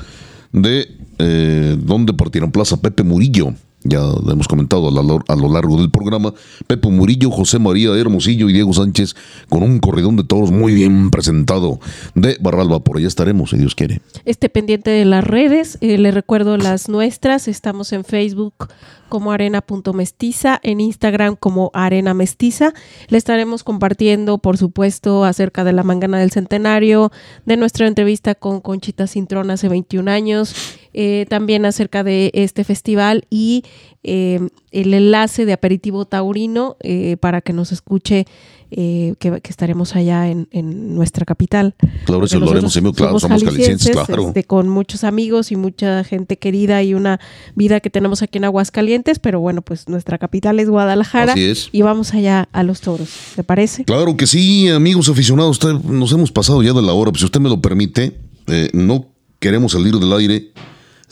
de 0.52 0.88
eh, 1.18 1.76
donde 1.80 2.12
partirán 2.14 2.52
plaza 2.52 2.80
Pepe 2.80 3.02
Murillo. 3.02 3.54
Ya 3.84 4.00
hemos 4.30 4.48
comentado 4.48 4.88
a, 4.88 5.36
lo 5.36 5.48
largo 5.52 5.76
del 5.76 5.90
programa. 5.90 6.32
Pepe 6.66 6.88
Murillo, 6.88 7.30
José 7.30 7.58
María 7.58 7.90
Hermosillo 7.96 8.48
y 8.48 8.52
Diego 8.52 8.72
Sánchez 8.72 9.14
con 9.48 9.62
un 9.62 9.78
corridón 9.78 10.16
de 10.16 10.24
toros 10.24 10.50
muy 10.50 10.74
bien 10.74 11.10
presentado 11.10 11.80
de 12.14 12.36
Barralba. 12.40 12.80
Por 12.80 12.98
allá 12.98 13.08
estaremos, 13.08 13.50
si 13.50 13.58
Dios 13.58 13.74
quiere. 13.74 14.00
Este 14.24 14.48
pendiente 14.48 14.90
de 14.90 15.04
las 15.04 15.24
redes, 15.24 15.78
eh, 15.80 15.98
le 15.98 16.10
recuerdo 16.10 16.56
las 16.56 16.88
nuestras, 16.88 17.48
estamos 17.48 17.92
en 17.92 18.04
Facebook 18.04 18.68
como 19.12 19.30
arena.mestiza, 19.32 20.58
en 20.62 20.80
Instagram 20.80 21.36
como 21.36 21.70
arena 21.74 22.14
mestiza. 22.14 22.72
Le 23.08 23.18
estaremos 23.18 23.62
compartiendo, 23.62 24.38
por 24.38 24.56
supuesto, 24.56 25.26
acerca 25.26 25.64
de 25.64 25.74
la 25.74 25.82
mangana 25.82 26.18
del 26.18 26.30
centenario, 26.30 27.12
de 27.44 27.58
nuestra 27.58 27.86
entrevista 27.86 28.34
con 28.34 28.62
Conchita 28.62 29.06
Cintrón 29.06 29.50
hace 29.50 29.68
21 29.68 30.10
años, 30.10 30.54
eh, 30.94 31.26
también 31.28 31.64
acerca 31.64 32.02
de 32.04 32.30
este 32.34 32.64
festival 32.64 33.24
y 33.30 33.64
eh, 34.02 34.40
el 34.72 34.94
enlace 34.94 35.44
de 35.46 35.52
aperitivo 35.52 36.04
taurino 36.06 36.76
eh, 36.80 37.16
para 37.20 37.40
que 37.40 37.52
nos 37.52 37.70
escuche, 37.72 38.26
eh, 38.74 39.14
que, 39.18 39.40
que 39.42 39.50
estaremos 39.50 39.94
allá 39.94 40.28
en, 40.30 40.48
en 40.50 40.94
nuestra 40.94 41.24
capital. 41.26 41.74
Claro, 42.06 42.24
eso 42.24 42.40
lo 42.40 42.50
haremos, 42.50 42.74
amigo. 42.76 42.94
Claro, 42.94 43.20
somos 43.20 43.44
jaliscienses, 43.44 43.90
claro. 43.92 44.28
este, 44.28 44.44
con 44.44 44.68
muchos 44.68 45.04
amigos 45.04 45.52
y 45.52 45.56
mucha 45.56 46.02
gente 46.04 46.38
querida 46.38 46.82
y 46.82 46.94
una 46.94 47.20
vida 47.54 47.80
que 47.80 47.90
tenemos 47.90 48.22
aquí 48.22 48.38
en 48.38 48.44
Aguascalientes, 48.46 49.18
pero 49.18 49.40
bueno, 49.40 49.60
pues 49.62 49.88
nuestra 49.88 50.16
capital 50.18 50.58
es 50.58 50.68
Guadalajara 50.70 51.32
Así 51.34 51.44
es. 51.44 51.68
y 51.70 51.82
vamos 51.82 52.14
allá 52.14 52.48
a 52.52 52.62
los 52.62 52.80
toros, 52.80 53.10
¿te 53.36 53.44
parece? 53.44 53.84
Claro 53.84 54.16
que 54.16 54.26
sí, 54.26 54.68
amigos 54.68 55.08
aficionados, 55.08 55.62
usted- 55.62 55.74
nos 55.84 56.10
hemos 56.12 56.32
pasado 56.32 56.62
ya 56.62 56.72
de 56.72 56.82
la 56.82 56.92
hora, 56.94 57.10
pues 57.12 57.20
si 57.20 57.26
usted 57.26 57.40
me 57.40 57.50
lo 57.50 57.60
permite, 57.60 58.18
eh, 58.46 58.70
no 58.72 59.06
queremos 59.38 59.72
salir 59.72 59.94
del 59.98 60.12
aire 60.14 60.52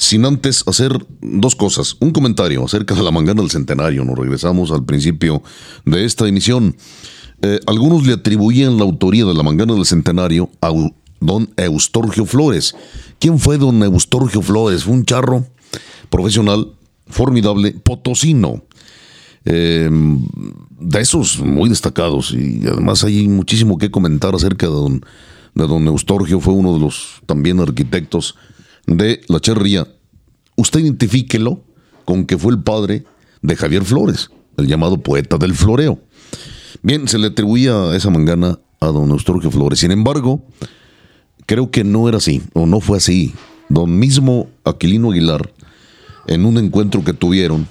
sin 0.01 0.24
antes 0.24 0.64
hacer 0.66 1.06
dos 1.20 1.55
cosas. 1.55 1.98
Un 2.01 2.10
comentario 2.10 2.64
acerca 2.64 2.94
de 2.94 3.02
la 3.02 3.10
mangana 3.10 3.43
del 3.43 3.51
centenario, 3.51 4.02
nos 4.02 4.18
regresamos 4.18 4.70
al 4.70 4.82
principio 4.82 5.43
de 5.85 6.06
esta 6.06 6.27
emisión. 6.27 6.74
Eh, 7.43 7.60
algunos 7.66 8.06
le 8.06 8.14
atribuían 8.14 8.78
la 8.78 8.85
autoría 8.85 9.27
de 9.27 9.35
la 9.35 9.43
mangana 9.43 9.74
del 9.74 9.85
centenario 9.85 10.48
a 10.62 10.72
don 11.20 11.51
Eustorgio 11.59 12.24
Flores. 12.24 12.74
¿Quién 13.18 13.39
fue 13.39 13.59
don 13.59 13.82
Eustorgio 13.82 14.40
Flores? 14.40 14.85
Fue 14.85 14.94
un 14.94 15.05
charro 15.05 15.47
profesional, 16.09 16.72
formidable, 17.06 17.72
potosino 17.72 18.62
eh, 19.44 19.90
de 20.78 21.01
esos 21.01 21.40
muy 21.40 21.68
destacados 21.68 22.32
y 22.32 22.66
además 22.66 23.05
hay 23.05 23.28
muchísimo 23.28 23.77
que 23.77 23.90
comentar 23.90 24.35
acerca 24.35 24.66
de 24.66 24.72
don, 24.72 25.05
de 25.55 25.66
don 25.66 25.86
Eustorgio, 25.86 26.40
fue 26.40 26.55
uno 26.55 26.72
de 26.72 26.81
los 26.81 27.20
también 27.27 27.60
arquitectos 27.60 28.36
de 28.86 29.20
la 29.28 29.40
charrería. 29.40 29.86
Usted 30.57 30.81
identifíquelo 30.81 31.62
con 32.05 32.24
que 32.24 32.39
fue 32.39 32.52
el 32.52 32.62
padre 32.62 33.05
de 33.43 33.57
Javier 33.57 33.85
Flores, 33.85 34.31
el 34.57 34.66
llamado 34.66 34.98
poeta 34.98 35.39
del 35.39 35.55
floreo. 35.55 36.01
Bien, 36.82 37.09
se 37.09 37.19
le 37.19 37.28
atribuía 37.28 37.94
esa 37.94 38.11
mangana 38.11 38.59
a 38.81 38.86
don 38.86 39.11
Eustorgio 39.11 39.51
Flores. 39.51 39.81
Sin 39.81 39.90
embargo, 39.90 40.43
creo 41.47 41.70
que 41.70 41.85
no 41.85 42.09
era 42.09 42.19
así, 42.19 42.43
o 42.55 42.66
no 42.66 42.81
fue 42.81 42.98
así. 42.98 43.35
Don 43.69 43.98
mismo 43.98 44.48
Aquilino 44.65 45.12
Aguilar, 45.12 45.52
en 46.27 46.44
un 46.44 46.59
encuentro 46.59 47.05
que 47.05 47.12
tuvieron, 47.12 47.69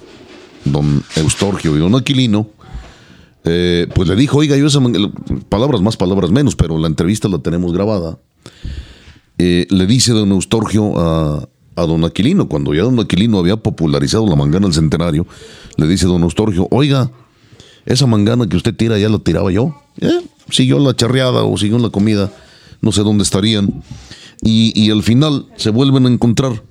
don 0.64 1.02
Eustorgio 1.16 1.76
y 1.76 1.80
don 1.80 1.94
Aquilino, 1.94 2.48
eh, 3.44 3.86
pues 3.94 4.08
le 4.08 4.16
dijo, 4.16 4.38
oiga, 4.38 4.56
yo 4.56 4.66
esa 4.66 4.80
palabras 5.48 5.80
más, 5.80 5.96
palabras 5.96 6.30
menos, 6.30 6.56
pero 6.56 6.78
la 6.78 6.86
entrevista 6.86 7.28
la 7.28 7.38
tenemos 7.38 7.72
grabada. 7.72 8.18
Eh, 9.42 9.66
le 9.70 9.86
dice 9.86 10.12
don 10.12 10.32
Eustorgio 10.32 10.98
a, 10.98 11.48
a 11.74 11.82
don 11.86 12.04
Aquilino, 12.04 12.46
cuando 12.46 12.74
ya 12.74 12.82
don 12.82 13.00
Aquilino 13.00 13.38
había 13.38 13.56
popularizado 13.56 14.26
la 14.26 14.36
mangana 14.36 14.66
del 14.66 14.74
centenario, 14.74 15.26
le 15.78 15.86
dice 15.86 16.04
don 16.04 16.22
Eustorgio, 16.24 16.68
oiga, 16.70 17.10
esa 17.86 18.06
mangana 18.06 18.46
que 18.46 18.58
usted 18.58 18.76
tira 18.76 18.98
ya 18.98 19.08
la 19.08 19.18
tiraba 19.18 19.50
yo. 19.50 19.74
Eh, 19.98 20.20
siguió 20.50 20.78
la 20.78 20.94
charreada 20.94 21.44
o 21.44 21.56
siguió 21.56 21.78
la 21.78 21.88
comida, 21.88 22.30
no 22.82 22.92
sé 22.92 23.02
dónde 23.02 23.22
estarían. 23.22 23.82
Y, 24.42 24.78
y 24.78 24.90
al 24.90 25.02
final 25.02 25.46
se 25.56 25.70
vuelven 25.70 26.04
a 26.04 26.10
encontrar. 26.10 26.62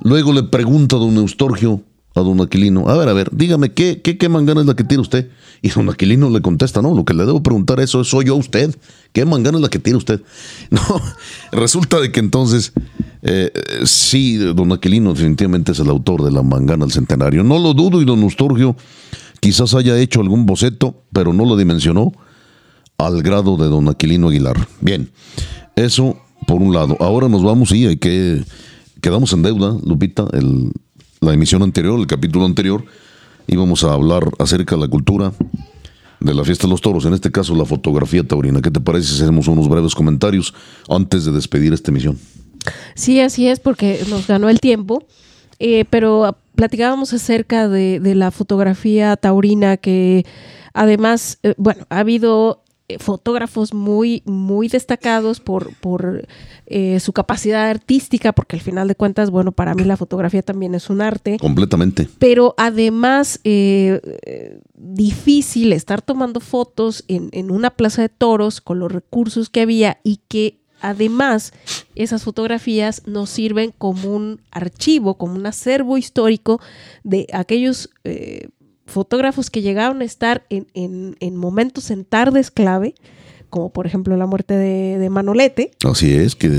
Luego 0.00 0.32
le 0.32 0.44
pregunta 0.44 0.94
don 0.98 1.16
Eustorgio 1.16 1.82
a 2.16 2.20
don 2.22 2.40
Aquilino, 2.40 2.88
a 2.88 2.96
ver, 2.96 3.10
a 3.10 3.12
ver, 3.12 3.28
dígame, 3.30 3.72
¿qué, 3.72 4.00
qué, 4.00 4.28
mangana 4.30 4.62
es 4.62 4.66
la 4.66 4.74
que 4.74 4.84
tira 4.84 5.02
usted? 5.02 5.28
Y 5.60 5.68
don 5.68 5.90
Aquilino 5.90 6.30
le 6.30 6.40
contesta, 6.40 6.80
no, 6.80 6.94
lo 6.94 7.04
que 7.04 7.12
le 7.12 7.26
debo 7.26 7.42
preguntar 7.42 7.78
eso 7.78 8.02
soy 8.04 8.24
yo 8.24 8.32
a 8.32 8.36
usted. 8.36 8.74
¿Qué 9.12 9.26
mangana 9.26 9.58
es 9.58 9.62
la 9.62 9.68
que 9.68 9.78
tira 9.78 9.98
usted? 9.98 10.22
No, 10.70 10.80
resulta 11.52 12.00
de 12.00 12.10
que 12.10 12.20
entonces, 12.20 12.72
eh, 13.20 13.52
sí, 13.84 14.36
don 14.36 14.72
Aquilino 14.72 15.12
definitivamente 15.12 15.72
es 15.72 15.78
el 15.78 15.90
autor 15.90 16.22
de 16.22 16.32
la 16.32 16.42
mangana 16.42 16.86
del 16.86 16.92
centenario. 16.92 17.44
No 17.44 17.58
lo 17.58 17.74
dudo 17.74 18.00
y 18.00 18.06
don 18.06 18.22
Eustorgio 18.22 18.76
quizás 19.40 19.74
haya 19.74 19.98
hecho 19.98 20.22
algún 20.22 20.46
boceto, 20.46 21.02
pero 21.12 21.34
no 21.34 21.44
lo 21.44 21.54
dimensionó 21.54 22.12
al 22.96 23.22
grado 23.22 23.58
de 23.58 23.66
don 23.66 23.88
Aquilino 23.88 24.28
Aguilar. 24.28 24.56
Bien, 24.80 25.10
eso 25.76 26.16
por 26.46 26.62
un 26.62 26.72
lado. 26.72 26.96
Ahora 26.98 27.28
nos 27.28 27.42
vamos 27.42 27.72
y 27.72 27.86
hay 27.86 27.98
que 27.98 28.42
quedamos 29.02 29.34
en 29.34 29.42
deuda, 29.42 29.76
Lupita, 29.84 30.26
el, 30.32 30.72
la 31.20 31.32
emisión 31.32 31.62
anterior, 31.62 31.98
el 31.98 32.06
capítulo 32.06 32.44
anterior, 32.44 32.84
íbamos 33.46 33.84
a 33.84 33.92
hablar 33.92 34.30
acerca 34.38 34.74
de 34.74 34.82
la 34.82 34.88
cultura 34.88 35.32
de 36.20 36.34
la 36.34 36.44
fiesta 36.44 36.66
de 36.66 36.70
los 36.70 36.80
toros, 36.80 37.04
en 37.04 37.12
este 37.12 37.30
caso 37.30 37.54
la 37.54 37.64
fotografía 37.64 38.26
taurina. 38.26 38.62
¿Qué 38.62 38.70
te 38.70 38.80
parece 38.80 39.14
si 39.14 39.22
hacemos 39.22 39.48
unos 39.48 39.68
breves 39.68 39.94
comentarios 39.94 40.54
antes 40.88 41.24
de 41.24 41.32
despedir 41.32 41.72
esta 41.72 41.90
emisión? 41.90 42.18
Sí, 42.94 43.20
así 43.20 43.46
es, 43.48 43.60
porque 43.60 44.00
nos 44.08 44.26
ganó 44.26 44.48
el 44.48 44.58
tiempo, 44.58 45.04
eh, 45.58 45.84
pero 45.90 46.36
platicábamos 46.54 47.12
acerca 47.12 47.68
de, 47.68 48.00
la 48.14 48.30
fotografía 48.30 49.16
taurina 49.16 49.76
que 49.76 50.24
Además, 50.76 51.38
eh, 51.42 51.54
bueno, 51.56 51.86
ha 51.88 52.00
habido 52.00 52.62
fotógrafos 52.98 53.74
muy, 53.74 54.22
muy 54.24 54.68
destacados 54.68 55.40
por, 55.40 55.74
por 55.76 56.26
eh, 56.66 57.00
su 57.00 57.12
capacidad 57.12 57.68
artística, 57.68 58.32
porque 58.32 58.56
al 58.56 58.62
final 58.62 58.88
de 58.88 58.94
cuentas, 58.94 59.30
bueno, 59.30 59.52
para 59.52 59.74
mí 59.74 59.84
la 59.84 59.96
fotografía 59.96 60.42
también 60.42 60.74
es 60.74 60.90
un 60.90 61.00
arte. 61.00 61.38
Completamente. 61.38 62.08
Pero 62.18 62.54
además, 62.56 63.40
eh, 63.44 64.00
eh, 64.24 64.60
difícil 64.74 65.72
estar 65.72 66.02
tomando 66.02 66.40
fotos 66.40 67.04
en, 67.08 67.28
en 67.32 67.50
una 67.50 67.70
plaza 67.70 68.02
de 68.02 68.08
toros 68.08 68.60
con 68.60 68.78
los 68.78 68.92
recursos 68.92 69.50
que 69.50 69.60
había 69.60 69.98
y 70.04 70.20
que 70.28 70.60
además 70.80 71.52
esas 71.94 72.22
fotografías 72.22 73.02
nos 73.06 73.30
sirven 73.30 73.72
como 73.76 74.14
un 74.14 74.40
archivo, 74.50 75.16
como 75.16 75.34
un 75.34 75.46
acervo 75.46 75.98
histórico 75.98 76.60
de 77.02 77.26
aquellos 77.32 77.90
eh, 78.04 78.48
fotógrafos 78.86 79.50
que 79.50 79.62
llegaron 79.62 80.00
a 80.00 80.04
estar 80.04 80.46
en, 80.50 80.66
en- 80.74 81.16
en 81.20 81.36
momentos 81.36 81.90
en 81.90 82.04
tardes 82.04 82.50
clave, 82.50 82.94
como 83.50 83.70
por 83.72 83.86
ejemplo 83.86 84.16
la 84.16 84.26
muerte 84.26 84.54
de, 84.54 84.98
de 84.98 85.10
Manolete. 85.10 85.72
Así 85.84 86.12
es, 86.12 86.34
que 86.36 86.50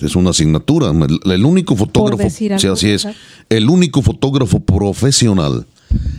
es 0.00 0.16
una 0.16 0.30
asignatura. 0.30 0.90
El, 0.90 1.32
el 1.32 1.44
único 1.44 1.74
fotógrafo, 1.76 2.22
algo, 2.22 2.30
sí, 2.58 2.66
así 2.68 2.90
es, 2.90 3.06
el 3.48 3.68
único 3.70 4.02
fotógrafo 4.02 4.60
profesional 4.60 5.66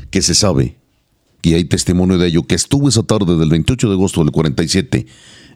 que 0.10 0.22
se 0.22 0.34
sabe, 0.36 0.76
y 1.44 1.54
hay 1.54 1.66
testimonio 1.66 2.18
de 2.18 2.28
ello, 2.28 2.44
que 2.44 2.56
estuvo 2.56 2.90
esa 2.90 3.04
tarde 3.04 3.38
del 3.38 3.50
28 3.50 3.88
de 3.88 3.94
agosto 3.94 4.22
del 4.22 4.32
47 4.32 5.06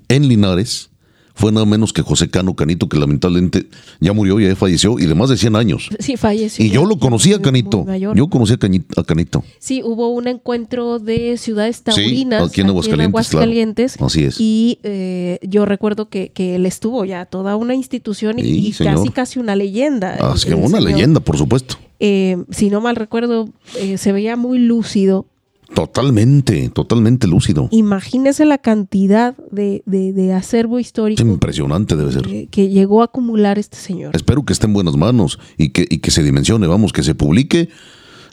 en 0.09 0.27
Linares, 0.27 0.89
fue 1.33 1.51
nada 1.51 1.65
menos 1.65 1.93
que 1.93 2.01
José 2.01 2.29
Cano 2.29 2.55
Canito, 2.55 2.89
que 2.89 2.97
lamentablemente 2.97 3.67
ya 3.99 4.13
murió, 4.13 4.39
ya 4.39 4.55
falleció, 4.55 4.99
y 4.99 5.05
de 5.05 5.15
más 5.15 5.29
de 5.29 5.37
100 5.37 5.55
años. 5.55 5.89
Sí, 5.99 6.17
falleció. 6.17 6.63
Y 6.65 6.69
yo 6.69 6.85
lo 6.85 6.95
ya 6.95 6.99
conocí 6.99 7.33
a 7.33 7.41
Canito. 7.41 7.85
Yo 8.15 8.27
conocí 8.29 8.53
a, 8.53 9.03
Canito. 9.03 9.43
Sí, 9.59 9.81
hubo 9.83 10.09
un 10.09 10.27
encuentro 10.27 10.99
de 10.99 11.37
ciudades 11.37 11.81
taurinas 11.83 12.43
aquí 12.49 12.61
en 12.61 12.67
Aguascalientes, 12.67 13.07
Aguascalientes, 13.07 13.93
claro. 13.93 14.07
Así 14.07 14.23
es. 14.23 14.35
Y 14.39 14.79
eh, 14.83 15.39
yo 15.41 15.65
recuerdo 15.65 16.09
que, 16.09 16.29
que 16.29 16.55
él 16.55 16.65
estuvo 16.65 17.05
ya 17.05 17.25
toda 17.25 17.55
una 17.55 17.75
institución 17.75 18.39
y, 18.39 18.73
Sí, 18.73 18.83
casi 18.83 19.09
casi 19.09 19.39
una 19.39 19.55
leyenda. 19.55 20.17
Ah, 20.19 20.29
el- 20.31 20.35
es 20.37 20.45
que 20.45 20.53
una 20.53 20.77
señor. 20.79 20.83
leyenda, 20.83 21.19
por 21.19 21.37
supuesto. 21.37 21.77
Eh, 21.99 22.37
si 22.49 22.69
no 22.69 22.81
mal 22.81 22.95
recuerdo, 22.95 23.49
eh, 23.79 23.97
se 23.97 24.11
veía 24.11 24.35
muy 24.35 24.57
lúcido. 24.59 25.27
Totalmente, 25.73 26.69
totalmente 26.69 27.27
lúcido. 27.27 27.67
Imagínese 27.71 28.45
la 28.45 28.57
cantidad 28.57 29.35
de, 29.51 29.83
de- 29.85 30.13
de 30.13 30.33
acervo 30.33 30.79
Es 30.79 30.87
histórico 30.87 31.21
impresionante 31.23 31.95
debe 31.95 32.11
ser. 32.11 32.23
que, 32.23 32.47
que 32.47 32.69
llegó 32.69 33.01
a 33.01 33.05
acumular 33.05 33.57
este 33.57 33.77
señor. 33.77 34.15
Espero 34.15 34.43
que 34.43 34.53
esté 34.53 34.67
en 34.67 34.73
buenas 34.73 34.95
manos 34.97 35.39
y 35.57 35.69
que, 35.69 35.87
y 35.89 35.99
que 35.99 36.11
se 36.11 36.23
dimensione, 36.23 36.67
vamos, 36.67 36.91
que 36.93 37.03
se 37.03 37.15
publique 37.15 37.69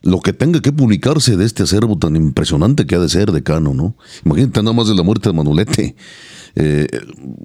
lo 0.02 0.20
que 0.20 0.32
tenga 0.32 0.60
que 0.60 0.72
publicarse 0.72 1.36
de 1.36 1.44
este 1.44 1.62
acervo 1.64 1.98
tan 1.98 2.14
impresionante 2.16 2.86
que 2.86 2.94
ha 2.94 3.00
de 3.00 3.08
ser 3.08 3.32
decano, 3.32 3.74
¿no? 3.74 3.96
Imagínate 4.24 4.62
nada 4.62 4.72
más 4.74 4.86
de 4.88 4.94
la 4.94 5.02
muerte 5.02 5.28
de 5.28 5.32
Manolete. 5.34 5.96
Eh, 6.54 6.86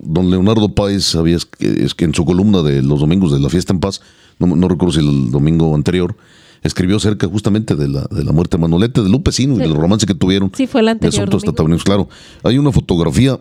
don 0.03 0.29
Leonardo 0.29 0.73
Páez 0.73 1.15
había 1.15 1.37
es 1.59 1.93
que 1.95 2.05
en 2.05 2.13
su 2.13 2.25
columna 2.25 2.61
de 2.61 2.81
los 2.81 2.99
domingos 2.99 3.31
de 3.31 3.39
la 3.39 3.49
fiesta 3.49 3.73
en 3.73 3.79
paz, 3.79 4.01
no, 4.39 4.55
no 4.55 4.67
recuerdo 4.67 4.93
si 4.93 4.99
el 4.99 5.31
domingo 5.31 5.73
anterior, 5.75 6.15
escribió 6.63 6.97
acerca 6.97 7.27
justamente 7.27 7.75
de 7.75 7.87
la, 7.87 8.03
de 8.09 8.23
la 8.23 8.31
muerte 8.31 8.57
de 8.57 8.61
Manolete, 8.61 9.01
de 9.01 9.09
Lupe 9.09 9.31
Sino 9.31 9.53
y 9.55 9.57
Sí. 9.57 9.63
del 9.63 9.75
romance 9.75 10.05
que 10.05 10.15
tuvieron. 10.15 10.51
Sí, 10.55 10.67
fue 10.67 10.81
el 10.81 10.85
de 10.85 10.91
anterior 10.91 11.13
asuntos 11.23 11.41
domingo. 11.41 11.55
taurinos. 11.55 11.83
Claro, 11.83 12.09
hay 12.43 12.57
una 12.57 12.71
fotografía 12.71 13.39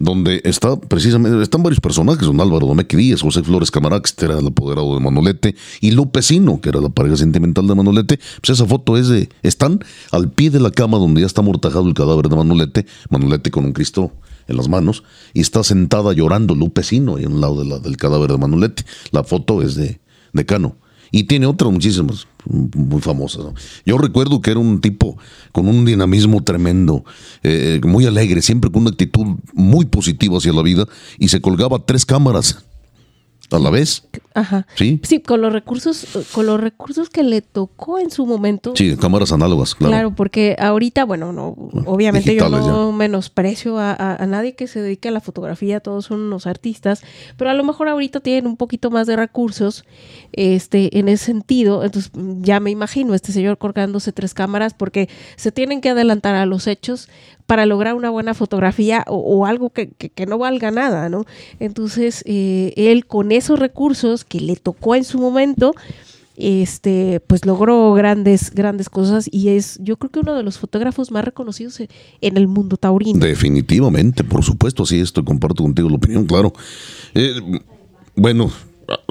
donde 0.00 0.40
está 0.44 0.78
precisamente, 0.78 1.42
están 1.42 1.62
varios 1.62 1.80
personajes, 1.80 2.24
don 2.24 2.40
Álvaro 2.40 2.66
Domecq 2.68 2.94
Díaz, 2.94 3.20
José 3.22 3.42
Flores 3.42 3.70
Camarax, 3.72 4.12
que 4.12 4.26
era 4.26 4.38
el 4.38 4.46
apoderado 4.46 4.94
de 4.94 5.00
Manolete, 5.00 5.56
y 5.80 5.90
Lupecino, 5.90 6.60
que 6.60 6.68
era 6.68 6.80
la 6.80 6.88
pareja 6.88 7.16
sentimental 7.16 7.66
de 7.66 7.74
Manolete, 7.74 8.20
pues 8.40 8.50
esa 8.56 8.64
foto 8.64 8.96
es 8.96 9.08
de, 9.08 9.28
están 9.42 9.80
al 10.12 10.30
pie 10.30 10.50
de 10.50 10.60
la 10.60 10.70
cama 10.70 10.98
donde 10.98 11.22
ya 11.22 11.26
está 11.26 11.40
amortajado 11.40 11.88
el 11.88 11.94
cadáver 11.94 12.28
de 12.28 12.36
Manolete, 12.36 12.86
Manolete 13.10 13.50
con 13.50 13.64
un 13.64 13.72
Cristo 13.72 14.12
en 14.46 14.56
las 14.56 14.68
manos, 14.68 15.02
y 15.34 15.40
está 15.40 15.64
sentada 15.64 16.12
llorando 16.12 16.54
Lupecino 16.54 17.16
ahí 17.16 17.24
a 17.24 17.28
un 17.28 17.40
lado 17.40 17.58
de 17.60 17.68
la- 17.68 17.78
del 17.80 17.96
cadáver 17.96 18.30
de 18.30 18.38
Manolete. 18.38 18.84
La 19.10 19.24
foto 19.24 19.62
es 19.62 19.74
de, 19.74 20.00
de 20.32 20.46
Cano. 20.46 20.76
Y 21.10 21.24
tiene 21.24 21.46
otras 21.46 21.72
muchísimas, 21.72 22.26
muy 22.44 23.00
famosas. 23.00 23.46
Yo 23.84 23.98
recuerdo 23.98 24.40
que 24.40 24.50
era 24.50 24.60
un 24.60 24.80
tipo 24.80 25.16
con 25.52 25.68
un 25.68 25.84
dinamismo 25.84 26.42
tremendo, 26.42 27.04
eh, 27.42 27.80
muy 27.84 28.06
alegre, 28.06 28.42
siempre 28.42 28.70
con 28.70 28.82
una 28.82 28.90
actitud 28.90 29.38
muy 29.54 29.86
positiva 29.86 30.38
hacia 30.38 30.52
la 30.52 30.62
vida 30.62 30.86
y 31.18 31.28
se 31.28 31.40
colgaba 31.40 31.78
tres 31.78 32.04
cámaras 32.04 32.64
a 33.50 33.58
la 33.58 33.70
vez. 33.70 34.04
Ajá. 34.34 34.66
Sí, 34.76 35.00
Sí, 35.02 35.20
con 35.20 35.40
los 35.40 35.52
recursos, 35.52 36.06
con 36.32 36.46
los 36.46 36.60
recursos 36.60 37.08
que 37.10 37.22
le 37.22 37.40
tocó 37.42 37.98
en 37.98 38.10
su 38.10 38.26
momento. 38.26 38.72
sí, 38.76 38.96
cámaras 38.96 39.32
análogas, 39.32 39.74
claro. 39.74 39.90
Claro, 39.92 40.14
porque 40.14 40.54
ahorita, 40.58 41.04
bueno, 41.04 41.32
no, 41.32 41.48
obviamente 41.86 42.34
yo 42.36 42.48
no 42.48 42.92
menosprecio 42.92 43.78
a, 43.78 43.92
a- 43.92 44.16
a 44.22 44.26
nadie 44.26 44.54
que 44.54 44.66
se 44.68 44.80
dedique 44.82 45.08
a 45.08 45.12
la 45.12 45.20
fotografía, 45.20 45.80
todos 45.80 46.04
son 46.06 46.20
unos 46.20 46.46
artistas, 46.46 47.02
pero 47.36 47.50
a 47.50 47.54
lo 47.54 47.64
mejor 47.64 47.88
ahorita 47.88 48.20
tienen 48.20 48.46
un 48.46 48.56
poquito 48.56 48.90
más 48.90 49.06
de 49.06 49.16
recursos, 49.16 49.84
este, 50.32 50.98
en 50.98 51.08
ese 51.08 51.24
sentido, 51.26 51.82
entonces 51.84 52.12
ya 52.40 52.60
me 52.60 52.70
imagino 52.70 53.14
este 53.14 53.32
señor 53.32 53.58
colgándose 53.58 54.12
tres 54.12 54.34
cámaras 54.34 54.74
porque 54.74 55.08
se 55.36 55.52
tienen 55.52 55.80
que 55.80 55.88
adelantar 55.90 56.34
a 56.34 56.46
los 56.46 56.66
hechos 56.66 57.08
para 57.48 57.64
lograr 57.64 57.94
una 57.94 58.10
buena 58.10 58.34
fotografía 58.34 59.04
o, 59.08 59.46
algo 59.46 59.70
que, 59.70 59.88
que- 59.88 60.26
no 60.26 60.36
valga 60.36 60.70
nada, 60.70 61.08
¿no? 61.08 61.24
Entonces, 61.60 62.22
eh, 62.26 62.74
él 62.76 63.06
con 63.06 63.32
esos 63.32 63.58
recursos 63.58 64.22
que 64.26 64.38
le 64.38 64.54
tocó 64.56 64.94
en 64.94 65.04
su 65.04 65.18
momento, 65.18 65.72
este, 66.36 67.20
pues 67.26 67.46
logró 67.46 67.94
grandes, 67.94 68.50
grandes 68.50 68.90
cosas 68.90 69.30
y 69.32 69.48
es, 69.48 69.78
yo 69.82 69.96
creo 69.96 70.10
que 70.10 70.20
uno 70.20 70.34
de 70.36 70.42
los 70.42 70.58
fotógrafos 70.58 71.10
más 71.10 71.24
reconocidos 71.24 71.80
en, 71.80 71.88
en 72.20 72.36
el 72.36 72.48
mundo 72.48 72.76
taurino. 72.76 73.18
Definitivamente, 73.18 74.24
por 74.24 74.44
supuesto, 74.44 74.82
así 74.82 75.00
esto, 75.00 75.24
comparto 75.24 75.62
contigo 75.62 75.88
la 75.88 75.96
opinión, 75.96 76.26
claro. 76.26 76.52
Eh, 77.14 77.32
bueno, 78.14 78.50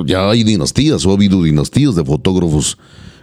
ya 0.05 0.29
hay 0.29 0.43
dinastías 0.43 1.03
o 1.07 1.09
ha 1.09 1.13
habido 1.15 1.41
dinastías 1.41 1.95
de 1.95 2.05
fotógrafos 2.05 2.77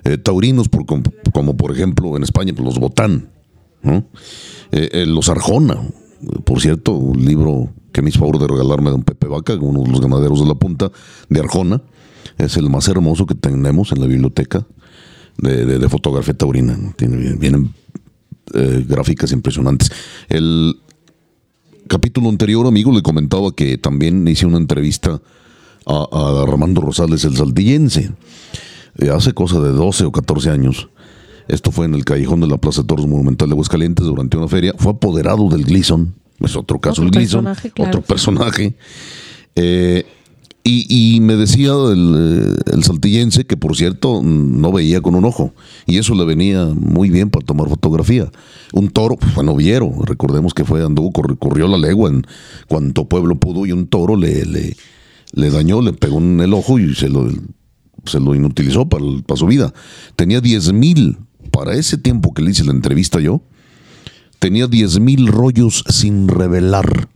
eh, 0.04 0.18
taurinos, 0.18 0.68
por, 0.68 0.84
com- 0.86 1.04
como 1.32 1.56
por 1.56 1.70
ejemplo 1.70 2.16
en 2.16 2.24
España, 2.24 2.52
pues, 2.52 2.64
los 2.66 2.80
Botán, 2.80 3.28
Eh, 3.84 4.88
eh, 4.92 5.06
los 5.06 5.28
Arjona, 5.28 5.78
por 6.44 6.60
cierto, 6.60 6.92
un 6.92 7.24
libro 7.24 7.70
que 7.92 8.02
me 8.02 8.08
hizo 8.10 8.18
favor 8.18 8.38
de 8.38 8.48
regalarme 8.48 8.90
don 8.90 9.02
Pepe 9.04 9.26
Vaca, 9.28 9.54
uno 9.54 9.82
de 9.82 9.90
los 9.90 10.00
ganaderos 10.00 10.40
de 10.40 10.46
la 10.46 10.54
punta 10.54 10.90
de 11.28 11.40
Arjona, 11.40 11.82
es 12.38 12.56
el 12.56 12.68
más 12.70 12.88
hermoso 12.88 13.26
que 13.26 13.34
tenemos 13.34 13.92
en 13.92 14.00
la 14.00 14.06
biblioteca 14.06 14.66
de, 15.38 15.64
de- 15.66 15.78
de 15.78 15.88
fotografía 15.88 16.34
taurina. 16.34 16.76
Tiene, 16.96 17.34
vienen 17.34 17.72
eh, 18.54 18.84
gráficas 18.88 19.30
impresionantes. 19.32 19.90
El 20.28 20.76
capítulo 21.86 22.28
anterior, 22.28 22.66
amigo, 22.66 22.90
le 22.92 23.02
comentaba 23.02 23.52
que 23.54 23.78
también 23.78 24.26
hice 24.26 24.46
una 24.46 24.56
entrevista 24.58 25.20
a, 25.86 26.08
a 26.10 26.44
Rosales, 26.80 27.24
el 27.24 27.36
saltillense, 27.36 28.10
eh, 28.98 29.10
hace 29.10 29.32
cosa 29.34 29.60
de 29.60 29.70
12 29.70 30.04
o 30.06 30.12
14 30.12 30.50
años. 30.50 30.88
Esto 31.48 31.70
fue 31.70 31.86
en 31.86 31.94
el 31.94 32.04
callejón 32.04 32.40
de 32.40 32.46
la 32.46 32.56
Plaza 32.58 32.82
de 32.82 32.86
Toros 32.88 33.06
Monumental 33.06 33.48
de 33.48 33.52
Aguascalientes 33.54 34.06
durante 34.06 34.36
una 34.36 34.48
feria. 34.48 34.72
Fue 34.78 34.92
apoderado 34.92 35.48
del 35.48 35.64
Gleason. 35.64 36.14
Es 36.40 36.56
otro 36.56 36.80
caso 36.80 37.02
Otro 37.02 37.04
el 37.04 37.10
Gleason. 37.10 37.44
personaje, 37.44 37.70
claro. 37.70 37.90
Otro 37.90 38.02
personaje. 38.02 38.76
Eh, 39.56 40.04
y, 40.66 41.16
y 41.16 41.20
me 41.20 41.36
decía 41.36 41.72
el, 41.92 42.54
eh, 42.56 42.72
el 42.72 42.82
saltillense 42.84 43.44
que, 43.44 43.56
por 43.58 43.76
cierto, 43.76 44.22
no 44.22 44.72
veía 44.72 45.02
con 45.02 45.14
un 45.14 45.26
ojo. 45.26 45.52
Y 45.86 45.98
eso 45.98 46.14
le 46.14 46.24
venía 46.24 46.64
muy 46.74 47.10
bien 47.10 47.28
para 47.28 47.44
tomar 47.44 47.68
fotografía. 47.68 48.30
Un 48.72 48.88
toro, 48.88 49.16
pues, 49.16 49.32
fue 49.34 49.44
noviero. 49.44 49.92
Recordemos 50.04 50.54
que 50.54 50.64
fue, 50.64 50.82
anduvo, 50.82 51.12
corri- 51.12 51.38
corrió 51.38 51.68
la 51.68 51.76
legua 51.76 52.08
en 52.08 52.26
cuanto 52.66 53.06
pueblo 53.06 53.34
pudo. 53.36 53.66
Y 53.66 53.72
un 53.72 53.86
toro 53.86 54.16
le, 54.16 54.46
le, 54.46 54.74
le 55.32 55.50
dañó, 55.50 55.82
le 55.82 55.92
pegó 55.92 56.18
en 56.18 56.40
el 56.40 56.54
ojo 56.54 56.78
y 56.78 56.94
se 56.94 57.10
lo, 57.10 57.28
se 58.06 58.18
lo 58.18 58.34
inutilizó 58.34 58.88
para, 58.88 59.04
para 59.26 59.36
su 59.38 59.46
vida. 59.46 59.74
Tenía 60.16 60.40
10 60.40 60.72
mil, 60.72 61.18
para 61.50 61.74
ese 61.74 61.98
tiempo 61.98 62.34
que 62.34 62.42
le 62.42 62.50
hice 62.50 62.64
la 62.64 62.72
entrevista 62.72 63.20
yo, 63.20 63.42
tenía 64.38 64.66
10 64.66 65.00
mil 65.00 65.28
rollos 65.28 65.84
sin 65.88 66.28
revelar. 66.28 67.08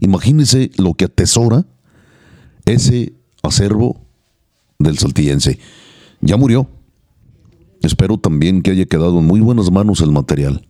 Imagínese 0.00 0.70
lo 0.78 0.94
que 0.94 1.04
atesora 1.04 1.66
ese 2.64 3.14
acervo 3.42 4.00
del 4.78 4.98
saltillense. 4.98 5.58
Ya 6.20 6.36
murió. 6.36 6.68
Espero 7.82 8.18
también 8.18 8.62
que 8.62 8.70
haya 8.70 8.86
quedado 8.86 9.18
en 9.18 9.26
muy 9.26 9.40
buenas 9.40 9.70
manos 9.70 10.00
el 10.00 10.12
material. 10.12 10.66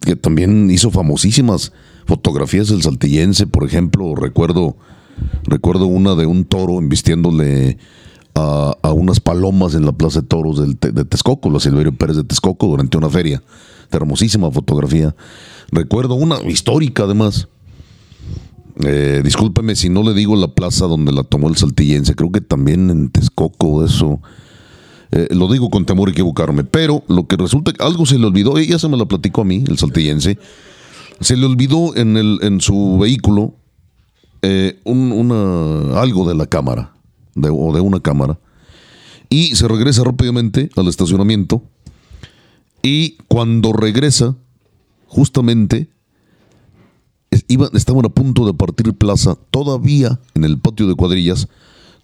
Que 0.00 0.16
también 0.16 0.70
hizo 0.70 0.90
famosísimas 0.90 1.72
fotografías 2.06 2.68
del 2.68 2.82
saltillense. 2.82 3.46
Por 3.46 3.64
ejemplo, 3.64 4.14
recuerdo, 4.14 4.76
recuerdo 5.44 5.86
una 5.86 6.14
de 6.14 6.26
un 6.26 6.44
toro 6.44 6.78
embistiéndole 6.78 7.78
a, 8.36 8.92
unas 8.92 9.18
palomas 9.20 9.74
en 9.74 9.84
la 9.86 9.92
Plaza 9.92 10.20
de 10.20 10.26
Toros 10.26 10.58
de 10.78 11.04
Texcoco, 11.04 11.50
la 11.50 11.58
Silverio 11.60 11.96
Pérez 11.96 12.16
de 12.16 12.24
Texcoco, 12.24 12.66
durante 12.68 12.96
una 12.98 13.08
feria. 13.08 13.42
Hermosísima 13.90 14.50
fotografía. 14.50 15.14
Recuerdo 15.70 16.14
una 16.14 16.36
histórica 16.48 17.04
además. 17.04 17.48
Eh, 18.84 19.22
discúlpeme 19.24 19.74
si 19.74 19.88
no 19.88 20.02
le 20.02 20.12
digo 20.12 20.36
la 20.36 20.48
plaza 20.48 20.86
donde 20.86 21.12
la 21.12 21.22
tomó 21.24 21.48
el 21.48 21.56
saltillense. 21.56 22.14
Creo 22.14 22.30
que 22.30 22.40
también 22.42 22.90
en 22.90 23.10
Texcoco 23.10 23.84
eso. 23.84 24.20
Eh, 25.12 25.28
lo 25.30 25.50
digo 25.50 25.70
con 25.70 25.86
temor 25.86 26.08
a 26.08 26.12
equivocarme, 26.12 26.64
pero 26.64 27.04
lo 27.08 27.26
que 27.26 27.36
resulta 27.36 27.72
que 27.72 27.82
algo 27.82 28.04
se 28.06 28.18
le 28.18 28.26
olvidó, 28.26 28.58
ella 28.58 28.78
se 28.78 28.88
me 28.88 28.96
la 28.96 29.06
platicó 29.06 29.42
a 29.42 29.44
mí, 29.44 29.62
el 29.68 29.78
saltillense, 29.78 30.36
Se 31.20 31.36
le 31.36 31.46
olvidó 31.46 31.96
en, 31.96 32.16
el, 32.16 32.40
en 32.42 32.60
su 32.60 32.98
vehículo 33.00 33.54
eh, 34.42 34.80
un- 34.84 35.12
una, 35.12 35.98
algo 36.00 36.28
de 36.28 36.34
la 36.34 36.46
cámara, 36.46 36.92
de- 37.36 37.50
o 37.50 37.72
de 37.72 37.80
una 37.80 38.00
cámara, 38.00 38.38
y 39.30 39.54
se 39.54 39.68
regresa 39.68 40.02
rápidamente 40.04 40.70
al 40.76 40.88
estacionamiento. 40.88 41.62
Y 42.82 43.16
cuando 43.28 43.72
regresa, 43.72 44.34
justamente 45.06 45.88
estaban 47.74 48.04
a 48.06 48.08
punto 48.08 48.46
de 48.46 48.54
partir 48.54 48.92
plaza, 48.94 49.36
todavía 49.50 50.20
en 50.34 50.44
el 50.44 50.58
patio 50.58 50.86
de 50.88 50.94
cuadrillas, 50.94 51.48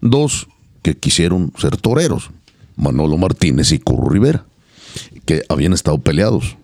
dos 0.01 0.47
que 0.81 0.95
quisieron 0.97 1.53
ser 1.57 1.77
toreros, 1.77 2.29
Manolo 2.75 3.17
Martínez 3.17 3.71
y 3.71 3.79
Curro 3.79 4.09
Rivera, 4.09 4.45
que 5.25 5.43
habían 5.49 5.73
estado 5.73 5.97
peleados, 5.99 6.57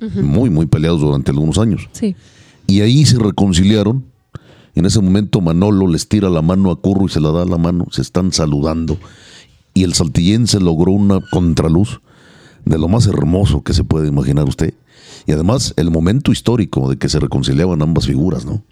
muy, 0.00 0.50
muy 0.50 0.66
peleados 0.66 1.00
durante 1.00 1.30
algunos 1.30 1.58
años. 1.58 1.88
Sí. 1.92 2.16
Y 2.66 2.80
ahí 2.80 3.04
se 3.04 3.18
reconciliaron. 3.18 4.04
En 4.80 4.86
ese 4.86 5.02
momento 5.02 5.42
Manolo 5.42 5.86
les 5.88 6.08
tira 6.08 6.30
la 6.30 6.40
mano 6.40 6.70
a 6.70 6.80
Curro 6.80 7.04
y 7.04 7.10
se 7.10 7.20
la 7.20 7.30
da 7.32 7.44
la 7.44 7.58
mano, 7.58 7.88
se 7.90 8.00
están 8.00 8.32
saludando. 8.32 8.96
Y 9.74 9.84
el 9.84 9.92
saltillense 9.92 10.58
logró 10.58 10.92
una 10.92 11.20
contraluz 11.20 12.00
de 12.64 12.78
lo 12.78 12.88
más 12.88 13.06
hermoso 13.06 13.62
que 13.62 13.74
se 13.74 13.84
puede 13.84 14.08
imaginar 14.08 14.48
usted. 14.48 14.72
Y 15.26 15.32
además 15.32 15.74
el 15.76 15.90
momento 15.90 16.32
histórico 16.32 16.88
de 16.88 16.96
que 16.96 17.10
se 17.10 17.20
reconciliaban 17.20 17.82
ambas 17.82 18.06
figuras, 18.06 18.46
¿no? 18.46 18.62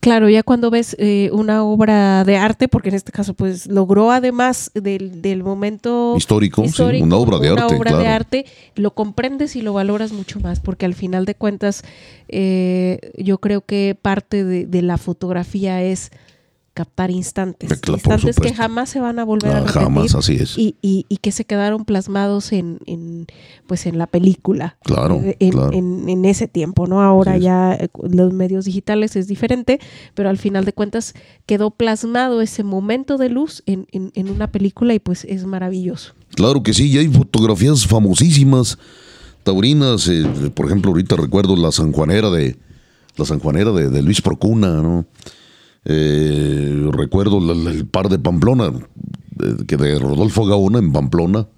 Claro, 0.00 0.30
ya 0.30 0.42
cuando 0.42 0.70
ves 0.70 0.96
eh, 0.98 1.28
una 1.30 1.62
obra 1.62 2.24
de 2.24 2.38
arte, 2.38 2.68
porque 2.68 2.88
en 2.88 2.94
este 2.94 3.12
caso 3.12 3.34
pues 3.34 3.66
logró 3.66 4.10
además 4.10 4.70
del, 4.72 5.20
del 5.20 5.42
momento 5.42 6.14
Histórico, 6.16 6.66
sí, 6.66 7.02
una 7.02 7.16
obra 7.16 7.38
de 7.38 7.52
una 7.52 7.64
arte, 7.64 7.76
obra 7.76 7.92
de 7.92 7.98
claro. 8.04 8.14
arte, 8.14 8.46
lo 8.76 8.92
comprendes 8.92 9.56
y 9.56 9.62
lo 9.62 9.74
valoras 9.74 10.12
mucho 10.12 10.40
más, 10.40 10.58
porque 10.58 10.86
al 10.86 10.94
final 10.94 11.26
de 11.26 11.34
cuentas 11.34 11.84
eh, 12.28 13.12
yo 13.18 13.38
creo 13.38 13.60
que 13.60 13.94
parte 14.00 14.42
de, 14.42 14.64
de 14.64 14.80
la 14.80 14.96
fotografía 14.96 15.82
es 15.82 16.10
captar 16.80 17.10
instantes, 17.10 17.68
Claro, 17.80 17.98
instantes 17.98 18.36
que 18.40 18.54
jamás 18.54 18.88
se 18.88 19.00
van 19.00 19.18
a 19.18 19.24
volver 19.24 19.50
a 19.52 19.56
Ah, 19.58 19.60
repetir 19.60 19.82
jamás, 19.82 20.14
así 20.14 20.36
es. 20.36 20.56
y, 20.56 20.76
y- 20.80 21.04
y 21.10 21.18
que 21.18 21.30
se 21.30 21.44
quedaron 21.44 21.84
plasmados 21.84 22.52
en, 22.52 22.78
en, 22.86 23.26
pues 23.66 23.84
en 23.84 23.98
la 23.98 24.06
película 24.06 24.78
Claro, 24.82 25.20
en, 25.38 25.50
claro. 25.50 25.72
en- 25.74 26.08
en 26.08 26.24
ese 26.24 26.48
tiempo, 26.48 26.86
¿no? 26.86 27.02
Ahora 27.02 27.36
ya 27.36 27.74
eh, 27.74 27.88
los 28.10 28.32
medios 28.32 28.64
digitales 28.64 29.14
es 29.16 29.26
diferente, 29.28 29.78
pero 30.14 30.30
al 30.30 30.38
final 30.38 30.64
de 30.64 30.72
cuentas 30.72 31.12
quedó 31.44 31.70
plasmado 31.70 32.40
ese 32.40 32.62
momento 32.64 33.18
de 33.18 33.28
luz 33.28 33.62
en, 33.66 33.86
en- 33.92 34.10
en 34.14 34.30
una 34.30 34.50
película 34.50 34.94
y 34.94 35.00
pues 35.00 35.24
es 35.26 35.44
maravilloso. 35.44 36.14
Claro 36.34 36.62
que 36.62 36.72
sí, 36.72 36.88
y 36.90 36.96
hay 36.96 37.08
fotografías 37.08 37.86
famosísimas, 37.86 38.78
taurinas, 39.42 40.08
eh, 40.08 40.24
por 40.54 40.64
ejemplo, 40.66 40.92
ahorita 40.92 41.16
recuerdo 41.16 41.56
la 41.56 41.72
sanjuanera 41.72 42.30
de 42.30 42.56
la 43.16 43.24
sanjuanera 43.26 43.70
de, 43.72 43.90
de 43.90 44.00
Luis 44.02 44.22
Procuna, 44.22 44.80
¿no? 44.80 45.04
Eh, 45.84 46.88
recuerdo 46.92 47.38
el 47.52 47.86
par 47.86 48.08
de 48.08 48.18
Pamplona, 48.18 48.66
eh, 48.66 49.64
que 49.66 49.76
de 49.76 49.98
Rodolfo 49.98 50.44
Gaona 50.44 50.78
en 50.78 50.92
Pamplona, 50.92 51.48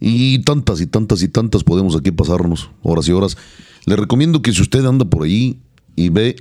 y 0.00 0.40
tantas 0.40 0.80
y 0.80 0.86
tantas 0.86 1.22
y 1.22 1.28
tantas 1.28 1.64
podemos 1.64 1.96
aquí 1.96 2.10
pasarnos 2.10 2.70
horas 2.82 3.08
y 3.08 3.12
horas. 3.12 3.36
Le 3.86 3.96
recomiendo 3.96 4.42
que 4.42 4.52
si 4.52 4.62
usted 4.62 4.84
anda 4.84 5.04
por 5.04 5.24
ahí 5.24 5.60
y 5.96 6.10
ve 6.10 6.36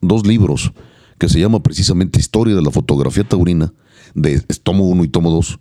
dos 0.00 0.26
libros 0.26 0.72
que 1.18 1.28
se 1.28 1.40
llama 1.40 1.62
precisamente 1.62 2.20
Historia 2.20 2.54
de 2.54 2.62
la 2.62 2.70
fotografía 2.70 3.24
taurina, 3.24 3.72
de 4.14 4.40
tomo 4.62 4.88
1 4.88 5.04
y 5.04 5.08
tomo 5.08 5.30
2, 5.30 5.58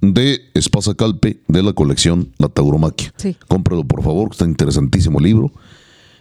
de 0.00 0.40
Espasa 0.54 0.94
Calpe, 0.94 1.40
de 1.48 1.62
la 1.62 1.72
colección 1.72 2.32
La 2.38 2.48
Tauromaquia. 2.48 3.12
Sí. 3.16 3.36
Cómprelo, 3.48 3.84
por 3.84 4.02
favor, 4.02 4.28
que 4.28 4.34
está 4.34 4.44
interesantísimo 4.44 5.18
el 5.18 5.24
libro. 5.24 5.52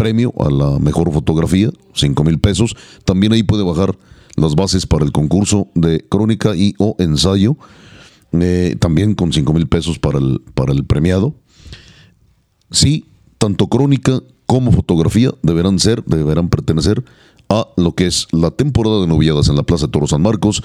premio 0.00 0.32
a 0.38 0.50
la 0.50 0.78
mejor 0.78 1.12
fotografía, 1.12 1.70
5 1.92 2.24
mil 2.24 2.38
pesos. 2.38 2.74
También 3.04 3.34
ahí 3.34 3.42
puede 3.42 3.64
bajar 3.64 3.98
las 4.34 4.54
bases 4.54 4.86
para 4.86 5.04
el 5.04 5.12
concurso 5.12 5.68
de 5.74 6.00
crónica 6.08 6.56
y 6.56 6.74
o 6.78 6.96
ensayo, 6.98 7.58
eh, 8.32 8.76
también 8.78 9.14
con 9.14 9.30
5 9.30 9.52
mil 9.52 9.68
pesos 9.68 9.98
para 9.98 10.18
el, 10.18 10.40
para 10.54 10.72
el 10.72 10.86
premiado. 10.86 11.34
Sí, 12.70 13.04
tanto 13.36 13.66
crónica 13.66 14.22
como 14.46 14.72
fotografía 14.72 15.32
deberán 15.42 15.78
ser, 15.78 16.02
deberán 16.06 16.48
pertenecer 16.48 17.04
a 17.50 17.68
lo 17.76 17.94
que 17.94 18.06
es 18.06 18.26
la 18.32 18.52
temporada 18.52 19.02
de 19.02 19.06
novilladas 19.06 19.50
en 19.50 19.56
la 19.56 19.64
Plaza 19.64 19.84
de 19.84 19.92
Toros 19.92 20.10
San 20.10 20.22
Marcos 20.22 20.62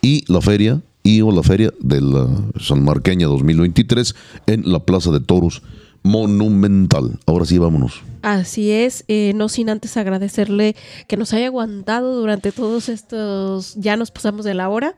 y 0.00 0.22
la 0.32 0.40
feria 0.40 0.80
y 1.02 1.22
o 1.22 1.32
la 1.32 1.42
feria 1.42 1.72
de 1.80 2.00
la 2.00 2.28
San 2.60 2.84
Marqueña 2.84 3.26
2023 3.26 4.14
en 4.46 4.70
la 4.70 4.78
Plaza 4.84 5.10
de 5.10 5.18
Toros 5.18 5.62
Monumental. 6.06 7.18
Ahora 7.26 7.44
sí, 7.44 7.58
vámonos. 7.58 8.02
Así 8.22 8.70
es, 8.70 9.04
eh, 9.08 9.32
no 9.34 9.48
sin 9.48 9.68
antes 9.68 9.96
agradecerle 9.96 10.76
que 11.08 11.16
nos 11.16 11.32
haya 11.32 11.46
aguantado 11.46 12.14
durante 12.14 12.52
todos 12.52 12.88
estos, 12.88 13.74
ya 13.74 13.96
nos 13.96 14.12
pasamos 14.12 14.44
de 14.44 14.54
la 14.54 14.68
hora, 14.68 14.96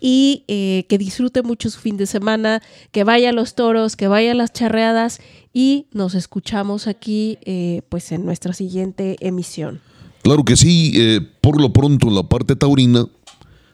y 0.00 0.44
eh, 0.48 0.84
que 0.88 0.98
disfrute 0.98 1.42
mucho 1.42 1.70
su 1.70 1.80
fin 1.80 1.96
de 1.96 2.06
semana, 2.06 2.62
que 2.92 3.04
vaya 3.04 3.30
a 3.30 3.32
los 3.32 3.54
toros, 3.54 3.96
que 3.96 4.06
vaya 4.06 4.32
a 4.32 4.34
las 4.34 4.52
charreadas 4.52 5.20
y 5.54 5.86
nos 5.92 6.14
escuchamos 6.14 6.88
aquí 6.88 7.38
eh, 7.46 7.80
pues 7.88 8.12
en 8.12 8.26
nuestra 8.26 8.52
siguiente 8.52 9.16
emisión. 9.20 9.80
Claro 10.22 10.44
que 10.44 10.56
sí, 10.56 11.18
por 11.40 11.60
lo 11.60 11.72
pronto 11.72 12.08
en 12.08 12.14
la 12.14 12.22
parte 12.22 12.56
taurina, 12.56 13.06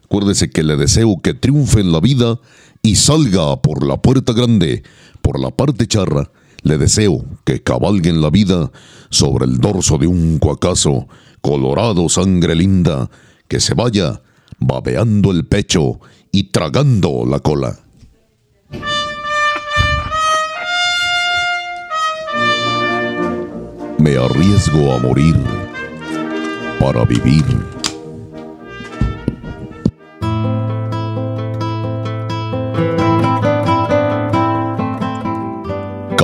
acuérdese 0.04 0.50
que 0.50 0.62
le 0.62 0.76
deseo 0.76 1.20
que 1.22 1.34
triunfe 1.34 1.80
en 1.80 1.92
la 1.92 2.00
vida 2.00 2.40
y 2.82 2.96
salga 2.96 3.60
por 3.60 3.86
la 3.86 4.00
puerta 4.02 4.32
grande, 4.32 4.82
por 5.22 5.38
la 5.38 5.50
parte 5.50 5.86
charra, 5.86 6.30
le 6.62 6.78
deseo 6.78 7.24
que 7.44 7.62
cabalgue 7.62 8.10
en 8.10 8.20
la 8.20 8.30
vida 8.30 8.70
sobre 9.10 9.46
el 9.46 9.58
dorso 9.58 9.98
de 9.98 10.06
un 10.06 10.38
cuacazo, 10.38 11.08
colorado 11.40 12.08
sangre 12.08 12.54
linda, 12.54 13.10
que 13.48 13.60
se 13.60 13.74
vaya 13.74 14.22
babeando 14.58 15.30
el 15.30 15.46
pecho 15.46 16.00
y 16.32 16.44
tragando 16.44 17.24
la 17.26 17.40
cola. 17.40 17.78
Me 23.98 24.16
arriesgo 24.16 24.94
a 24.94 24.98
morir 24.98 25.36
para 26.78 27.04
vivir. 27.04 27.44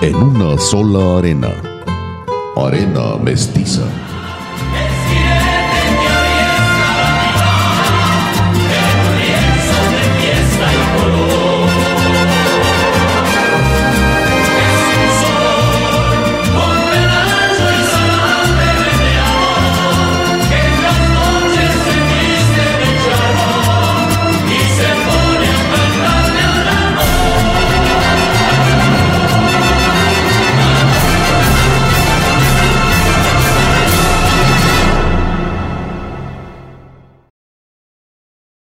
en 0.00 0.14
una 0.14 0.56
sola 0.58 1.18
arena. 1.18 1.50
Arena 2.56 3.16
mestiza. 3.16 4.07